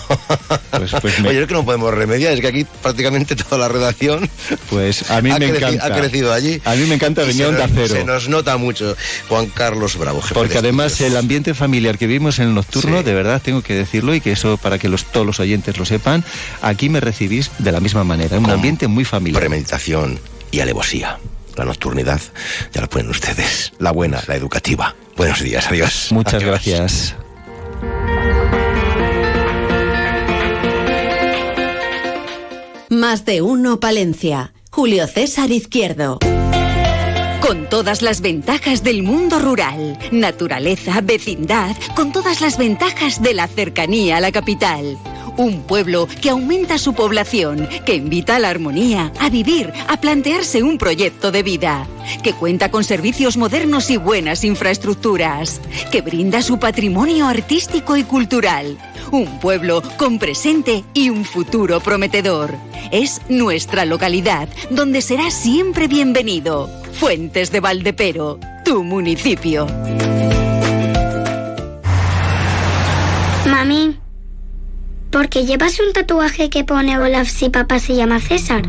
pues 1.02 1.20
me- 1.20 1.28
Oye, 1.30 1.42
es 1.42 1.48
que 1.48 1.54
no 1.54 1.64
podemos 1.64 1.92
remediar, 1.92 2.32
es 2.32 2.40
que 2.40 2.46
aquí 2.48 2.64
prácticamente 2.82 3.34
toda 3.34 3.58
la 3.58 3.68
redacción 3.68 4.28
Pues 4.70 5.10
a 5.10 5.20
mí 5.20 5.30
ha, 5.32 5.38
me 5.38 5.48
creci- 5.50 5.56
encanta. 5.74 5.86
ha 5.86 5.98
crecido 5.98 6.32
allí. 6.32 6.60
A 6.64 6.74
mí 6.74 6.84
me 6.86 6.94
encanta 6.94 7.22
venir 7.24 7.46
Onda 7.46 7.68
Cero. 7.72 7.88
Se 7.94 8.04
nos 8.04 8.28
nota 8.28 8.56
mucho 8.56 8.96
Juan 9.28 9.46
Carlos 9.46 9.96
Bravo, 9.98 10.20
jefe 10.22 10.34
Porque 10.34 10.52
de 10.54 10.58
además 10.60 11.00
el 11.00 11.16
ambiente 11.16 11.54
familiar 11.54 11.98
que 11.98 12.06
vivimos 12.06 12.38
en 12.38 12.48
el 12.48 12.54
nocturno, 12.54 13.02
de 13.02 13.14
verdad 13.14 13.42
tengo 13.42 13.62
que 13.62 13.74
decirlo 13.74 14.14
y 14.14 14.20
que 14.20 14.32
eso 14.32 14.56
para 14.58 14.78
que 14.78 14.88
los, 14.88 15.04
todos 15.06 15.26
los 15.26 15.40
oyentes 15.40 15.76
lo 15.76 15.84
sepan, 15.84 16.24
aquí 16.62 16.88
me 16.88 17.00
recibís 17.00 17.50
de 17.58 17.72
la 17.72 17.80
misma 17.80 18.04
manera, 18.04 18.38
un 18.38 18.50
ambiente 18.50 18.86
muy 18.86 19.04
familiar. 19.04 19.40
Premeditación 19.40 20.20
y 20.52 20.60
alevosía. 20.60 21.18
La 21.56 21.64
nocturnidad, 21.64 22.20
ya 22.72 22.80
lo 22.80 22.88
ponen 22.88 23.10
ustedes. 23.10 23.72
La 23.78 23.92
buena, 23.92 24.20
la 24.26 24.34
educativa. 24.34 24.94
Buenos 25.16 25.40
días, 25.40 25.66
adiós. 25.68 26.08
Muchas 26.10 26.34
Adiós. 26.34 26.50
gracias. 26.50 27.14
Más 33.06 33.26
de 33.26 33.42
uno 33.42 33.80
Palencia. 33.80 34.54
Julio 34.70 35.06
César 35.06 35.50
Izquierdo. 35.50 36.20
Con 37.42 37.68
todas 37.68 38.00
las 38.00 38.22
ventajas 38.22 38.82
del 38.82 39.02
mundo 39.02 39.38
rural, 39.38 39.98
naturaleza, 40.10 41.02
vecindad, 41.02 41.76
con 41.94 42.12
todas 42.12 42.40
las 42.40 42.56
ventajas 42.56 43.22
de 43.22 43.34
la 43.34 43.46
cercanía 43.46 44.16
a 44.16 44.20
la 44.20 44.32
capital. 44.32 44.96
Un 45.36 45.62
pueblo 45.62 46.06
que 46.20 46.30
aumenta 46.30 46.78
su 46.78 46.94
población, 46.94 47.68
que 47.84 47.96
invita 47.96 48.36
a 48.36 48.38
la 48.38 48.50
armonía, 48.50 49.12
a 49.18 49.30
vivir, 49.30 49.72
a 49.88 50.00
plantearse 50.00 50.62
un 50.62 50.78
proyecto 50.78 51.32
de 51.32 51.42
vida, 51.42 51.88
que 52.22 52.32
cuenta 52.32 52.70
con 52.70 52.84
servicios 52.84 53.36
modernos 53.36 53.90
y 53.90 53.96
buenas 53.96 54.44
infraestructuras, 54.44 55.60
que 55.90 56.02
brinda 56.02 56.40
su 56.40 56.58
patrimonio 56.60 57.26
artístico 57.26 57.96
y 57.96 58.04
cultural. 58.04 58.78
Un 59.10 59.40
pueblo 59.40 59.82
con 59.96 60.20
presente 60.20 60.84
y 60.94 61.10
un 61.10 61.24
futuro 61.24 61.80
prometedor. 61.80 62.54
Es 62.92 63.20
nuestra 63.28 63.84
localidad, 63.84 64.48
donde 64.70 65.02
será 65.02 65.32
siempre 65.32 65.88
bienvenido. 65.88 66.70
Fuentes 66.92 67.50
de 67.50 67.58
Valdepero, 67.58 68.38
tu 68.64 68.84
municipio. 68.84 69.66
Mami, 73.46 73.96
¿por 75.14 75.28
qué 75.28 75.46
llevas 75.46 75.78
un 75.78 75.92
tatuaje 75.92 76.50
que 76.50 76.64
pone 76.64 76.98
Olaf 76.98 77.28
si 77.28 77.48
papá 77.48 77.78
se 77.78 77.94
llama 77.94 78.18
César? 78.18 78.62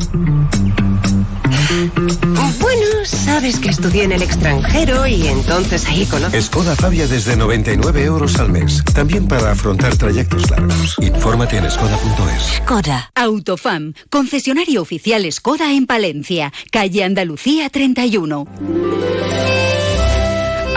Bueno, 2.59 2.85
sabes 3.03 3.57
que 3.57 3.69
estudié 3.69 4.03
en 4.03 4.11
el 4.11 4.21
extranjero 4.21 5.07
y 5.07 5.25
entonces 5.27 5.87
ahí 5.87 6.05
conozco. 6.05 6.39
Skoda 6.39 6.75
Fabia 6.75 7.07
desde 7.07 7.35
99 7.35 8.03
euros 8.03 8.37
al 8.37 8.51
mes. 8.51 8.83
También 8.93 9.27
para 9.27 9.53
afrontar 9.53 9.97
trayectos 9.97 10.51
largos. 10.51 10.95
Infórmate 10.99 11.57
en 11.57 11.71
skoda.es. 11.71 12.57
Skoda. 12.63 13.09
Autofam, 13.15 13.93
concesionario 14.11 14.83
oficial 14.83 15.25
Skoda 15.31 15.73
en 15.73 15.87
Palencia, 15.87 16.53
calle 16.71 17.03
Andalucía 17.03 17.71
31. 17.71 18.45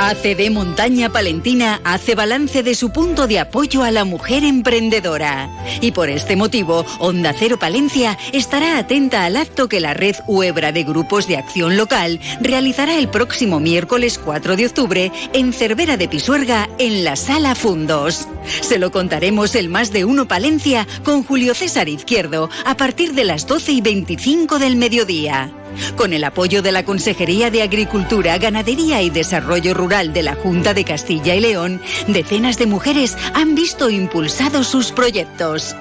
ACD 0.00 0.48
Montaña 0.52 1.08
Palentina 1.08 1.80
hace 1.82 2.14
balance 2.14 2.62
de 2.62 2.76
su 2.76 2.90
punto 2.90 3.26
de 3.26 3.40
apoyo 3.40 3.82
a 3.82 3.90
la 3.90 4.04
mujer 4.04 4.44
emprendedora. 4.44 5.50
Y 5.80 5.90
por 5.90 6.08
este 6.08 6.37
motivo, 6.37 6.87
Onda 7.00 7.34
Cero 7.37 7.58
Palencia 7.58 8.16
estará 8.32 8.78
atenta 8.78 9.24
al 9.24 9.37
acto 9.37 9.68
que 9.68 9.80
la 9.80 9.94
red 9.94 10.14
Huebra 10.28 10.70
de 10.70 10.84
Grupos 10.84 11.26
de 11.26 11.37
Acción 11.37 11.76
Local 11.76 12.20
realizará 12.40 12.96
el 12.96 13.08
próximo 13.08 13.58
miércoles 13.58 14.20
4 14.24 14.56
de 14.56 14.66
octubre 14.66 15.12
en 15.32 15.52
Cervera 15.52 15.96
de 15.96 16.06
Pisuerga 16.06 16.68
en 16.78 17.02
la 17.02 17.16
Sala 17.16 17.56
Fundos. 17.56 18.28
Se 18.61 18.78
lo 18.78 18.92
contaremos 18.92 19.56
el 19.56 19.68
más 19.68 19.92
de 19.92 20.04
uno 20.04 20.28
Palencia 20.28 20.87
con 21.02 21.24
Julio 21.24 21.54
César 21.54 21.88
Izquierdo 21.88 22.50
a 22.64 22.76
partir 22.76 23.14
de 23.14 23.24
las 23.24 23.48
12 23.48 23.72
y 23.72 23.80
25 23.80 24.61
del 24.61 24.76
mediodía. 24.76 25.52
Con 25.97 26.12
el 26.12 26.25
apoyo 26.25 26.62
de 26.62 26.73
la 26.73 26.85
Consejería 26.85 27.51
de 27.51 27.62
Agricultura, 27.62 28.38
Ganadería 28.38 29.03
y 29.03 29.11
Desarrollo 29.11 29.75
Rural 29.75 30.12
de 30.12 30.23
la 30.23 30.35
Junta 30.35 30.75
de 30.75 30.85
Castilla 30.85 31.35
y 31.35 31.41
León, 31.41 31.81
decenas 32.07 32.59
de 32.59 32.67
mujeres 32.67 33.17
han 33.35 33.55
visto 33.55 33.91
impulsados 33.91 34.67
sus 34.69 34.93
proyectos. 34.93 35.75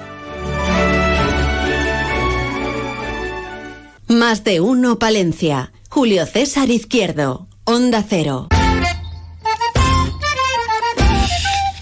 Más 4.08 4.42
de 4.42 4.60
uno 4.60 4.98
Palencia. 4.98 5.72
Julio 5.90 6.24
César 6.26 6.70
Izquierdo. 6.70 7.46
Onda 7.64 8.02
Cero. 8.08 8.48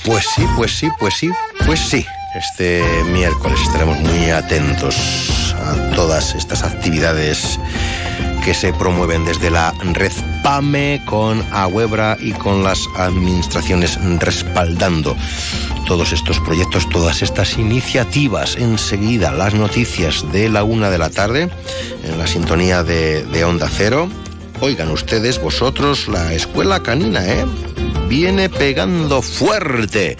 Pues 0.04 0.24
sí, 0.34 0.42
pues 0.56 0.72
sí, 0.72 0.88
pues 0.98 1.14
sí, 1.14 1.30
pues 1.64 1.80
sí. 1.80 2.04
Este 2.36 2.82
miércoles 3.12 3.60
estaremos 3.60 3.98
muy 4.00 4.30
atentos 4.30 5.54
a 5.54 5.94
todas 5.94 6.34
estas 6.34 6.62
actividades 6.62 7.58
que 8.46 8.54
se 8.54 8.72
promueven 8.72 9.24
desde 9.24 9.50
la 9.50 9.74
red 9.92 10.12
PAME 10.44 11.02
con 11.04 11.44
Aguebra 11.52 12.16
y 12.20 12.30
con 12.30 12.62
las 12.62 12.86
administraciones 12.96 13.98
respaldando 14.20 15.16
todos 15.84 16.12
estos 16.12 16.38
proyectos, 16.38 16.88
todas 16.88 17.22
estas 17.22 17.58
iniciativas. 17.58 18.54
Enseguida 18.54 19.32
las 19.32 19.54
noticias 19.54 20.30
de 20.30 20.48
la 20.48 20.62
una 20.62 20.90
de 20.90 20.98
la 20.98 21.10
tarde 21.10 21.50
en 22.04 22.18
la 22.18 22.28
sintonía 22.28 22.84
de 22.84 23.44
Onda 23.44 23.68
Cero. 23.68 24.08
Oigan 24.60 24.90
ustedes, 24.90 25.40
vosotros, 25.40 26.08
la 26.08 26.32
escuela 26.32 26.82
canina, 26.82 27.24
¿eh? 27.26 27.44
Viene 28.08 28.48
pegando 28.48 29.20
fuerte 29.20 30.16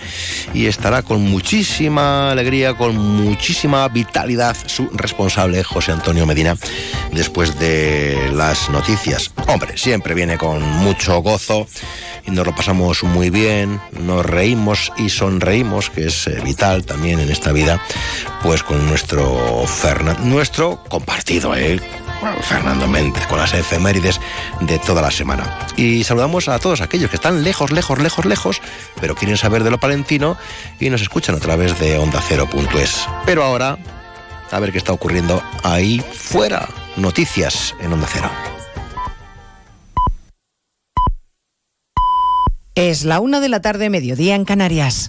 y 0.52 0.66
estará 0.66 1.02
con 1.02 1.22
muchísima 1.22 2.32
alegría, 2.32 2.74
con 2.74 2.96
muchísima 2.96 3.88
vitalidad 3.88 4.56
su 4.66 4.90
responsable, 4.92 5.62
José 5.62 5.92
Antonio 5.92 6.26
Medina, 6.26 6.56
después 7.12 7.58
de 7.58 8.30
las 8.34 8.68
noticias. 8.68 9.32
Hombre, 9.46 9.78
siempre 9.78 10.14
viene 10.14 10.36
con 10.36 10.60
mucho 10.62 11.20
gozo 11.22 11.66
y 12.26 12.30
nos 12.30 12.44
lo 12.44 12.54
pasamos 12.54 13.04
muy 13.04 13.30
bien, 13.30 13.80
nos 14.00 14.26
reímos 14.26 14.92
y 14.98 15.08
sonreímos, 15.08 15.88
que 15.88 16.08
es 16.08 16.26
eh, 16.26 16.40
vital 16.44 16.84
también 16.84 17.20
en 17.20 17.30
esta 17.30 17.52
vida, 17.52 17.80
pues 18.42 18.62
con 18.62 18.86
nuestro 18.86 19.64
Fernando, 19.66 20.22
nuestro 20.24 20.82
compartido, 20.88 21.54
¿eh? 21.56 21.80
Fernando 22.42 22.86
Méndez, 22.86 23.26
con 23.26 23.38
las 23.38 23.52
efemérides 23.54 24.20
de 24.60 24.78
toda 24.78 25.02
la 25.02 25.10
semana. 25.10 25.58
Y 25.76 26.04
saludamos 26.04 26.48
a 26.48 26.58
todos 26.58 26.80
aquellos 26.80 27.10
que 27.10 27.16
están 27.16 27.42
lejos, 27.44 27.70
lejos, 27.72 27.98
lejos, 27.98 28.24
lejos, 28.24 28.62
pero 29.00 29.14
quieren 29.14 29.36
saber 29.36 29.64
de 29.64 29.70
lo 29.70 29.78
palentino 29.78 30.36
y 30.80 30.90
nos 30.90 31.02
escuchan 31.02 31.34
a 31.34 31.40
través 31.40 31.78
de 31.78 31.98
ondacero.es. 31.98 33.06
Pero 33.24 33.44
ahora, 33.44 33.78
a 34.50 34.60
ver 34.60 34.72
qué 34.72 34.78
está 34.78 34.92
ocurriendo 34.92 35.42
ahí 35.62 36.00
fuera. 36.12 36.68
Noticias 36.96 37.74
en 37.80 37.92
Onda 37.92 38.08
Cero. 38.10 38.30
Es 42.74 43.04
la 43.04 43.20
una 43.20 43.40
de 43.40 43.48
la 43.48 43.62
tarde, 43.62 43.88
mediodía 43.88 44.34
en 44.34 44.44
Canarias. 44.44 45.08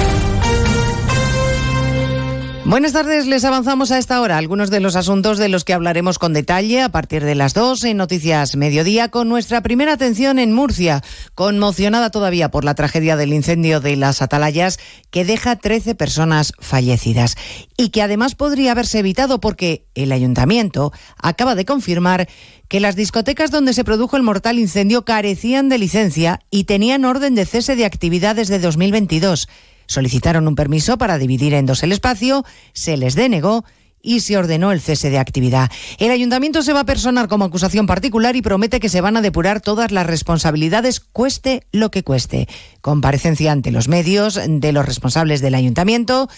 Buenas 2.63 2.93
tardes, 2.93 3.25
les 3.25 3.43
avanzamos 3.43 3.91
a 3.91 3.97
esta 3.97 4.21
hora 4.21 4.37
algunos 4.37 4.69
de 4.69 4.79
los 4.79 4.95
asuntos 4.95 5.39
de 5.39 5.49
los 5.49 5.65
que 5.65 5.73
hablaremos 5.73 6.19
con 6.19 6.31
detalle 6.31 6.83
a 6.83 6.89
partir 6.89 7.23
de 7.25 7.33
las 7.33 7.55
2 7.55 7.83
en 7.85 7.97
Noticias 7.97 8.55
Mediodía 8.55 9.09
con 9.09 9.27
nuestra 9.27 9.61
primera 9.61 9.93
atención 9.93 10.37
en 10.37 10.53
Murcia, 10.53 11.01
conmocionada 11.33 12.11
todavía 12.11 12.51
por 12.51 12.63
la 12.63 12.75
tragedia 12.75 13.17
del 13.17 13.33
incendio 13.33 13.81
de 13.81 13.95
las 13.95 14.21
Atalayas 14.21 14.79
que 15.09 15.25
deja 15.25 15.55
13 15.55 15.95
personas 15.95 16.53
fallecidas 16.59 17.35
y 17.77 17.89
que 17.89 18.03
además 18.03 18.35
podría 18.35 18.73
haberse 18.73 18.99
evitado 18.99 19.41
porque 19.41 19.87
el 19.95 20.11
ayuntamiento 20.11 20.93
acaba 21.17 21.55
de 21.55 21.65
confirmar 21.65 22.29
que 22.67 22.79
las 22.79 22.95
discotecas 22.95 23.49
donde 23.49 23.73
se 23.73 23.83
produjo 23.83 24.17
el 24.17 24.23
mortal 24.23 24.59
incendio 24.59 25.03
carecían 25.03 25.67
de 25.67 25.79
licencia 25.79 26.39
y 26.51 26.65
tenían 26.65 27.05
orden 27.05 27.33
de 27.33 27.45
cese 27.47 27.75
de 27.75 27.85
actividad 27.85 28.35
desde 28.35 28.59
2022. 28.59 29.49
Solicitaron 29.91 30.47
un 30.47 30.55
permiso 30.55 30.97
para 30.97 31.17
dividir 31.17 31.53
en 31.53 31.65
dos 31.65 31.83
el 31.83 31.91
espacio, 31.91 32.45
se 32.71 32.95
les 32.95 33.13
denegó 33.13 33.65
y 34.01 34.21
se 34.21 34.37
ordenó 34.37 34.71
el 34.71 34.79
cese 34.79 35.09
de 35.09 35.19
actividad. 35.19 35.69
El 35.97 36.11
ayuntamiento 36.11 36.61
se 36.61 36.71
va 36.71 36.79
a 36.79 36.85
personar 36.85 37.27
como 37.27 37.43
acusación 37.43 37.87
particular 37.87 38.37
y 38.37 38.41
promete 38.41 38.79
que 38.79 38.87
se 38.87 39.01
van 39.01 39.17
a 39.17 39.21
depurar 39.21 39.59
todas 39.59 39.91
las 39.91 40.07
responsabilidades, 40.07 41.01
cueste 41.01 41.67
lo 41.73 41.91
que 41.91 42.05
cueste. 42.05 42.47
Comparecencia 42.79 43.51
ante 43.51 43.71
los 43.71 43.89
medios 43.89 44.39
de 44.47 44.71
los 44.71 44.85
responsables 44.85 45.41
del 45.41 45.55
ayuntamiento, 45.55 46.29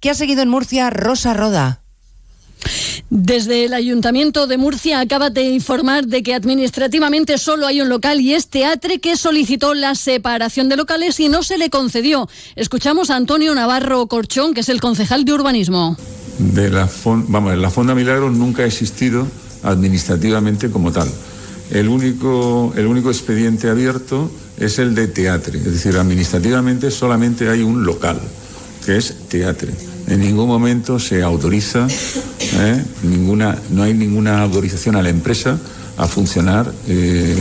que 0.00 0.08
ha 0.08 0.14
seguido 0.14 0.40
en 0.40 0.48
Murcia 0.48 0.88
Rosa 0.88 1.34
Roda. 1.34 1.81
Desde 3.14 3.66
el 3.66 3.74
Ayuntamiento 3.74 4.46
de 4.46 4.56
Murcia 4.56 4.98
acaba 5.00 5.28
de 5.28 5.42
informar 5.42 6.06
de 6.06 6.22
que 6.22 6.34
administrativamente 6.34 7.36
solo 7.36 7.66
hay 7.66 7.82
un 7.82 7.90
local 7.90 8.22
y 8.22 8.32
es 8.32 8.48
Teatre 8.48 9.00
que 9.00 9.16
solicitó 9.16 9.74
la 9.74 9.94
separación 9.94 10.70
de 10.70 10.76
locales 10.76 11.20
y 11.20 11.28
no 11.28 11.42
se 11.42 11.58
le 11.58 11.68
concedió. 11.68 12.28
Escuchamos 12.56 13.10
a 13.10 13.16
Antonio 13.16 13.54
Navarro 13.54 14.06
Corchón, 14.06 14.54
que 14.54 14.60
es 14.60 14.70
el 14.70 14.80
concejal 14.80 15.26
de 15.26 15.34
urbanismo. 15.34 15.96
La, 16.54 16.88
vamos, 17.04 17.56
la 17.56 17.70
Fonda 17.70 17.94
Milagros 17.94 18.32
nunca 18.32 18.62
ha 18.62 18.66
existido 18.66 19.26
administrativamente 19.62 20.70
como 20.70 20.90
tal. 20.90 21.08
El 21.70 21.88
único, 21.88 22.72
el 22.76 22.86
único 22.86 23.10
expediente 23.10 23.68
abierto 23.68 24.30
es 24.56 24.78
el 24.78 24.94
de 24.94 25.08
Teatre, 25.08 25.58
es 25.58 25.64
decir, 25.64 25.96
administrativamente 25.96 26.90
solamente 26.90 27.48
hay 27.50 27.62
un 27.62 27.84
local, 27.84 28.18
que 28.86 28.96
es 28.96 29.14
Teatre 29.28 29.91
en 30.06 30.20
ningún 30.20 30.48
momento 30.48 30.98
se 30.98 31.22
autoriza, 31.22 31.86
¿eh? 31.86 32.84
ninguna, 33.02 33.58
no 33.70 33.82
hay 33.82 33.94
ninguna 33.94 34.42
autorización 34.42 34.96
a 34.96 35.02
la 35.02 35.10
empresa 35.10 35.58
a 35.96 36.06
funcionar 36.06 36.72
eh, 36.88 37.36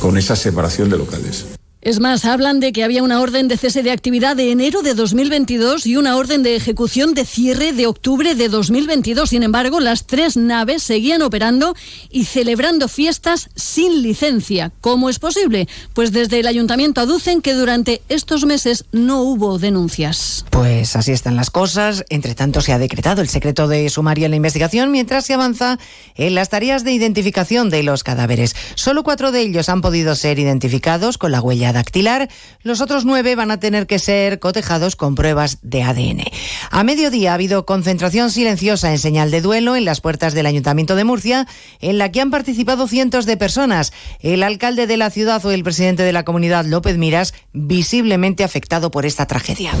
con 0.00 0.16
esa 0.16 0.36
separación 0.36 0.90
de 0.90 0.98
locales. 0.98 1.57
Es 1.80 2.00
más, 2.00 2.24
hablan 2.24 2.58
de 2.58 2.72
que 2.72 2.82
había 2.82 3.04
una 3.04 3.20
orden 3.20 3.46
de 3.46 3.56
cese 3.56 3.84
de 3.84 3.92
actividad 3.92 4.34
de 4.34 4.50
enero 4.50 4.82
de 4.82 4.94
2022 4.94 5.86
y 5.86 5.96
una 5.96 6.16
orden 6.16 6.42
de 6.42 6.56
ejecución 6.56 7.14
de 7.14 7.24
cierre 7.24 7.72
de 7.72 7.86
octubre 7.86 8.34
de 8.34 8.48
2022. 8.48 9.30
Sin 9.30 9.44
embargo, 9.44 9.78
las 9.78 10.04
tres 10.04 10.36
naves 10.36 10.82
seguían 10.82 11.22
operando 11.22 11.76
y 12.10 12.24
celebrando 12.24 12.88
fiestas 12.88 13.50
sin 13.54 14.02
licencia. 14.02 14.72
¿Cómo 14.80 15.08
es 15.08 15.20
posible? 15.20 15.68
Pues 15.94 16.10
desde 16.10 16.40
el 16.40 16.48
ayuntamiento 16.48 17.00
aducen 17.00 17.42
que 17.42 17.54
durante 17.54 18.02
estos 18.08 18.44
meses 18.44 18.84
no 18.90 19.22
hubo 19.22 19.60
denuncias. 19.60 20.46
Pues 20.50 20.96
así 20.96 21.12
están 21.12 21.36
las 21.36 21.50
cosas. 21.50 22.04
Entre 22.08 22.34
tanto, 22.34 22.60
se 22.60 22.72
ha 22.72 22.80
decretado 22.80 23.22
el 23.22 23.28
secreto 23.28 23.68
de 23.68 23.88
sumario 23.88 24.24
en 24.24 24.32
la 24.32 24.36
investigación 24.36 24.90
mientras 24.90 25.26
se 25.26 25.34
avanza 25.34 25.78
en 26.16 26.34
las 26.34 26.48
tareas 26.48 26.82
de 26.82 26.90
identificación 26.90 27.70
de 27.70 27.84
los 27.84 28.02
cadáveres. 28.02 28.56
Solo 28.74 29.04
cuatro 29.04 29.30
de 29.30 29.42
ellos 29.42 29.68
han 29.68 29.80
podido 29.80 30.16
ser 30.16 30.40
identificados 30.40 31.18
con 31.18 31.30
la 31.30 31.40
huella 31.40 31.68
dactilar, 31.78 32.28
los 32.62 32.80
otros 32.80 33.04
nueve 33.04 33.36
van 33.36 33.52
a 33.52 33.60
tener 33.60 33.86
que 33.86 34.00
ser 34.00 34.40
cotejados 34.40 34.96
con 34.96 35.14
pruebas 35.14 35.58
de 35.62 35.84
ADN. 35.84 36.24
A 36.70 36.82
mediodía 36.82 37.30
ha 37.30 37.34
habido 37.34 37.64
concentración 37.66 38.32
silenciosa 38.32 38.90
en 38.90 38.98
señal 38.98 39.30
de 39.30 39.40
duelo 39.40 39.76
en 39.76 39.84
las 39.84 40.00
puertas 40.00 40.34
del 40.34 40.46
Ayuntamiento 40.46 40.96
de 40.96 41.04
Murcia, 41.04 41.46
en 41.80 41.98
la 41.98 42.10
que 42.10 42.20
han 42.20 42.32
participado 42.32 42.88
cientos 42.88 43.26
de 43.26 43.36
personas. 43.36 43.92
El 44.20 44.42
alcalde 44.42 44.88
de 44.88 44.96
la 44.96 45.10
ciudad 45.10 45.44
o 45.46 45.52
el 45.52 45.62
presidente 45.62 46.02
de 46.02 46.12
la 46.12 46.24
comunidad, 46.24 46.64
López 46.64 46.98
Miras, 46.98 47.32
visiblemente 47.52 48.42
afectado 48.42 48.90
por 48.90 49.06
esta 49.06 49.26
tragedia. 49.26 49.72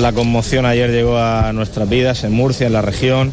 La 0.00 0.12
conmoción 0.12 0.64
ayer 0.64 0.90
llegó 0.90 1.18
a 1.18 1.52
nuestras 1.52 1.88
vidas 1.88 2.24
en 2.24 2.32
Murcia, 2.32 2.66
en 2.66 2.72
la 2.72 2.82
región, 2.82 3.30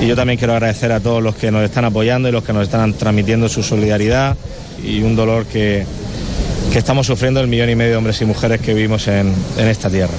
y 0.00 0.06
yo 0.06 0.14
también 0.14 0.38
quiero 0.38 0.52
agradecer 0.52 0.92
a 0.92 1.00
todos 1.00 1.20
los 1.20 1.34
que 1.34 1.50
nos 1.50 1.64
están 1.64 1.84
apoyando 1.84 2.28
y 2.28 2.32
los 2.32 2.44
que 2.44 2.52
nos 2.52 2.62
están 2.62 2.94
transmitiendo 2.94 3.48
su 3.48 3.64
solidaridad 3.64 4.36
y 4.82 5.02
un 5.02 5.16
dolor 5.16 5.46
que, 5.46 5.84
que 6.72 6.78
estamos 6.78 7.06
sufriendo 7.06 7.40
el 7.40 7.48
millón 7.48 7.70
y 7.70 7.74
medio 7.74 7.92
de 7.92 7.96
hombres 7.96 8.20
y 8.20 8.24
mujeres 8.24 8.60
que 8.60 8.74
vivimos 8.74 9.08
en, 9.08 9.32
en 9.56 9.68
esta 9.68 9.88
tierra. 9.88 10.14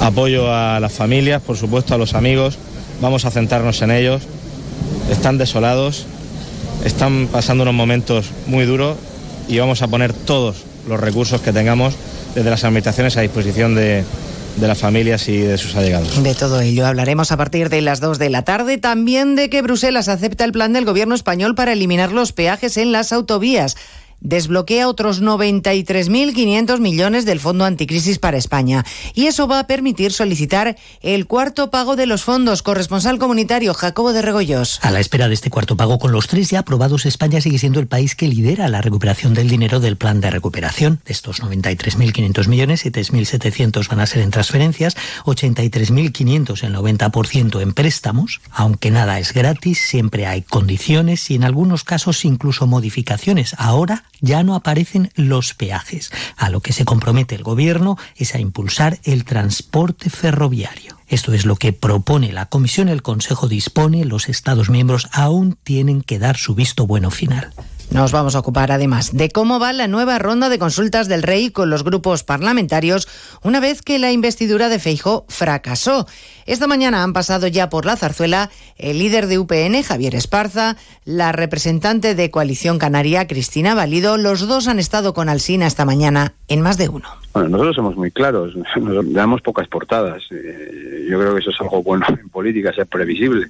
Apoyo 0.00 0.52
a 0.52 0.80
las 0.80 0.92
familias, 0.92 1.42
por 1.42 1.56
supuesto, 1.56 1.94
a 1.94 1.98
los 1.98 2.14
amigos, 2.14 2.58
vamos 3.00 3.24
a 3.24 3.30
centrarnos 3.30 3.80
en 3.82 3.90
ellos. 3.90 4.22
Están 5.10 5.38
desolados, 5.38 6.06
están 6.84 7.28
pasando 7.28 7.62
unos 7.62 7.74
momentos 7.74 8.30
muy 8.46 8.64
duros 8.64 8.96
y 9.48 9.58
vamos 9.58 9.82
a 9.82 9.88
poner 9.88 10.12
todos 10.12 10.64
los 10.88 11.00
recursos 11.00 11.40
que 11.40 11.52
tengamos 11.52 11.94
desde 12.34 12.50
las 12.50 12.64
administraciones 12.64 13.16
a 13.16 13.20
disposición 13.22 13.74
de, 13.74 14.04
de 14.56 14.66
las 14.68 14.78
familias 14.78 15.28
y 15.28 15.38
de 15.38 15.58
sus 15.58 15.74
allegados. 15.76 16.22
De 16.22 16.34
todo 16.34 16.60
ello 16.60 16.86
hablaremos 16.86 17.32
a 17.32 17.36
partir 17.36 17.68
de 17.68 17.80
las 17.80 18.00
2 18.00 18.18
de 18.18 18.30
la 18.30 18.42
tarde. 18.42 18.78
También 18.78 19.36
de 19.36 19.50
que 19.50 19.62
Bruselas 19.62 20.08
acepta 20.08 20.44
el 20.44 20.52
plan 20.52 20.72
del 20.72 20.84
gobierno 20.84 21.14
español 21.14 21.54
para 21.54 21.72
eliminar 21.72 22.12
los 22.12 22.32
peajes 22.32 22.76
en 22.76 22.92
las 22.92 23.12
autovías 23.12 23.76
desbloquea 24.20 24.88
otros 24.88 25.22
93.500 25.22 26.80
millones 26.80 27.24
del 27.24 27.40
Fondo 27.40 27.64
Anticrisis 27.64 28.18
para 28.18 28.36
España. 28.36 28.84
Y 29.14 29.26
eso 29.26 29.46
va 29.46 29.60
a 29.60 29.66
permitir 29.66 30.12
solicitar 30.12 30.76
el 31.02 31.26
cuarto 31.26 31.70
pago 31.70 31.96
de 31.96 32.06
los 32.06 32.24
fondos. 32.24 32.62
Corresponsal 32.62 33.18
comunitario 33.18 33.74
Jacobo 33.74 34.12
de 34.12 34.22
Regoyos. 34.22 34.78
A 34.82 34.90
la 34.90 35.00
espera 35.00 35.28
de 35.28 35.34
este 35.34 35.50
cuarto 35.50 35.76
pago 35.76 35.98
con 35.98 36.12
los 36.12 36.26
tres 36.26 36.50
ya 36.50 36.60
aprobados, 36.60 37.06
España 37.06 37.40
sigue 37.40 37.58
siendo 37.58 37.80
el 37.80 37.86
país 37.86 38.14
que 38.14 38.28
lidera 38.28 38.68
la 38.68 38.80
recuperación 38.80 39.34
del 39.34 39.48
dinero 39.48 39.80
del 39.80 39.96
plan 39.96 40.20
de 40.20 40.30
recuperación. 40.30 41.00
De 41.04 41.12
estos 41.12 41.42
93.500 41.42 42.48
millones, 42.48 42.84
7.700 42.84 43.88
van 43.88 44.00
a 44.00 44.06
ser 44.06 44.22
en 44.22 44.30
transferencias, 44.30 44.96
83.500 45.24 46.64
el 46.64 46.74
90% 46.74 47.60
en 47.60 47.72
préstamos. 47.72 48.40
Aunque 48.50 48.90
nada 48.90 49.18
es 49.18 49.32
gratis, 49.32 49.80
siempre 49.80 50.26
hay 50.26 50.42
condiciones 50.42 51.30
y 51.30 51.34
en 51.34 51.44
algunos 51.44 51.84
casos 51.84 52.24
incluso 52.24 52.66
modificaciones. 52.66 53.54
Ahora 53.58 54.04
ya 54.20 54.42
no 54.42 54.54
aparecen 54.54 55.10
los 55.14 55.54
peajes. 55.54 56.10
A 56.36 56.50
lo 56.50 56.60
que 56.60 56.72
se 56.72 56.84
compromete 56.84 57.34
el 57.34 57.42
Gobierno 57.42 57.96
es 58.16 58.34
a 58.34 58.38
impulsar 58.38 58.98
el 59.04 59.24
transporte 59.24 60.10
ferroviario. 60.10 60.96
Esto 61.08 61.32
es 61.32 61.46
lo 61.46 61.56
que 61.56 61.72
propone 61.72 62.32
la 62.32 62.46
Comisión, 62.46 62.88
el 62.88 63.02
Consejo 63.02 63.48
dispone, 63.48 64.04
los 64.04 64.28
Estados 64.28 64.70
miembros 64.70 65.08
aún 65.12 65.56
tienen 65.62 66.02
que 66.02 66.18
dar 66.18 66.36
su 66.36 66.54
visto 66.54 66.86
bueno 66.86 67.10
final. 67.10 67.52
Nos 67.90 68.12
vamos 68.12 68.34
a 68.34 68.40
ocupar 68.40 68.72
además 68.72 69.16
de 69.16 69.30
cómo 69.30 69.60
va 69.60 69.72
la 69.72 69.86
nueva 69.86 70.18
ronda 70.18 70.48
de 70.48 70.58
consultas 70.58 71.06
del 71.08 71.22
Rey 71.22 71.50
con 71.50 71.70
los 71.70 71.84
grupos 71.84 72.24
parlamentarios 72.24 73.08
una 73.42 73.60
vez 73.60 73.80
que 73.80 73.98
la 73.98 74.10
investidura 74.10 74.68
de 74.68 74.80
Feijo 74.80 75.24
fracasó. 75.28 76.06
Esta 76.46 76.66
mañana 76.66 77.04
han 77.04 77.12
pasado 77.12 77.46
ya 77.46 77.70
por 77.70 77.86
la 77.86 77.96
zarzuela 77.96 78.50
el 78.76 78.98
líder 78.98 79.28
de 79.28 79.38
UPN, 79.38 79.82
Javier 79.82 80.14
Esparza, 80.14 80.76
la 81.04 81.32
representante 81.32 82.14
de 82.14 82.30
Coalición 82.30 82.78
Canaria, 82.78 83.26
Cristina 83.26 83.74
Valido. 83.74 84.16
Los 84.16 84.46
dos 84.46 84.66
han 84.66 84.78
estado 84.78 85.14
con 85.14 85.28
Alsina 85.28 85.66
esta 85.66 85.84
mañana 85.84 86.34
en 86.48 86.62
más 86.62 86.78
de 86.78 86.88
uno. 86.88 87.08
Bueno, 87.32 87.50
nosotros 87.50 87.76
somos 87.76 87.96
muy 87.96 88.10
claros, 88.10 88.54
damos 89.04 89.42
pocas 89.42 89.68
portadas. 89.68 90.22
Eh, 90.32 91.06
yo 91.08 91.18
creo 91.18 91.34
que 91.34 91.40
eso 91.40 91.50
es 91.50 91.60
algo 91.60 91.82
bueno 91.82 92.04
en 92.08 92.28
política, 92.30 92.72
ser 92.72 92.86
previsible. 92.86 93.46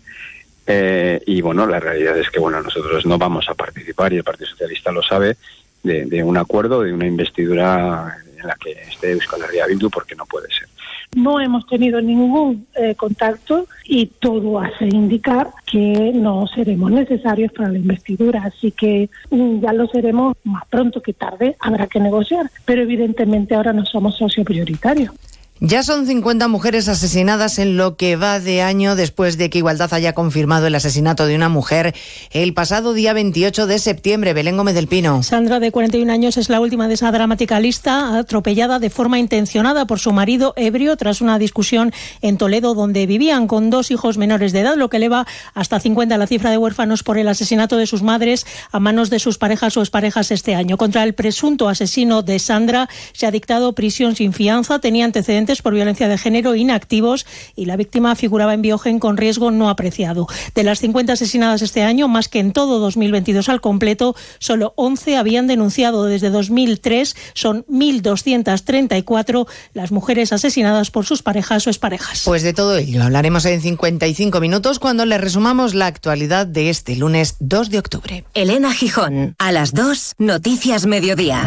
Eh, 0.66 1.20
y 1.26 1.40
bueno, 1.40 1.66
la 1.66 1.78
realidad 1.78 2.18
es 2.18 2.28
que 2.30 2.40
bueno, 2.40 2.60
nosotros 2.60 3.06
no 3.06 3.18
vamos 3.18 3.48
a 3.48 3.54
participar, 3.54 4.12
y 4.12 4.16
el 4.16 4.24
Partido 4.24 4.50
Socialista 4.50 4.90
lo 4.90 5.02
sabe, 5.02 5.36
de, 5.82 6.24
un 6.24 6.36
acuerdo, 6.36 6.82
de 6.82 6.92
una 6.92 7.06
investidura 7.06 8.16
en 8.38 8.46
la 8.46 8.56
que 8.56 8.72
esté 8.72 9.12
Euskal 9.12 9.42
Herria 9.42 9.66
Bildu, 9.66 9.88
porque 9.88 10.16
no 10.16 10.26
puede 10.26 10.48
ser. 10.48 10.68
No 11.14 11.40
hemos 11.40 11.66
tenido 11.66 12.00
ningún 12.00 12.66
eh, 12.74 12.94
contacto 12.96 13.66
y 13.84 14.06
todo 14.06 14.58
hace 14.58 14.86
indicar 14.86 15.50
que 15.64 16.12
no 16.14 16.46
seremos 16.48 16.90
necesarios 16.90 17.52
para 17.52 17.70
la 17.70 17.78
investidura. 17.78 18.42
Así 18.44 18.72
que 18.72 19.08
mm, 19.30 19.60
ya 19.60 19.72
lo 19.72 19.86
seremos 19.86 20.36
más 20.44 20.64
pronto 20.68 21.00
que 21.00 21.12
tarde. 21.12 21.56
Habrá 21.60 21.86
que 21.86 22.00
negociar, 22.00 22.50
pero 22.64 22.82
evidentemente 22.82 23.54
ahora 23.54 23.72
no 23.72 23.86
somos 23.86 24.16
socio 24.16 24.44
prioritario. 24.44 25.14
Ya 25.60 25.82
son 25.82 26.06
50 26.06 26.48
mujeres 26.48 26.86
asesinadas 26.86 27.58
en 27.58 27.78
lo 27.78 27.96
que 27.96 28.16
va 28.16 28.40
de 28.40 28.60
año 28.60 28.94
después 28.94 29.38
de 29.38 29.48
que 29.48 29.56
Igualdad 29.56 29.94
haya 29.94 30.12
confirmado 30.12 30.66
el 30.66 30.74
asesinato 30.74 31.24
de 31.24 31.34
una 31.34 31.48
mujer 31.48 31.94
el 32.30 32.52
pasado 32.52 32.92
día 32.92 33.14
28 33.14 33.66
de 33.66 33.78
septiembre. 33.78 34.34
Belén 34.34 34.58
Gómez 34.58 34.74
del 34.74 34.86
Pino. 34.86 35.22
Sandra, 35.22 35.58
de 35.58 35.72
41 35.72 36.12
años, 36.12 36.36
es 36.36 36.50
la 36.50 36.60
última 36.60 36.88
de 36.88 36.94
esa 36.94 37.10
dramática 37.10 37.58
lista, 37.58 38.18
atropellada 38.18 38.78
de 38.78 38.90
forma 38.90 39.18
intencionada 39.18 39.86
por 39.86 39.98
su 39.98 40.12
marido 40.12 40.52
ebrio 40.56 40.94
tras 40.98 41.22
una 41.22 41.38
discusión 41.38 41.90
en 42.20 42.36
Toledo 42.36 42.74
donde 42.74 43.06
vivían 43.06 43.46
con 43.46 43.70
dos 43.70 43.90
hijos 43.90 44.18
menores 44.18 44.52
de 44.52 44.60
edad, 44.60 44.76
lo 44.76 44.90
que 44.90 44.98
eleva 44.98 45.26
hasta 45.54 45.80
50 45.80 46.18
la 46.18 46.26
cifra 46.26 46.50
de 46.50 46.58
huérfanos 46.58 47.02
por 47.02 47.16
el 47.16 47.28
asesinato 47.28 47.78
de 47.78 47.86
sus 47.86 48.02
madres 48.02 48.46
a 48.72 48.78
manos 48.78 49.08
de 49.08 49.20
sus 49.20 49.38
parejas 49.38 49.74
o 49.78 49.80
exparejas 49.80 50.30
este 50.32 50.54
año. 50.54 50.76
Contra 50.76 51.02
el 51.02 51.14
presunto 51.14 51.70
asesino 51.70 52.20
de 52.20 52.40
Sandra 52.40 52.90
se 53.14 53.26
ha 53.26 53.30
dictado 53.30 53.72
prisión 53.72 54.16
sin 54.16 54.34
fianza, 54.34 54.80
tenía 54.80 55.06
antecedentes 55.06 55.45
por 55.62 55.74
violencia 55.74 56.08
de 56.08 56.18
género 56.18 56.54
inactivos 56.54 57.26
y 57.54 57.66
la 57.66 57.76
víctima 57.76 58.16
figuraba 58.16 58.54
en 58.54 58.62
Biogen 58.62 58.98
con 58.98 59.16
riesgo 59.16 59.50
no 59.50 59.70
apreciado. 59.70 60.26
De 60.54 60.64
las 60.64 60.80
50 60.80 61.12
asesinadas 61.12 61.62
este 61.62 61.82
año, 61.82 62.08
más 62.08 62.28
que 62.28 62.40
en 62.40 62.52
todo 62.52 62.80
2022 62.80 63.48
al 63.48 63.60
completo, 63.60 64.16
solo 64.38 64.72
11 64.76 65.16
habían 65.16 65.46
denunciado 65.46 66.04
desde 66.04 66.30
2003. 66.30 67.16
Son 67.34 67.64
1.234 67.66 69.46
las 69.72 69.92
mujeres 69.92 70.32
asesinadas 70.32 70.90
por 70.90 71.06
sus 71.06 71.22
parejas 71.22 71.66
o 71.66 71.70
exparejas. 71.70 72.22
Pues 72.24 72.42
de 72.42 72.52
todo 72.52 72.76
ello 72.76 73.02
hablaremos 73.02 73.44
en 73.46 73.60
55 73.60 74.40
minutos 74.40 74.78
cuando 74.78 75.06
le 75.06 75.18
resumamos 75.18 75.74
la 75.74 75.86
actualidad 75.86 76.46
de 76.46 76.70
este 76.70 76.96
lunes 76.96 77.36
2 77.40 77.70
de 77.70 77.78
octubre. 77.78 78.24
Elena 78.34 78.72
Gijón, 78.72 79.36
a 79.38 79.52
las 79.52 79.72
2, 79.72 80.14
Noticias 80.18 80.86
Mediodía. 80.86 81.46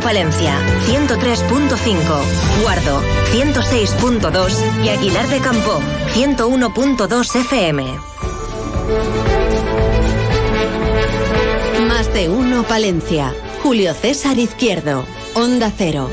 Palencia, 0.00 0.58
103.5, 0.86 2.62
Guardo, 2.62 3.02
106.2 3.32 4.84
y 4.84 4.88
Aguilar 4.88 5.28
de 5.28 5.40
Campo, 5.40 5.80
101.2 6.14 7.36
FM. 7.40 7.84
Más 11.86 12.12
de 12.14 12.28
uno 12.28 12.62
Palencia. 12.62 13.34
Julio 13.62 13.92
César 13.94 14.38
Izquierdo, 14.38 15.04
Onda 15.34 15.70
Cero. 15.76 16.08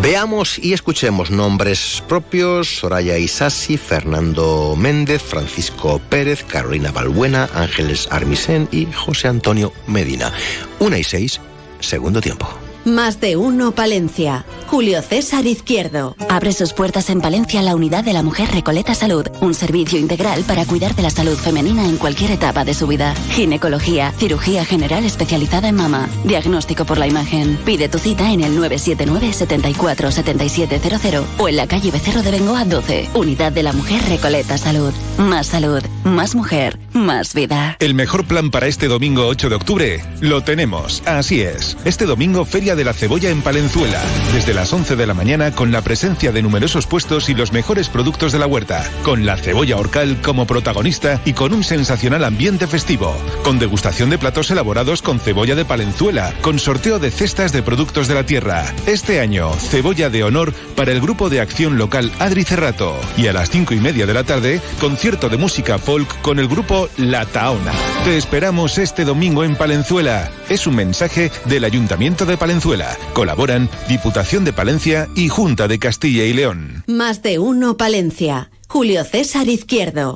Veamos 0.00 0.58
y 0.58 0.72
escuchemos 0.72 1.30
nombres 1.30 2.02
propios: 2.08 2.78
Soraya 2.78 3.18
Isasi, 3.18 3.76
Fernando 3.76 4.74
Méndez, 4.76 5.22
Francisco 5.22 6.00
Pérez, 6.08 6.42
Carolina 6.42 6.90
Balbuena, 6.90 7.48
Ángeles 7.54 8.08
Armisen 8.10 8.68
y 8.72 8.86
José 8.92 9.28
Antonio 9.28 9.72
Medina. 9.86 10.32
Una 10.78 10.98
y 10.98 11.04
seis 11.04 11.40
segundo 11.80 12.20
tiempo. 12.20 12.63
Más 12.84 13.18
de 13.18 13.38
uno 13.38 13.72
Palencia. 13.72 14.44
Julio 14.66 15.00
César 15.00 15.46
Izquierdo. 15.46 16.16
Abre 16.28 16.52
sus 16.52 16.74
puertas 16.74 17.08
en 17.08 17.20
Palencia 17.20 17.62
la 17.62 17.74
unidad 17.74 18.04
de 18.04 18.12
la 18.12 18.22
mujer 18.22 18.50
Recoleta 18.50 18.94
Salud, 18.94 19.26
un 19.40 19.54
servicio 19.54 19.98
integral 19.98 20.42
para 20.42 20.66
cuidar 20.66 20.94
de 20.94 21.02
la 21.02 21.10
salud 21.10 21.36
femenina 21.36 21.86
en 21.86 21.96
cualquier 21.96 22.32
etapa 22.32 22.64
de 22.64 22.74
su 22.74 22.86
vida. 22.86 23.14
Ginecología, 23.30 24.12
cirugía 24.18 24.64
general 24.66 25.04
especializada 25.04 25.68
en 25.68 25.76
mama, 25.76 26.08
diagnóstico 26.24 26.84
por 26.84 26.98
la 26.98 27.06
imagen. 27.06 27.56
Pide 27.64 27.88
tu 27.88 27.98
cita 27.98 28.30
en 28.30 28.42
el 28.42 28.54
979 28.56 29.32
74 29.32 30.10
7700 30.10 31.24
o 31.38 31.48
en 31.48 31.56
la 31.56 31.66
calle 31.66 31.90
Becerro 31.90 32.22
de 32.22 32.32
Bengoa 32.32 32.64
12. 32.66 33.08
Unidad 33.14 33.52
de 33.52 33.62
la 33.62 33.72
mujer 33.72 34.02
Recoleta 34.08 34.58
Salud. 34.58 34.92
Más 35.16 35.46
salud, 35.46 35.82
más 36.04 36.34
mujer, 36.34 36.78
más 36.92 37.32
vida. 37.32 37.76
El 37.78 37.94
mejor 37.94 38.26
plan 38.26 38.50
para 38.50 38.66
este 38.66 38.88
domingo 38.88 39.26
8 39.26 39.48
de 39.48 39.54
octubre 39.54 40.04
lo 40.20 40.42
tenemos. 40.42 41.02
Así 41.06 41.40
es. 41.40 41.76
Este 41.84 42.04
domingo 42.04 42.44
Feria 42.44 42.73
de 42.74 42.84
la 42.84 42.92
Cebolla 42.92 43.30
en 43.30 43.42
Palenzuela, 43.42 44.00
desde 44.32 44.54
las 44.54 44.72
11 44.72 44.96
de 44.96 45.06
la 45.06 45.14
mañana 45.14 45.52
con 45.52 45.70
la 45.70 45.82
presencia 45.82 46.32
de 46.32 46.42
numerosos 46.42 46.86
puestos 46.86 47.28
y 47.28 47.34
los 47.34 47.52
mejores 47.52 47.88
productos 47.88 48.32
de 48.32 48.38
la 48.38 48.46
huerta, 48.46 48.88
con 49.02 49.24
la 49.24 49.36
cebolla 49.36 49.76
orcal 49.76 50.20
como 50.22 50.46
protagonista 50.46 51.20
y 51.24 51.32
con 51.32 51.52
un 51.52 51.62
sensacional 51.62 52.24
ambiente 52.24 52.66
festivo, 52.66 53.14
con 53.44 53.58
degustación 53.58 54.10
de 54.10 54.18
platos 54.18 54.50
elaborados 54.50 55.02
con 55.02 55.20
cebolla 55.20 55.54
de 55.54 55.64
Palenzuela, 55.64 56.32
con 56.40 56.58
sorteo 56.58 56.98
de 56.98 57.10
cestas 57.10 57.52
de 57.52 57.62
productos 57.62 58.08
de 58.08 58.14
la 58.14 58.26
tierra. 58.26 58.64
Este 58.86 59.20
año, 59.20 59.52
cebolla 59.52 60.10
de 60.10 60.24
honor 60.24 60.52
para 60.74 60.92
el 60.92 61.00
grupo 61.00 61.30
de 61.30 61.40
acción 61.40 61.78
local 61.78 62.10
Adri 62.18 62.44
Cerrato. 62.44 62.98
Y 63.16 63.28
a 63.28 63.32
las 63.32 63.50
5 63.50 63.74
y 63.74 63.80
media 63.80 64.06
de 64.06 64.14
la 64.14 64.24
tarde, 64.24 64.60
concierto 64.80 65.28
de 65.28 65.36
música 65.36 65.78
folk 65.78 66.20
con 66.22 66.38
el 66.38 66.48
grupo 66.48 66.88
La 66.96 67.26
Taona. 67.26 67.72
Te 68.04 68.16
esperamos 68.16 68.78
este 68.78 69.04
domingo 69.04 69.44
en 69.44 69.56
Palenzuela. 69.56 70.30
Es 70.48 70.66
un 70.66 70.76
mensaje 70.76 71.30
del 71.44 71.64
Ayuntamiento 71.64 72.26
de 72.26 72.36
Palenzuela 72.36 72.63
Colaboran 73.12 73.68
Diputación 73.88 74.42
de 74.46 74.54
Palencia 74.54 75.06
y 75.14 75.28
Junta 75.28 75.68
de 75.68 75.78
Castilla 75.78 76.24
y 76.24 76.32
León. 76.32 76.82
Más 76.86 77.22
de 77.22 77.38
uno 77.38 77.76
Palencia. 77.76 78.50
Julio 78.68 79.04
César 79.04 79.48
Izquierdo. 79.48 80.14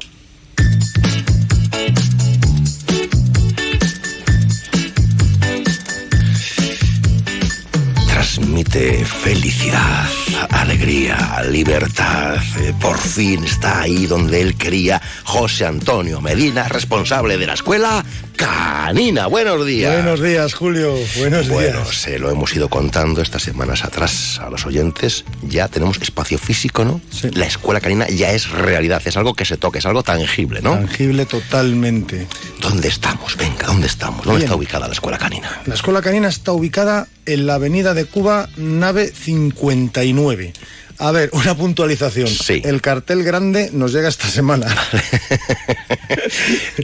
transmite 8.06 9.04
felicidad, 9.04 10.06
alegría, 10.50 11.42
libertad. 11.50 12.36
Eh, 12.60 12.72
por 12.80 12.96
fin 12.96 13.44
está 13.44 13.82
ahí 13.82 14.06
donde 14.06 14.40
él 14.40 14.56
quería 14.56 15.02
José 15.24 15.66
Antonio 15.66 16.20
Medina, 16.20 16.68
responsable 16.68 17.36
de 17.36 17.46
la 17.46 17.54
escuela 17.54 18.04
Canina. 18.38 19.26
Buenos 19.26 19.66
días. 19.66 19.92
Buenos 19.92 20.22
días, 20.22 20.54
Julio. 20.54 20.94
Buenos 21.18 21.48
días. 21.48 21.50
Bueno, 21.50 21.84
se 21.92 22.20
lo 22.20 22.30
hemos 22.30 22.54
ido 22.54 22.68
contando 22.68 23.20
estas 23.20 23.42
semanas 23.42 23.84
atrás 23.84 24.38
a 24.38 24.48
los 24.48 24.64
oyentes. 24.64 25.24
Ya 25.42 25.66
tenemos 25.66 26.00
espacio 26.00 26.38
físico, 26.38 26.84
¿no? 26.84 27.00
Sí. 27.10 27.30
La 27.32 27.46
escuela 27.46 27.80
canina 27.80 28.06
ya 28.08 28.30
es 28.30 28.48
realidad, 28.48 29.02
es 29.04 29.16
algo 29.16 29.34
que 29.34 29.44
se 29.44 29.56
toque, 29.56 29.80
es 29.80 29.86
algo 29.86 30.04
tangible, 30.04 30.62
¿no? 30.62 30.74
Tangible 30.74 31.26
totalmente. 31.26 32.28
¿Dónde 32.60 32.86
estamos? 32.86 33.36
Venga, 33.36 33.66
¿dónde 33.66 33.88
estamos? 33.88 34.24
¿Dónde 34.24 34.38
Bien. 34.38 34.46
está 34.46 34.56
ubicada 34.56 34.86
la 34.86 34.92
escuela 34.92 35.18
canina? 35.18 35.60
La 35.66 35.74
escuela 35.74 36.00
canina 36.00 36.28
está 36.28 36.52
ubicada 36.52 37.08
en 37.26 37.46
la 37.46 37.54
avenida 37.54 37.92
de 37.92 38.04
Cuba, 38.04 38.48
nave 38.56 39.12
59. 39.12 40.52
A 40.98 41.12
ver, 41.12 41.30
una 41.32 41.56
puntualización. 41.56 42.28
Sí. 42.28 42.60
El 42.64 42.80
cartel 42.80 43.22
grande 43.22 43.70
nos 43.72 43.92
llega 43.92 44.08
esta 44.08 44.28
semana. 44.28 44.66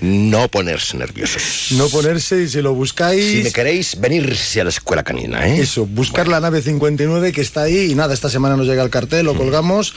no 0.02 0.48
ponerse 0.48 0.96
nerviosos. 0.96 1.68
No 1.72 1.88
ponerse 1.88 2.42
y 2.42 2.48
si 2.48 2.62
lo 2.62 2.74
buscáis... 2.74 3.24
Si 3.24 3.42
me 3.42 3.52
queréis, 3.52 4.00
venirse 4.00 4.60
a 4.60 4.64
la 4.64 4.70
escuela 4.70 5.02
canina, 5.02 5.48
¿eh? 5.48 5.60
Eso, 5.60 5.86
buscar 5.86 6.28
la 6.28 6.40
nave 6.40 6.62
59 6.62 7.32
que 7.32 7.40
está 7.40 7.62
ahí 7.62 7.90
y 7.90 7.94
nada, 7.94 8.14
esta 8.14 8.30
semana 8.30 8.56
nos 8.56 8.66
llega 8.66 8.84
el 8.84 8.90
cartel, 8.90 9.26
lo 9.26 9.34
colgamos. 9.34 9.94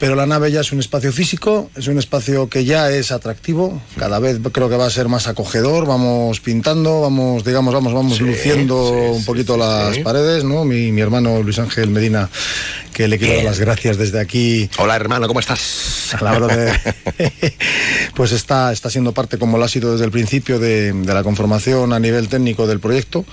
Pero 0.00 0.14
la 0.14 0.24
nave 0.24 0.50
ya 0.50 0.62
es 0.62 0.72
un 0.72 0.80
espacio 0.80 1.12
físico, 1.12 1.70
es 1.76 1.86
un 1.86 1.98
espacio 1.98 2.48
que 2.48 2.64
ya 2.64 2.90
es 2.90 3.12
atractivo, 3.12 3.82
cada 3.98 4.18
vez 4.18 4.38
creo 4.50 4.70
que 4.70 4.76
va 4.76 4.86
a 4.86 4.90
ser 4.90 5.08
más 5.08 5.28
acogedor, 5.28 5.86
vamos 5.86 6.40
pintando, 6.40 7.02
vamos, 7.02 7.44
digamos, 7.44 7.74
vamos, 7.74 7.92
vamos 7.92 8.16
Sí, 8.16 8.24
luciendo 8.24 8.88
sí, 8.88 9.18
un 9.18 9.24
poquito 9.26 9.58
las 9.58 9.98
paredes, 9.98 10.42
¿no? 10.42 10.64
Mi, 10.64 10.90
mi 10.90 11.02
hermano 11.02 11.42
Luis 11.42 11.58
Ángel 11.58 11.90
Medina, 11.90 12.30
que 12.92 13.08
le 13.08 13.18
quiero 13.18 13.36
dar 13.36 13.44
las 13.44 13.60
gracias 13.60 13.96
desde 13.96 14.20
aquí. 14.20 14.68
Hola, 14.78 14.96
hermano, 14.96 15.26
¿cómo 15.28 15.40
estás? 15.40 16.14
A 16.14 16.24
la 16.24 16.32
brother. 16.32 16.80
pues 18.14 18.32
está, 18.32 18.72
está 18.72 18.90
siendo 18.90 19.12
parte, 19.12 19.38
como 19.38 19.58
lo 19.58 19.64
ha 19.64 19.68
sido 19.68 19.92
desde 19.92 20.04
el 20.04 20.10
principio, 20.10 20.58
de, 20.58 20.92
de 20.92 21.14
la 21.14 21.22
conformación 21.22 21.92
a 21.92 22.00
nivel 22.00 22.28
técnico 22.28 22.66
del 22.66 22.80
proyecto. 22.80 23.24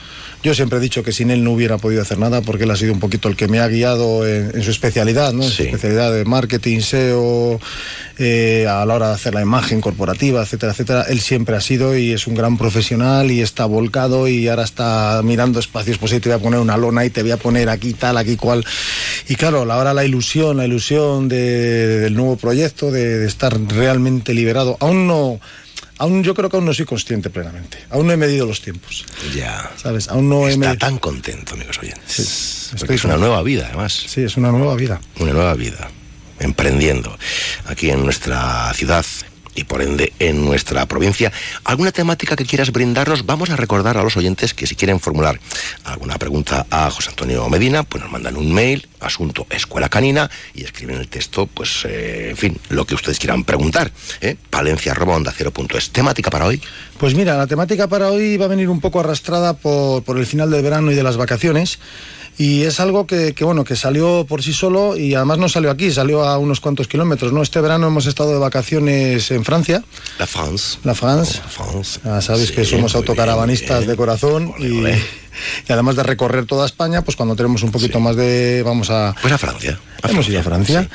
Yo 0.43 0.53
siempre 0.53 0.78
he 0.78 0.82
dicho 0.82 1.03
que 1.03 1.12
sin 1.12 1.32
él 1.32 1.43
no 1.43 1.51
hubiera 1.51 1.78
podido 1.78 2.01
hacer 2.01 2.20
nada, 2.20 2.41
porque 2.41 2.66
él 2.66 2.72
ha 2.72 2.76
sido 2.76 2.93
un 2.93 2.99
poquito 2.99 3.28
el 3.28 3.36
que 3.36 3.47
me 3.47 3.60
ha 3.60 3.68
guiado 3.68 4.28
en, 4.28 4.51
en 4.53 4.64
su 4.64 4.72
especialidad, 4.72 5.34
¿no? 5.34 5.43
En 5.43 5.49
su 5.49 5.64
especialidad 5.64 6.14
de 6.14 6.26
marketing, 6.26 6.80
SEO, 6.82 7.60
eh, 8.20 8.66
a 8.68 8.84
la 8.84 8.95
hora 8.95 9.10
de 9.10 9.14
hacer 9.14 9.36
la 9.36 9.41
imagen 9.41 9.80
corporativa, 9.80 10.41
etcétera, 10.41 10.72
etcétera. 10.72 11.05
Él 11.08 11.20
siempre 11.20 11.55
ha 11.55 11.62
sido 11.62 11.95
y 11.95 12.14
es 12.14 12.26
un 12.26 12.34
gran 12.34 12.58
profesional 12.58 13.32
y 13.32 13.41
está 13.41 13.66
volcado 13.66 14.28
y 14.28 14.47
ahora 14.47 14.64
está 14.64 15.22
mirando 15.24 15.60
espacios, 15.60 15.99
pues 15.99 16.14
ahí 16.14 16.20
te 16.20 16.30
voy 16.30 16.39
a 16.39 16.41
poner 16.41 16.60
una 16.60 16.78
lona 16.78 17.05
y 17.05 17.12
te 17.12 17.22
voy 17.22 17.32
a 17.32 17.38
poner 17.38 17.70
aquí 17.70 17.93
tal, 17.93 18.18
aquí 18.18 18.36
cual. 18.36 18.66
Y 19.30 19.36
claro, 19.36 19.47
la- 19.52 19.74
ahora 19.76 19.93
la 19.93 20.04
ilusión, 20.06 20.58
la 20.58 20.66
ilusión 20.66 21.28
de- 21.28 22.00
del 22.00 22.14
nuevo 22.16 22.38
proyecto, 22.38 22.91
de, 22.91 23.20
de 23.20 23.28
estar 23.28 23.60
realmente 23.70 24.34
liberado. 24.34 24.78
Aún 24.80 25.08
no, 25.08 25.39
aún 25.98 26.24
yo 26.24 26.34
creo 26.34 26.50
que 26.50 26.58
aún 26.58 26.66
no 26.66 26.74
soy 26.74 26.86
consciente 26.86 27.30
plenamente. 27.30 27.78
Aún 27.89 28.08
no 28.08 28.14
he 28.14 28.18
medido 28.18 28.45
los 28.45 28.62
tiempos. 28.62 29.06
Ya. 29.36 29.72
¿Sabes? 29.82 30.08
Aún 30.10 30.30
no 30.30 30.48
he 30.48 30.52
Está 30.54 30.60
medido. 30.60 30.78
tan 30.78 30.98
contento, 31.00 31.54
amigos 31.56 31.80
oyentes. 31.80 32.72
Porque 32.80 32.95
es 32.95 33.04
una 33.06 33.18
nueva 33.18 33.41
vida, 33.43 33.66
además. 33.68 33.93
Sí, 34.08 34.22
es 34.22 34.38
una 34.38 34.52
nueva 34.52 34.76
vida. 34.76 35.00
Una 35.20 35.34
nueva 35.34 35.54
vida. 35.54 35.89
Emprendiendo. 36.39 37.18
Aquí 37.66 37.89
en 37.89 38.04
nuestra 38.04 38.72
ciudad 38.76 39.06
y 39.58 39.64
por 39.64 39.82
ende 39.82 40.14
en 40.20 40.45
nuestra 40.45 40.86
provincia. 40.86 41.34
¿Alguna 41.66 41.91
temática 41.91 42.36
que 42.36 42.45
quieras 42.45 42.72
brindarnos? 42.72 43.26
Vamos 43.26 43.49
a 43.49 43.55
recordar 43.55 43.97
a 43.97 44.03
los 44.03 44.16
oyentes 44.16 44.53
que 44.53 44.68
si 44.68 44.76
quieren 44.76 44.99
formular 44.99 45.39
alguna 45.84 46.18
pregunta 46.18 46.68
a 46.70 46.89
José 46.91 47.10
Antonio 47.10 47.49
Medina, 47.49 47.82
pues 47.84 48.03
nos 48.03 48.12
mandan 48.12 48.38
un 48.38 48.53
mail, 48.53 48.88
asunto 48.99 49.47
escuela 49.49 49.89
canina, 49.89 50.30
y 50.53 50.64
escriben 50.64 50.97
el 50.97 51.08
texto, 51.08 51.47
pues, 51.47 51.86
eh, 51.86 52.30
en 52.30 52.38
fin, 52.38 52.58
lo 52.70 52.86
que 52.86 52.93
ustedes 52.93 53.18
quieran 53.18 53.43
preguntar. 53.43 53.91
¿eh? 54.22 54.36
Palencia 54.49 54.91
arroba 54.91 55.16
onda 55.16 55.34
cero 55.36 55.51
punto 55.51 55.76
es. 55.78 55.89
¿Temática 55.89 56.30
para 56.30 56.45
hoy? 56.45 56.62
Pues 56.99 57.16
mira, 57.16 57.36
la 57.36 57.47
temática 57.47 57.88
para 57.88 58.10
hoy 58.10 58.38
va 58.38 58.45
a 58.45 58.49
venir 58.49 58.70
un 58.70 58.80
poco 58.80 58.99
arrastrada 58.99 59.53
por, 59.53 60.03
por 60.03 60.20
el 60.20 60.28
final 60.28 60.51
del 60.51 60.62
verano 60.62 60.91
y 60.91 60.95
de 60.95 61.03
las 61.03 61.18
vacaciones. 61.18 61.80
Y 62.38 62.64
es 62.64 62.80
algo 62.80 63.08
que, 63.08 63.34
que, 63.34 63.44
bueno, 63.44 63.64
que 63.64 63.76
salió 63.76 64.26
por 64.28 64.44
sí 64.44 64.54
solo 64.54 64.96
y 64.96 65.16
además 65.16 65.40
no 65.40 65.50
salió 65.50 65.72
aquí, 65.72 65.92
salió 65.92 66.24
a 66.24 66.38
unos 66.38 66.60
cuantos 66.60 66.88
kilómetros, 66.88 67.34
¿no? 67.34 67.42
Este 67.42 67.60
verano 67.62 67.88
hemos 67.88 68.06
estado 68.06 68.32
de 68.32 68.38
vacaciones 68.40 69.32
en 69.32 69.44
Francia. 69.44 69.84
La 70.20 70.28
France. 70.28 70.78
La 70.84 70.94
France. 70.94 72.00
Ya 72.04 72.22
sabes 72.22 72.52
que 72.52 72.64
somos 72.64 72.94
autocaravanistas 72.96 73.88
de 73.88 73.96
corazón 73.96 74.54
y, 74.60 74.86
y 74.88 75.74
además 75.74 75.96
de 75.96 76.04
recorrer 76.04 76.46
toda 76.46 76.68
España, 76.68 77.02
pues 77.02 77.18
cuando 77.18 77.36
tenemos 77.36 77.64
un 77.64 77.72
poquito 77.72 78.00
más 78.00 78.16
de... 78.16 78.62
Vamos 78.64 78.92
a... 78.92 79.16
Pues 79.20 79.34
a 79.34 79.38
Francia. 79.38 79.80
Hemos 80.08 80.30
ido 80.30 80.40
a 80.40 80.44
Francia. 80.44 80.88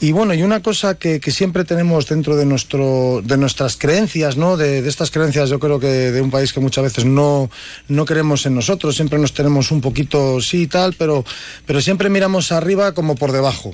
Y 0.00 0.12
bueno, 0.12 0.32
y 0.32 0.42
una 0.42 0.62
cosa 0.62 0.96
que, 0.96 1.18
que 1.18 1.32
siempre 1.32 1.64
tenemos 1.64 2.06
dentro 2.06 2.36
de 2.36 2.46
nuestro 2.46 3.20
de 3.24 3.36
nuestras 3.36 3.76
creencias, 3.76 4.36
¿no? 4.36 4.56
De, 4.56 4.80
de 4.80 4.88
estas 4.88 5.10
creencias, 5.10 5.50
yo 5.50 5.58
creo 5.58 5.80
que 5.80 6.12
de 6.12 6.20
un 6.20 6.30
país 6.30 6.52
que 6.52 6.60
muchas 6.60 6.84
veces 6.84 7.04
no, 7.04 7.50
no 7.88 8.04
creemos 8.04 8.46
en 8.46 8.54
nosotros, 8.54 8.94
siempre 8.94 9.18
nos 9.18 9.34
tenemos 9.34 9.72
un 9.72 9.80
poquito 9.80 10.40
sí 10.40 10.62
y 10.62 10.66
tal, 10.68 10.94
pero, 10.94 11.24
pero 11.66 11.80
siempre 11.80 12.10
miramos 12.10 12.52
arriba 12.52 12.92
como 12.92 13.16
por 13.16 13.32
debajo. 13.32 13.72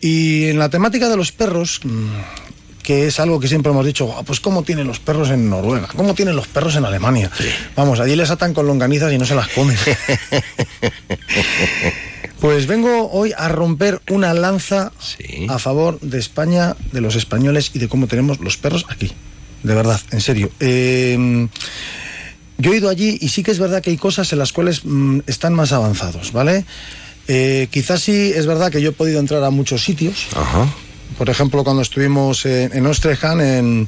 Y 0.00 0.46
en 0.46 0.58
la 0.58 0.68
temática 0.68 1.08
de 1.08 1.16
los 1.16 1.30
perros, 1.30 1.80
mm, 1.84 2.08
que 2.82 3.06
es 3.06 3.20
algo 3.20 3.38
que 3.38 3.46
siempre 3.46 3.70
hemos 3.70 3.86
dicho, 3.86 4.06
"Guau, 4.06 4.24
pues 4.24 4.40
cómo 4.40 4.64
tienen 4.64 4.88
los 4.88 4.98
perros 4.98 5.30
en 5.30 5.48
Noruega, 5.48 5.86
cómo 5.96 6.14
tienen 6.14 6.34
los 6.34 6.48
perros 6.48 6.74
en 6.74 6.84
Alemania. 6.84 7.30
Vamos, 7.76 8.00
allí 8.00 8.16
les 8.16 8.30
atan 8.30 8.52
con 8.52 8.66
longanizas 8.66 9.12
y 9.12 9.18
no 9.18 9.24
se 9.24 9.36
las 9.36 9.46
comen. 9.50 9.76
Pues 12.42 12.66
vengo 12.66 13.08
hoy 13.12 13.32
a 13.38 13.46
romper 13.46 14.02
una 14.10 14.34
lanza 14.34 14.90
a 15.48 15.58
favor 15.60 16.00
de 16.00 16.18
España, 16.18 16.74
de 16.90 17.00
los 17.00 17.14
españoles 17.14 17.70
y 17.72 17.78
de 17.78 17.86
cómo 17.86 18.08
tenemos 18.08 18.40
los 18.40 18.56
perros 18.56 18.84
aquí. 18.88 19.12
De 19.62 19.76
verdad, 19.76 20.00
en 20.10 20.20
serio. 20.20 20.50
Eh, 20.58 21.46
yo 22.58 22.72
he 22.72 22.78
ido 22.78 22.88
allí 22.88 23.16
y 23.20 23.28
sí 23.28 23.44
que 23.44 23.52
es 23.52 23.60
verdad 23.60 23.80
que 23.80 23.90
hay 23.90 23.96
cosas 23.96 24.32
en 24.32 24.40
las 24.40 24.52
cuales 24.52 24.84
mm, 24.84 25.20
están 25.28 25.54
más 25.54 25.70
avanzados, 25.70 26.32
¿vale? 26.32 26.64
Eh, 27.28 27.68
quizás 27.70 28.00
sí 28.00 28.32
es 28.34 28.44
verdad 28.46 28.72
que 28.72 28.82
yo 28.82 28.88
he 28.88 28.92
podido 28.92 29.20
entrar 29.20 29.44
a 29.44 29.50
muchos 29.50 29.84
sitios. 29.84 30.26
Por 31.16 31.30
ejemplo, 31.30 31.64
cuando 31.64 31.82
estuvimos 31.82 32.44
en, 32.46 32.76
en 32.76 32.86
Ostrehan, 32.86 33.40
en, 33.40 33.86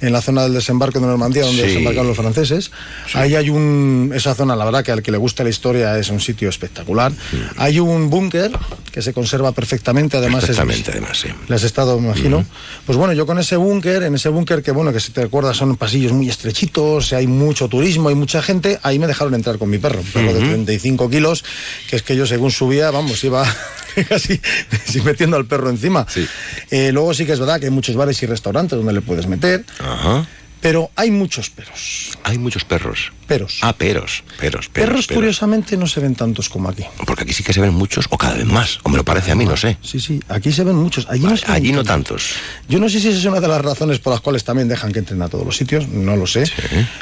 en 0.00 0.12
la 0.12 0.20
zona 0.20 0.42
del 0.44 0.54
desembarco 0.54 0.98
de 1.00 1.06
Normandía, 1.06 1.44
donde 1.44 1.62
Sí. 1.62 1.68
desembarcaron 1.68 2.08
los 2.08 2.16
franceses, 2.16 2.70
ahí 3.14 3.34
hay 3.34 3.50
un. 3.50 4.12
Esa 4.14 4.34
zona, 4.34 4.56
la 4.56 4.64
verdad, 4.64 4.82
que 4.84 4.92
al 4.92 5.02
que 5.02 5.10
le 5.12 5.18
gusta 5.18 5.44
la 5.44 5.50
historia 5.50 5.98
es 5.98 6.08
un 6.10 6.20
sitio 6.20 6.48
espectacular. 6.48 7.12
Hay 7.56 7.78
un 7.78 8.10
búnker 8.10 8.50
que 8.90 9.00
se 9.02 9.12
conserva 9.12 9.52
perfectamente, 9.52 10.16
además 10.16 10.40
Perfectamente, 10.44 10.90
es. 10.90 10.96
además, 10.96 11.18
sí. 11.18 11.28
Le 11.48 11.54
has 11.54 11.62
estado, 11.62 11.98
me 12.00 12.06
imagino. 12.08 12.44
Pues 12.86 12.98
bueno, 12.98 13.12
yo 13.14 13.26
con 13.26 13.38
ese 13.38 13.56
búnker, 13.56 14.02
en 14.02 14.14
ese 14.14 14.28
búnker 14.28 14.62
que, 14.62 14.70
bueno, 14.72 14.92
que 14.92 15.00
si 15.00 15.12
te 15.12 15.22
acuerdas 15.22 15.56
son 15.56 15.76
pasillos 15.76 16.12
muy 16.12 16.28
estrechitos, 16.28 17.12
hay 17.12 17.26
mucho 17.26 17.68
turismo, 17.68 18.08
hay 18.08 18.14
mucha 18.14 18.42
gente, 18.42 18.78
ahí 18.82 18.98
me 18.98 19.06
dejaron 19.06 19.34
entrar 19.34 19.58
con 19.58 19.70
mi 19.70 19.78
perro, 19.78 20.00
un 20.00 20.06
perro 20.06 20.32
de 20.34 20.40
35 20.40 21.08
kilos, 21.10 21.44
que 21.88 21.96
es 21.96 22.02
que 22.02 22.16
yo 22.16 22.26
según 22.26 22.50
subía, 22.50 22.90
vamos, 22.90 23.22
iba 23.24 23.44
casi, 24.08 24.38
casi 24.38 25.00
metiendo 25.04 25.36
al 25.36 25.46
perro 25.46 25.70
encima. 25.70 26.06
Eh, 26.70 26.90
luego 26.92 27.12
sí 27.14 27.26
que 27.26 27.32
es 27.32 27.40
verdad 27.40 27.58
que 27.60 27.66
hay 27.66 27.70
muchos 27.72 27.96
bares 27.96 28.22
y 28.22 28.26
restaurantes 28.26 28.76
donde 28.76 28.92
le 28.92 29.00
puedes 29.00 29.26
meter, 29.26 29.64
Ajá. 29.78 30.26
pero 30.60 30.90
hay 30.96 31.10
muchos 31.10 31.50
perros. 31.50 32.10
Hay 32.24 32.38
muchos 32.38 32.64
perros. 32.64 33.12
Peros. 33.26 33.58
Ah, 33.62 33.72
peros, 33.72 34.22
peros. 34.38 34.68
Perros, 34.68 35.06
peros. 35.06 35.06
curiosamente, 35.08 35.76
no 35.76 35.86
se 35.86 36.00
ven 36.00 36.14
tantos 36.14 36.48
como 36.48 36.68
aquí. 36.68 36.84
Porque 37.06 37.24
aquí 37.24 37.32
sí 37.32 37.42
que 37.42 37.52
se 37.52 37.60
ven 37.60 37.74
muchos 37.74 38.06
o 38.10 38.16
cada 38.16 38.34
vez 38.34 38.46
más. 38.46 38.78
O 38.84 38.88
me 38.88 38.96
lo 38.96 39.04
parece 39.04 39.32
a 39.32 39.34
mí, 39.34 39.44
no 39.44 39.56
sé. 39.56 39.76
Sí, 39.82 39.98
sí, 40.00 40.20
aquí 40.28 40.52
se 40.52 40.62
ven 40.64 40.76
muchos. 40.76 41.06
Allí, 41.10 41.24
no, 41.24 41.36
se 41.36 41.46
ven 41.46 41.54
Allí 41.54 41.72
no 41.72 41.82
tantos. 41.82 42.34
Yo 42.68 42.78
no 42.78 42.88
sé 42.88 43.00
si 43.00 43.08
esa 43.08 43.18
es 43.18 43.24
una 43.24 43.40
de 43.40 43.48
las 43.48 43.60
razones 43.60 43.98
por 43.98 44.12
las 44.12 44.20
cuales 44.20 44.44
también 44.44 44.68
dejan 44.68 44.92
que 44.92 45.00
entren 45.00 45.20
a 45.22 45.28
todos 45.28 45.44
los 45.44 45.56
sitios, 45.56 45.88
no 45.88 46.14
lo 46.16 46.26
sé. 46.26 46.44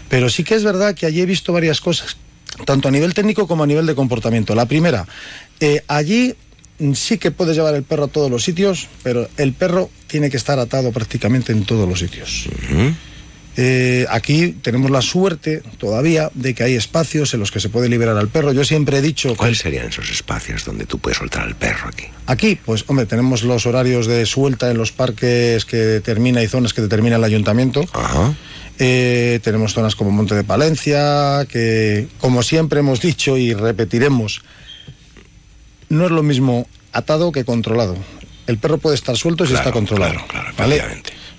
Pero 0.09 0.31
sí 0.31 0.43
que 0.43 0.55
es 0.55 0.65
verdad 0.65 0.95
que 0.95 1.07
allí 1.07 1.21
he 1.21 1.27
visto 1.27 1.53
varias 1.53 1.81
cosas, 1.81 2.17
tanto 2.65 2.89
a 2.89 2.91
nivel 2.91 3.13
técnico 3.13 3.47
como 3.47 3.65
a 3.65 3.67
nivel 3.67 3.85
de 3.87 3.95
comportamiento. 3.95 4.55
La 4.55 4.67
primera, 4.67 5.07
eh, 5.61 5.83
allí 5.89 6.35
sí 6.95 7.19
que 7.19 7.31
puedes 7.31 7.57
llevar 7.57 7.75
el 7.75 7.83
perro 7.83 8.05
a 8.05 8.09
todos 8.09 8.31
los 8.31 8.45
sitios, 8.45 8.89
pero 9.03 9.29
el 9.37 9.53
perro 9.53 9.91
tiene 10.07 10.31
que 10.31 10.37
estar 10.37 10.59
atado 10.59 10.93
prácticamente 10.93 11.53
en 11.53 11.65
todos 11.65 11.89
los 11.89 11.99
sitios. 11.99 12.49
Eh, 13.57 14.07
aquí 14.09 14.53
tenemos 14.63 14.91
la 14.91 15.03
suerte 15.03 15.63
todavía 15.77 16.31
de 16.35 16.55
que 16.55 16.63
hay 16.63 16.75
espacios 16.77 17.35
en 17.35 17.41
los 17.41 17.51
que 17.51 17.61
se 17.61 17.69
puede 17.69 17.89
liberar 17.89 18.17
al 18.17 18.29
perro. 18.29 18.53
Yo 18.53 18.65
siempre 18.65 18.99
he 18.99 19.03
dicho 19.03 19.31
que 19.31 19.37
¿Cuáles 19.37 19.59
serían 19.59 19.89
esos 19.89 20.11
espacios 20.11 20.65
donde 20.65 20.87
tú 20.87 20.99
puedes 20.99 21.19
soltar 21.19 21.43
al 21.43 21.57
perro 21.57 21.89
aquí? 21.89 22.05
Aquí, 22.27 22.59
pues 22.65 22.85
hombre, 22.87 23.07
tenemos 23.07 23.43
los 23.43 23.67
horarios 23.67 24.07
de 24.07 24.25
suelta 24.25 24.71
en 24.71 24.79
los 24.79 24.93
parques 24.93 25.65
que 25.65 25.77
determina 25.77 26.43
y 26.43 26.49
zonas 26.49 26.73
que 26.73 26.81
determina 26.81 27.17
el 27.17 27.25
ayuntamiento. 27.25 27.85
Eh, 28.79 29.41
tenemos 29.43 29.75
zonas 29.75 29.95
como 29.95 30.11
Monte 30.11 30.35
de 30.35 30.45
Palencia, 30.45 31.45
que 31.47 32.09
como 32.19 32.43
siempre 32.43 32.81
hemos 32.81 33.03
dicho 33.03 33.37
y 33.37 33.53
repetiremos, 33.53 34.43
no 35.91 36.07
es 36.07 36.11
lo 36.11 36.23
mismo 36.23 36.67
atado 36.93 37.33
que 37.33 37.45
controlado. 37.45 37.95
El 38.47 38.57
perro 38.59 38.79
puede 38.79 38.95
estar 38.95 39.17
suelto 39.17 39.45
si 39.45 39.53
está 39.53 39.71
controlado. 39.71 40.19
¿vale? 40.57 40.83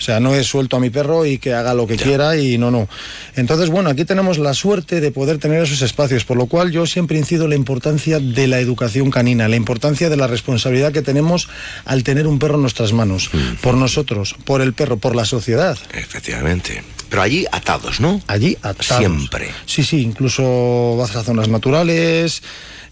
O 0.02 0.04
sea, 0.04 0.20
no 0.20 0.34
es 0.34 0.47
suelto 0.47 0.78
a 0.78 0.80
mi 0.80 0.89
perro 0.89 1.28
y 1.28 1.38
que 1.38 1.54
haga 1.54 1.76
lo 1.76 1.86
que 1.86 1.95
quiera 1.95 2.36
y 2.36 2.58
no, 2.58 2.72
no. 2.72 2.89
Entonces, 3.36 3.70
bueno, 3.70 3.91
aquí 3.91 4.04
tenemos 4.04 4.39
la 4.39 4.56
suerte 4.56 4.99
de 4.99 5.12
poder 5.12 5.38
tener 5.38 5.62
esos 5.62 5.84
espacios, 5.84 6.26
por 6.26 6.38
lo 6.38 6.47
cual 6.47 6.72
yo 6.72 6.88
siempre 6.88 7.20
incido 7.20 7.43
en 7.43 7.52
la 7.52 7.56
importancia 7.56 8.20
de 8.20 8.47
la 8.47 8.58
educación 8.58 9.12
canina, 9.12 9.47
la 9.47 9.58
importancia 9.58 10.10
de 10.10 10.18
la 10.18 10.26
responsabilidad 10.26 10.91
que 10.91 11.04
tenemos 11.04 11.49
al 11.86 12.04
tener 12.04 12.26
un 12.26 12.39
perro 12.39 12.56
en 12.56 12.62
nuestras 12.62 12.93
manos, 12.93 13.30
por 13.62 13.76
nosotros, 13.76 14.36
por 14.43 14.64
el 14.64 14.74
perro, 14.74 14.97
por 14.97 15.16
la 15.16 15.24
sociedad. 15.24 15.78
Efectivamente. 15.93 16.84
Pero 17.12 17.22
allí 17.22 17.45
atados, 17.52 17.99
¿no? 17.99 18.24
Allí 18.26 18.58
atados. 18.64 18.97
Siempre. 18.97 19.52
Sí, 19.68 19.84
sí, 19.84 20.02
incluso 20.02 20.95
vas 20.97 21.16
a 21.16 21.24
zonas 21.24 21.47
naturales. 21.47 22.41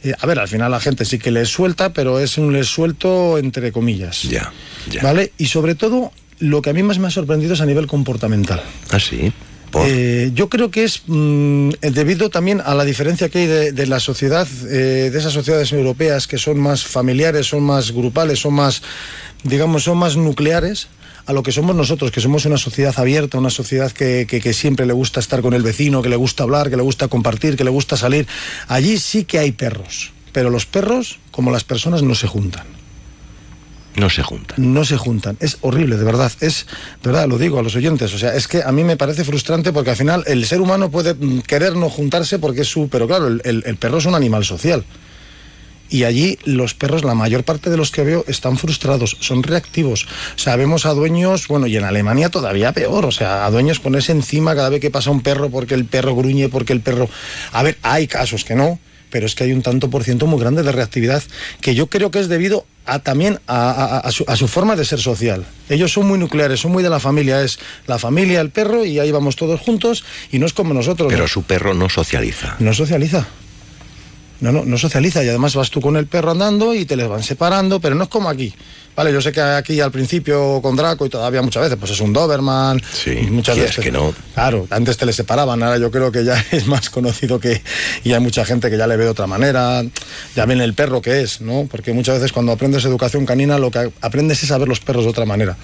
Eh, 0.03 0.13
a 0.19 0.27
ver, 0.27 0.37
al 0.37 0.47
final 0.47 0.69
la 0.69 0.79
gente 0.79 1.05
sí 1.05 1.17
que 1.17 1.31
les 1.31 1.49
suelta, 1.49 1.91
pero 1.91 2.19
es 2.19 2.37
un 2.37 2.53
les 2.53 2.67
suelto 2.67 3.39
entre 3.39 3.71
comillas. 3.71 4.21
Ya, 4.23 4.53
ya. 4.91 5.01
¿Vale? 5.01 5.33
Y 5.39 5.47
sobre 5.47 5.73
todo, 5.73 6.11
lo 6.39 6.61
que 6.61 6.69
a 6.69 6.73
mí 6.73 6.83
más 6.83 6.99
me 6.99 7.07
ha 7.07 7.11
sorprendido 7.11 7.53
es 7.53 7.61
a 7.61 7.65
nivel 7.65 7.87
comportamental. 7.87 8.61
Ah, 8.91 8.99
sí. 8.99 9.31
Eh, 9.85 10.31
yo 10.33 10.49
creo 10.49 10.71
que 10.71 10.83
es 10.83 11.03
mm, 11.05 11.69
debido 11.81 12.29
también 12.29 12.61
a 12.65 12.73
la 12.73 12.85
diferencia 12.85 13.29
que 13.29 13.39
hay 13.39 13.47
de, 13.71 13.87
la 13.87 13.99
sociedad, 13.99 14.47
eh, 14.67 15.09
de 15.11 15.17
esas 15.17 15.33
sociedades 15.33 15.71
europeas 15.71 16.27
que 16.27 16.37
son 16.37 16.59
más 16.59 16.83
familiares, 16.83 17.47
son 17.47 17.63
más 17.63 17.91
grupales, 17.91 18.39
son 18.39 18.55
más, 18.55 18.81
digamos, 19.43 19.83
son 19.83 19.97
más 19.97 20.17
nucleares 20.17 20.87
a 21.27 21.33
lo 21.33 21.43
que 21.43 21.51
somos 21.51 21.75
nosotros, 21.75 22.11
que 22.11 22.21
somos 22.21 22.45
una 22.45 22.57
sociedad 22.57 22.95
abierta, 22.97 23.37
una 23.37 23.51
sociedad 23.51 23.91
que, 23.91 24.25
que, 24.25 24.53
siempre 24.53 24.87
le 24.87 24.93
gusta 24.93 25.19
estar 25.19 25.43
con 25.43 25.53
el 25.53 25.61
vecino, 25.61 26.01
que 26.01 26.09
le 26.09 26.15
gusta 26.15 26.41
hablar, 26.41 26.71
que 26.71 26.75
le 26.77 26.81
gusta 26.81 27.07
compartir, 27.07 27.55
que 27.55 27.63
le 27.63 27.69
gusta 27.69 27.97
salir. 27.97 28.27
Allí 28.67 28.97
sí 28.97 29.25
que 29.25 29.37
hay 29.37 29.51
perros, 29.51 30.11
pero 30.31 30.49
los 30.49 30.65
perros, 30.65 31.19
como 31.29 31.51
las 31.51 31.63
personas, 31.63 32.01
no 32.01 32.15
se 32.15 32.25
juntan. 32.25 32.78
No 33.99 34.09
se 34.09 34.23
juntan. 34.23 34.73
No 34.73 34.85
se 34.85 34.95
juntan. 34.95 35.35
Es 35.41 35.57
horrible, 35.59 35.97
de 35.97 36.05
verdad. 36.05 36.31
Es, 36.39 36.65
de 37.03 37.11
verdad, 37.11 37.27
lo 37.27 37.37
digo 37.37 37.59
a 37.59 37.63
los 37.63 37.75
oyentes. 37.75 38.13
O 38.13 38.17
sea, 38.17 38.33
es 38.33 38.47
que 38.47 38.63
a 38.63 38.71
mí 38.71 38.85
me 38.85 38.95
parece 38.95 39.25
frustrante 39.25 39.73
porque 39.73 39.89
al 39.89 39.97
final 39.97 40.23
el 40.25 40.45
ser 40.45 40.61
humano 40.61 40.89
puede 40.89 41.15
mm, 41.15 41.41
querer 41.41 41.75
no 41.75 41.89
juntarse 41.89 42.39
porque 42.39 42.61
es 42.61 42.67
su. 42.67 42.87
Pero 42.87 43.07
claro, 43.07 43.27
el, 43.27 43.77
perro 43.77 43.97
es 43.97 44.05
un 44.05 44.15
animal 44.15 44.45
social. 44.45 44.85
Y 45.89 46.03
allí 46.03 46.37
los 46.45 46.75
perros, 46.75 47.03
la 47.03 47.15
mayor 47.15 47.43
parte 47.43 47.69
de 47.69 47.75
los 47.75 47.91
que 47.91 48.03
veo, 48.03 48.23
están 48.27 48.57
frustrados, 48.57 49.17
son 49.19 49.43
reactivos. 49.43 50.07
O 50.47 50.57
vemos 50.57 50.85
a 50.85 50.93
dueños, 50.93 51.47
bueno, 51.47 51.67
y 51.67 51.75
en 51.75 51.83
Alemania 51.83 52.29
todavía 52.29 52.71
peor, 52.73 53.05
o 53.05 53.11
sea, 53.11 53.45
a 53.45 53.51
dueños 53.51 53.79
ponerse 53.79 54.11
encima 54.11 54.55
cada 54.55 54.69
vez 54.69 54.81
que 54.81 54.91
pasa 54.91 55.09
un 55.09 55.21
perro 55.21 55.49
porque 55.49 55.73
el 55.73 55.85
perro 55.85 56.15
gruñe, 56.15 56.47
porque 56.47 56.73
el 56.73 56.81
perro... 56.81 57.09
A 57.53 57.63
ver, 57.63 57.79
hay 57.81 58.05
casos 58.05 58.45
que 58.45 58.53
no, 58.53 58.79
pero 59.09 59.25
es 59.25 59.35
que 59.35 59.43
hay 59.43 59.53
un 59.53 59.61
tanto 59.61 59.89
por 59.89 60.03
ciento 60.03 60.27
muy 60.27 60.39
grande 60.39 60.63
de 60.63 60.71
reactividad 60.71 61.23
que 61.61 61.75
yo 61.75 61.87
creo 61.87 62.11
que 62.11 62.19
es 62.19 62.27
debido 62.27 62.65
a, 62.85 62.99
también 62.99 63.39
a, 63.47 64.09
su, 64.11 64.47
forma 64.47 64.75
de 64.75 64.85
ser 64.85 64.99
social. 64.99 65.45
Ellos 65.69 65.91
son 65.91 66.07
muy 66.07 66.17
nucleares, 66.17 66.59
son 66.59 66.71
muy 66.71 66.83
de 66.83 66.89
la 66.89 66.99
familia, 66.99 67.41
es 67.41 67.59
la 67.87 67.99
familia, 67.99 68.41
el 68.41 68.49
perro 68.49 68.83
y 68.83 68.99
ahí 68.99 69.11
vamos 69.11 69.35
todos 69.35 69.59
juntos 69.59 70.03
y 70.31 70.39
no 70.39 70.45
es 70.45 70.53
como 70.53 70.73
nosotros. 70.73 71.11
Pero 71.11 71.27
su 71.27 71.43
perro 71.43 71.73
no 71.73 71.89
socializa. 71.89 72.55
No 72.59 72.73
socializa. 72.73 73.27
No, 74.41 74.51
no, 74.51 74.63
no 74.63 74.77
socializa 74.77 75.23
y 75.23 75.27
además 75.27 75.55
vas 75.55 75.69
tú 75.69 75.81
con 75.81 75.97
el 75.97 76.07
perro 76.07 76.31
andando 76.31 76.73
y 76.73 76.85
te 76.85 76.95
les 76.95 77.07
van 77.07 77.23
separando, 77.23 77.79
pero 77.79 77.95
no 77.95 78.03
es 78.03 78.09
como 78.09 78.29
aquí. 78.29 78.53
Vale, 78.95 79.13
yo 79.13 79.21
sé 79.21 79.31
que 79.31 79.41
aquí 79.41 79.79
al 79.79 79.91
principio 79.91 80.61
con 80.61 80.75
Draco 80.75 81.05
y 81.05 81.09
todavía 81.09 81.41
muchas 81.41 81.63
veces, 81.63 81.77
pues 81.79 81.91
es 81.91 82.01
un 82.01 82.11
Doberman. 82.11 82.81
Sí, 82.91 83.15
muchas 83.29 83.57
veces. 83.57 83.83
que 83.83 83.91
no. 83.91 84.13
Claro, 84.33 84.67
antes 84.69 84.97
te 84.97 85.05
le 85.05 85.13
separaban, 85.13 85.63
ahora 85.63 85.77
yo 85.77 85.89
creo 85.89 86.11
que 86.11 86.23
ya 86.25 86.43
es 86.51 86.67
más 86.67 86.89
conocido 86.89 87.39
que. 87.39 87.61
Y 88.03 88.13
hay 88.13 88.19
mucha 88.19 88.43
gente 88.45 88.69
que 88.69 88.77
ya 88.77 88.87
le 88.87 88.97
ve 88.97 89.05
de 89.05 89.11
otra 89.11 89.27
manera. 89.27 89.83
Ya 90.35 90.45
ven 90.45 90.61
el 90.61 90.73
perro 90.73 91.01
que 91.01 91.21
es, 91.21 91.41
¿no? 91.41 91.67
Porque 91.69 91.93
muchas 91.93 92.15
veces 92.15 92.31
cuando 92.31 92.51
aprendes 92.51 92.83
educación 92.85 93.25
canina, 93.25 93.57
lo 93.57 93.71
que 93.71 93.91
aprendes 94.01 94.43
es 94.43 94.51
a 94.51 94.57
ver 94.57 94.67
los 94.67 94.79
perros 94.79 95.05
de 95.05 95.11
otra 95.11 95.25
manera. 95.25 95.55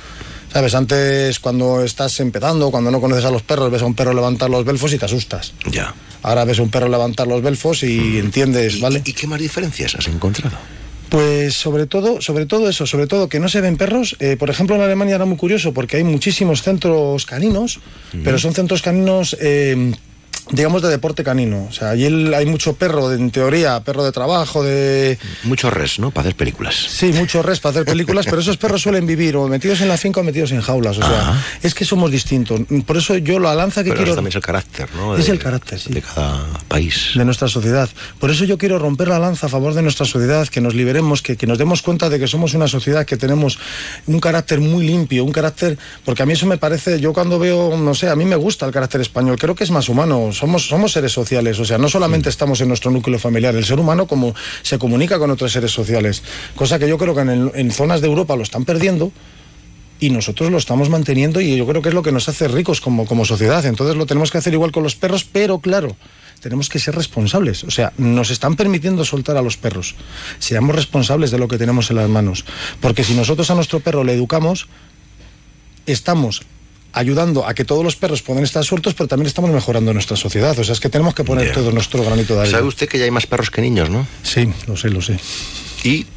¿Sabes? 0.53 0.73
Antes, 0.73 1.39
cuando 1.39 1.83
estás 1.83 2.17
empezando, 2.21 2.71
cuando 2.71 2.89
no 2.89 3.01
conoces 3.01 3.25
a 3.25 3.31
los 3.31 3.41
perros, 3.41 3.69
ves 3.69 3.81
a 3.81 3.85
un 3.85 3.93
perro 3.93 4.13
levantar 4.13 4.49
los 4.49 4.63
belfos 4.63 4.93
y 4.93 4.97
te 4.97 5.03
asustas. 5.03 5.51
Ya. 5.69 5.93
Ahora 6.23 6.45
ves 6.45 6.59
a 6.59 6.61
un 6.61 6.69
perro 6.69 6.87
levantar 6.87 7.27
los 7.27 7.41
belfos 7.41 7.83
y 7.83 7.97
mm. 7.97 8.17
entiendes, 8.19 8.79
¿vale? 8.79 9.01
¿Y 9.03 9.11
qué 9.11 9.27
más 9.27 9.39
diferencias 9.39 9.95
has 9.95 10.07
encontrado? 10.07 10.57
Pues 11.15 11.53
sobre 11.53 11.85
todo, 11.85 12.19
sobre 12.19 12.45
todo 12.45 12.67
eso, 12.67 12.85
sobre 12.85 13.07
todo 13.07 13.29
que 13.29 13.39
no 13.39 13.47
se 13.47 13.61
ven 13.61 13.77
perros. 13.77 14.17
Eh, 14.19 14.35
por 14.35 14.49
ejemplo, 14.49 14.75
en 14.75 14.81
Alemania 14.81 15.15
era 15.15 15.23
muy 15.23 15.37
curioso 15.37 15.73
porque 15.73 15.95
hay 15.95 16.03
muchísimos 16.03 16.61
centros 16.61 17.25
caninos, 17.25 17.79
pero 18.21 18.37
son 18.37 18.53
centros 18.53 18.81
caninos 18.81 19.33
eh, 19.39 19.93
digamos, 20.51 20.81
de 20.81 20.89
deporte 20.89 21.23
canino. 21.23 21.67
O 21.69 21.73
sea, 21.73 21.91
allí 21.91 22.05
hay 22.05 22.45
mucho 22.45 22.73
perro, 22.73 23.11
en 23.11 23.31
teoría, 23.31 23.79
perro 23.81 24.03
de 24.03 24.11
trabajo, 24.11 24.63
de... 24.63 25.17
Mucho 25.43 25.69
res, 25.69 25.99
¿no? 25.99 26.11
Para 26.11 26.27
hacer 26.27 26.35
películas. 26.35 26.75
Sí, 26.75 27.07
mucho 27.07 27.41
res 27.41 27.59
para 27.59 27.71
hacer 27.71 27.85
películas, 27.85 28.25
pero 28.25 28.39
esos 28.41 28.57
perros 28.57 28.81
suelen 28.81 29.07
vivir 29.07 29.35
o 29.37 29.47
metidos 29.47 29.81
en 29.81 29.87
la 29.87 29.97
finca 29.97 30.19
o 30.19 30.23
metidos 30.23 30.51
en 30.51 30.61
jaulas. 30.61 30.97
O 30.97 31.01
sea, 31.01 31.43
es 31.63 31.73
que 31.73 31.83
somos 31.85 32.11
distintos. 32.11 32.61
Por 32.85 32.97
eso 32.97 33.17
yo 33.17 33.39
la 33.39 33.55
lanza 33.55 33.83
que 33.83 33.93
quiero... 33.93 34.13
también 34.13 34.29
es 34.29 34.35
el 34.35 34.41
carácter, 34.41 34.87
¿no? 34.95 35.17
es 35.17 35.29
el 35.29 35.39
carácter, 35.39 35.79
sí. 35.79 35.93
De 35.93 36.01
cada 36.01 36.45
país. 36.67 37.11
De 37.15 37.25
nuestra 37.25 37.47
sociedad. 37.47 37.89
Por 38.19 38.29
eso 38.29 38.45
yo 38.45 38.57
quiero 38.57 38.77
romper 38.77 39.07
la 39.07 39.19
lanza 39.19 39.47
a 39.47 39.49
favor 39.49 39.73
de 39.73 39.81
nuestra 39.81 40.05
sociedad, 40.05 40.47
que 40.47 40.61
nos 40.61 40.75
liberemos, 40.75 41.21
que, 41.21 41.37
que 41.37 41.47
nos 41.47 41.57
demos 41.57 41.81
cuenta 41.81 42.09
de 42.09 42.19
que 42.19 42.27
somos 42.27 42.53
una 42.53 42.67
sociedad 42.67 43.05
que 43.05 43.17
tenemos 43.17 43.57
un 44.05 44.19
carácter 44.19 44.59
muy 44.59 44.85
limpio, 44.85 45.23
un 45.23 45.31
carácter... 45.31 45.77
Porque 46.03 46.21
a 46.21 46.25
mí 46.25 46.33
eso 46.33 46.45
me 46.45 46.57
parece, 46.57 46.99
yo 46.99 47.13
cuando 47.13 47.39
veo, 47.39 47.75
no 47.77 47.95
sé, 47.95 48.09
a 48.09 48.15
mí 48.15 48.25
me 48.25 48.35
gusta 48.35 48.65
el 48.65 48.71
carácter 48.71 49.01
español, 49.01 49.37
creo 49.39 49.55
que 49.55 49.63
es 49.63 49.71
más 49.71 49.89
humano 49.89 50.31
somos, 50.35 50.67
somos 50.67 50.91
seres 50.91 51.11
sociales, 51.11 51.59
o 51.59 51.65
sea, 51.65 51.77
no 51.77 51.89
solamente 51.89 52.29
estamos 52.29 52.61
en 52.61 52.67
nuestro 52.67 52.91
núcleo 52.91 53.19
familiar, 53.19 53.55
el 53.55 53.65
ser 53.65 53.79
humano 53.79 54.07
como 54.07 54.35
se 54.61 54.77
comunica 54.77 55.17
con 55.19 55.31
otros 55.31 55.51
seres 55.51 55.71
sociales, 55.71 56.23
cosa 56.55 56.79
que 56.79 56.87
yo 56.87 56.97
creo 56.97 57.15
que 57.15 57.21
en, 57.21 57.71
zonas 57.71 58.01
de 58.01 58.07
Europa 58.07 58.35
lo 58.35 58.43
están 58.43 58.65
perdiendo 58.65 59.11
y 59.99 60.09
nosotros 60.09 60.51
lo 60.51 60.57
estamos 60.57 60.89
manteniendo 60.89 61.41
y 61.41 61.55
yo 61.55 61.65
creo 61.65 61.81
que 61.81 61.89
es 61.89 61.95
lo 61.95 62.03
que 62.03 62.11
nos 62.11 62.27
hace 62.29 62.47
ricos 62.47 62.81
como, 62.81 63.05
como 63.05 63.25
sociedad. 63.25 63.65
Entonces 63.65 63.95
lo 63.95 64.05
tenemos 64.05 64.29
que 64.29 64.37
hacer 64.37 64.53
igual 64.53 64.71
con 64.71 64.83
los 64.83 64.95
perros, 64.95 65.23
pero 65.23 65.59
claro, 65.59 65.95
tenemos 66.41 66.69
que 66.69 66.79
ser 66.79 66.95
responsables. 66.95 67.63
O 67.63 67.71
sea, 67.71 67.93
nos 67.97 68.29
están 68.29 68.55
permitiendo 68.55 69.05
soltar 69.05 69.37
a 69.37 69.41
los 69.41 69.57
perros. 69.57 69.95
Seamos 70.39 70.75
responsables 70.75 71.31
de 71.31 71.39
lo 71.39 71.47
que 71.47 71.57
tenemos 71.57 71.89
en 71.89 71.95
las 71.95 72.09
manos. 72.09 72.45
Porque 72.81 73.03
si 73.03 73.13
nosotros 73.13 73.49
a 73.49 73.55
nuestro 73.55 73.79
perro 73.79 74.03
le 74.03 74.13
educamos, 74.13 74.67
estamos 75.85 76.43
ayudando 76.95 77.45
a 77.45 77.53
que 77.53 77.65
todos 77.65 77.83
los 77.83 77.95
perros 77.95 78.21
puedan 78.21 78.43
estar 78.43 78.63
sueltos, 78.63 78.93
pero 78.93 79.07
también 79.07 79.27
estamos 79.27 79.51
mejorando 79.51 79.93
nuestra 79.93 80.17
sociedad. 80.17 80.57
O 80.57 80.63
sea, 80.63 80.73
es 80.73 80.79
que 80.79 80.89
tenemos 80.89 81.13
que 81.13 81.23
poner 81.23 81.53
todo 81.53 81.71
nuestro 81.71 82.03
granito 82.03 82.33
de 82.33 82.41
arena. 82.41 82.57
¿Sabe 82.57 82.67
usted 82.67 82.87
que 82.87 82.97
ya 82.97 83.05
hay 83.05 83.11
más 83.11 83.27
perros 83.27 83.51
que 83.51 83.61
niños, 83.61 83.89
no? 83.89 84.07
Sí, 84.23 84.49
lo 84.65 84.77
sé, 84.77 84.89
lo 84.89 85.01
sé. 85.01 85.19
Y 85.83 86.07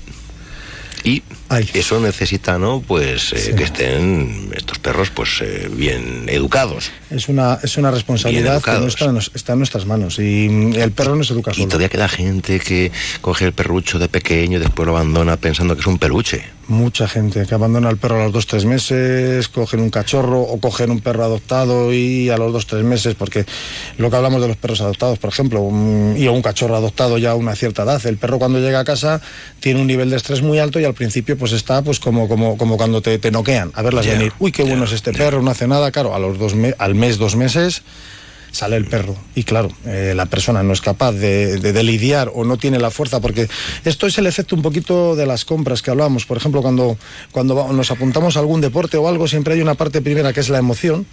y 1.05 1.22
eso 1.51 2.01
necesita, 2.01 2.59
¿no? 2.59 2.83
Pues 2.87 3.33
eh, 3.33 3.55
que 3.57 3.65
estén 3.65 4.51
estos 4.55 4.79
perros, 4.79 5.11
pues 5.11 5.41
eh, 5.41 5.69
bien 5.73 6.27
educados. 6.29 6.91
Es 7.11 7.29
una 7.29 7.59
es 7.63 7.77
una 7.79 7.91
responsabilidad 7.91 8.63
que 8.63 8.73
no 8.73 8.87
está, 8.87 9.07
en, 9.53 9.59
nuestras 9.59 9.87
manos 9.87 10.19
y 10.19 10.49
mm, 10.49 10.75
el 10.75 10.93
perro 10.93 11.17
no 11.17 11.25
se 11.25 11.33
educa 11.33 11.53
solo. 11.53 11.65
Y 11.65 11.67
todavía 11.67 11.89
queda 11.89 12.09
gente 12.09 12.61
que 12.61 12.93
coge 13.21 13.47
el 13.47 13.53
perrucho 13.53 13.99
de 13.99 14.09
pequeño 14.09 14.59
y 14.59 14.61
después 14.61 14.87
lo 14.87 14.97
abandona 14.97 15.37
pensando 15.37 15.75
que 15.75 15.81
es 15.81 15.87
un 15.87 15.99
peluche. 15.99 16.45
Mucha 16.69 17.09
gente 17.09 17.47
que 17.47 17.55
abandona 17.55 17.89
el 17.89 17.97
perro 17.97 18.21
a 18.21 18.25
los 18.25 18.33
dos 18.33 18.47
tres 18.47 18.67
meses, 18.67 19.49
cogen 19.49 19.81
un 19.81 19.89
cachorro 19.89 20.43
o 20.43 20.61
cogen 20.61 20.91
un 20.91 21.01
perro 21.01 21.25
adoptado 21.25 21.95
y 21.95 22.29
a 22.29 22.37
los 22.37 22.53
dos 22.53 22.67
tres 22.67 22.85
meses, 22.85 23.15
porque 23.15 23.47
lo 23.97 24.11
que 24.11 24.17
hablamos 24.17 24.43
de 24.43 24.49
los 24.49 24.59
perros 24.59 24.83
adoptados, 24.83 25.19
por 25.19 25.31
ejemplo, 25.31 25.67
y 26.15 26.27
a 26.27 26.31
un 26.31 26.43
cachorro 26.43 26.77
adoptado 26.77 27.17
ya 27.17 27.31
a 27.31 27.35
una 27.37 27.55
cierta 27.55 27.85
edad, 27.85 28.05
el 28.05 28.19
perro 28.19 28.39
cuando 28.39 28.59
llega 28.59 28.81
a 28.81 28.85
casa 28.85 29.23
tiene 29.61 29.81
un 29.81 29.87
nivel 29.87 30.11
de 30.11 30.17
estrés 30.17 30.43
muy 30.43 30.59
alto 30.59 30.79
y 30.79 30.85
al 30.85 30.93
principio 30.93 31.38
pues 31.39 31.53
está 31.53 31.82
pues 31.82 32.01
como, 32.01 32.28
como, 32.28 32.59
como 32.59 32.76
cuando 32.76 33.01
te, 33.01 33.18
te 33.18 33.30
noquean, 33.30 33.70
a 33.74 33.82
verlas 33.82 34.07
venir. 34.07 34.32
Uy, 34.39 34.53
qué 34.53 34.62
bueno 34.62 34.84
es 34.84 34.93
este 34.93 35.12
perro, 35.12 35.43
no 35.43 35.51
hace 35.51 35.66
nada, 35.66 35.91
claro, 35.91 36.14
a 36.14 36.18
los 36.18 36.39
dos 36.39 36.55
al 36.78 36.95
mes, 36.95 37.18
dos 37.18 37.36
meses 37.36 37.82
sale 38.59 38.77
el 38.77 38.87
perro. 38.87 39.15
Y 39.37 39.45
claro, 39.45 39.71
eh, 39.87 40.15
la 40.17 40.27
persona 40.27 40.65
no 40.65 40.73
es 40.73 40.81
capaz 40.81 41.13
de, 41.13 41.59
de, 41.59 41.83
lidiar 41.85 42.33
o 42.35 42.45
no 42.45 42.57
tiene 42.57 42.81
la 42.81 42.91
fuerza, 42.91 43.21
porque 43.21 43.49
esto 43.85 44.09
es 44.09 44.19
el 44.19 44.27
efecto 44.27 44.57
un 44.57 44.63
poquito 44.63 45.15
de 45.15 45.27
las 45.27 45.45
compras 45.45 45.81
que 45.81 45.93
hablábamos. 45.93 46.27
Por 46.27 46.37
ejemplo, 46.37 46.61
cuando, 46.61 46.99
cuando 47.31 47.73
nos 47.73 47.91
apuntamos 47.93 48.37
a 48.37 48.41
algún 48.41 48.61
deporte 48.61 48.97
o 48.97 49.09
algo, 49.09 49.29
siempre 49.29 49.55
hay 49.55 49.61
una 49.61 49.75
parte 49.75 50.03
primera 50.03 50.33
que 50.33 50.41
es 50.41 50.49
la 50.49 50.59
emoción. 50.59 51.07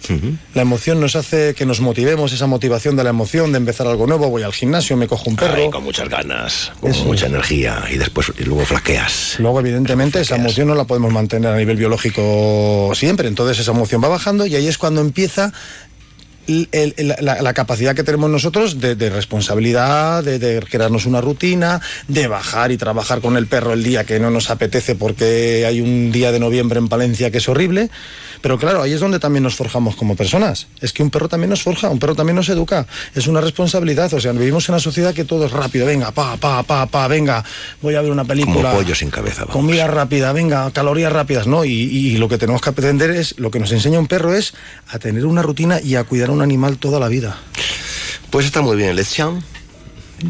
La 0.54 0.62
emoción 0.62 1.00
nos 1.00 1.14
hace 1.14 1.54
que 1.54 1.64
nos 1.66 1.80
motivemos, 1.80 2.32
esa 2.32 2.48
motivación 2.48 2.96
de 2.96 3.04
la 3.04 3.10
emoción, 3.10 3.52
de 3.52 3.58
empezar 3.58 3.86
algo 3.86 4.08
nuevo. 4.08 4.28
Voy 4.28 4.42
al 4.42 4.52
gimnasio, 4.52 4.96
me 4.96 5.06
cojo 5.06 5.30
un 5.30 5.36
perro. 5.36 5.70
con 5.70 5.84
muchas 5.84 6.08
ganas, 6.08 6.72
con 6.80 6.90
mucha 7.06 7.26
energía 7.26 7.84
y 7.90 7.96
después 7.96 8.32
y 8.36 8.42
luego 8.42 8.64
flaqueas. 8.64 9.36
Luego, 9.38 9.60
evidentemente, 9.60 10.20
esa 10.20 10.34
emoción 10.34 10.66
no 10.66 10.74
la 10.74 10.84
podemos 10.84 11.12
mantener 11.12 11.52
a 11.52 11.56
nivel 11.56 11.76
biológico 11.76 12.90
siempre. 12.94 13.28
Entonces, 13.28 13.60
esa 13.60 13.70
emoción 13.70 14.02
va 14.02 14.08
bajando 14.08 14.46
y 14.46 14.56
ahí 14.56 14.66
es 14.66 14.78
cuando 14.78 15.00
empieza 15.00 15.52
la, 16.46 17.54
capacidad 17.54 17.94
que 17.94 18.04
tenemos 18.04 18.30
nosotros 18.30 18.80
de, 18.80 19.10
responsabilidad, 19.10 20.22
de, 20.22 20.60
crearnos 20.68 21.06
una 21.06 21.20
rutina, 21.20 21.80
de 22.08 22.26
bajar 22.26 22.72
y 22.72 22.76
trabajar 22.76 23.20
con 23.20 23.36
el 23.36 23.46
perro 23.46 23.72
el 23.72 23.82
día 23.82 24.04
que 24.04 24.18
no 24.20 24.30
nos 24.30 24.50
apetece 24.50 24.94
porque 24.94 25.64
hay 25.66 25.80
un 25.80 26.12
día 26.12 26.32
de 26.32 26.40
noviembre 26.40 26.78
en 26.78 26.88
Palencia 26.88 27.30
que 27.30 27.38
es 27.38 27.48
horrible. 27.48 27.90
Pero 28.42 28.58
claro, 28.58 28.82
ahí 28.82 28.92
es 28.92 29.00
donde 29.00 29.18
también 29.18 29.42
nos 29.42 29.56
forjamos 29.56 29.96
como 29.96 30.14
personas. 30.14 30.68
Es 30.80 30.92
que 30.92 31.02
un 31.02 31.10
perro 31.10 31.28
también 31.28 31.50
nos 31.50 31.62
forja, 31.62 31.88
un 31.88 31.98
perro 31.98 32.14
también 32.14 32.36
nos 32.36 32.48
educa. 32.48 32.86
Es 33.14 33.26
una 33.26 33.40
responsabilidad. 33.40 34.12
O 34.14 34.20
sea, 34.20 34.32
vivimos 34.32 34.68
en 34.68 34.74
una 34.74 34.80
sociedad 34.80 35.14
que 35.14 35.24
todo 35.24 35.46
es 35.46 35.52
rápido. 35.52 35.86
Venga, 35.86 36.12
pa, 36.12 36.36
pa, 36.36 36.62
pa, 36.62 36.86
pa, 36.86 37.08
venga, 37.08 37.42
voy 37.82 37.94
a 37.94 38.02
ver 38.02 38.10
una 38.10 38.24
película. 38.24 38.70
Como 38.70 38.82
pollo 38.82 38.94
sin 38.94 39.10
cabeza. 39.10 39.46
Comida 39.46 39.86
rápida, 39.86 40.32
venga, 40.32 40.70
calorías 40.70 41.12
rápidas, 41.12 41.46
¿no? 41.46 41.64
Y, 41.64 42.16
lo 42.16 42.28
que 42.28 42.38
tenemos 42.38 42.62
que 42.62 42.70
aprender 42.70 43.10
es, 43.10 43.38
lo 43.38 43.50
que 43.50 43.58
nos 43.58 43.72
enseña 43.72 43.98
un 43.98 44.06
perro 44.06 44.32
es 44.32 44.54
a 44.88 44.98
tener 44.98 45.26
una 45.26 45.42
rutina 45.42 45.80
y 45.80 45.96
a 45.96 46.04
cuidar 46.04 46.30
a 46.30 46.32
un 46.36 46.42
animal 46.42 46.78
toda 46.78 47.00
la 47.00 47.08
vida. 47.08 47.38
Pues 48.30 48.46
está 48.46 48.60
muy 48.60 48.76
bien, 48.76 48.94
lección 48.94 49.42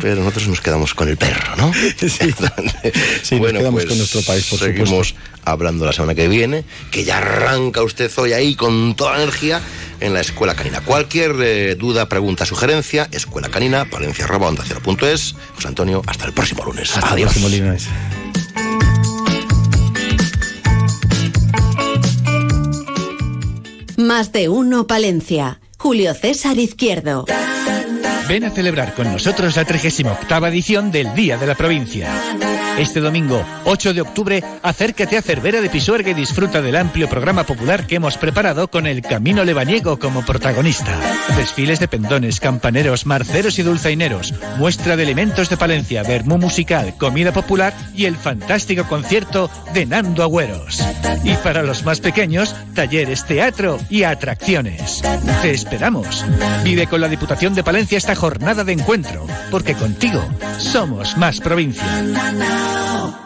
pero 0.01 0.17
nosotros 0.17 0.49
nos 0.49 0.61
quedamos 0.61 0.95
con 0.95 1.09
el 1.09 1.17
perro, 1.17 1.57
¿no? 1.57 1.73
Sí, 3.23 3.39
bueno, 3.39 3.53
nos 3.55 3.61
quedamos 3.61 3.73
pues 3.73 3.87
con 3.87 3.99
nuestro 3.99 4.23
país, 4.23 4.45
por 4.47 4.59
seguimos 4.59 5.15
hablando 5.45 5.87
la 5.87 5.93
semana 5.93 6.15
que 6.15 6.29
viene, 6.29 6.65
que 6.91 7.05
ya 7.05 7.19
arranca 7.19 7.83
usted 7.83 8.11
hoy 8.17 8.33
ahí 8.33 8.55
con 8.57 8.97
toda 8.97 9.13
la 9.13 9.23
energía 9.23 9.61
en 10.01 10.13
la 10.13 10.21
Escuela 10.21 10.55
Canina. 10.55 10.81
Cualquier 10.81 11.37
eh, 11.41 11.75
duda, 11.77 12.09
pregunta, 12.09 12.45
sugerencia, 12.45 13.09
Escuela 13.13 13.49
Canina, 13.49 13.85
Palencia, 13.89 14.27
onda 14.27 14.65
José 14.65 15.37
Antonio, 15.65 16.03
hasta 16.07 16.27
el 16.27 16.33
próximo 16.33 16.65
lunes. 16.65 16.97
Hasta 16.97 17.13
Adiós. 17.13 17.37
el 17.37 17.43
próximo 17.43 17.65
lunes. 17.65 17.87
Más 23.97 24.33
de 24.33 24.49
uno, 24.49 24.87
Palencia. 24.87 25.61
Julio 25.87 26.15
César 26.15 26.59
Izquierdo. 26.59 27.25
Ven 28.29 28.43
a 28.43 28.51
celebrar 28.51 28.93
con 28.95 29.13
nosotros 29.13 29.55
la 29.55 29.65
38 29.65 30.47
edición 30.49 30.91
del 30.91 31.15
Día 31.15 31.37
de 31.37 31.47
la 31.47 31.55
Provincia. 31.55 32.09
Este 32.79 33.01
domingo, 33.01 33.43
8 33.65 33.95
de 33.95 34.03
octubre, 34.03 34.45
acércate 34.63 35.17
a 35.17 35.23
Cervera 35.23 35.63
de 35.63 35.71
Pisuerga 35.71 36.11
y 36.11 36.15
disfruta 36.15 36.61
del 36.61 36.77
amplio 36.77 37.09
programa 37.09 37.45
popular 37.45 37.87
que 37.87 37.97
hemos 37.97 38.19
preparado 38.19 38.69
con 38.69 38.87
el 38.87 39.01
Camino 39.01 39.45
Lebaniego 39.45 39.99
como 39.99 40.25
protagonista. 40.27 40.95
Desfiles 41.39 41.81
de 41.81 41.89
pendones, 41.89 42.39
campaneros, 42.39 43.07
marceros 43.07 43.59
y 43.59 43.63
dulzaineros, 43.63 44.35
muestra 44.59 44.95
de 44.95 45.05
elementos 45.05 45.49
de 45.49 45.57
Palencia, 45.57 46.03
vermú 46.03 46.37
musical, 46.37 46.95
comida 46.99 47.33
popular 47.33 47.73
y 47.95 48.05
el 48.05 48.17
fantástico 48.17 48.85
concierto 48.85 49.51
de 49.73 49.87
Nando 49.87 50.23
Agüeros. 50.23 50.85
Y 51.25 51.35
para 51.37 51.63
los 51.63 51.83
más 51.83 52.01
pequeños, 52.01 52.55
talleres, 52.75 53.25
teatro 53.25 53.79
y 53.89 54.03
atracciones. 54.03 55.03
Te 55.41 55.51
esperamos. 55.51 56.25
Vive 56.63 56.87
con 56.87 57.01
la 57.01 57.09
Diputación 57.09 57.55
de 57.55 57.65
Palencia 57.65 57.97
esta 57.97 58.15
jornada 58.15 58.65
de 58.65 58.73
encuentro, 58.73 59.27
porque 59.51 59.75
contigo 59.75 60.23
somos 60.59 61.17
más 61.17 61.41
provincia. 61.41 61.83
now. 62.67 63.26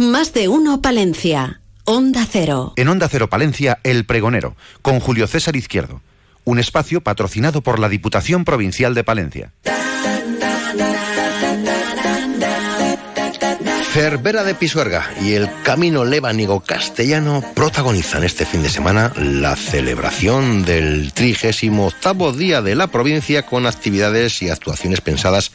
Más 0.00 0.32
de 0.32 0.48
uno 0.48 0.80
Palencia. 0.80 1.60
Onda 1.84 2.26
Cero. 2.26 2.72
En 2.76 2.88
Onda 2.88 3.06
Cero 3.10 3.28
Palencia, 3.28 3.80
El 3.84 4.06
Pregonero, 4.06 4.56
con 4.80 4.98
Julio 4.98 5.26
César 5.26 5.56
Izquierdo. 5.56 6.00
Un 6.44 6.58
espacio 6.58 7.02
patrocinado 7.02 7.60
por 7.60 7.78
la 7.78 7.90
Diputación 7.90 8.46
Provincial 8.46 8.94
de 8.94 9.04
Palencia. 9.04 9.52
Cervera 13.92 14.42
de 14.42 14.54
Pisuerga 14.54 15.10
y 15.20 15.34
el 15.34 15.50
Camino 15.64 16.06
Lebanigo 16.06 16.60
Castellano 16.60 17.44
protagonizan 17.54 18.24
este 18.24 18.46
fin 18.46 18.62
de 18.62 18.70
semana 18.70 19.12
la 19.16 19.54
celebración 19.54 20.64
del 20.64 21.12
38 21.12 22.32
día 22.38 22.62
de 22.62 22.74
la 22.74 22.86
provincia 22.86 23.44
con 23.44 23.66
actividades 23.66 24.40
y 24.40 24.48
actuaciones 24.48 25.02
pensadas 25.02 25.52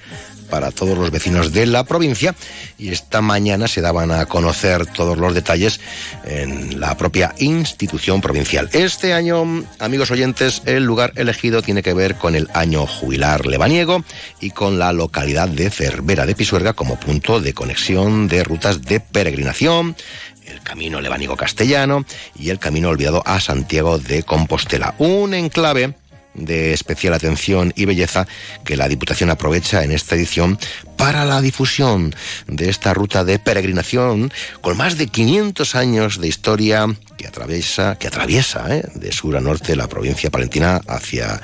para 0.55 0.71
todos 0.71 0.97
los 0.97 1.11
vecinos 1.11 1.51
de 1.51 1.65
la 1.65 1.83
provincia 1.83 2.33
y 2.77 2.87
esta 2.87 3.19
mañana 3.19 3.67
se 3.67 3.81
daban 3.81 4.09
a 4.09 4.25
conocer 4.25 4.85
todos 4.85 5.17
los 5.17 5.33
detalles 5.33 5.81
en 6.23 6.79
la 6.79 6.95
propia 6.95 7.35
institución 7.39 8.21
provincial. 8.21 8.69
Este 8.71 9.11
año, 9.11 9.65
amigos 9.79 10.11
oyentes, 10.11 10.61
el 10.65 10.85
lugar 10.85 11.11
elegido 11.17 11.61
tiene 11.61 11.83
que 11.83 11.93
ver 11.93 12.15
con 12.15 12.35
el 12.35 12.49
año 12.53 12.87
jubilar 12.87 13.45
lebaniego 13.45 14.05
y 14.39 14.51
con 14.51 14.79
la 14.79 14.93
localidad 14.93 15.49
de 15.49 15.69
Cervera 15.69 16.25
de 16.25 16.35
Pisuerga 16.35 16.71
como 16.71 16.97
punto 16.97 17.41
de 17.41 17.53
conexión 17.53 18.29
de 18.29 18.45
rutas 18.45 18.81
de 18.81 19.01
peregrinación, 19.01 19.97
el 20.45 20.61
camino 20.61 21.01
lebanigo 21.01 21.35
castellano 21.35 22.05
y 22.39 22.49
el 22.49 22.59
camino 22.59 22.87
olvidado 22.87 23.23
a 23.25 23.41
Santiago 23.41 23.97
de 23.97 24.23
Compostela. 24.23 24.95
Un 24.99 25.33
enclave 25.33 25.95
de 26.36 26.73
especial 26.73 27.13
atención 27.13 27.73
y 27.75 27.86
belleza 27.86 28.27
que 28.63 28.77
la 28.77 28.88
Diputación 28.88 29.29
aprovecha 29.29 29.83
en 29.83 29.91
esta 29.91 30.15
edición 30.15 30.59
para 30.97 31.25
la 31.25 31.41
difusión 31.41 32.15
de 32.47 32.69
esta 32.69 32.93
ruta 32.93 33.23
de 33.23 33.39
peregrinación 33.39 34.31
con 34.61 34.77
más 34.77 34.97
de 34.97 35.07
500 35.07 35.75
años 35.75 36.19
de 36.19 36.27
historia 36.27 36.88
que 37.18 37.28
atraviesa, 37.28 37.95
que 37.95 38.07
atraviesa 38.07 38.76
¿eh? 38.76 38.84
de 38.93 39.11
sur 39.11 39.36
a 39.36 39.41
norte 39.41 39.76
la 39.76 39.88
provincia 39.88 40.30
palentina 40.30 40.82
hacia 40.88 41.41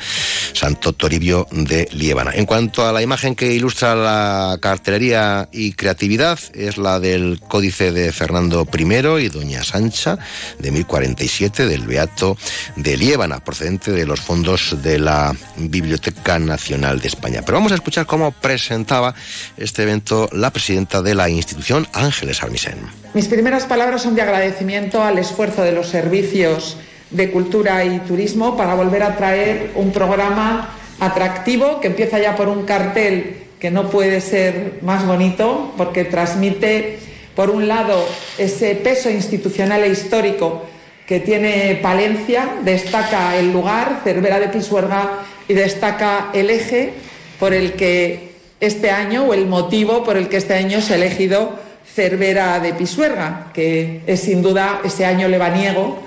Santo 0.53 0.93
Toribio 0.93 1.47
de 1.51 1.87
Liébana. 1.91 2.31
En 2.33 2.45
cuanto 2.45 2.85
a 2.85 2.91
la 2.91 3.01
imagen 3.01 3.35
que 3.35 3.53
ilustra 3.53 3.95
la 3.95 4.57
cartelería 4.61 5.49
y 5.51 5.73
creatividad, 5.73 6.39
es 6.53 6.77
la 6.77 6.99
del 6.99 7.39
Códice 7.39 7.91
de 7.91 8.11
Fernando 8.11 8.67
I 8.71 9.25
y 9.25 9.29
Doña 9.29 9.63
Sancha 9.63 10.17
de 10.59 10.71
1047 10.71 11.65
del 11.65 11.87
Beato 11.87 12.37
de 12.75 12.97
Liébana, 12.97 13.39
procedente 13.39 13.91
de 13.91 14.05
los 14.05 14.19
fondos 14.19 14.81
de 14.81 14.99
la 14.99 15.35
Biblioteca 15.57 16.39
Nacional 16.39 16.99
de 16.99 17.07
España. 17.07 17.41
Pero 17.45 17.57
vamos 17.57 17.71
a 17.71 17.75
escuchar 17.75 18.05
cómo 18.05 18.31
presentaba 18.31 19.13
este 19.57 19.83
evento 19.83 20.29
la 20.31 20.51
presidenta 20.51 21.01
de 21.01 21.15
la 21.15 21.29
institución, 21.29 21.87
Ángeles 21.93 22.43
Armisen. 22.43 23.01
Mis 23.13 23.27
primeras 23.27 23.65
palabras 23.65 24.03
son 24.03 24.15
de 24.15 24.21
agradecimiento 24.21 25.03
al 25.03 25.17
esfuerzo 25.17 25.63
de 25.63 25.73
los 25.73 25.89
servicios 25.89 26.77
de 27.09 27.29
cultura 27.29 27.83
y 27.83 27.99
turismo 27.99 28.55
para 28.55 28.73
volver 28.73 29.03
a 29.03 29.17
traer 29.17 29.71
un 29.75 29.91
programa 29.91 30.69
atractivo 30.97 31.81
que 31.81 31.87
empieza 31.87 32.19
ya 32.19 32.37
por 32.37 32.47
un 32.47 32.63
cartel 32.63 33.35
que 33.59 33.69
no 33.69 33.89
puede 33.89 34.21
ser 34.21 34.79
más 34.81 35.05
bonito 35.05 35.73
porque 35.75 36.05
transmite, 36.05 36.99
por 37.35 37.49
un 37.49 37.67
lado, 37.67 38.01
ese 38.37 38.75
peso 38.75 39.09
institucional 39.09 39.83
e 39.83 39.89
histórico 39.89 40.63
que 41.05 41.19
tiene 41.19 41.79
Palencia, 41.81 42.47
destaca 42.63 43.35
el 43.35 43.51
lugar, 43.51 43.99
Cervera 44.05 44.39
de 44.39 44.47
Pisuerga, 44.47 45.19
y 45.49 45.53
destaca 45.53 46.29
el 46.33 46.49
eje 46.49 46.93
por 47.39 47.53
el 47.53 47.73
que 47.73 48.31
este 48.61 48.89
año, 48.89 49.25
o 49.25 49.33
el 49.33 49.47
motivo 49.47 50.01
por 50.05 50.15
el 50.15 50.29
que 50.29 50.37
este 50.37 50.53
año 50.53 50.79
se 50.79 50.93
ha 50.93 50.95
elegido 50.95 51.59
Cervera 51.93 52.59
de 52.59 52.73
Pisuerga, 52.73 53.51
que 53.53 54.01
es 54.07 54.21
sin 54.21 54.41
duda 54.41 54.81
ese 54.83 55.05
año 55.05 55.27
lebaniego 55.27 55.99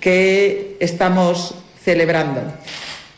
que 0.00 0.76
estamos 0.80 1.54
celebrando. 1.82 2.42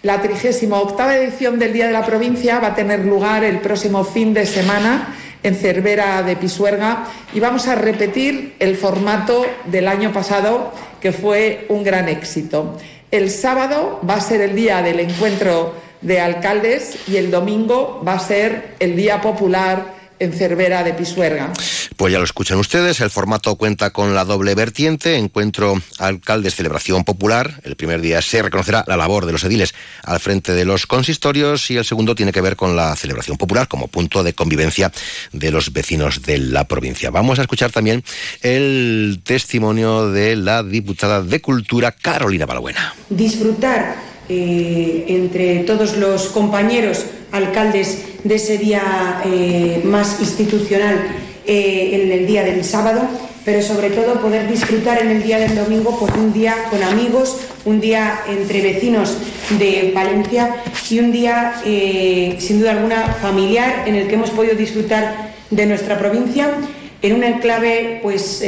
La 0.02 0.20
38 0.20 1.10
edición 1.12 1.58
del 1.58 1.72
Día 1.72 1.86
de 1.86 1.92
la 1.92 2.04
Provincia 2.04 2.60
va 2.60 2.68
a 2.68 2.74
tener 2.74 3.00
lugar 3.00 3.42
el 3.42 3.58
próximo 3.60 4.04
fin 4.04 4.34
de 4.34 4.44
semana 4.44 5.14
en 5.42 5.54
Cervera 5.54 6.22
de 6.22 6.36
Pisuerga 6.36 7.06
y 7.32 7.40
vamos 7.40 7.68
a 7.68 7.74
repetir 7.74 8.54
el 8.58 8.76
formato 8.76 9.46
del 9.64 9.88
año 9.88 10.12
pasado 10.12 10.72
que 11.00 11.12
fue 11.12 11.66
un 11.68 11.84
gran 11.84 12.08
éxito. 12.08 12.78
El 13.10 13.30
sábado 13.30 14.00
va 14.08 14.14
a 14.14 14.20
ser 14.20 14.40
el 14.40 14.54
día 14.54 14.82
del 14.82 15.00
encuentro 15.00 15.74
de 16.00 16.20
alcaldes 16.20 17.08
y 17.08 17.16
el 17.16 17.30
domingo 17.30 18.02
va 18.06 18.14
a 18.14 18.18
ser 18.18 18.74
el 18.80 18.96
día 18.96 19.20
popular 19.20 20.03
en 20.24 20.32
Cervera 20.32 20.82
de 20.82 20.94
Pisuerga. 20.94 21.52
Pues 21.96 22.12
ya 22.12 22.18
lo 22.18 22.24
escuchan 22.24 22.58
ustedes, 22.58 23.00
el 23.00 23.10
formato 23.10 23.54
cuenta 23.56 23.90
con 23.90 24.14
la 24.14 24.24
doble 24.24 24.54
vertiente, 24.54 25.16
encuentro 25.16 25.80
alcaldes, 25.98 26.56
celebración 26.56 27.04
popular. 27.04 27.60
El 27.62 27.76
primer 27.76 28.00
día 28.00 28.20
se 28.20 28.42
reconocerá 28.42 28.84
la 28.86 28.96
labor 28.96 29.26
de 29.26 29.32
los 29.32 29.44
ediles 29.44 29.74
al 30.02 30.20
frente 30.20 30.52
de 30.52 30.64
los 30.64 30.86
consistorios 30.86 31.70
y 31.70 31.76
el 31.76 31.84
segundo 31.84 32.14
tiene 32.14 32.32
que 32.32 32.40
ver 32.40 32.56
con 32.56 32.74
la 32.74 32.96
celebración 32.96 33.36
popular 33.36 33.68
como 33.68 33.88
punto 33.88 34.22
de 34.22 34.34
convivencia 34.34 34.90
de 35.32 35.50
los 35.50 35.72
vecinos 35.72 36.22
de 36.22 36.38
la 36.38 36.64
provincia. 36.66 37.10
Vamos 37.10 37.38
a 37.38 37.42
escuchar 37.42 37.70
también 37.70 38.02
el 38.42 39.20
testimonio 39.22 40.10
de 40.10 40.36
la 40.36 40.62
diputada 40.62 41.22
de 41.22 41.40
Cultura, 41.40 41.92
Carolina 41.92 42.46
Balbuena. 42.46 42.94
Disfrutar 43.08 43.96
eh, 44.28 45.04
entre 45.08 45.60
todos 45.64 45.96
los 45.98 46.28
compañeros 46.28 47.04
alcaldes 47.30 48.13
de 48.24 48.34
ese 48.34 48.58
día 48.58 49.22
eh, 49.24 49.80
más 49.84 50.18
institucional 50.20 51.06
eh, 51.46 51.90
en 51.92 52.10
el 52.10 52.26
día 52.26 52.42
del 52.42 52.64
sábado, 52.64 53.02
pero 53.44 53.60
sobre 53.60 53.90
todo 53.90 54.20
poder 54.20 54.50
disfrutar 54.50 55.02
en 55.02 55.10
el 55.10 55.22
día 55.22 55.38
del 55.38 55.54
domingo 55.54 55.98
por 55.98 56.10
un 56.18 56.32
día 56.32 56.56
con 56.70 56.82
amigos, 56.82 57.36
un 57.66 57.80
día 57.80 58.20
entre 58.26 58.62
vecinos 58.62 59.18
de 59.58 59.92
Valencia 59.94 60.56
y 60.88 60.98
un 60.98 61.12
día, 61.12 61.54
sin 61.62 62.60
duda 62.60 62.70
alguna, 62.70 63.14
familiar 63.20 63.84
en 63.86 63.96
el 63.96 64.08
que 64.08 64.14
hemos 64.14 64.30
podido 64.30 64.54
disfrutar 64.54 65.34
de 65.50 65.66
nuestra 65.66 65.98
provincia 65.98 66.48
en 67.02 67.14
un 67.14 67.22
enclave 67.22 68.00
pues, 68.02 68.42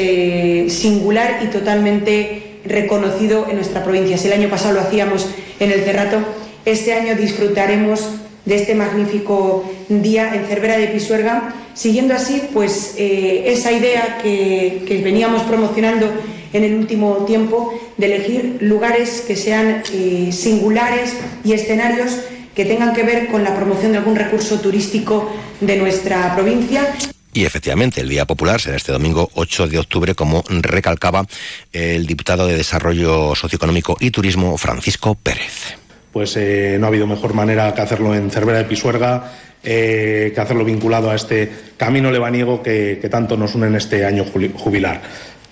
singular 0.68 1.40
y 1.42 1.48
totalmente 1.48 2.60
reconocido 2.64 3.46
en 3.50 3.56
nuestra 3.56 3.84
provincia. 3.84 4.16
Si 4.16 4.28
el 4.28 4.32
año 4.32 4.48
pasado 4.48 4.74
lo 4.74 4.80
hacíamos 4.80 5.28
en 5.60 5.72
el 5.72 5.82
Cerrato, 5.82 6.18
este 6.64 6.94
año 6.94 7.14
disfrutaremos 7.14 8.00
de 8.46 8.54
este 8.54 8.74
magnífico 8.74 9.68
día 9.88 10.34
en 10.34 10.46
Cervera 10.46 10.78
de 10.78 10.86
Pisuerga, 10.88 11.54
siguiendo 11.74 12.14
así 12.14 12.42
pues 12.54 12.94
eh, 12.96 13.44
esa 13.46 13.72
idea 13.72 14.18
que, 14.22 15.02
veníamos 15.04 15.42
promocionando 15.42 16.10
en 16.52 16.64
el 16.64 16.74
último 16.74 17.24
tiempo 17.26 17.78
de 17.96 18.06
elegir 18.06 18.58
lugares 18.60 19.24
que 19.26 19.36
sean 19.36 19.82
eh, 19.92 20.30
singulares 20.32 21.12
y 21.44 21.52
escenarios 21.52 22.18
que 22.54 22.64
tengan 22.64 22.94
que 22.94 23.02
ver 23.02 23.28
con 23.28 23.44
la 23.44 23.54
promoción 23.54 23.92
de 23.92 23.98
algún 23.98 24.16
recurso 24.16 24.58
turístico 24.60 25.30
de 25.60 25.76
nuestra 25.76 26.34
provincia. 26.34 26.94
Y 27.34 27.44
efectivamente, 27.44 28.00
el 28.00 28.08
Día 28.08 28.24
Popular 28.24 28.60
será 28.62 28.76
este 28.76 28.92
domingo 28.92 29.28
8 29.34 29.68
de 29.68 29.78
octubre, 29.78 30.14
como 30.14 30.42
recalcaba 30.48 31.26
el 31.70 32.06
diputado 32.06 32.46
de 32.46 32.56
Desarrollo 32.56 33.34
Socioeconómico 33.34 33.98
y 34.00 34.10
Turismo, 34.10 34.56
Francisco 34.56 35.14
Pérez. 35.16 35.76
Pues 36.16 36.34
eh, 36.38 36.78
no 36.80 36.86
ha 36.86 36.88
habido 36.88 37.06
mejor 37.06 37.34
manera 37.34 37.74
que 37.74 37.82
hacerlo 37.82 38.14
en 38.14 38.30
Cervera 38.30 38.56
de 38.56 38.64
Pisuerga, 38.64 39.32
eh, 39.62 40.32
que 40.34 40.40
hacerlo 40.40 40.64
vinculado 40.64 41.10
a 41.10 41.14
este 41.14 41.52
camino 41.76 42.10
lebaniego 42.10 42.62
que, 42.62 43.06
tanto 43.10 43.36
nos 43.36 43.54
une 43.54 43.66
en 43.66 43.74
este 43.74 44.02
año 44.02 44.24
jubilar. 44.24 45.02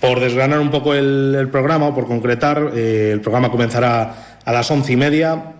Por 0.01 0.19
desgranar 0.19 0.57
un 0.57 0.71
poco 0.71 0.95
el, 0.95 1.49
programa, 1.51 1.85
o 1.85 1.93
por 1.93 2.07
concretar, 2.07 2.71
eh, 2.75 3.11
el 3.13 3.21
programa 3.21 3.51
comenzará 3.51 4.39
a 4.43 4.51
las 4.51 4.71
once 4.71 4.91
y 4.91 4.95
media 4.95 5.53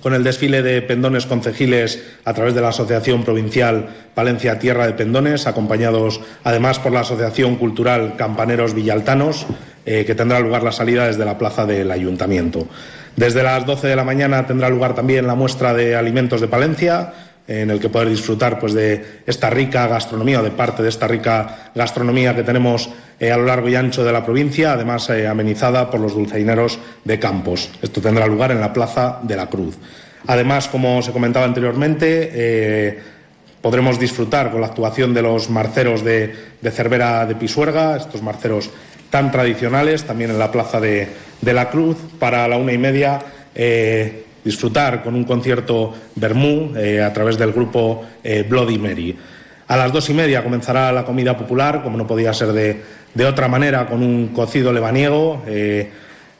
con 0.00 0.14
el 0.14 0.22
desfile 0.22 0.62
de 0.62 0.82
pendones 0.82 1.26
concejiles 1.26 2.00
a 2.24 2.32
través 2.32 2.54
de 2.54 2.60
la 2.60 2.68
Asociación 2.68 3.24
Provincial 3.24 3.88
Palencia 4.14 4.60
Tierra 4.60 4.86
de 4.86 4.92
Pendones, 4.92 5.48
acompañados 5.48 6.20
además 6.44 6.78
por 6.78 6.92
la 6.92 7.00
Asociación 7.00 7.56
Cultural 7.56 8.14
Campaneros 8.16 8.72
Villaltanos, 8.72 9.46
que 9.84 10.14
tendrá 10.14 10.38
lugar 10.38 10.62
la 10.62 10.70
salida 10.70 11.06
desde 11.06 11.24
la 11.24 11.38
plaza 11.38 11.64
del 11.64 11.90
Ayuntamiento. 11.90 12.68
Desde 13.18 13.42
las 13.42 13.66
12 13.66 13.88
de 13.88 13.96
la 13.96 14.04
mañana 14.04 14.46
tendrá 14.46 14.70
lugar 14.70 14.94
también 14.94 15.26
la 15.26 15.34
muestra 15.34 15.74
de 15.74 15.96
alimentos 15.96 16.40
de 16.40 16.46
Palencia, 16.46 17.12
en 17.48 17.68
el 17.68 17.80
que 17.80 17.88
poder 17.88 18.08
disfrutar 18.10 18.60
pues, 18.60 18.74
de 18.74 19.22
esta 19.26 19.50
rica 19.50 19.88
gastronomía 19.88 20.38
o 20.38 20.44
de 20.44 20.52
parte 20.52 20.84
de 20.84 20.88
esta 20.88 21.08
rica 21.08 21.72
gastronomía 21.74 22.36
que 22.36 22.44
tenemos 22.44 22.88
eh, 23.18 23.32
a 23.32 23.36
lo 23.36 23.46
largo 23.46 23.68
y 23.68 23.74
ancho 23.74 24.04
de 24.04 24.12
la 24.12 24.24
provincia, 24.24 24.74
además 24.74 25.10
eh, 25.10 25.26
amenizada 25.26 25.90
por 25.90 25.98
los 25.98 26.14
dulceineros 26.14 26.78
de 27.02 27.18
Campos. 27.18 27.70
Esto 27.82 28.00
tendrá 28.00 28.24
lugar 28.28 28.52
en 28.52 28.60
la 28.60 28.72
Plaza 28.72 29.18
de 29.20 29.34
la 29.34 29.48
Cruz. 29.48 29.76
Además, 30.28 30.68
como 30.68 31.02
se 31.02 31.10
comentaba 31.10 31.44
anteriormente, 31.44 32.30
eh, 32.32 32.98
podremos 33.60 33.98
disfrutar 33.98 34.52
con 34.52 34.60
la 34.60 34.68
actuación 34.68 35.12
de 35.12 35.22
los 35.22 35.50
marceros 35.50 36.04
de, 36.04 36.32
Cervera 36.70 37.26
de 37.26 37.34
Pisuerga, 37.34 37.96
estos 37.96 38.22
marceros 38.22 38.70
tan 39.10 39.30
tradicionales, 39.30 40.04
también 40.04 40.30
en 40.30 40.38
la 40.38 40.52
Plaza 40.52 40.80
de, 40.80 41.08
la 41.42 41.70
Cruz, 41.70 41.96
para 42.18 42.46
la 42.48 42.56
una 42.56 42.72
y 42.72 42.78
media 42.78 43.20
disfrutar 44.48 45.02
con 45.02 45.14
un 45.14 45.24
concierto 45.24 45.94
Bermú 46.14 46.72
eh, 46.74 47.02
a 47.02 47.12
través 47.12 47.36
del 47.36 47.52
grupo 47.52 48.04
eh, 48.24 48.44
Bloody 48.48 48.78
Mary. 48.78 49.14
A 49.66 49.76
las 49.76 49.92
dos 49.92 50.08
y 50.08 50.14
media 50.14 50.42
comenzará 50.42 50.90
la 50.90 51.04
comida 51.04 51.36
popular, 51.36 51.82
como 51.82 51.98
no 51.98 52.06
podía 52.06 52.32
ser 52.32 52.52
de, 52.52 53.24
otra 53.26 53.48
manera, 53.48 53.86
con 53.86 54.02
un 54.02 54.28
cocido 54.28 54.72
lebaniego 54.72 55.42
eh, 55.46 55.90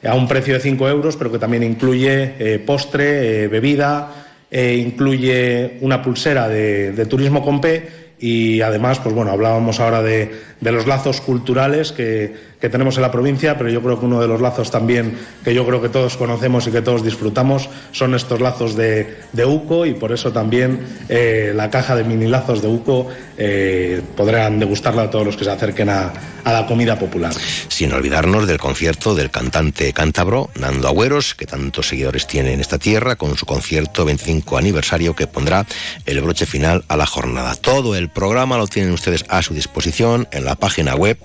a 0.03 0.15
un 0.15 0.27
precio 0.27 0.55
de 0.55 0.59
5 0.59 0.89
euros, 0.89 1.17
pero 1.17 1.31
que 1.31 1.37
también 1.37 1.61
incluye 1.61 2.57
postre, 2.65 3.47
bebida, 3.47 4.11
incluye 4.49 5.77
una 5.81 6.01
pulsera 6.01 6.47
de, 6.47 6.93
de 6.93 7.05
turismo 7.05 7.43
con 7.43 7.61
P 7.61 8.15
y 8.17 8.61
además, 8.61 8.99
pues 8.99 9.13
bueno, 9.13 9.31
hablábamos 9.31 9.79
ahora 9.79 10.01
de, 10.01 10.31
de 10.59 10.71
los 10.71 10.87
lazos 10.87 11.21
culturales 11.21 11.91
que, 11.91 12.33
que, 12.59 12.69
tenemos 12.69 12.95
en 12.97 13.01
la 13.01 13.11
provincia, 13.11 13.57
pero 13.57 13.69
yo 13.69 13.81
creo 13.81 13.99
que 13.99 14.05
uno 14.05 14.21
de 14.21 14.27
los 14.27 14.41
lazos 14.41 14.71
también 14.71 15.17
que 15.43 15.53
yo 15.53 15.65
creo 15.65 15.81
que 15.81 15.89
todos 15.89 16.17
conocemos 16.17 16.67
y 16.67 16.71
que 16.71 16.81
todos 16.81 17.03
disfrutamos 17.03 17.69
son 17.91 18.15
estos 18.15 18.41
lazos 18.41 18.75
de, 18.75 19.17
de 19.33 19.45
UCO 19.45 19.85
y 19.85 19.93
por 19.93 20.11
eso 20.11 20.31
también 20.31 20.79
eh, 21.09 21.51
la 21.55 21.69
caja 21.69 21.95
de 21.95 22.03
mini 22.03 22.27
lazos 22.27 22.61
de 22.61 22.67
UCO 22.67 23.07
eh, 23.37 24.01
podrán 24.15 24.59
degustarla 24.59 25.03
a 25.03 25.09
todos 25.09 25.25
los 25.25 25.37
que 25.37 25.45
se 25.45 25.51
acerquen 25.51 25.89
a, 25.89 26.13
a, 26.43 26.53
la 26.53 26.65
comida 26.65 26.99
popular. 26.99 27.33
Sin 27.69 27.93
olvidarnos 27.93 28.47
del 28.47 28.57
concierto 28.57 29.15
del 29.15 29.31
cantante 29.31 29.93
cántabro 29.93 30.49
Nando 30.55 30.87
Agüeros, 30.87 31.35
que 31.35 31.45
tantos 31.45 31.87
seguidores 31.87 32.27
tiene 32.27 32.53
en 32.53 32.61
esta 32.61 32.77
tierra, 32.77 33.15
con 33.15 33.37
su 33.37 33.45
concierto 33.45 34.05
25 34.05 34.57
aniversario 34.57 35.15
que 35.15 35.27
pondrá 35.27 35.65
el 36.05 36.21
broche 36.21 36.45
final 36.45 36.83
a 36.87 36.97
la 36.97 37.05
jornada. 37.05 37.55
Todo 37.55 37.95
el 37.95 38.09
programa 38.09 38.57
lo 38.57 38.67
tienen 38.67 38.91
ustedes 38.91 39.25
a 39.29 39.41
su 39.41 39.53
disposición 39.53 40.27
en 40.31 40.45
la 40.45 40.55
página 40.55 40.95
web 40.95 41.17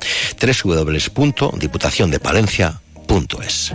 www.diputaciondepalencia.es. 1.33 3.75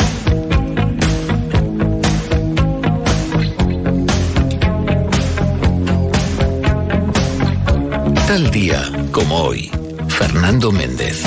Tal 8.31 8.49
día 8.49 8.89
como 9.11 9.35
hoy, 9.41 9.69
Fernando 10.07 10.71
Méndez. 10.71 11.21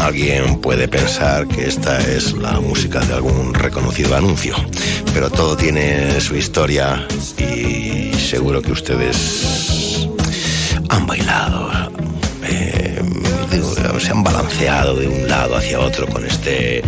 Alguien 0.00 0.58
puede 0.62 0.88
pensar 0.88 1.46
que 1.46 1.66
esta 1.66 2.00
es 2.00 2.32
la 2.32 2.58
música 2.60 3.00
de 3.00 3.12
algún 3.12 3.52
reconocido 3.52 4.16
anuncio, 4.16 4.56
pero 5.12 5.28
todo 5.28 5.58
tiene 5.58 6.22
su 6.22 6.36
historia 6.36 7.06
y 7.36 8.14
seguro 8.14 8.62
que 8.62 8.72
ustedes 8.72 10.08
han 10.88 11.06
bailado, 11.06 11.87
se 14.00 14.10
han 14.10 14.22
balanceado 14.22 14.94
de 14.96 15.08
un 15.08 15.28
lado 15.28 15.56
hacia 15.56 15.80
otro 15.80 16.06
con 16.06 16.24
este 16.24 16.82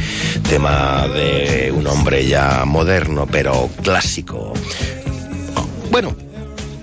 tema 0.48 1.08
de 1.08 1.72
un 1.74 1.86
hombre 1.86 2.26
ya 2.26 2.64
moderno 2.64 3.26
pero 3.30 3.68
clásico. 3.82 4.52
Bueno, 5.90 6.14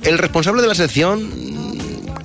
el 0.03 0.17
responsable 0.17 0.61
de 0.61 0.67
la 0.67 0.75
sección 0.75 1.29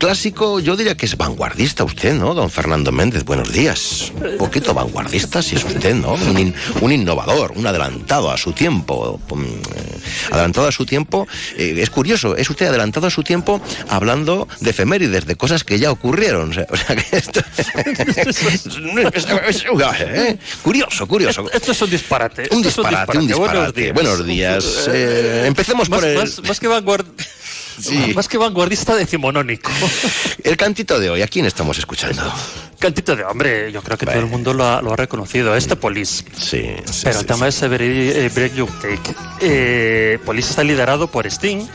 clásico, 0.03 0.59
yo 0.59 0.75
diría 0.75 0.97
que 0.97 1.07
es 1.07 1.17
vanguardista 1.17 1.85
usted, 1.85 2.13
¿no, 2.15 2.35
don 2.35 2.51
Fernando 2.51 2.91
Méndez? 2.91 3.25
Buenos 3.25 3.53
días. 3.53 4.13
Un 4.21 4.37
poquito 4.37 4.75
vanguardista, 4.75 5.41
si 5.41 5.55
es 5.55 5.63
usted, 5.63 5.95
¿no? 5.95 6.15
Un, 6.81 6.93
innovador, 6.93 7.53
un 7.55 7.65
adelantado 7.69 8.29
a 8.33 8.37
su 8.37 8.51
tiempo. 8.51 9.21
Mm, 9.31 9.45
eh, 9.45 10.01
adelantado 10.33 10.67
a 10.67 10.73
su 10.73 10.85
tiempo. 10.85 11.29
Eh, 11.57 11.77
es 11.79 11.89
curioso, 11.91 12.35
es 12.35 12.51
usted 12.51 12.67
adelantado 12.67 13.07
a 13.07 13.11
su 13.11 13.23
tiempo 13.23 13.63
hablando 13.89 14.49
de 14.59 14.71
efemérides, 14.71 15.25
de 15.25 15.37
cosas 15.37 15.63
que 15.63 15.79
ya 15.79 15.93
ocurrieron. 15.93 16.51
O 16.51 16.77
sea, 16.77 16.97
que 16.97 17.17
esto... 17.17 17.41
¿eh? 20.01 20.37
Curioso, 20.65 21.07
curioso. 21.07 21.49
Esto, 21.53 21.71
es 21.71 21.81
un 21.81 21.91
disparate. 21.91 22.49
Un 22.51 22.61
disparate, 22.61 23.19
un 23.19 23.29
disparate. 23.29 23.93
Buenos 23.93 24.27
días. 24.27 24.89
empecemos 24.89 25.89
por 25.89 26.05
el... 26.05 26.17
más 26.17 26.59
que 26.59 26.67
vanguardista 27.79 28.14
más 28.14 28.29
que 28.29 28.39
vanguardista, 28.39 28.97
decimonónico. 28.97 29.70
El 30.45 30.57
cantito 30.57 30.99
de 30.99 31.11
hoy, 31.11 31.23
¿a 31.23 31.29
quién 31.29 31.47
estamos 31.47 31.79
escuchando? 31.79 32.23
Cantito 32.79 33.14
de 33.14 33.25
hombre, 33.25 33.70
yo 33.70 33.81
creo 33.83 33.97
que 33.97 34.07
todo 34.07 34.18
el 34.18 34.27
mundo 34.27 34.53
lo 34.53 34.64
ha, 34.64 34.97
reconocido. 34.97 35.55
Este 35.55 35.77
Police. 35.77 36.25
Sí. 36.37 36.75
Pero 37.05 37.20
el 37.20 37.27
tema 37.27 37.49
es 37.49 37.62
Every 37.62 38.29
Break 38.29 38.55
You 38.55 38.66
Take. 38.66 39.14
Eh, 39.41 40.18
Police 40.25 40.51
está 40.51 40.64
liderado 40.64 41.07
por 41.07 41.27
Sting, 41.27 41.66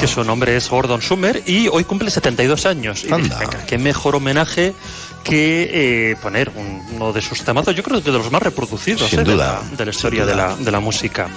que 0.00 0.06
su 0.06 0.24
nombre 0.24 0.56
es 0.56 0.68
Gordon 0.68 1.00
Summer, 1.00 1.42
y 1.46 1.68
hoy 1.68 1.84
cumple 1.84 2.10
72 2.10 2.66
años. 2.66 3.04
Y 3.04 3.08
venga, 3.08 3.66
qué 3.66 3.78
mejor 3.78 4.16
homenaje 4.16 4.74
que 5.24 6.10
eh, 6.10 6.16
poner 6.22 6.50
uno 6.92 7.12
de 7.12 7.22
sus 7.22 7.42
temazos, 7.42 7.74
yo 7.74 7.82
creo 7.82 8.02
que 8.02 8.10
de 8.10 8.18
los 8.18 8.30
más 8.30 8.42
reproducidos 8.42 9.12
eh, 9.12 9.16
de, 9.18 9.36
la, 9.36 9.62
historia 9.90 10.24
de 10.24 10.34
la, 10.34 10.56
de 10.56 10.70
la, 10.70 10.80
música. 10.80 11.28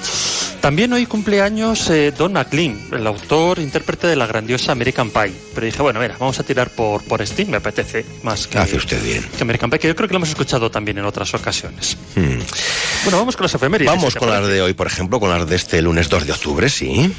También 0.61 0.93
hoy 0.93 1.05
cumpleaños 1.05 1.89
eh, 1.89 2.11
Don 2.11 2.33
McLean, 2.33 2.79
el 2.91 3.05
autor, 3.07 3.59
intérprete 3.59 4.07
de 4.07 4.15
la 4.15 4.27
grandiosa 4.27 4.71
American 4.71 5.09
Pie. 5.09 5.33
Pero 5.53 5.65
dije, 5.65 5.81
bueno, 5.81 5.99
mira, 5.99 6.15
vamos 6.19 6.39
a 6.39 6.43
tirar 6.43 6.69
por, 6.69 7.03
por 7.03 7.25
Steam, 7.25 7.49
me 7.49 7.57
apetece 7.57 8.05
más 8.23 8.47
que, 8.47 8.57
Hace 8.57 8.77
usted 8.77 9.03
bien. 9.03 9.23
que 9.35 9.43
American 9.43 9.69
Pie, 9.69 9.79
que 9.79 9.87
yo 9.87 9.95
creo 9.95 10.07
que 10.07 10.13
lo 10.13 10.17
hemos 10.19 10.29
escuchado 10.29 10.71
también 10.71 10.97
en 10.97 11.05
otras 11.05 11.33
ocasiones. 11.33 11.97
Hmm. 12.15 12.39
Bueno, 13.03 13.17
vamos 13.17 13.35
con 13.35 13.45
las 13.45 13.55
efemérides. 13.55 13.93
Vamos 13.93 14.15
con 14.15 14.29
las 14.29 14.47
de 14.47 14.61
hoy, 14.61 14.73
por 14.73 14.87
ejemplo, 14.87 15.19
con 15.19 15.29
las 15.29 15.47
de 15.47 15.55
este 15.55 15.81
lunes 15.81 16.09
2 16.09 16.27
de 16.27 16.31
octubre, 16.31 16.69
sí. 16.69 17.11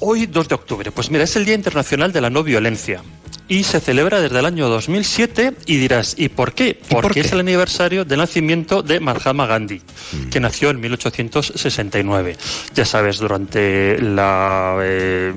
Hoy, 0.00 0.26
2 0.26 0.48
de 0.48 0.54
octubre, 0.54 0.90
pues 0.92 1.10
mira, 1.10 1.24
es 1.24 1.36
el 1.36 1.44
Día 1.44 1.54
Internacional 1.54 2.12
de 2.12 2.20
la 2.20 2.30
No 2.30 2.42
Violencia 2.42 3.02
y 3.48 3.62
se 3.62 3.80
celebra 3.80 4.20
desde 4.20 4.38
el 4.38 4.46
año 4.46 4.68
2007 4.68 5.54
y 5.66 5.76
dirás, 5.76 6.14
¿y 6.18 6.28
por 6.28 6.52
qué? 6.52 6.78
Porque 6.88 7.20
es 7.20 7.32
el 7.32 7.40
aniversario 7.40 8.04
del 8.04 8.18
nacimiento 8.18 8.82
de 8.82 8.98
Mahatma 9.00 9.46
Gandhi, 9.46 9.80
mm. 9.80 10.30
que 10.30 10.40
nació 10.40 10.70
en 10.70 10.80
1869. 10.80 12.36
Ya 12.74 12.84
sabes, 12.84 13.18
durante 13.18 14.00
la, 14.00 14.78
eh, 14.82 15.32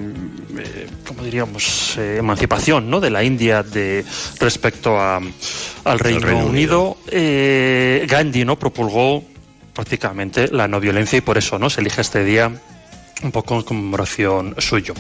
eh 0.58 0.88
diríamos?, 1.24 1.96
eh, 1.98 2.18
emancipación 2.18 2.90
¿no? 2.90 3.00
de 3.00 3.12
la 3.12 3.24
India 3.24 3.62
de, 3.62 4.04
respecto 4.40 5.00
a, 5.00 5.22
al 5.84 6.00
Reino, 6.00 6.46
Unido, 6.46 6.98
eh, 7.08 8.06
Gandhi 8.10 8.44
no 8.44 8.58
propulgó 8.58 9.24
prácticamente 9.74 10.48
la 10.48 10.68
no 10.68 10.80
violencia 10.80 11.18
y 11.18 11.22
por 11.22 11.38
eso 11.38 11.60
no 11.60 11.70
se 11.70 11.82
elige 11.82 12.02
este 12.02 12.24
día 12.24 12.52
un 13.24 13.32
poco 13.32 13.56
en 13.56 13.64
conmemoración 13.64 14.56
suyo. 14.58 14.94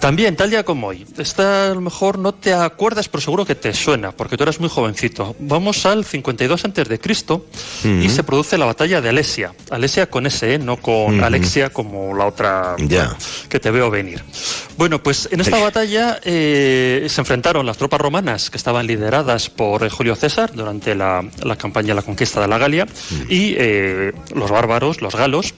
También, 0.00 0.36
tal 0.36 0.50
día 0.50 0.64
como 0.64 0.88
hoy, 0.88 1.04
esta 1.18 1.70
a 1.70 1.74
lo 1.74 1.80
mejor 1.80 2.18
no 2.18 2.32
te 2.32 2.52
acuerdas, 2.52 3.08
pero 3.08 3.20
seguro 3.20 3.44
que 3.44 3.54
te 3.54 3.74
suena, 3.74 4.12
porque 4.12 4.36
tú 4.36 4.44
eras 4.44 4.60
muy 4.60 4.68
jovencito. 4.68 5.34
Vamos 5.40 5.84
al 5.86 6.04
52 6.04 6.64
antes 6.64 6.88
de 6.88 7.00
Cristo 7.00 7.46
y 7.84 8.08
se 8.08 8.22
produce 8.22 8.58
la 8.58 8.66
batalla 8.66 9.00
de 9.00 9.08
Alesia. 9.08 9.54
Alesia 9.70 10.08
con 10.08 10.26
S, 10.26 10.54
¿eh? 10.54 10.58
no 10.58 10.76
con 10.76 11.22
Alexia 11.22 11.70
como 11.70 12.14
la 12.14 12.26
otra 12.26 12.76
que 13.48 13.60
te 13.60 13.70
veo 13.70 13.90
venir. 13.90 14.22
Bueno, 14.76 15.02
pues 15.02 15.28
en 15.32 15.40
esta 15.40 15.58
batalla 15.58 16.20
eh, 16.24 17.06
se 17.08 17.20
enfrentaron 17.20 17.66
las 17.66 17.76
tropas 17.76 18.00
romanas 18.00 18.50
que 18.50 18.56
estaban 18.56 18.86
lideradas 18.86 19.50
por 19.50 19.84
eh, 19.84 19.90
Julio 19.90 20.14
César 20.14 20.52
durante 20.54 20.94
la, 20.94 21.24
la 21.42 21.56
campaña 21.56 21.88
de 21.88 21.94
la 21.94 22.02
conquista 22.02 22.40
de 22.40 22.46
la 22.46 22.58
Galia 22.58 22.86
y 23.28 23.56
los 24.34 24.50
bárbaros, 24.50 25.02
los 25.02 25.14
galos, 25.14 25.54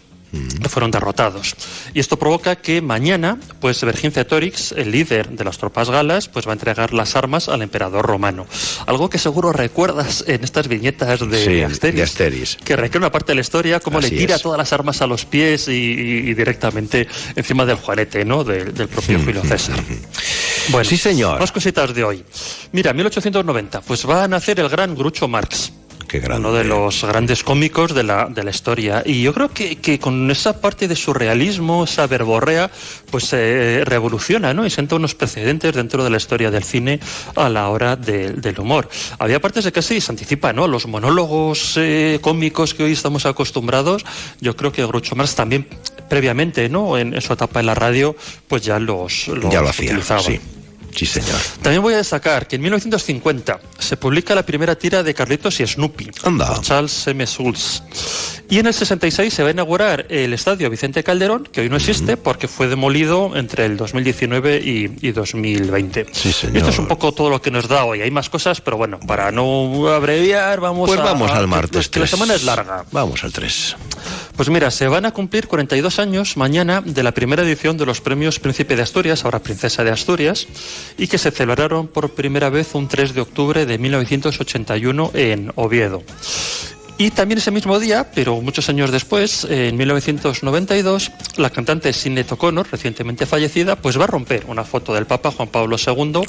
fueron 0.69 0.91
derrotados. 0.91 1.55
Y 1.95 2.01
esto 2.01 2.19
provoca 2.19 2.57
que 2.57 2.81
mañana, 2.81 3.39
pues 3.61 3.81
Vercingetorix, 3.83 4.73
el 4.73 4.91
líder 4.91 5.31
de 5.31 5.45
las 5.45 5.59
tropas 5.59 5.91
galas, 5.91 6.29
pues 6.29 6.47
va 6.47 6.53
a 6.53 6.55
entregar 6.55 6.93
las 6.93 7.17
armas 7.17 7.49
al 7.49 7.63
emperador 7.63 8.07
romano. 8.07 8.47
Algo 8.87 9.11
que 9.11 9.19
seguro 9.19 9.53
recuerdas 9.53 10.25
en 10.27 10.45
estas 10.45 10.69
viñetas 10.69 11.21
de, 11.29 11.65
Asteris, 11.65 12.57
que 12.65 12.77
requiere 12.77 12.99
una 12.99 13.13
parte 13.13 13.33
de 13.33 13.37
la 13.37 13.41
historia, 13.41 13.81
cómo 13.81 14.01
le 14.01 14.11
tira 14.11 14.39
todas 14.39 14.59
las 14.59 14.73
armas 14.73 15.03
a 15.03 15.07
los 15.07 15.25
pies 15.25 15.69
y, 15.69 16.35
directamente 16.35 17.09
encima 17.35 17.65
del 17.65 17.77
juanete, 17.77 18.25
¿no? 18.25 18.45
del 18.45 18.89
propio 18.89 19.19
Julio 19.19 19.43
César. 19.43 19.83
Bueno, 20.69 20.89
sí, 20.89 20.97
señor. 20.97 21.41
Más 21.41 21.53
cositas 21.53 21.95
de 21.95 22.05
hoy. 22.05 22.25
Mira, 22.73 22.93
1890, 22.93 23.81
pues 23.81 24.09
va 24.09 24.25
a 24.25 24.29
nacer 24.29 24.61
el 24.61 24.69
gran 24.69 24.95
Grucho 24.95 25.27
Marx 25.27 25.73
uno 26.19 26.53
de 26.53 26.65
los 26.65 27.05
grandes 27.05 27.45
cómicos 27.45 27.95
de 27.95 28.03
la, 28.03 28.27
de 28.27 28.43
la 28.43 28.51
historia. 28.51 29.03
Y 29.05 29.23
yo 29.23 29.33
creo 29.33 29.51
que, 29.51 29.77
que 29.77 29.99
con 29.99 30.31
esa 30.31 30.61
parte 30.61 30.89
de 30.89 30.97
surrealismo, 30.97 31.85
esa 31.85 32.07
verborrea, 32.07 32.71
pues 33.11 33.25
se 33.25 33.83
revoluciona, 33.85 34.55
¿no? 34.55 34.67
Y 34.67 34.71
sienta 34.71 34.97
unos 34.97 35.15
precedentes 35.15 35.75
dentro 35.75 36.05
de 36.05 36.11
la 36.11 36.17
historia 36.17 36.51
del 36.51 36.65
cine 36.65 37.01
a 37.37 37.49
la 37.49 37.69
hora 37.69 37.97
del 37.97 38.59
humor. 38.59 38.89
Había 39.19 39.41
partes 39.41 39.65
de 39.65 39.73
que 39.73 39.83
sí 39.83 40.01
se 40.01 40.13
anticipa, 40.13 40.53
¿no? 40.53 40.67
Los 40.67 40.87
monólogos 40.87 41.75
eh, 41.77 42.19
cómicos 42.21 42.75
que 42.75 42.85
hoy 42.85 42.93
estamos 42.93 43.27
acostumbrados, 43.27 44.05
yo 44.41 44.57
creo 44.57 44.73
que 44.73 44.85
Groucho 44.85 45.17
Marx 45.17 45.35
también 45.35 45.67
previamente, 46.09 46.69
¿no? 46.69 46.99
En, 46.99 47.21
su 47.21 47.33
etapa 47.33 47.61
en 47.61 47.67
la 47.67 47.75
radio, 47.75 48.17
pues 48.49 48.63
ya 48.63 48.79
los, 48.79 49.29
los 49.29 49.53
ya 49.53 49.61
lo 49.61 49.69
hacía, 49.69 50.01
sí. 50.21 50.41
Sí, 50.95 51.07
señor. 51.07 51.39
También 51.63 51.83
voy 51.83 51.95
a 51.95 51.99
destacar 51.99 52.47
que 52.47 52.57
en 52.57 52.63
1950 52.63 53.61
se 53.79 53.97
publica 53.97 54.35
la 54.35 54.45
primera 54.45 54.77
tira 54.77 55.03
de 55.03 55.15
Carlitos 55.15 55.61
y 55.61 55.67
Snoopy 55.67 56.11
Anda. 56.25 56.61
Charles 56.61 57.07
M. 57.07 57.27
Schulz. 57.27 57.83
Y 58.51 58.59
en 58.59 58.67
el 58.67 58.75
66 58.75 59.33
se 59.33 59.43
va 59.45 59.51
a 59.51 59.53
inaugurar 59.53 60.07
el 60.09 60.33
estadio 60.33 60.69
Vicente 60.69 61.05
Calderón, 61.05 61.49
que 61.53 61.61
hoy 61.61 61.69
no 61.69 61.77
existe 61.77 62.17
porque 62.17 62.49
fue 62.49 62.67
demolido 62.67 63.37
entre 63.37 63.65
el 63.65 63.77
2019 63.77 64.57
y, 64.57 65.13
2020. 65.13 66.07
Sí, 66.11 66.33
señor. 66.33 66.57
esto 66.57 66.71
es 66.71 66.79
un 66.81 66.89
poco 66.89 67.13
todo 67.13 67.31
lo 67.31 67.41
que 67.41 67.53
nos 67.53 67.69
da 67.69 67.85
hoy. 67.85 68.03
Hay 68.03 68.11
más 68.11 68.29
cosas, 68.29 68.61
pero 68.61 68.77
bueno, 68.77 68.99
para 68.99 69.31
no 69.31 69.89
abreviar, 69.89 70.59
vamos 70.59 70.89
pues 70.89 71.01
vamos 71.01 71.31
al 71.31 71.47
martes. 71.47 71.89
Que, 71.89 72.01
la 72.01 72.09
semana 72.09 72.35
es 72.35 72.43
larga. 72.43 72.85
Vamos 72.91 73.23
al 73.23 73.33
3. 73.33 73.77
Pues 74.37 74.49
mira, 74.49 74.71
se 74.71 74.89
van 74.89 75.07
a 75.07 75.13
cumplir 75.13 75.47
42 75.47 75.99
años 76.01 76.37
mañana 76.37 76.83
de 76.85 77.03
la 77.03 77.13
primera 77.13 77.43
edición 77.43 77.77
de 77.77 77.87
los 77.87 78.01
premios 78.01 78.41
Príncipe 78.41 78.75
de 78.75 78.83
Asturias, 78.83 79.25
ahora 79.25 79.39
Princesa 79.41 79.85
de 79.85 79.91
Asturias, 79.91 80.49
y 80.99 81.07
que 81.07 81.19
se 81.19 81.31
celebraron 81.31 81.89
por 81.89 82.11
primera 82.11 82.51
vez 82.51 82.75
un 82.75 82.89
3 82.89 83.15
de 83.15 83.21
octubre 83.21 83.67
de 83.67 83.79
1981 83.79 85.11
en 85.15 85.53
Oviedo. 85.57 86.03
Y 87.01 87.11
también 87.13 87.39
ese 87.39 87.51
mismo 87.51 87.79
día, 87.79 88.11
pero 88.15 88.43
muchos 88.43 88.69
años 88.69 88.91
después, 88.91 89.47
en 89.49 89.75
1992, 89.75 91.11
la 91.39 91.49
cantante 91.49 91.95
Sinead 91.95 92.31
O'Connor, 92.31 92.69
recientemente 92.71 93.25
fallecida, 93.25 93.75
pues 93.77 93.99
va 93.99 94.05
a 94.05 94.07
romper 94.07 94.45
una 94.49 94.65
foto 94.65 94.93
del 94.93 95.07
Papa 95.07 95.31
Juan 95.31 95.49
Pablo 95.49 95.79
II, 95.79 96.21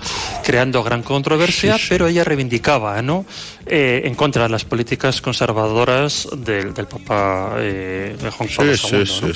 creando 0.45 0.82
gran 0.82 1.04
controversia, 1.04 1.76
pero 1.89 2.08
ella 2.08 2.24
reivindicaba, 2.24 3.02
¿no? 3.02 3.26
Eh, 3.66 4.04
en 4.06 4.16
contra 4.16 4.43
de 4.43 4.49
las 4.49 4.64
políticas 4.64 5.20
conservadoras 5.20 6.30
del, 6.38 6.72
Papa 6.74 7.56
eh, 7.58 8.16
Juan 8.32 8.49
Pablo 8.56 8.72
II. 8.72 9.34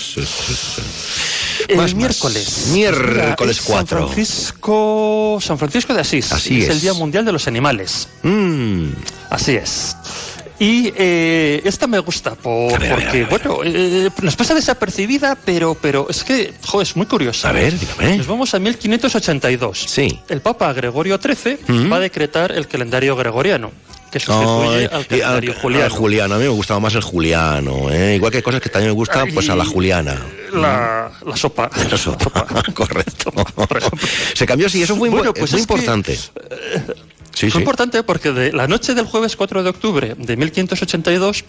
El 1.67 1.95
miércoles. 1.95 2.67
Miércoles 2.71 3.61
4. 3.61 3.97
San 3.97 4.07
Francisco, 4.07 5.39
San 5.41 5.57
Francisco 5.57 5.93
de 5.93 6.01
Asís. 6.01 6.31
Así 6.31 6.63
es. 6.63 6.69
el 6.69 6.81
Día 6.81 6.93
Mundial 6.93 7.25
de 7.25 7.31
los 7.31 7.47
Animales. 7.47 8.07
Mm. 8.23 8.89
Así 9.29 9.55
es. 9.55 9.95
Y 10.57 10.93
eh, 10.95 11.61
esta 11.65 11.85
me 11.85 11.99
gusta 11.99 12.35
porque, 12.35 13.27
bueno, 13.29 13.59
eh, 13.65 14.09
nos 14.21 14.35
pasa 14.37 14.53
desapercibida, 14.53 15.35
pero, 15.43 15.75
pero 15.75 16.07
es 16.09 16.23
que, 16.23 16.53
jo, 16.65 16.81
es 16.81 16.95
muy 16.95 17.05
curiosa. 17.07 17.49
A 17.49 17.51
ver, 17.51 17.77
dígame. 17.77 18.17
Nos 18.17 18.27
vamos 18.27 18.53
a 18.53 18.59
1582. 18.59 19.85
Sí. 19.87 20.19
El 20.29 20.39
Papa 20.39 20.71
Gregorio 20.71 21.19
XIII 21.21 21.59
mm. 21.67 21.91
va 21.91 21.97
a 21.97 21.99
decretar 21.99 22.53
el 22.53 22.67
calendario 22.67 23.17
gregoriano 23.17 23.71
que 24.15 24.25
sustituye 24.25 24.85
al 24.85 25.05
calendario 25.07 25.53
juliano. 25.61 25.95
juliano. 25.95 26.35
A 26.35 26.37
mí 26.37 26.43
me 26.45 26.49
gustaba 26.49 26.79
más 26.79 26.95
el 26.95 27.01
juliano. 27.01 27.91
¿eh? 27.91 28.15
Igual 28.15 28.31
que 28.31 28.37
hay 28.37 28.43
cosas 28.43 28.61
que 28.61 28.69
también 28.69 28.91
me 28.91 28.95
gustan, 28.95 29.29
pues 29.33 29.49
a 29.49 29.55
la 29.55 29.65
juliana. 29.65 30.21
La, 30.53 31.11
la 31.25 31.35
sopa. 31.35 31.69
La 31.91 31.97
sopa, 31.97 32.45
correcto. 32.73 33.33
Se 34.33 34.45
cambió, 34.45 34.69
sí, 34.69 34.81
eso 34.81 34.93
es 34.93 34.99
muy, 34.99 35.09
bueno, 35.09 35.33
pues 35.33 35.51
muy 35.51 35.61
importante. 35.61 36.13
Eh, 36.13 36.81
Sí, 37.33 37.51
Fue 37.51 37.59
importante 37.59 38.01
porque 38.01 38.31
de 38.31 38.53
la 38.53 38.65
noche 38.65 38.93
del 38.93 39.05
jueves 39.05 39.35
4 39.35 39.61
de 39.61 39.69
octubre 39.69 40.15
de 40.17 40.37
1582 40.37 41.43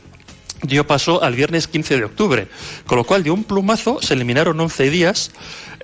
dio 0.63 0.85
paso 0.85 1.23
al 1.23 1.37
viernes 1.37 1.69
15 1.69 1.99
de 1.99 2.05
octubre, 2.05 2.49
con 2.87 2.99
lo 2.99 3.05
cual 3.05 3.23
de 3.23 3.31
un 3.31 3.45
plumazo 3.45 4.03
se 4.03 4.15
eliminaron 4.15 4.59
11 4.59 4.91
días 4.91 5.31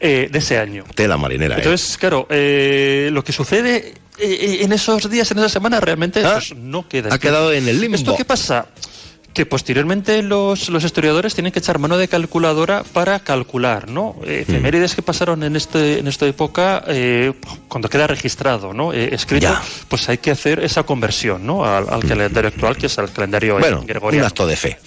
eh, 0.00 0.28
de 0.28 0.38
ese 0.40 0.58
año. 0.58 0.82
Tela 0.96 1.16
marinera. 1.16 1.54
¿eh? 1.54 1.58
Entonces, 1.58 1.96
claro, 1.98 2.26
eh, 2.30 3.10
lo 3.12 3.22
que 3.22 3.32
sucede 3.32 3.94
en 4.18 4.72
esos 4.72 5.08
días, 5.10 5.30
en 5.30 5.38
esa 5.38 5.48
semana, 5.48 5.80
realmente 5.80 6.24
ah, 6.24 6.34
pues, 6.34 6.54
no 6.56 6.88
queda. 6.88 7.14
Ha 7.14 7.18
quedado 7.18 7.52
en 7.52 7.68
el 7.68 7.80
limbo. 7.80 7.96
¿Esto 7.96 8.16
qué 8.16 8.24
pasa? 8.24 8.66
que 9.32 9.46
posteriormente 9.46 10.22
los, 10.22 10.68
los, 10.68 10.84
historiadores 10.84 11.34
tienen 11.34 11.52
que 11.52 11.58
echar 11.58 11.78
mano 11.78 11.96
de 11.96 12.08
calculadora 12.08 12.82
para 12.92 13.20
calcular, 13.20 13.88
¿no? 13.88 14.16
Eh, 14.24 14.44
efemérides 14.46 14.94
que 14.94 15.02
pasaron 15.02 15.42
en 15.42 15.56
este 15.56 15.98
en 15.98 16.06
esta 16.06 16.26
época, 16.26 16.84
eh, 16.88 17.32
cuando 17.68 17.88
queda 17.88 18.06
registrado, 18.06 18.74
¿no? 18.74 18.92
Eh, 18.92 19.10
escrito, 19.12 19.54
pues 19.88 20.08
hay 20.08 20.18
que 20.18 20.30
hacer 20.30 20.60
esa 20.60 20.82
conversión, 20.82 21.46
¿no? 21.46 21.64
Al, 21.64 22.04
calendario 22.06 22.48
actual, 22.48 22.76
que 22.76 22.86
es 22.86 22.98
el 22.98 23.10
calendario 23.10 23.58
bueno, 23.58 23.84
gregoriano. 23.86 24.26
Un 24.26 24.28
acto 24.28 24.46
de 24.46 24.56
fe. 24.56 24.78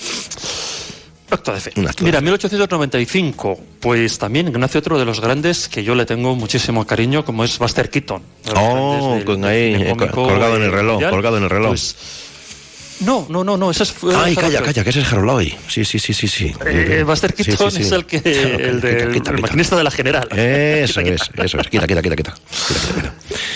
Acto 1.29 1.53
de 1.53 1.59
fe. 1.59 1.71
Mira, 2.01 2.21
1895, 2.21 3.59
pues 3.79 4.19
también 4.19 4.51
nace 4.53 4.77
otro 4.77 4.99
de 4.99 5.05
los 5.05 5.19
grandes 5.19 5.67
que 5.67 5.83
yo 5.83 5.95
le 5.95 6.05
tengo 6.05 6.35
muchísimo 6.35 6.85
cariño, 6.85 7.25
como 7.25 7.43
es 7.43 7.57
Buster 7.57 7.89
Keaton. 7.89 8.21
Oh, 8.55 9.19
con 9.25 9.43
ahí, 9.43 9.93
colgado 10.11 10.57
en 10.57 10.63
el 10.63 10.71
reloj, 10.71 11.01
colgado 11.09 11.37
en 11.37 11.43
el 11.43 11.49
reloj. 11.49 11.69
Pues, 11.69 11.95
no, 13.01 13.25
no, 13.29 13.43
no, 13.43 13.57
no, 13.57 13.71
ese 13.71 13.83
es. 13.83 13.93
Ay, 14.15 14.35
calla, 14.35 14.61
calla, 14.61 14.83
que 14.83 14.89
ese 14.89 15.01
es 15.01 15.11
Haroloi. 15.11 15.53
Sí, 15.67 15.83
sí, 15.83 15.99
sí, 15.99 16.13
sí. 16.13 16.27
sí. 16.27 16.53
Eh, 16.65 17.03
Buster 17.05 17.33
Keaton 17.33 17.71
sí, 17.71 17.77
sí, 17.77 17.83
sí. 17.83 17.87
es 17.87 17.91
el 17.91 18.05
que. 18.05 18.17
el 18.17 18.81
del 18.81 19.41
maquinista 19.41 19.75
de 19.75 19.83
la 19.83 19.91
general. 19.91 20.27
Eso 20.31 20.99
es, 21.01 21.21
eso 21.35 21.59
es. 21.59 21.67
Quita, 21.67 21.87
quita, 21.87 22.01
quita, 22.01 22.15
quita. 22.15 22.35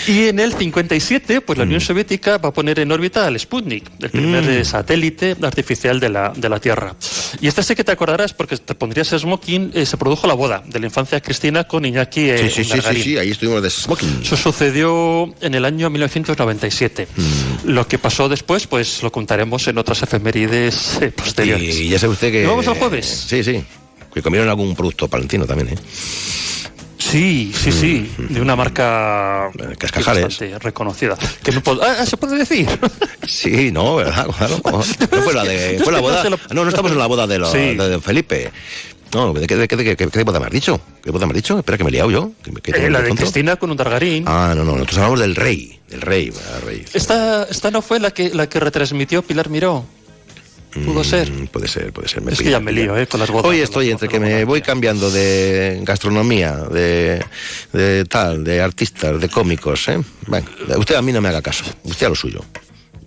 Y 0.06 0.28
en 0.28 0.40
el 0.40 0.52
57, 0.52 1.40
pues 1.40 1.58
la 1.58 1.64
Unión 1.64 1.78
mm. 1.78 1.86
Soviética 1.86 2.38
va 2.38 2.50
a 2.50 2.52
poner 2.52 2.78
en 2.80 2.90
órbita 2.90 3.26
al 3.26 3.38
Sputnik, 3.38 3.90
el 4.00 4.10
primer 4.10 4.42
mm. 4.42 4.64
satélite 4.64 5.36
artificial 5.42 6.00
de 6.00 6.08
la, 6.08 6.32
de 6.34 6.48
la 6.48 6.58
Tierra. 6.58 6.94
Y 7.40 7.46
este 7.46 7.62
sé 7.62 7.76
que 7.76 7.84
te 7.84 7.92
acordarás 7.92 8.34
porque 8.34 8.56
te 8.56 8.74
pondrías 8.74 9.08
smoking, 9.08 9.72
eh, 9.74 9.86
se 9.86 9.96
produjo 9.96 10.26
la 10.26 10.34
boda 10.34 10.62
de 10.66 10.80
la 10.80 10.86
infancia 10.86 11.20
cristina 11.20 11.64
con 11.64 11.84
Iñaki 11.84 12.30
eh, 12.30 12.38
sí, 12.38 12.64
sí, 12.64 12.64
sí, 12.64 12.80
sí, 12.80 13.02
sí, 13.02 13.18
ahí 13.18 13.30
estuvimos 13.30 13.62
de 13.62 13.70
smoking. 13.70 14.20
Eso 14.22 14.36
sucedió 14.36 15.32
en 15.40 15.54
el 15.54 15.64
año 15.64 15.88
1997. 15.90 17.08
Mm. 17.16 17.70
Lo 17.70 17.86
que 17.86 17.98
pasó 17.98 18.28
después, 18.28 18.66
pues 18.66 19.02
lo 19.02 19.12
contaremos 19.30 19.68
en 19.68 19.78
otras 19.78 20.02
efemérides 20.02 20.98
eh, 21.00 21.12
posteriores. 21.12 21.78
Y 21.78 21.88
ya 21.88 22.00
sabe 22.00 22.14
usted 22.14 22.32
que... 22.32 22.42
¿No 22.42 22.50
vamos 22.50 22.66
al 22.66 22.74
jueves? 22.74 23.06
Sí, 23.06 23.44
sí. 23.44 23.62
Que 24.12 24.22
comieron 24.22 24.48
algún 24.48 24.74
producto 24.74 25.06
palentino 25.06 25.46
también, 25.46 25.68
¿eh? 25.68 25.78
Sí, 26.98 27.52
sí, 27.56 27.70
sí, 27.70 28.10
mm. 28.18 28.34
de 28.34 28.40
una 28.40 28.56
marca 28.56 29.50
Cascajares. 29.78 30.40
reconocida. 30.58 31.16
Que 31.44 31.52
no 31.52 31.62
ah, 31.80 31.98
ah, 32.00 32.06
¿Se 32.06 32.16
puede 32.16 32.38
decir? 32.38 32.66
Sí, 33.28 33.70
no, 33.70 33.96
¿verdad? 33.96 34.26
Claro. 34.36 34.60
No, 34.64 35.22
fue 35.22 35.32
la, 35.32 35.44
de, 35.44 35.80
fue 35.84 35.92
la 35.92 36.00
boda. 36.00 36.24
No, 36.52 36.64
no 36.64 36.68
estamos 36.68 36.90
en 36.90 36.98
la 36.98 37.06
boda 37.06 37.28
de, 37.28 37.38
lo, 37.38 37.52
de 37.52 38.00
Felipe. 38.00 38.50
No, 39.14 39.32
¿de 39.32 39.46
qué, 39.46 39.54
de, 39.54 39.68
de, 39.68 39.96
qué 39.96 40.24
boda 40.24 40.40
me 40.40 40.46
has 40.46 40.52
dicho? 40.52 40.80
¿Qué 41.04 41.12
boda 41.12 41.26
me 41.26 41.30
has 41.30 41.36
dicho? 41.36 41.56
Espera 41.56 41.78
que 41.78 41.84
me 41.84 41.90
he 41.90 41.92
liado 41.92 42.10
yo. 42.10 42.32
eh, 42.64 42.90
la 42.90 43.00
de 43.00 43.14
Cristina 43.14 43.54
con 43.54 43.70
un 43.70 43.76
Targarín. 43.76 44.24
Ah, 44.26 44.54
no, 44.56 44.64
no, 44.64 44.72
nosotros 44.72 44.98
hablamos 44.98 45.20
del 45.20 45.36
rey. 45.36 45.79
Del 45.90 46.00
rey, 46.00 46.32
el 46.56 46.62
rey. 46.62 46.84
Esta, 46.94 47.44
esta 47.44 47.70
no 47.70 47.82
fue 47.82 47.98
la 48.00 48.12
que, 48.12 48.30
la 48.30 48.48
que 48.48 48.60
retransmitió 48.60 49.22
Pilar 49.22 49.50
Miró. 49.50 49.84
¿Pudo 50.72 51.02
ser? 51.02 51.30
Mm, 51.30 51.48
puede 51.48 51.66
ser, 51.66 51.92
puede 51.92 52.06
ser. 52.08 52.22
es 52.28 52.38
que 52.38 52.50
ya 52.50 52.60
me 52.60 52.70
lío, 52.70 52.96
¿eh? 52.96 53.06
Con 53.08 53.18
las 53.18 53.28
bodas. 53.28 53.44
Hoy 53.46 53.58
estoy 53.58 53.90
entre 53.90 54.08
que 54.08 54.20
me 54.20 54.44
voy 54.44 54.62
cambiando 54.62 55.10
de 55.10 55.80
gastronomía, 55.82 56.54
de, 56.58 57.24
de 57.72 58.04
tal, 58.04 58.44
de 58.44 58.60
artistas, 58.60 59.20
de 59.20 59.28
cómicos, 59.28 59.88
¿eh? 59.88 60.00
Bueno, 60.28 60.46
usted 60.76 60.94
a 60.94 61.02
mí 61.02 61.12
no 61.12 61.20
me 61.20 61.28
haga 61.28 61.42
caso. 61.42 61.64
Usted 61.82 62.06
a 62.06 62.10
lo 62.10 62.14
suyo. 62.14 62.44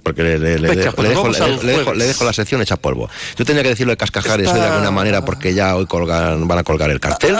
Porque 0.03 0.21
le, 0.21 0.37
le- 0.37 0.59
le 0.59 0.67
Venga, 0.69 0.83
dejo, 0.83 1.01
le 1.01 1.09
dejo- 1.09 1.93
le 1.93 2.07
le 2.07 2.13
la 2.25 2.33
sección 2.33 2.61
hecha 2.61 2.75
polvo. 2.77 3.09
Yo 3.37 3.45
tenía 3.45 3.63
que 3.63 3.69
decirlo 3.69 3.91
de 3.93 3.97
cascajares 3.97 4.47
hoy 4.47 4.53
de 4.53 4.59
Está- 4.59 4.73
alguna 4.73 4.91
manera 4.91 5.23
porque 5.23 5.53
ya 5.53 5.75
hoy 5.75 5.85
colgan, 5.85 6.47
van 6.47 6.59
a 6.59 6.63
colgar 6.63 6.89
el 6.91 6.99
cartel, 6.99 7.35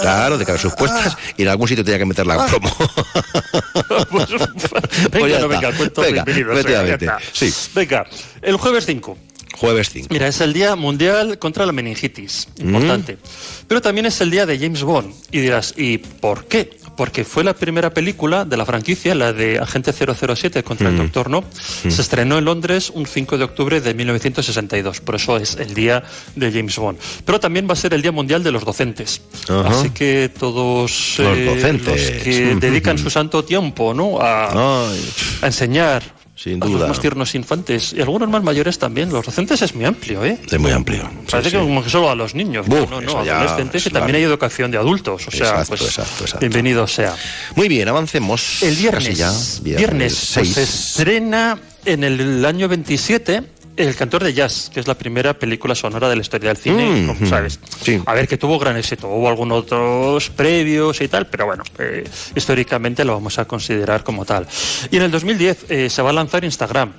claro, 0.00 0.36
de 0.36 0.44
cara 0.44 0.58
a 0.58 0.60
sus 0.60 0.74
puestas, 0.74 1.16
y 1.36 1.42
en 1.42 1.48
algún 1.48 1.68
sitio 1.68 1.84
tenía 1.84 1.98
que 1.98 2.04
meter 2.06 2.26
la 2.26 2.44
promo. 2.46 2.74
Pues 4.10 4.28
venga, 5.10 5.28
ya 5.28 5.38
no, 5.40 5.44
está. 5.44 5.46
venga, 5.46 5.72
cuento 5.76 6.00
Venga, 6.02 6.24
bienvenido, 6.24 6.52
sea, 6.52 6.60
efectivamente. 6.60 7.06
ya 7.06 7.16
está. 7.18 7.30
Sí. 7.32 7.52
Venga, 7.74 8.06
el 8.42 8.56
jueves 8.56 8.86
5. 8.86 9.18
Jueves 9.56 9.90
5. 9.90 10.08
Mira, 10.10 10.28
es 10.28 10.40
el 10.40 10.52
Día 10.52 10.76
Mundial 10.76 11.38
contra 11.38 11.66
la 11.66 11.72
Meningitis. 11.72 12.48
Mm. 12.58 12.66
Importante. 12.68 13.18
Pero 13.66 13.80
también 13.82 14.06
es 14.06 14.20
el 14.20 14.30
día 14.30 14.46
de 14.46 14.58
James 14.58 14.82
Bond. 14.82 15.12
Y 15.32 15.40
dirás, 15.40 15.74
¿y 15.76 15.98
por 15.98 16.44
qué? 16.46 16.77
Porque 16.98 17.24
fue 17.24 17.44
la 17.44 17.54
primera 17.54 17.90
película 17.94 18.44
de 18.44 18.56
la 18.56 18.66
franquicia, 18.66 19.14
la 19.14 19.32
de 19.32 19.60
Agente 19.60 19.92
007 19.92 20.64
contra 20.64 20.88
el 20.88 20.96
Mm. 20.96 20.98
Doctor 20.98 21.30
No. 21.30 21.42
Mm. 21.84 21.90
Se 21.90 22.02
estrenó 22.02 22.38
en 22.38 22.44
Londres 22.44 22.90
un 22.92 23.06
5 23.06 23.38
de 23.38 23.44
octubre 23.44 23.80
de 23.80 23.94
1962. 23.94 25.00
Por 25.00 25.14
eso 25.14 25.36
es 25.36 25.54
el 25.56 25.74
día 25.74 26.02
de 26.34 26.50
James 26.50 26.76
Bond. 26.76 26.98
Pero 27.24 27.38
también 27.38 27.68
va 27.68 27.74
a 27.74 27.76
ser 27.76 27.94
el 27.94 28.02
Día 28.02 28.10
Mundial 28.10 28.42
de 28.42 28.50
los 28.50 28.64
Docentes. 28.64 29.22
Así 29.48 29.90
que 29.90 30.28
todos 30.36 31.14
Los 31.18 31.36
eh, 31.38 31.72
los 31.84 32.00
que 32.24 32.56
dedican 32.60 32.98
su 32.98 33.10
santo 33.10 33.44
tiempo 33.44 33.94
¿no? 33.94 34.18
a, 34.20 34.90
a 34.90 35.46
enseñar 35.46 36.02
Sin 36.38 36.60
duda. 36.60 36.78
los 36.80 36.88
más 36.90 37.00
tiernos 37.00 37.34
infantes 37.34 37.92
y 37.92 38.00
algunos 38.00 38.28
más 38.28 38.42
mayores 38.44 38.78
también. 38.78 39.10
Los 39.10 39.26
docentes 39.26 39.60
es 39.60 39.74
muy 39.74 39.84
amplio, 39.84 40.24
¿eh? 40.24 40.38
Es 40.50 40.58
muy 40.58 40.70
amplio. 40.70 41.10
Parece 41.30 41.50
Sí, 41.50 41.56
que 41.56 41.62
sí. 41.62 41.66
como 41.68 41.82
que 41.82 41.90
solo 41.90 42.10
a 42.10 42.14
los 42.14 42.34
niños. 42.34 42.66
Buf, 42.68 42.88
no, 42.88 43.00
no, 43.00 43.18
adolescentes, 43.18 43.74
es 43.80 43.84
que 43.84 43.90
también 43.90 44.16
hay 44.16 44.22
educación 44.22 44.70
de 44.70 44.78
adultos. 44.78 45.26
O 45.26 45.30
sea, 45.32 45.48
Exacto, 45.48 45.68
pues, 45.70 45.80
exacto, 45.82 46.24
exacto. 46.24 46.38
bienvenido 46.40 46.86
sea. 46.86 47.16
Muy 47.56 47.68
bien, 47.68 47.88
avancemos. 47.88 48.62
El 48.62 48.76
viernes, 48.76 49.18
ya. 49.18 49.32
viernes, 49.62 50.12
pues, 50.34 50.46
seis. 50.46 50.54
se 50.54 50.62
estrena 50.62 51.58
en 51.84 52.04
el 52.04 52.44
año 52.44 52.68
27 52.68 53.42
El 53.78 53.94
cantor 53.94 54.24
de 54.24 54.34
jazz, 54.34 54.70
que 54.74 54.80
es 54.80 54.86
la 54.88 54.94
primera 54.94 55.38
película 55.38 55.74
sonora 55.74 56.08
de 56.08 56.16
la 56.16 56.22
historia 56.22 56.48
del 56.48 56.56
cine, 56.56 56.84
Mm, 57.02 57.06
como 57.06 57.20
mm, 57.20 57.28
sabes. 57.30 57.60
sí. 57.82 58.00
A 58.04 58.12
ver, 58.14 58.26
que 58.26 58.36
tuvo 58.36 58.58
gran 58.58 58.76
éxito. 58.76 59.06
Hubo 59.08 59.28
algunos 59.28 59.58
otros 59.64 60.30
previos 60.30 61.00
y 61.00 61.06
tal, 61.08 61.26
pero 61.28 61.46
bueno, 61.46 61.62
eh, 61.78 62.02
históricamente 62.34 63.04
lo 63.04 63.14
vamos 63.14 63.38
a 63.38 63.44
considerar 63.46 64.02
como 64.02 64.24
tal. 64.24 64.46
Y 64.90 64.96
en 64.96 65.02
el 65.04 65.10
2010 65.12 65.66
eh, 65.68 65.88
se 65.90 66.02
va 66.02 66.10
a 66.10 66.12
lanzar 66.12 66.44
Instagram. 66.44 66.92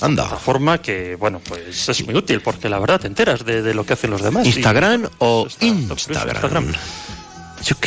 Anda. 0.00 0.24
Plataforma 0.24 0.78
que, 0.82 1.14
bueno, 1.16 1.40
pues 1.46 1.88
es 1.88 2.04
muy 2.04 2.14
útil 2.16 2.40
porque 2.40 2.68
la 2.68 2.78
verdad 2.80 3.00
te 3.00 3.06
enteras 3.06 3.44
de, 3.44 3.62
de 3.62 3.72
lo 3.74 3.86
que 3.86 3.92
hacen 3.94 4.10
los 4.10 4.22
demás. 4.22 4.44
y- 4.44 4.50
¿Instagram 4.50 5.08
o 5.18 5.46
Instagram. 5.60 6.34
Instagram? 6.34 6.72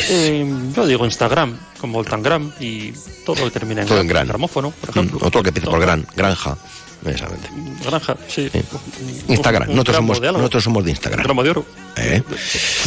Eh, 0.08 0.46
yo 0.74 0.86
digo 0.86 1.04
Instagram, 1.04 1.56
como 1.80 2.00
el 2.00 2.06
Tangram, 2.06 2.50
y 2.58 2.92
todo 3.24 3.36
lo 3.36 3.44
que 3.44 3.50
termina 3.52 3.82
en, 3.82 3.88
Todo 3.88 4.00
en 4.00 4.08
gran. 4.08 4.26
gramófono, 4.26 4.70
por 4.72 4.88
Mm, 4.88 4.98
ejemplo. 4.98 5.18
Otro 5.26 5.42
que 5.42 5.48
empieza 5.50 5.70
por 5.70 5.80
gran, 5.80 6.04
granja. 6.16 6.56
Precisamente. 7.02 7.48
Granja, 7.84 8.16
sí. 8.28 8.50
Instagram. 9.28 9.68
Nosotros 9.68 9.96
somos, 9.96 10.20
de 10.20 10.32
nosotros 10.32 10.64
somos 10.64 10.84
de 10.84 10.90
Instagram. 10.90 11.22
Gramo 11.22 11.42
de 11.42 11.50
oro. 11.50 11.66
Eh. 11.96 12.22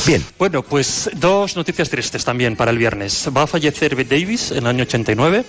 Bien. 0.06 0.24
Bueno, 0.38 0.64
pues 0.64 1.10
dos 1.14 1.56
noticias 1.56 1.90
tristes 1.90 2.24
también 2.26 2.56
para 2.56 2.72
el 2.72 2.78
viernes. 2.78 3.30
Va 3.36 3.44
a 3.44 3.48
fallecer 3.48 3.96
Davis 4.08 4.52
en 4.52 4.60
el 4.60 4.68
año 4.68 4.84
89. 4.84 5.46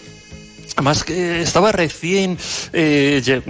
Además 0.74 1.04
que 1.04 1.42
estaba 1.42 1.70
recién, 1.70 2.38
eh, 2.72 3.42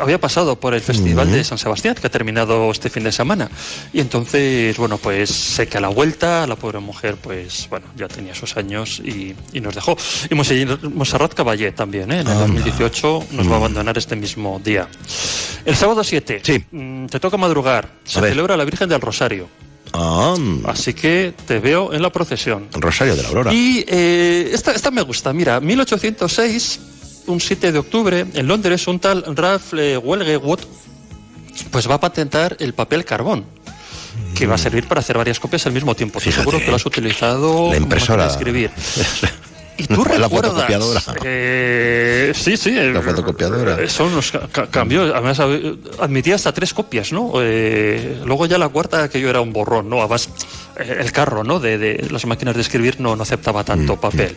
había 0.00 0.20
pasado 0.20 0.60
por 0.60 0.74
el 0.74 0.80
Festival 0.82 1.32
de 1.32 1.42
San 1.42 1.56
Sebastián, 1.58 1.94
que 1.98 2.06
ha 2.06 2.10
terminado 2.10 2.70
este 2.70 2.90
fin 2.90 3.02
de 3.04 3.12
semana. 3.12 3.50
Y 3.92 4.00
entonces, 4.00 4.76
bueno, 4.76 4.98
pues 4.98 5.30
sé 5.30 5.66
que 5.68 5.78
a 5.78 5.80
la 5.80 5.88
vuelta, 5.88 6.46
la 6.46 6.56
pobre 6.56 6.78
mujer, 6.80 7.16
pues, 7.16 7.66
bueno, 7.70 7.86
ya 7.96 8.08
tenía 8.08 8.34
sus 8.34 8.56
años 8.56 9.00
y, 9.02 9.34
y 9.52 9.60
nos 9.60 9.74
dejó. 9.74 9.96
Y 10.30 10.34
Monse- 10.34 10.78
Monserrat 10.92 11.32
Caballé 11.34 11.72
también, 11.72 12.10
¿eh? 12.12 12.20
en 12.20 12.26
el 12.26 12.32
Anda. 12.32 12.40
2018 12.46 13.26
nos 13.32 13.48
va 13.48 13.54
a 13.54 13.56
abandonar 13.56 13.96
este 13.96 14.14
mismo 14.16 14.60
día. 14.62 14.86
El 15.64 15.74
sábado 15.76 16.04
7, 16.04 16.40
mm, 16.70 17.06
te 17.06 17.18
toca 17.20 17.36
madrugar, 17.36 17.88
se 18.04 18.20
celebra 18.20 18.56
la 18.56 18.64
Virgen 18.64 18.88
del 18.88 19.00
Rosario. 19.00 19.48
Ah, 19.92 20.34
Así 20.64 20.92
que 20.94 21.34
te 21.46 21.58
veo 21.58 21.92
en 21.92 22.02
la 22.02 22.10
procesión. 22.10 22.68
Rosario 22.72 23.16
de 23.16 23.22
la 23.22 23.28
Aurora. 23.28 23.52
Y 23.54 23.84
eh, 23.88 24.50
esta, 24.52 24.72
esta 24.72 24.90
me 24.90 25.02
gusta. 25.02 25.32
Mira, 25.32 25.60
1806, 25.60 26.80
un 27.26 27.40
7 27.40 27.72
de 27.72 27.78
octubre, 27.78 28.26
en 28.34 28.46
Londres, 28.46 28.86
un 28.86 28.98
tal 28.98 29.24
Ralph 29.34 29.74
eh, 29.74 29.96
Welgewood 29.96 30.60
pues 31.70 31.88
va 31.88 31.94
a 31.94 32.00
patentar 32.00 32.56
el 32.60 32.74
papel 32.74 33.04
carbón 33.04 33.44
que 34.34 34.46
va 34.46 34.56
a 34.56 34.58
servir 34.58 34.86
para 34.86 35.00
hacer 35.00 35.16
varias 35.16 35.40
copias 35.40 35.64
al 35.66 35.72
mismo 35.72 35.94
tiempo. 35.94 36.18
Estoy 36.18 36.32
seguro 36.34 36.58
que 36.58 36.66
lo 36.66 36.76
has 36.76 36.84
utilizado 36.84 37.70
La 37.70 37.76
impresora. 37.78 38.24
de 38.26 38.30
escribir. 38.32 38.70
Y 39.78 39.86
tú 39.86 40.04
La 40.04 40.16
recuerdas, 40.26 40.52
fotocopiadora. 40.52 41.02
eh, 41.24 42.32
sí, 42.34 42.56
sí. 42.56 42.70
La 42.72 43.02
fotocopiadora. 43.02 43.82
eh, 43.82 43.88
Son 43.88 44.14
los 44.14 44.30
ca- 44.32 44.48
ca- 44.50 44.66
cambios. 44.68 45.12
Además, 45.12 45.38
eh, 45.42 45.76
admitía 46.00 46.34
hasta 46.34 46.52
tres 46.52 46.72
copias, 46.72 47.12
¿no? 47.12 47.32
Eh, 47.40 48.20
luego 48.24 48.46
ya 48.46 48.58
la 48.58 48.68
cuarta, 48.68 49.08
que 49.08 49.20
yo 49.20 49.28
era 49.28 49.40
un 49.40 49.52
borrón, 49.52 49.88
¿no? 49.90 50.00
Además, 50.00 50.28
eh, 50.78 50.96
el 51.00 51.12
carro, 51.12 51.44
¿no? 51.44 51.60
De, 51.60 51.78
de 51.78 52.08
las 52.10 52.24
máquinas 52.26 52.54
de 52.54 52.62
escribir 52.62 53.00
no, 53.00 53.16
no 53.16 53.22
aceptaba 53.22 53.64
tanto 53.64 54.00
papel. 54.00 54.34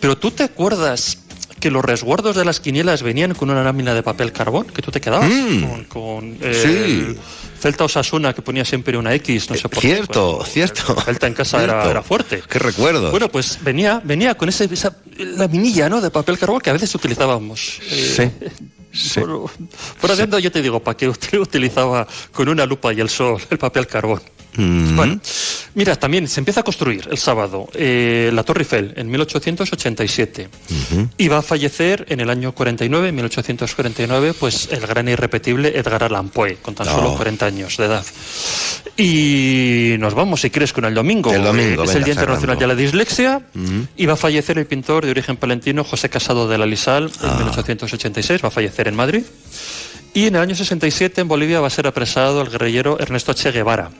Pero 0.00 0.16
tú 0.18 0.30
te 0.30 0.44
acuerdas 0.44 1.18
que 1.62 1.70
los 1.70 1.84
resguardos 1.84 2.34
de 2.34 2.44
las 2.44 2.58
quinielas 2.60 3.02
venían 3.04 3.34
con 3.34 3.48
una 3.48 3.62
lámina 3.62 3.94
de 3.94 4.02
papel 4.02 4.32
carbón, 4.32 4.66
que 4.66 4.82
tú 4.82 4.90
te 4.90 5.00
quedabas 5.00 5.30
Mm. 5.30 5.62
con, 5.62 5.84
con, 5.84 6.36
eh, 6.40 6.60
Sí. 6.60 6.68
el 6.68 7.18
Celta 7.60 7.84
Osasuna, 7.84 8.34
que 8.34 8.42
ponía 8.42 8.64
siempre 8.64 8.98
una 8.98 9.14
X, 9.14 9.48
no 9.48 9.54
sé 9.56 9.68
por 9.68 9.80
qué. 9.80 9.94
Cierto, 9.94 10.44
cierto. 10.44 10.96
El 10.98 11.04
Celta 11.04 11.26
en 11.28 11.34
casa 11.34 11.62
era, 11.62 11.74
Cierto. 11.74 11.90
era 11.90 12.02
fuerte. 12.02 12.42
Qué 12.48 12.58
recuerdo. 12.58 13.12
Bueno, 13.12 13.28
pues 13.28 13.60
venía, 13.62 14.02
venía 14.04 14.34
con 14.34 14.48
ese, 14.48 14.64
esa 14.72 14.96
laminilla 15.16 15.88
¿no? 15.88 16.00
de 16.00 16.10
papel 16.10 16.36
carbón 16.38 16.60
que 16.60 16.70
a 16.70 16.72
veces 16.74 16.92
utilizábamos. 16.94 17.78
Eh, 17.90 18.30
Sí. 18.94 19.20
Por, 19.20 19.50
por 20.02 20.10
haciendo, 20.12 20.38
yo 20.38 20.52
te 20.52 20.60
digo, 20.60 20.80
para 20.80 20.96
que 20.98 21.08
usted 21.08 21.38
utilizaba 21.38 22.06
con 22.30 22.48
una 22.50 22.66
lupa 22.66 22.92
y 22.92 23.00
el 23.00 23.08
sol 23.08 23.40
el 23.48 23.56
papel 23.56 23.86
carbón. 23.86 24.20
Mm. 24.54 24.96
Bueno, 24.96 25.20
mira, 25.74 25.96
también 25.96 26.28
se 26.28 26.40
empieza 26.40 26.60
a 26.60 26.62
construir 26.62 27.08
el 27.10 27.16
sábado 27.18 27.68
eh, 27.74 28.30
la 28.34 28.42
Torre 28.42 28.60
Eiffel 28.62 28.92
en 28.96 29.10
1887 29.10 30.48
y 31.16 31.28
va 31.28 31.38
a 31.38 31.42
fallecer 31.42 32.04
en 32.10 32.20
el 32.20 32.28
año 32.28 32.52
49, 32.52 33.12
1849, 33.12 34.34
pues 34.38 34.68
el 34.70 34.86
gran 34.86 35.08
e 35.08 35.12
irrepetible 35.12 35.76
Edgar 35.78 36.04
Allan 36.04 36.28
Poe, 36.28 36.56
con 36.56 36.74
tan 36.74 36.86
No. 36.86 36.92
solo 36.96 37.14
40 37.16 37.46
años 37.46 37.76
de 37.78 37.84
edad. 37.86 38.04
Y 38.96 39.96
nos 39.98 40.14
vamos, 40.14 40.40
si 40.42 40.50
quieres, 40.50 40.72
con 40.72 40.84
el 40.84 40.94
domingo. 40.94 41.32
El 41.32 41.42
domingo, 41.44 41.82
Eh, 41.82 41.84
es 41.84 41.88
venga, 41.88 41.98
el 41.98 42.04
Día 42.04 42.14
Internacional 42.14 42.58
de 42.58 42.66
la 42.66 42.74
Dislexia 42.74 43.40
y 43.96 44.06
va 44.06 44.12
a 44.14 44.16
fallecer 44.16 44.58
el 44.58 44.66
pintor 44.66 45.04
de 45.04 45.10
origen 45.12 45.36
palentino 45.36 45.82
José 45.84 46.08
Casado 46.10 46.46
de 46.48 46.58
la 46.58 46.66
Lisal 46.66 47.10
Ah. 47.22 47.28
en 47.32 47.36
1886, 47.38 48.42
va 48.44 48.48
a 48.48 48.50
fallecer 48.50 48.88
en 48.88 48.96
Madrid. 48.96 49.22
Y 50.14 50.26
en 50.26 50.36
el 50.36 50.42
año 50.42 50.54
67 50.54 51.22
en 51.22 51.28
Bolivia 51.28 51.60
va 51.60 51.68
a 51.68 51.70
ser 51.70 51.86
apresado 51.86 52.42
el 52.42 52.50
guerrillero 52.50 52.98
Ernesto 53.00 53.32
Che 53.32 53.50
Guevara 53.50 53.90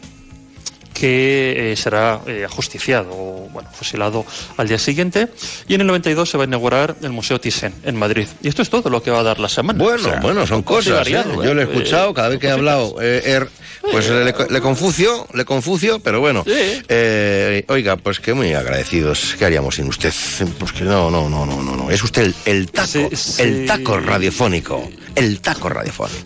que 0.92 1.72
eh, 1.72 1.76
será 1.76 2.20
eh, 2.26 2.44
ajusticiado 2.44 3.10
o 3.12 3.48
bueno, 3.52 3.68
fusilado 3.72 4.24
al 4.56 4.68
día 4.68 4.78
siguiente. 4.78 5.28
Y 5.68 5.74
en 5.74 5.80
el 5.82 5.86
92 5.86 6.28
se 6.30 6.36
va 6.38 6.44
a 6.44 6.46
inaugurar 6.46 6.96
el 7.02 7.10
Museo 7.10 7.40
Thyssen 7.40 7.74
en 7.84 7.96
Madrid. 7.96 8.26
Y 8.42 8.48
esto 8.48 8.62
es 8.62 8.70
todo 8.70 8.88
lo 8.90 9.02
que 9.02 9.10
va 9.10 9.20
a 9.20 9.22
dar 9.22 9.38
la 9.40 9.48
semana. 9.48 9.78
Bueno, 9.82 10.08
O 10.08 10.10
sea, 10.10 10.20
bueno, 10.20 10.46
son 10.46 10.62
cosas. 10.62 10.88
¿eh? 10.88 10.92
variado, 10.92 11.42
Yo 11.44 11.54
lo 11.54 11.60
he 11.62 11.64
¿eh? 11.64 11.68
escuchado 11.70 12.12
cada 12.14 12.28
vez 12.28 12.38
que 12.38 12.46
he 12.48 12.50
hablado. 12.50 12.96
eh, 13.00 13.22
er, 13.24 13.48
pues 13.90 14.08
le, 14.08 14.24
le- 14.24 14.34
le 14.48 14.60
confucio, 14.60 15.26
le 15.34 15.44
confucio, 15.44 15.98
pero 16.00 16.20
bueno. 16.20 16.44
Sí. 16.46 16.82
Eh, 16.88 17.64
oiga, 17.68 17.96
pues 17.96 18.20
que 18.20 18.32
muy 18.34 18.52
agradecidos. 18.54 19.34
¿Qué 19.38 19.44
haríamos 19.44 19.74
sin 19.76 19.88
usted? 19.88 20.12
Pues 20.58 20.72
que 20.72 20.84
no, 20.84 21.10
no, 21.10 21.28
no, 21.28 21.44
no, 21.46 21.62
no. 21.62 21.76
no. 21.76 21.90
Es 21.90 22.02
usted 22.02 22.22
el, 22.24 22.34
el 22.44 22.70
taco, 22.70 22.86
Sí, 22.88 23.08
sí. 23.14 23.42
el 23.42 23.66
taco 23.66 23.98
radiofónico. 23.98 24.88
El 25.14 25.40
taco 25.40 25.68
radiofónico. 25.68 26.18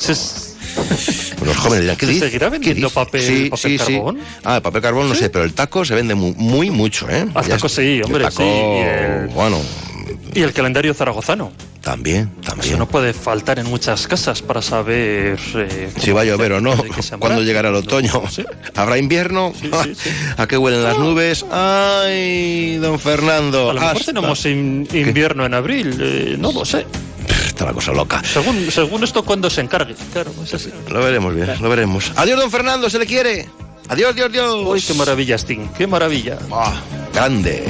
Los 1.45 1.57
jóvenes 1.57 1.97
¿qué 1.97 2.07
¿Se 2.07 2.13
dice? 2.13 2.27
seguirá 2.27 2.47
¿Qué 2.47 2.53
vendiendo 2.59 2.91
papel- 2.91 3.21
sí, 3.27 3.51
papel 3.51 3.79
sí, 3.79 3.85
sí. 3.87 3.93
carbón? 3.95 4.19
Ah, 4.45 4.57
el 4.57 4.63
papel 4.63 4.83
carbón 4.83 5.09
no 5.09 5.15
sé, 5.15 5.31
pero 5.31 5.45
el 5.45 5.53
taco 5.55 5.85
se 5.85 5.95
vende 5.95 6.15
muy, 6.15 6.33
muy 6.37 6.71
mucho, 6.71 7.09
¿eh? 7.09 7.21
El 7.23 7.33
Ya 7.35 7.57
taco 7.57 7.69
sí, 7.69 8.01
hombre, 8.05 8.25
el 8.25 8.31
taco, 8.31 8.43
sí, 8.43 8.49
y 8.49 8.81
el- 8.81 9.27
Bueno, 9.29 9.61
Y 10.35 10.43
el 10.43 10.53
calendario 10.53 10.93
zaragozano. 10.95 11.53
también, 11.81 12.31
también. 12.45 12.69
Eso 12.71 12.79
no 12.79 12.89
puede 12.89 13.13
faltar 13.13 13.59
en 13.61 13.67
muchas 13.67 14.07
casas 14.09 14.43
para 14.43 14.61
saber 14.61 15.39
eh, 15.55 15.91
Si 16.01 16.11
va 16.13 16.23
a 16.23 16.25
llover 16.25 16.53
o 16.53 16.61
no, 16.61 16.75
de 16.77 16.91
qué 16.91 17.01
cuando 17.19 17.43
llegará 17.43 17.69
el 17.69 17.77
otoño. 17.77 18.23
¿Habrá 18.75 18.99
invierno? 18.99 19.53
¿A 20.37 20.47
qué 20.49 20.57
huelen 20.59 20.83
las 20.83 20.99
nubes? 20.99 21.45
¡Ay, 21.51 22.77
don 22.79 22.99
Fernando! 22.99 23.71
A 23.71 23.75
lo 23.75 23.81
mejor 23.81 23.97
hasta- 23.97 24.13
tenemos 24.13 24.45
in- 24.47 24.89
invierno 24.93 25.47
en 25.47 25.55
abril, 25.55 25.97
eh, 26.01 26.37
no 26.39 26.53
lo 26.53 26.65
sé. 26.65 26.85
Está 27.57 27.65
la 27.65 27.73
cosa 27.73 27.93
loca. 27.93 28.23
Según, 28.23 28.71
según 28.71 29.03
esto, 29.03 29.25
cuando 29.25 29.49
se 29.49 29.63
encargue. 29.63 29.95
Claro, 30.13 30.31
es 30.45 30.53
así. 30.53 30.71
Lo 30.91 31.01
veremos 31.01 31.35
bien, 31.35 31.51
lo 31.63 31.71
veremos. 31.71 32.13
Adiós, 32.15 32.39
don 32.39 32.51
Fernando, 32.51 32.91
se 32.91 32.99
le 32.99 33.07
quiere. 33.07 33.49
Adiós, 33.89 34.15
Dios, 34.15 34.31
Dios. 34.31 34.67
Uy, 34.67 34.83
qué 34.83 34.93
maravilla, 34.93 35.37
Sting, 35.37 35.69
qué 35.69 35.87
maravilla. 35.87 36.39
Grande. 37.15 37.65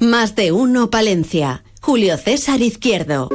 Más 0.00 0.34
de 0.34 0.50
uno 0.50 0.90
Palencia. 0.90 1.62
Julio 1.80 2.16
César 2.16 2.60
Izquierdo. 2.60 3.28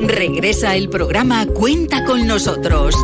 Regresa 0.00 0.76
el 0.76 0.88
programa 0.88 1.44
Cuenta 1.46 2.04
con 2.04 2.26
nosotros, 2.26 2.94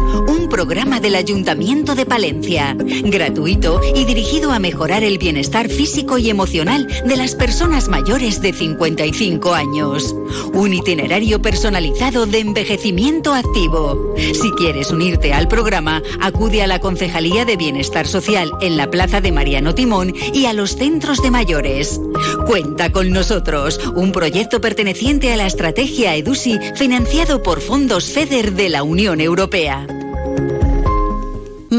programa 0.61 1.01
del 1.01 1.15
Ayuntamiento 1.15 1.95
de 1.95 2.05
Palencia, 2.05 2.77
gratuito 2.77 3.81
y 3.95 4.05
dirigido 4.05 4.53
a 4.53 4.59
mejorar 4.59 5.03
el 5.03 5.17
bienestar 5.17 5.71
físico 5.71 6.19
y 6.19 6.29
emocional 6.29 6.87
de 7.07 7.17
las 7.17 7.35
personas 7.35 7.89
mayores 7.89 8.43
de 8.43 8.53
55 8.53 9.55
años. 9.55 10.15
Un 10.53 10.75
itinerario 10.75 11.41
personalizado 11.41 12.27
de 12.27 12.41
envejecimiento 12.41 13.33
activo. 13.33 14.15
Si 14.19 14.51
quieres 14.51 14.91
unirte 14.91 15.33
al 15.33 15.49
programa, 15.49 16.03
acude 16.21 16.63
a 16.63 16.67
la 16.67 16.79
Concejalía 16.79 17.47
de 17.47 17.57
Bienestar 17.57 18.07
Social 18.07 18.53
en 18.61 18.77
la 18.77 18.91
Plaza 18.91 19.23
de 19.23 19.33
Mariano 19.33 19.75
Timón 19.75 20.15
y 20.35 20.45
a 20.45 20.53
los 20.53 20.77
centros 20.77 21.23
de 21.23 21.31
mayores. 21.31 21.99
Cuenta 22.47 22.93
con 22.93 23.09
nosotros, 23.13 23.81
un 23.95 24.13
proyecto 24.13 24.61
perteneciente 24.61 25.33
a 25.33 25.39
la 25.39 25.47
estrategia 25.47 26.17
EDUSI 26.17 26.59
financiado 26.77 27.43
por 27.43 27.63
fondos 27.63 28.11
FEDER 28.13 28.53
de 28.53 28.69
la 28.69 28.83
Unión 28.83 29.23
Europea. 29.23 29.87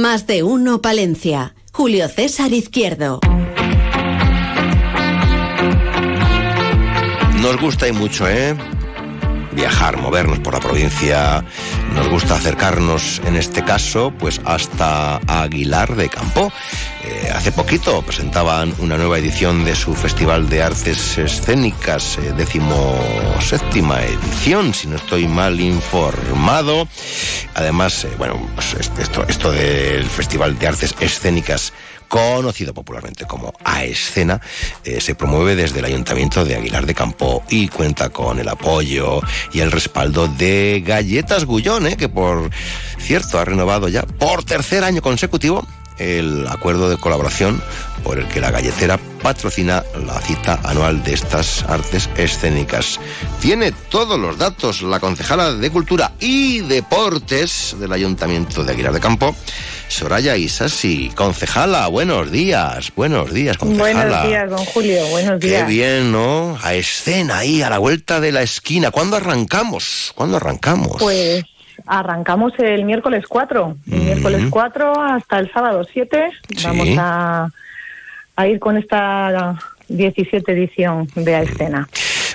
Más 0.02 0.26
de 0.26 0.42
uno 0.42 0.82
Palencia. 0.82 1.54
Julio 1.72 2.10
César 2.10 2.52
Izquierdo. 2.54 3.20
Nos 7.40 7.62
gusta 7.62 7.88
y 7.88 7.92
mucho, 7.92 8.28
¿eh? 8.28 8.58
Viajar, 9.52 10.02
movernos 10.02 10.40
por 10.40 10.56
la 10.56 10.60
provincia. 10.60 11.46
Nos 11.94 12.08
gusta 12.10 12.36
acercarnos, 12.36 13.22
en 13.26 13.36
este 13.36 13.64
caso, 13.64 14.14
pues 14.18 14.42
hasta 14.46 15.18
Aguilar 15.28 15.96
de 15.96 16.10
Campo. 16.10 16.52
Eh, 17.04 17.32
hace 17.34 17.52
poquito 17.52 18.02
presentaban 18.02 18.74
una 18.80 18.98
nueva 18.98 19.18
edición 19.18 19.66
de 19.66 19.76
su 19.76 19.94
Festival 19.94 20.50
de 20.50 20.64
Artes 20.64 21.18
Escénicas, 21.18 22.18
eh, 22.18 22.34
edición, 24.02 24.74
si 24.74 24.88
no 24.88 24.96
estoy 24.96 25.28
mal 25.28 25.60
informado. 25.60 26.88
Además, 27.56 28.06
eh, 28.06 28.10
bueno, 28.18 28.40
pues 28.56 28.74
esto, 28.98 29.26
esto 29.28 29.52
del 29.52 30.06
Festival 30.06 30.58
de 30.58 30.68
Artes 30.68 30.96
Escénicas 31.00 31.74
conocido 32.12 32.74
popularmente 32.74 33.26
como 33.26 33.54
A 33.64 33.86
Escena, 33.86 34.42
eh, 34.84 35.00
se 35.00 35.16
promueve 35.16 35.56
desde 35.56 35.80
el 35.80 35.86
Ayuntamiento 35.86 36.44
de 36.44 36.58
Aguilar 36.58 36.86
de 36.86 36.94
Campo 36.94 37.42
y 37.48 37.70
cuenta 37.70 38.10
con 38.10 38.38
el 38.38 38.50
apoyo 38.50 39.22
y 39.54 39.62
el 39.62 39.72
respaldo 39.72 40.28
de 40.28 40.84
Galletas 40.86 41.46
Gullón, 41.46 41.88
eh, 41.88 41.96
que 41.96 42.10
por 42.10 42.52
cierto 43.00 43.40
ha 43.40 43.46
renovado 43.46 43.88
ya 43.88 44.04
por 44.04 44.44
tercer 44.44 44.84
año 44.84 45.02
consecutivo 45.02 45.66
el 46.00 46.48
acuerdo 46.50 46.90
de 46.90 46.98
colaboración 46.98 47.64
por 48.04 48.20
el 48.20 48.28
que 48.28 48.42
la 48.42 48.52
galletera 48.52 49.00
patrocina 49.22 49.84
la 50.06 50.20
cita 50.22 50.60
anual 50.64 51.04
de 51.04 51.14
estas 51.14 51.64
artes 51.64 52.10
escénicas. 52.18 53.00
Tiene 53.40 53.72
todos 53.90 54.20
los 54.20 54.38
datos 54.38 54.82
la 54.82 55.00
concejala 55.00 55.54
de 55.54 55.70
Cultura 55.70 56.12
y 56.20 56.60
Deportes 56.62 57.76
del 57.80 57.92
Ayuntamiento 57.92 58.64
de 58.64 58.74
Aguilar 58.74 58.94
de 58.94 59.00
Campo, 59.00 59.36
Soraya 59.88 60.36
Isasi. 60.36 61.12
Concejala, 61.16 61.88
buenos 61.88 62.32
días, 62.32 62.92
buenos 62.96 63.34
días, 63.34 63.58
concejala. 63.58 64.06
Buenos 64.06 64.28
días, 64.28 64.50
don 64.50 64.66
Julio, 64.66 65.08
buenos 65.08 65.40
días. 65.40 65.64
Qué 65.64 65.70
bien, 65.70 66.12
¿no? 66.12 66.58
A 66.64 66.74
escena 66.74 67.40
ahí, 67.40 67.62
a 67.62 67.70
la 67.70 67.78
vuelta 67.78 68.20
de 68.20 68.32
la 68.32 68.42
esquina. 68.42 68.92
¿Cuándo 68.92 69.18
arrancamos? 69.18 70.14
¿Cuándo 70.16 70.38
arrancamos? 70.38 70.98
Pues 71.00 71.44
arrancamos 71.86 72.54
el 72.60 72.86
miércoles 72.86 73.26
4, 73.28 73.76
el 73.92 74.00
miércoles 74.00 74.46
4 74.50 75.02
hasta 75.02 75.40
el 75.40 75.52
sábado 75.52 75.84
7. 75.92 76.32
Sí. 76.56 76.64
Vamos 76.64 76.90
a, 76.98 77.50
a 78.42 78.48
ir 78.48 78.60
con 78.60 78.78
esta 78.78 79.56
17 79.88 80.52
edición 80.52 81.08
de 81.16 81.36
A 81.36 81.42
Escena. 81.44 81.88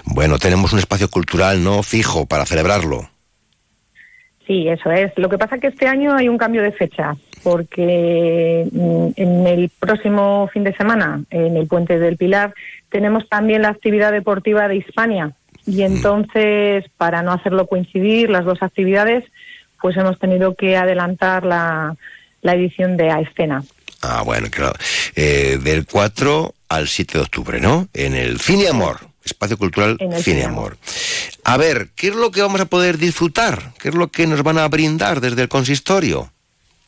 Bueno, 0.05 0.39
tenemos 0.39 0.73
un 0.73 0.79
espacio 0.79 1.09
cultural 1.09 1.63
no 1.63 1.83
fijo 1.83 2.27
para 2.27 2.47
celebrarlo. 2.47 3.09
Sí, 4.47 4.69
eso 4.69 4.91
es. 4.93 5.13
Lo 5.17 5.29
que 5.29 5.39
pasa 5.39 5.57
es 5.57 5.61
que 5.61 5.67
este 5.69 5.89
año 5.89 6.15
hay 6.15 6.29
un 6.29 6.39
cambio 6.39 6.63
de 6.63 6.71
fecha, 6.71 7.17
porque 7.43 8.69
mm, 8.71 9.09
en 9.17 9.47
el 9.47 9.71
próximo 9.81 10.49
fin 10.53 10.63
de 10.63 10.77
semana, 10.77 11.25
en 11.31 11.57
el 11.57 11.67
Puente 11.67 11.99
del 11.99 12.17
Pilar, 12.17 12.55
tenemos 12.89 13.29
también 13.29 13.63
la 13.63 13.71
actividad 13.71 14.13
deportiva 14.13 14.69
de 14.69 14.77
Hispania. 14.77 15.33
Y 15.67 15.83
entonces, 15.83 16.85
para 16.97 17.23
no 17.23 17.33
hacerlo 17.33 17.67
coincidir 17.67 18.31
las 18.31 18.45
dos 18.45 18.63
actividades, 18.63 19.25
pues 19.83 19.97
hemos 19.97 20.17
tenido 20.21 20.55
que 20.55 20.77
adelantar 20.77 21.45
la, 21.45 21.97
la 22.43 22.55
edición 22.55 22.97
de 22.97 23.11
A 23.11 23.21
Escena. 23.21 23.65
Ah, 24.03 24.23
bueno, 24.25 24.47
claro. 24.51 24.75
Eh, 25.19 25.59
del 25.63 25.87
4 25.87 26.55
al 26.69 26.89
7 26.89 27.17
de 27.17 27.25
octubre, 27.25 27.59
¿no? 27.59 27.89
En 27.95 28.15
el 28.15 28.39
Cine 28.39 28.69
Amor, 28.69 28.99
Espacio 29.25 29.57
Cultural 29.57 29.97
Cine 30.19 30.45
Amor. 30.45 30.77
A 31.43 31.57
ver, 31.57 31.89
¿qué 31.97 32.09
es 32.09 32.15
lo 32.15 32.31
que 32.31 32.43
vamos 32.43 32.61
a 32.61 32.67
poder 32.67 32.99
disfrutar? 32.99 33.73
¿Qué 33.79 33.89
es 33.89 33.95
lo 33.95 34.09
que 34.09 34.27
nos 34.27 34.43
van 34.43 34.59
a 34.59 34.69
brindar 34.69 35.23
desde 35.23 35.41
el 35.41 35.49
consistorio 35.49 36.31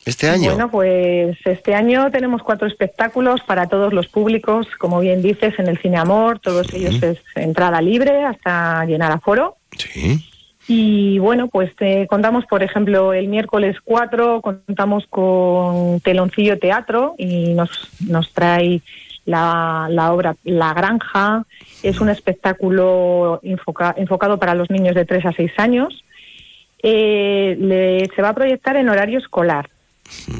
este 0.05 0.29
año? 0.29 0.51
Bueno, 0.51 0.69
pues 0.69 1.37
este 1.43 1.73
año 1.73 2.11
tenemos 2.11 2.43
cuatro 2.43 2.67
espectáculos 2.67 3.41
para 3.41 3.67
todos 3.67 3.93
los 3.93 4.07
públicos, 4.07 4.67
como 4.77 4.99
bien 4.99 5.23
dices, 5.23 5.57
en 5.57 5.67
el 5.67 5.79
Cine 5.79 5.97
Amor, 5.97 6.37
todos 6.37 6.71
ellos 6.71 7.01
es 7.01 7.17
entrada 7.33 7.81
libre 7.81 8.25
hasta 8.25 8.85
llenar 8.85 9.11
aforo. 9.11 9.57
Sí. 9.75 10.23
Y 10.67 11.17
bueno, 11.19 11.47
pues 11.47 11.71
contamos, 12.09 12.45
por 12.45 12.61
ejemplo, 12.63 13.13
el 13.13 13.27
miércoles 13.27 13.77
4 13.83 14.41
contamos 14.41 15.05
con 15.09 15.99
Teloncillo 16.01 16.59
Teatro 16.59 17.15
y 17.17 17.53
nos, 17.53 17.89
nos 18.07 18.31
trae 18.33 18.81
la, 19.25 19.87
la 19.89 20.13
obra 20.13 20.35
La 20.43 20.73
Granja. 20.73 21.45
Es 21.81 21.99
un 22.01 22.09
espectáculo 22.09 23.39
enfoca- 23.43 23.95
enfocado 23.97 24.37
para 24.37 24.53
los 24.53 24.69
niños 24.69 24.95
de 24.95 25.05
3 25.05 25.25
a 25.25 25.31
6 25.31 25.51
años. 25.57 26.03
Eh, 26.83 27.55
le- 27.59 28.09
se 28.15 28.21
va 28.21 28.29
a 28.29 28.35
proyectar 28.35 28.75
en 28.77 28.89
horario 28.89 29.19
escolar 29.19 29.69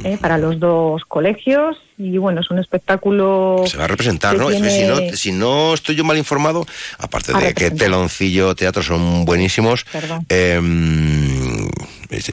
eh, 0.03 0.17
para 0.19 0.37
los 0.37 0.59
dos 0.59 1.03
colegios 1.05 1.77
y 1.97 2.17
bueno, 2.17 2.41
es 2.41 2.49
un 2.49 2.59
espectáculo... 2.59 3.63
Se 3.65 3.77
va 3.77 3.83
a 3.85 3.87
representar, 3.87 4.37
¿no? 4.37 4.49
Si 4.49 4.85
no, 4.85 4.97
si 5.13 5.31
no 5.31 5.73
estoy 5.73 5.95
yo 5.95 6.03
mal 6.03 6.17
informado, 6.17 6.65
aparte 6.97 7.33
A 7.35 7.39
de 7.39 7.53
que. 7.53 7.71
Teloncillo 7.71 8.55
Teatro 8.55 8.81
son 8.81 9.25
buenísimos, 9.25 9.85
eh, 10.29 10.59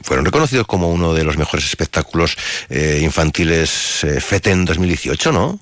fueron 0.03 0.25
reconocidos 0.25 0.65
como 0.67 0.89
uno 0.89 1.13
de 1.13 1.23
los 1.23 1.37
mejores 1.37 1.65
espectáculos 1.65 2.37
eh, 2.69 2.99
infantiles 3.03 4.03
eh, 4.03 4.19
FETEN 4.19 4.65
2018, 4.65 5.31
¿no? 5.31 5.59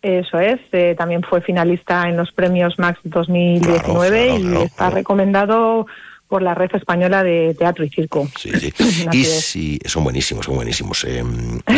Eso 0.00 0.38
es, 0.38 0.60
eh, 0.72 0.94
también 0.96 1.22
fue 1.22 1.40
finalista 1.40 2.08
en 2.08 2.16
los 2.16 2.30
premios 2.30 2.78
Max 2.78 3.00
2019 3.02 4.26
Claro, 4.26 4.38
y 4.38 4.42
claro, 4.42 4.62
está 4.62 4.90
recomendado 4.90 5.86
por 6.28 6.42
la 6.42 6.54
Red 6.54 6.70
Española 6.74 7.22
de 7.22 7.54
Teatro 7.58 7.84
y 7.84 7.90
Circo. 7.90 8.28
Sí, 8.38 8.50
sí. 8.58 8.72
Y 9.12 9.24
si, 9.24 9.78
son 9.84 10.04
buenísimos, 10.04 10.46
son 10.46 10.56
buenísimos. 10.56 11.04
Eh, 11.04 11.24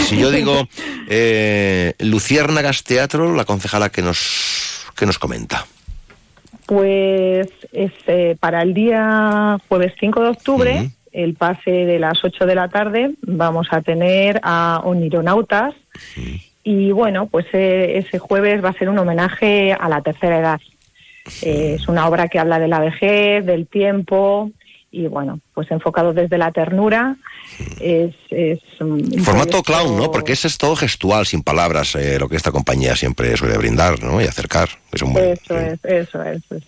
si 0.01 0.18
yo 0.18 0.31
digo 0.31 0.68
eh, 1.09 1.94
Luciérnagas 2.01 2.85
Teatro, 2.85 3.35
la 3.35 3.44
concejala 3.44 3.90
que 3.90 4.02
nos, 4.02 4.86
que 4.97 5.06
nos 5.06 5.18
comenta. 5.18 5.66
Pues 6.66 7.48
es 7.72 7.93
eh, 8.06 8.36
para 8.39 8.62
el 8.62 8.74
día 8.74 9.59
jueves 9.68 9.94
5 9.98 10.22
de 10.22 10.28
octubre, 10.28 10.90
el 11.12 11.35
pase 11.35 11.70
de 11.70 11.98
las 11.98 12.24
8 12.24 12.47
de 12.47 12.55
la 12.55 12.68
tarde, 12.68 13.14
vamos 13.22 13.68
a 13.70 13.81
tener 13.81 14.40
a 14.43 14.81
Onironautas 14.85 15.74
y 16.62 16.93
bueno, 16.93 17.27
pues 17.27 17.47
eh, 17.52 17.98
ese 17.98 18.18
jueves 18.18 18.62
va 18.62 18.70
a 18.70 18.74
ser 18.74 18.89
un 18.89 18.98
homenaje 18.98 19.72
a 19.72 19.89
la 19.89 20.02
tercera 20.02 20.39
edad. 20.39 20.60
Eh, 21.42 21.76
es 21.78 21.88
una 21.88 22.06
obra 22.09 22.28
que 22.28 22.38
habla 22.38 22.59
de 22.59 22.68
la 22.68 22.80
vejez, 22.80 23.44
del 23.44 23.66
tiempo 23.66 24.51
y 24.92 25.06
bueno, 25.06 25.38
pues 25.55 25.70
enfocado 25.70 26.12
desde 26.12 26.36
la 26.38 26.51
ternura. 26.51 27.16
Es, 27.80 28.14
es 28.30 28.59
un 28.80 28.92
un 28.92 29.24
Formato 29.24 29.51
proyecto- 29.51 29.62
clown, 29.62 29.97
¿no? 29.97 30.10
Porque 30.10 30.32
ese 30.32 30.48
es 30.48 30.59
todo 30.59 30.74
gestual, 30.76 31.26
sin 31.26 31.42
palabras, 31.42 31.94
eh, 31.94 32.18
lo 32.18 32.28
que 32.28 32.36
esta 32.36 32.51
compañía 32.51 32.97
siempre 32.97 33.36
suele 33.36 33.56
brindar, 33.59 34.02
¿no? 34.02 34.20
Y 34.20 34.24
acercar. 34.24 34.68
Es 34.92 35.02
un 35.02 35.12
buen- 35.12 35.24
Eso 35.32 35.59
es, 35.59 35.78
eso 35.84 36.22
es. 36.24 36.42
Es, 36.51 36.62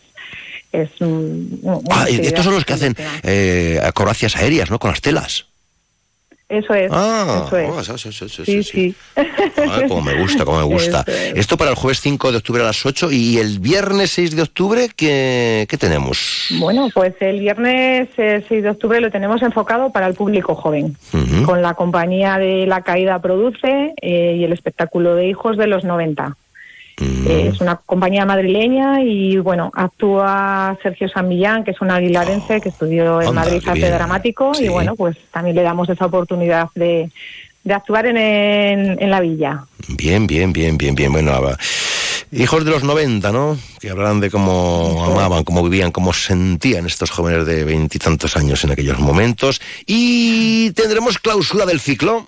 es 0.73 1.01
un- 1.01 1.61
Ah, 1.91 2.07
estos 2.09 2.45
son 2.45 2.55
los 2.55 2.65
que 2.65 2.75
hacen 2.75 2.95
eh, 3.25 3.81
acrobacias 3.83 4.37
aéreas, 4.37 4.71
¿no? 4.71 4.79
Con 4.79 4.91
las 4.91 5.01
telas. 5.01 5.47
Eso 6.53 6.75
es. 6.75 6.91
Ah, 6.93 7.45
eso 7.47 7.57
es. 7.57 7.71
oh, 7.71 7.81
eso, 7.81 7.95
eso, 7.95 8.09
eso, 8.11 8.27
eso, 8.27 8.45
sí, 8.45 8.63
sí. 8.63 8.71
sí. 8.73 8.95
Ay, 9.17 9.89
como 9.89 10.03
me 10.03 10.21
gusta, 10.21 10.45
como 10.45 10.59
me 10.59 10.65
gusta. 10.65 11.03
Es. 11.13 11.35
Esto 11.37 11.57
para 11.57 11.71
el 11.71 11.77
jueves 11.77 12.01
5 12.01 12.31
de 12.31 12.39
octubre 12.39 12.63
a 12.63 12.67
las 12.67 12.85
8 12.85 13.11
y 13.11 13.39
el 13.39 13.59
viernes 13.59 14.11
6 14.11 14.37
de 14.37 14.43
octubre, 14.43 14.91
¿qué, 14.95 15.67
qué 15.69 15.79
tenemos? 15.79 16.49
Bueno, 16.59 16.89
pues 16.93 17.15
el 17.21 17.41
viernes 17.41 18.09
eh, 18.19 18.45
6 18.47 18.63
de 18.63 18.71
octubre 18.71 19.01
lo 19.01 19.11
tenemos 19.11 19.41
enfocado 19.43 19.91
para 19.91 20.07
el 20.07 20.15
público 20.15 20.55
joven, 20.55 20.97
con 21.47 21.63
la 21.63 21.73
compañía 21.75 22.37
de 22.37 22.67
La 22.67 22.83
Caída 22.83 23.19
Produce 23.21 23.95
eh, 24.03 24.37
y 24.39 24.45
el 24.45 24.53
espectáculo 24.53 25.15
de 25.15 25.29
Hijos 25.29 25.57
de 25.57 25.67
los 25.67 25.85
90. 25.85 26.37
Eh, 27.01 27.51
es 27.53 27.61
una 27.61 27.77
compañía 27.77 28.27
madrileña 28.27 29.03
y 29.03 29.39
bueno, 29.39 29.71
actúa 29.75 30.77
Sergio 30.83 31.09
San 31.09 31.29
Millán, 31.29 31.65
que 31.65 31.71
es 31.71 31.81
un 31.81 31.91
aguilarense 31.91 32.61
que 32.61 32.69
estudió 32.69 33.23
en 33.23 33.35
Madrid 33.35 33.63
arte 33.67 33.91
dramático 33.91 34.53
y 34.59 34.69
bueno, 34.69 34.95
pues 34.95 35.17
también 35.31 35.57
le 35.57 35.63
damos 35.63 35.89
esa 35.89 36.07
oportunidad 36.07 36.69
de, 36.75 37.11
de 37.65 37.75
actuar 37.75 38.07
en, 38.07 38.17
en, 38.17 39.03
en 39.03 39.11
la 39.11 39.21
villa. 39.21 39.65
Bien, 39.89 40.27
bien, 40.27 40.53
bien, 40.53 40.77
bien, 40.77 40.95
bien. 40.95 41.13
Bueno, 41.13 41.33
Hijos 42.35 42.65
de 42.65 42.71
los 42.71 42.83
90, 42.83 43.31
¿no? 43.31 43.59
Que 43.79 43.91
hablarán 43.91 44.21
de 44.21 44.31
cómo 44.31 45.05
amaban, 45.05 45.45
cómo 45.45 45.63
vivían, 45.63 45.93
cómo 45.93 46.15
sentían 46.15 46.87
estos 46.87 47.11
jóvenes 47.11 47.45
de 47.45 47.63
veintitantos 47.65 48.39
años 48.39 48.65
en 48.65 48.71
aquellos 48.71 48.99
momentos. 48.99 49.61
Y 49.87 50.71
tendremos 50.71 51.19
clausura 51.19 51.67
del 51.67 51.79
ciclo. 51.79 52.27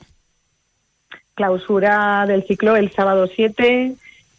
Clausura 1.35 2.27
del 2.27 2.47
ciclo 2.47 2.77
el 2.77 2.93
sábado 2.93 3.31
7 3.35 3.95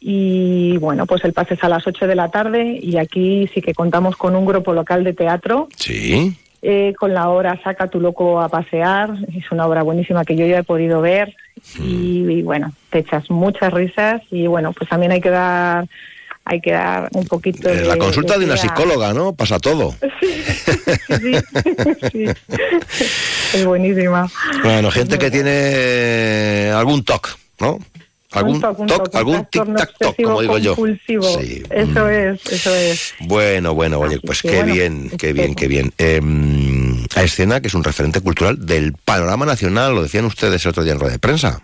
y 0.07 0.77
bueno, 0.77 1.07
pues 1.07 1.23
el 1.25 1.33
pase 1.33 1.55
es 1.55 1.63
a 1.63 1.67
las 1.67 1.87
8 1.87 2.05
de 2.05 2.13
la 2.13 2.29
tarde 2.29 2.77
y 2.79 2.97
aquí 2.97 3.49
sí 3.51 3.59
que 3.59 3.73
contamos 3.73 4.15
con 4.15 4.35
un 4.35 4.45
grupo 4.45 4.71
local 4.71 5.03
de 5.03 5.13
teatro. 5.13 5.67
Sí. 5.77 6.37
Eh, 6.61 6.93
con 6.95 7.11
la 7.11 7.29
obra 7.29 7.59
Saca 7.63 7.87
tu 7.87 7.99
loco 7.99 8.39
a 8.39 8.47
pasear. 8.47 9.15
Es 9.35 9.51
una 9.51 9.65
obra 9.65 9.81
buenísima 9.81 10.23
que 10.23 10.35
yo 10.35 10.45
ya 10.45 10.59
he 10.59 10.63
podido 10.63 11.01
ver 11.01 11.35
y, 11.79 12.43
bueno, 12.43 12.71
te 12.91 12.99
echas 12.99 13.31
muchas 13.31 13.73
risas 13.73 14.21
y 14.29 14.45
bueno, 14.45 14.73
pues 14.73 14.87
también 14.87 15.11
hay 15.11 15.21
que 15.21 15.31
dar 15.31 15.87
hay 16.43 16.61
que 16.61 16.73
dar 16.73 17.09
un 17.13 17.25
poquito 17.25 17.67
eh, 17.67 17.85
La 17.85 17.97
consulta 17.97 18.37
de, 18.37 18.45
una 18.45 18.57
psicóloga, 18.57 19.11
¿no? 19.11 19.33
Pasa 19.33 19.57
todo. 19.57 19.95
Sí, 21.09 21.35
sí, 22.11 22.25
Es 23.55 23.65
buenísima. 23.65 24.29
Bueno, 24.63 24.91
gente 24.91 25.17
que 25.17 25.31
tiene 25.31 26.71
algún 26.71 27.03
TOC, 27.03 27.39
¿no? 27.59 27.79
Algún 28.35 28.59
toc, 28.59 29.15
algún 29.15 29.45
tic 29.45 29.75
tac 29.75 29.97
toc, 29.97 30.15
como 30.23 30.41
digo 30.41 30.57
yo. 30.57 30.75
Sí. 30.75 31.63
Eso 31.69 32.05
mm. 32.05 32.09
es, 32.09 32.45
eso 32.51 32.75
es. 32.75 33.13
Bueno, 33.21 33.73
bueno, 33.73 33.99
oye, 33.99 34.19
pues 34.19 34.41
qué 34.41 34.63
bien, 34.63 35.09
qué 35.17 35.33
bien, 35.33 35.55
qué 35.55 35.67
bien. 35.67 35.91
Eh, 35.97 36.21
a 37.15 37.23
escena 37.23 37.61
que 37.61 37.67
es 37.67 37.73
un 37.73 37.83
referente 37.83 38.21
cultural 38.21 38.65
del 38.65 38.93
panorama 38.93 39.45
nacional, 39.45 39.95
lo 39.95 40.03
decían 40.03 40.25
ustedes 40.25 40.65
el 40.65 40.69
otro 40.69 40.83
día 40.83 40.93
en 40.93 40.99
rueda 40.99 41.13
de 41.13 41.19
prensa. 41.19 41.61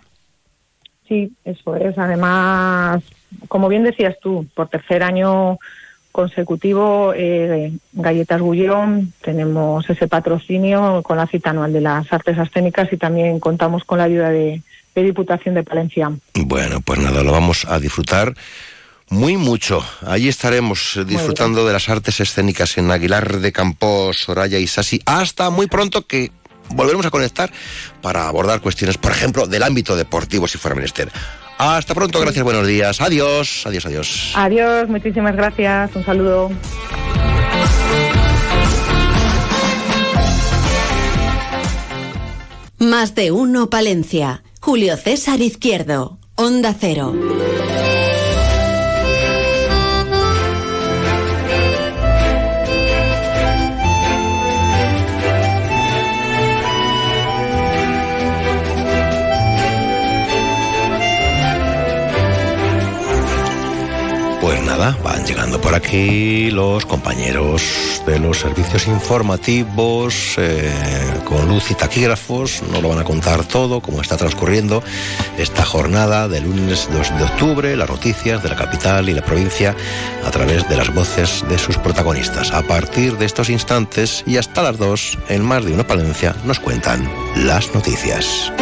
Sí, 1.08 1.32
eso 1.44 1.76
es. 1.76 1.98
Además, 1.98 3.02
como 3.48 3.68
bien 3.68 3.84
decías 3.84 4.16
tú, 4.20 4.46
por 4.54 4.68
tercer 4.68 5.02
año 5.02 5.58
consecutivo, 6.12 7.12
eh, 7.16 7.72
Galletas 7.92 8.40
Gullón, 8.40 9.12
tenemos 9.22 9.88
ese 9.88 10.06
patrocinio 10.08 11.02
con 11.02 11.16
la 11.16 11.26
cita 11.26 11.50
anual 11.50 11.72
de 11.72 11.80
las 11.80 12.12
artes 12.12 12.38
escénicas 12.38 12.92
y 12.92 12.98
también 12.98 13.40
contamos 13.40 13.84
con 13.84 13.98
la 13.98 14.04
ayuda 14.04 14.30
de, 14.30 14.62
de 14.94 15.02
Diputación 15.02 15.54
de 15.54 15.62
Palencia. 15.62 16.10
Bueno, 16.34 16.80
pues 16.80 16.98
nada, 16.98 17.22
lo 17.22 17.32
vamos 17.32 17.64
a 17.68 17.78
disfrutar 17.78 18.34
muy 19.12 19.36
mucho. 19.36 19.84
Allí 20.06 20.28
estaremos 20.28 20.98
disfrutando 21.06 21.66
de 21.66 21.72
las 21.72 21.88
artes 21.88 22.20
escénicas 22.20 22.78
en 22.78 22.90
Aguilar 22.90 23.40
de 23.40 23.52
Campos, 23.52 24.18
Soraya 24.18 24.58
y 24.58 24.66
Sasi. 24.66 25.02
Hasta 25.04 25.50
muy 25.50 25.66
pronto 25.66 26.06
que 26.06 26.32
volveremos 26.70 27.06
a 27.06 27.10
conectar 27.10 27.52
para 28.00 28.28
abordar 28.28 28.60
cuestiones, 28.60 28.98
por 28.98 29.12
ejemplo, 29.12 29.46
del 29.46 29.62
ámbito 29.62 29.96
deportivo, 29.96 30.48
si 30.48 30.58
fuera 30.58 30.74
menester. 30.74 31.10
Hasta 31.58 31.94
pronto, 31.94 32.20
gracias, 32.20 32.42
buenos 32.42 32.66
días. 32.66 33.00
Adiós, 33.00 33.64
adiós, 33.66 33.86
adiós. 33.86 34.32
Adiós, 34.34 34.88
muchísimas 34.88 35.36
gracias. 35.36 35.94
Un 35.94 36.04
saludo. 36.04 36.50
Más 42.78 43.14
de 43.14 43.30
uno, 43.30 43.70
Palencia. 43.70 44.42
Julio 44.64 44.96
César 44.96 45.40
Izquierdo, 45.40 46.18
Onda 46.36 46.72
Cero. 46.72 47.12
Van 64.90 65.24
llegando 65.24 65.60
por 65.60 65.74
aquí 65.74 66.50
los 66.50 66.84
compañeros 66.86 67.62
de 68.04 68.18
los 68.18 68.40
servicios 68.40 68.88
informativos 68.88 70.34
eh, 70.38 70.72
con 71.24 71.48
luz 71.48 71.70
y 71.70 71.74
taquígrafos. 71.74 72.62
No 72.70 72.80
lo 72.80 72.88
van 72.88 72.98
a 72.98 73.04
contar 73.04 73.44
todo, 73.44 73.80
cómo 73.80 74.00
está 74.00 74.16
transcurriendo 74.16 74.82
esta 75.38 75.64
jornada 75.64 76.26
del 76.26 76.44
lunes 76.44 76.88
2 76.92 77.16
de 77.16 77.24
octubre, 77.24 77.76
las 77.76 77.88
noticias 77.88 78.42
de 78.42 78.48
la 78.48 78.56
capital 78.56 79.08
y 79.08 79.14
la 79.14 79.22
provincia 79.22 79.76
a 80.24 80.30
través 80.30 80.68
de 80.68 80.76
las 80.76 80.92
voces 80.92 81.44
de 81.48 81.58
sus 81.58 81.76
protagonistas. 81.78 82.50
A 82.50 82.62
partir 82.62 83.16
de 83.18 83.26
estos 83.26 83.50
instantes 83.50 84.24
y 84.26 84.36
hasta 84.36 84.62
las 84.62 84.78
2, 84.78 85.18
en 85.28 85.44
más 85.44 85.64
de 85.64 85.72
una 85.72 85.86
Palencia, 85.86 86.34
nos 86.44 86.58
cuentan 86.58 87.08
las 87.36 87.72
noticias. 87.72 88.52